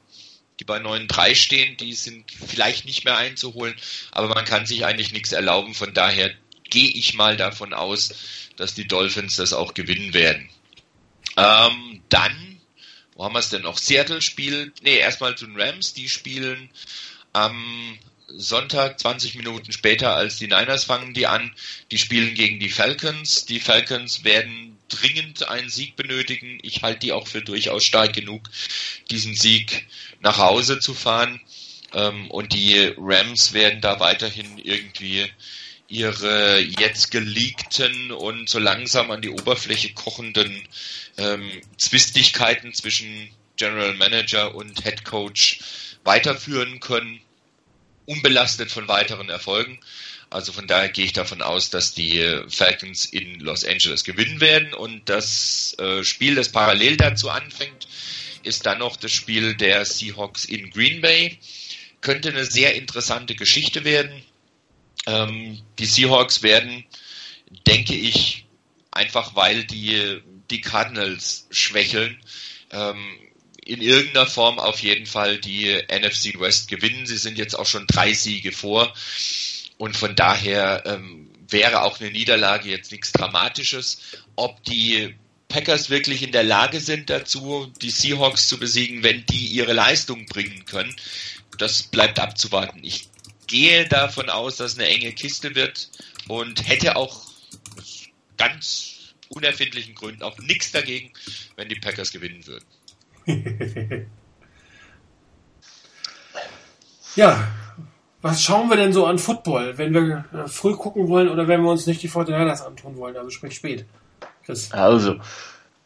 die 0.59 0.65
bei 0.65 0.77
9-3 0.77 1.35
stehen, 1.35 1.79
die 1.79 1.95
sind 1.95 2.31
vielleicht 2.31 2.85
nicht 2.85 3.07
mehr 3.07 3.17
einzuholen, 3.17 3.75
aber 4.11 4.29
man 4.29 4.45
kann 4.45 4.67
sich 4.67 4.85
eigentlich 4.85 5.15
nichts 5.15 5.33
erlauben. 5.33 5.73
Von 5.73 5.95
daher 5.95 6.35
gehe 6.69 6.91
ich 6.91 7.15
mal 7.15 7.39
davon 7.39 7.73
aus, 7.73 8.13
dass 8.57 8.75
die 8.75 8.87
Dolphins 8.87 9.37
das 9.37 9.55
auch 9.55 9.73
gewinnen 9.73 10.13
werden. 10.13 10.51
Ähm, 11.39 12.03
dann 12.11 12.50
wo 13.21 13.25
haben 13.27 13.35
wir 13.35 13.41
es 13.41 13.51
denn 13.51 13.61
noch? 13.61 13.77
Seattle 13.77 14.23
spielt, 14.23 14.83
nee, 14.83 14.97
erstmal 14.97 15.37
zu 15.37 15.45
den 15.45 15.61
Rams, 15.61 15.93
die 15.93 16.09
spielen 16.09 16.71
am 17.35 17.99
Sonntag, 18.29 18.99
20 18.99 19.35
Minuten 19.35 19.73
später 19.73 20.17
als 20.17 20.39
die 20.39 20.47
Niners 20.47 20.85
fangen 20.85 21.13
die 21.13 21.27
an. 21.27 21.55
Die 21.91 21.99
spielen 21.99 22.33
gegen 22.35 22.59
die 22.61 22.71
Falcons. 22.71 23.45
Die 23.45 23.61
Falcons 23.61 24.25
werden 24.25 24.79
dringend 24.89 25.47
einen 25.47 25.69
Sieg 25.69 25.97
benötigen. 25.97 26.61
Ich 26.63 26.81
halte 26.81 27.01
die 27.01 27.13
auch 27.13 27.29
für 27.29 27.43
durchaus 27.43 27.85
stark 27.85 28.15
genug, 28.15 28.49
diesen 29.11 29.35
Sieg 29.35 29.87
nach 30.21 30.39
Hause 30.39 30.79
zu 30.79 30.95
fahren. 30.95 31.43
Ähm, 31.93 32.31
und 32.31 32.55
die 32.55 32.95
Rams 32.97 33.53
werden 33.53 33.83
da 33.83 34.01
weiterhin 34.01 34.57
irgendwie 34.57 35.31
ihre 35.91 36.61
jetzt 36.61 37.11
geleakten 37.11 38.13
und 38.13 38.49
so 38.49 38.59
langsam 38.59 39.11
an 39.11 39.21
die 39.21 39.29
Oberfläche 39.29 39.93
kochenden 39.93 40.63
ähm, 41.19 41.51
Zwistigkeiten 41.77 42.73
zwischen 42.73 43.29
General 43.57 43.95
Manager 43.95 44.55
und 44.55 44.85
Head 44.85 45.05
Coach 45.05 45.59
weiterführen 46.05 46.81
können, 46.81 47.21
unbelastet 48.07 48.71
von 48.71 48.89
weiteren 48.89 49.29
Erfolgen. 49.29 49.79
Also 50.31 50.53
von 50.53 50.69
daher 50.69 50.89
gehe 50.89 51.05
ich 51.05 51.13
davon 51.13 51.43
aus, 51.43 51.71
dass 51.71 51.93
die 51.93 52.25
Falcons 52.49 53.05
in 53.05 53.41
Los 53.41 53.65
Angeles 53.65 54.05
gewinnen 54.05 54.41
werden 54.41 54.73
und 54.73 55.09
das 55.09 55.75
äh, 55.79 56.05
Spiel, 56.05 56.37
das 56.37 56.51
parallel 56.51 56.97
dazu 56.97 57.31
anfängt, 57.31 57.89
ist 58.45 58.65
dann 58.65 58.79
noch 58.79 58.97
das 58.97 59.11
Spiel 59.11 59.57
der 59.57 59.85
Seahawks 59.85 60.45
in 60.45 60.71
Green 60.71 61.01
Bay. 61.01 61.37
Könnte 62.01 62.29
eine 62.29 62.45
sehr 62.45 62.77
interessante 62.77 63.35
Geschichte 63.35 63.85
werden. 63.85 64.23
Ähm, 65.07 65.61
die 65.79 65.87
Seahawks 65.87 66.43
werden, 66.43 66.85
denke 67.67 67.95
ich, 67.95 68.47
einfach 68.91 69.35
weil 69.35 69.65
die, 69.65 70.21
die 70.51 70.61
Cardinals 70.61 71.47
schwächeln, 71.51 72.19
ähm, 72.71 72.99
in 73.65 73.83
irgendeiner 73.83 74.27
Form 74.27 74.59
auf 74.59 74.81
jeden 74.81 75.07
Fall 75.07 75.39
die 75.39 75.81
NFC 75.89 76.41
West 76.41 76.69
gewinnen. 76.69 77.07
Sie 77.07 77.19
sind 77.19 77.39
jetzt 77.39 77.55
auch 77.55 77.67
schon 77.67 77.87
drei 77.87 78.13
Siege 78.13 78.53
vor 78.53 78.93
und 79.79 79.97
von 79.97 80.17
daher 80.17 80.83
ähm, 80.87 81.31
wäre 81.49 81.83
auch 81.83 82.01
eine 82.01 82.11
Niederlage 82.11 82.69
jetzt 82.69 82.93
nichts 82.93 83.13
Dramatisches. 83.13 84.01
Ob 84.37 84.63
die 84.65 85.15
Packers 85.49 85.91
wirklich 85.91 86.23
in 86.23 86.33
der 86.33 86.45
Lage 86.45 86.81
sind 86.81 87.11
dazu, 87.11 87.73
die 87.83 87.91
Seahawks 87.91 88.49
zu 88.49 88.59
besiegen, 88.59 89.03
wenn 89.03 89.27
die 89.27 89.47
ihre 89.47 89.73
Leistung 89.73 90.27
bringen 90.27 90.65
können, 90.65 90.95
das 91.59 91.83
bleibt 91.83 92.19
abzuwarten. 92.19 92.81
Ich 92.83 93.10
gehe 93.51 93.87
davon 93.87 94.31
aus, 94.31 94.57
dass 94.57 94.79
eine 94.79 94.89
enge 94.89 95.13
Kiste 95.13 95.55
wird 95.55 95.91
und 96.29 96.67
hätte 96.67 96.97
auch 96.97 97.23
ganz 98.39 99.15
unerfindlichen 99.29 99.95
Gründen 99.95 100.23
auch 100.23 100.39
nichts 100.39 100.73
dagegen, 100.73 101.13
wenn 101.57 101.69
die 101.69 101.75
Packers 101.75 102.13
gewinnen 102.13 102.45
würden. 102.47 102.65
ja, 107.17 107.49
was 108.23 108.43
schauen 108.43 108.71
wir 108.71 108.77
denn 108.77 108.93
so 108.93 109.07
an 109.07 109.19
Football, 109.19 109.79
wenn 109.79 109.93
wir 109.93 110.25
äh, 110.33 110.49
früh 110.49 110.75
gucken 110.75 111.09
wollen 111.09 111.29
oder 111.29 111.49
wenn 111.49 111.63
wir 111.63 111.71
uns 111.71 111.87
nicht 111.87 112.03
die 112.03 112.11
49ers 112.11 112.65
antun 112.65 112.97
wollen, 112.97 113.17
also 113.17 113.31
sprich 113.31 113.55
spät? 113.55 113.85
Chris. 114.45 114.71
Also, 114.73 115.21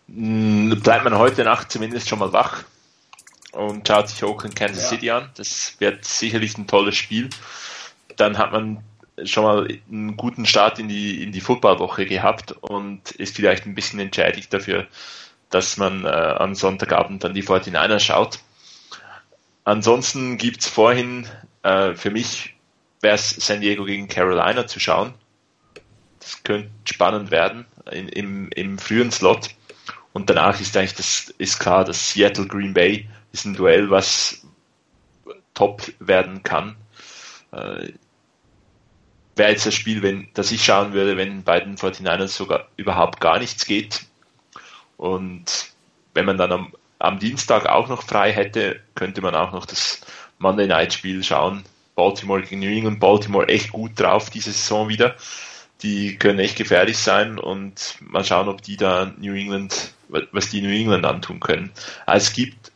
bleibt 0.07 1.05
man 1.05 1.19
heute 1.19 1.45
Nacht 1.45 1.73
zumindest 1.73 2.09
schon 2.09 2.19
mal 2.19 2.33
wach 2.33 2.65
und 3.55 3.87
schaut 3.87 4.09
sich 4.09 4.23
Oakland 4.25 4.57
Kansas 4.57 4.85
ja. 4.85 4.89
City 4.89 5.11
an. 5.11 5.31
Das 5.37 5.77
wird 5.79 6.05
sicherlich 6.05 6.57
ein 6.59 6.67
tolles 6.67 6.97
Spiel. 6.97 7.31
Dann 8.17 8.39
hat 8.39 8.53
man 8.53 8.83
schon 9.25 9.45
mal 9.45 9.69
einen 9.91 10.17
guten 10.17 10.45
Start 10.47 10.79
in 10.79 10.89
die, 10.89 11.23
in 11.23 11.33
die 11.33 11.41
Footballwoche 11.41 12.07
gehabt 12.07 12.53
und 12.53 13.13
ist 13.13 13.37
vielleicht 13.37 13.67
ein 13.67 13.75
bisschen 13.75 14.01
entschädigt 14.01 14.53
dafür, 14.53 14.87
dass 15.51 15.77
man 15.77 16.05
äh, 16.05 16.09
am 16.09 16.55
Sonntagabend 16.55 17.23
dann 17.23 17.35
die 17.35 17.45
49er 17.45 18.01
schaut. 18.01 18.41
Ansonsten 19.65 20.37
gibt 20.37 20.61
es 20.61 20.69
vorhin 20.69 21.29
äh, 21.65 21.95
für 21.95 22.11
mich 22.11 22.55
wäre 23.01 23.17
es 23.17 23.31
San 23.31 23.61
Diego 23.61 23.85
gegen 23.85 24.07
Carolina 24.07 24.67
zu 24.67 24.79
schauen. 24.79 25.15
Das 26.21 26.43
könnte 26.45 26.71
spannend 26.85 27.31
werden 27.31 27.67
in, 27.91 28.09
im, 28.09 28.49
im 28.51 28.79
frühen 28.79 29.11
Slot. 29.11 29.51
Und 30.13 30.31
danach 30.31 30.61
ist 30.61 30.77
eigentlich 30.77 30.95
das 30.95 31.35
ist 31.39 31.59
klar, 31.59 31.85
dass 31.85 32.11
Seattle 32.11 32.47
Green 32.47 32.73
Bay 32.73 33.09
ist 33.35 33.45
ein 33.45 33.55
Duell, 33.55 33.91
was 33.91 34.47
top 35.53 35.93
werden 35.99 36.43
kann. 36.43 36.77
Äh, 37.53 37.93
Wäre 39.37 39.51
jetzt 39.51 39.67
das 39.67 39.75
Spiel, 39.75 40.01
wenn, 40.03 40.29
das 40.35 40.53
ich 40.53 40.65
schauen 40.65 40.93
würde, 40.93 41.17
wenn 41.17 41.43
bei 41.43 41.59
den 41.59 41.77
49ers 41.77 42.29
sogar 42.29 42.69
überhaupt 42.77 43.21
gar 43.21 43.41
nichts 43.41 43.67
geht. 43.67 44.07
Und 44.97 45.73
wenn 46.15 46.25
man 46.25 46.39
dann 46.39 46.53
am, 46.53 46.73
am 47.01 47.19
Dienstag 47.19 47.67
auch 47.67 47.89
noch 47.89 48.05
frei 48.05 48.31
hätte, 48.33 48.81
könnte 48.95 49.23
man 49.23 49.35
auch 49.35 49.51
noch 49.51 49.67
das 49.67 50.03
Monday 50.39 50.69
Night 50.69 50.93
Spiel 50.93 51.25
schauen. 51.25 51.65
Baltimore 51.97 52.43
gegen 52.43 52.61
New 52.61 52.71
England. 52.71 53.01
Baltimore 53.01 53.49
echt 53.49 53.73
gut 53.73 53.99
drauf 53.99 54.31
diese 54.31 54.53
Saison 54.53 54.89
wieder. 54.89 55.17
Die 55.83 56.17
können 56.17 56.39
echt 56.39 56.57
gefährlich 56.57 56.99
sein 56.99 57.41
und 57.41 57.97
mal 58.01 58.25
schauen, 58.25 58.49
ob 58.49 58.63
die 58.63 58.77
da 58.77 59.13
New 59.19 59.35
England, 59.35 59.95
was 60.09 60.49
die 60.51 60.63
New 60.63 60.73
England 60.73 61.05
antun 61.05 61.41
können. 61.41 61.73
Also 62.07 62.29
es 62.29 62.33
gibt 62.33 62.71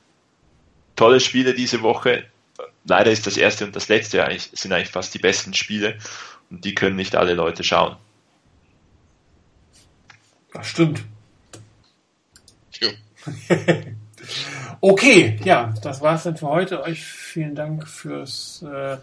tolle 0.98 1.20
Spiele 1.20 1.54
diese 1.54 1.82
Woche. 1.82 2.24
Leider 2.84 3.10
ist 3.10 3.26
das 3.26 3.36
erste 3.36 3.64
und 3.64 3.76
das 3.76 3.88
letzte 3.88 4.24
eigentlich, 4.24 4.50
sind 4.52 4.72
eigentlich 4.72 4.90
fast 4.90 5.14
die 5.14 5.18
besten 5.18 5.54
Spiele 5.54 5.96
und 6.50 6.64
die 6.64 6.74
können 6.74 6.96
nicht 6.96 7.14
alle 7.14 7.34
Leute 7.34 7.62
schauen. 7.62 7.96
Das 10.52 10.68
stimmt. 10.68 11.04
okay, 14.80 15.38
ja, 15.44 15.74
das 15.82 16.00
war's 16.00 16.22
dann 16.22 16.36
für 16.36 16.48
heute. 16.48 16.82
Euch 16.82 17.02
vielen 17.02 17.54
Dank 17.54 17.86
fürs 17.86 18.62
äh, 18.62 18.96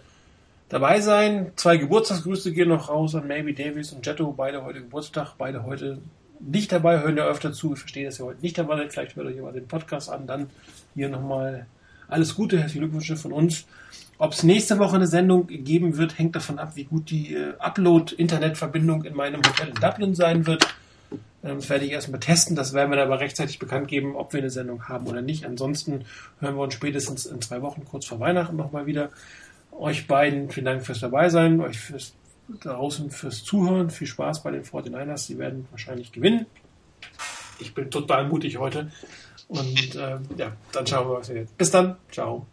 dabei 0.70 1.00
sein. 1.00 1.52
Zwei 1.56 1.78
Geburtstagsgrüße 1.78 2.54
gehen 2.54 2.70
noch 2.70 2.90
raus 2.90 3.16
an 3.16 3.28
Maybe 3.28 3.54
Davis 3.54 3.92
und 3.92 4.06
Jetto, 4.06 4.32
beide 4.32 4.64
heute 4.64 4.82
Geburtstag, 4.82 5.36
beide 5.38 5.64
heute 5.64 6.00
nicht 6.40 6.72
dabei, 6.72 7.00
hören 7.00 7.18
ja 7.18 7.26
öfter 7.26 7.54
zu. 7.54 7.74
Ich 7.74 7.80
verstehe, 7.80 8.06
dass 8.06 8.20
ihr 8.20 8.26
heute 8.26 8.42
nicht 8.42 8.58
dabei 8.58 8.78
seid. 8.78 8.94
Vielleicht 8.94 9.16
hört 9.16 9.28
euch 9.28 9.40
mal 9.40 9.54
den 9.54 9.68
Podcast 9.68 10.10
an. 10.10 10.28
Dann 10.28 10.50
hier 10.96 11.10
nochmal 11.10 11.68
alles 12.08 12.36
Gute, 12.36 12.60
herzliche 12.60 12.80
Glückwünsche 12.80 13.16
von 13.16 13.32
uns. 13.32 13.66
Ob 14.18 14.32
es 14.32 14.44
nächste 14.44 14.80
Woche 14.80 14.96
eine 14.96 15.08
Sendung 15.08 15.48
geben 15.48 15.98
wird, 15.98 16.18
hängt 16.18 16.36
davon 16.36 16.60
ab, 16.60 16.72
wie 16.76 16.86
gut 16.86 17.10
die 17.10 17.34
äh, 17.34 17.54
Upload-Internetverbindung 17.60 19.04
in 19.04 19.16
meinem 19.16 19.42
Hotel 19.42 19.70
in 19.70 19.76
Dublin 19.76 20.16
sein 20.16 20.48
wird. 20.48 20.66
Ähm, 21.44 21.58
das 21.58 21.70
werde 21.70 21.86
ich 21.86 21.92
erstmal 21.92 22.20
testen. 22.20 22.56
Das 22.56 22.74
werden 22.74 22.92
wir 22.92 22.98
dann 22.98 23.08
aber 23.08 23.20
rechtzeitig 23.20 23.60
bekannt 23.60 23.88
geben, 23.88 24.16
ob 24.16 24.32
wir 24.34 24.40
eine 24.40 24.50
Sendung 24.50 24.88
haben 24.88 25.08
oder 25.08 25.22
nicht. 25.22 25.46
Ansonsten 25.46 26.06
hören 26.40 26.56
wir 26.56 26.64
uns 26.64 26.74
spätestens 26.74 27.26
in 27.26 27.42
zwei 27.42 27.62
Wochen, 27.62 27.84
kurz 27.86 28.06
vor 28.06 28.20
Weihnachten, 28.20 28.56
nochmal 28.56 28.86
wieder. 28.86 29.10
Euch 29.72 30.08
beiden 30.08 30.50
vielen 30.50 30.66
Dank 30.66 30.86
fürs 30.86 31.02
Dabeisein, 31.02 31.60
euch 31.60 31.78
fürs 31.78 32.14
draußen 32.62 33.12
fürs 33.12 33.44
Zuhören. 33.44 33.90
Viel 33.90 34.08
Spaß 34.08 34.44
bei 34.44 34.52
den 34.52 34.64
49ers. 34.64 35.26
Sie 35.26 35.38
werden 35.38 35.68
wahrscheinlich 35.72 36.12
gewinnen. 36.12 36.46
Ich 37.60 37.74
bin 37.74 37.90
total 37.90 38.28
mutig 38.28 38.58
heute. 38.58 38.92
Und 39.48 39.96
äh, 39.96 40.18
ja, 40.38 40.54
dann 40.72 40.88
schauen 40.88 41.10
wir, 41.10 41.20
was 41.20 41.30
wir 41.30 41.38
jetzt. 41.38 41.58
Bis 41.58 41.72
dann. 41.72 41.98
Ciao. 42.12 42.46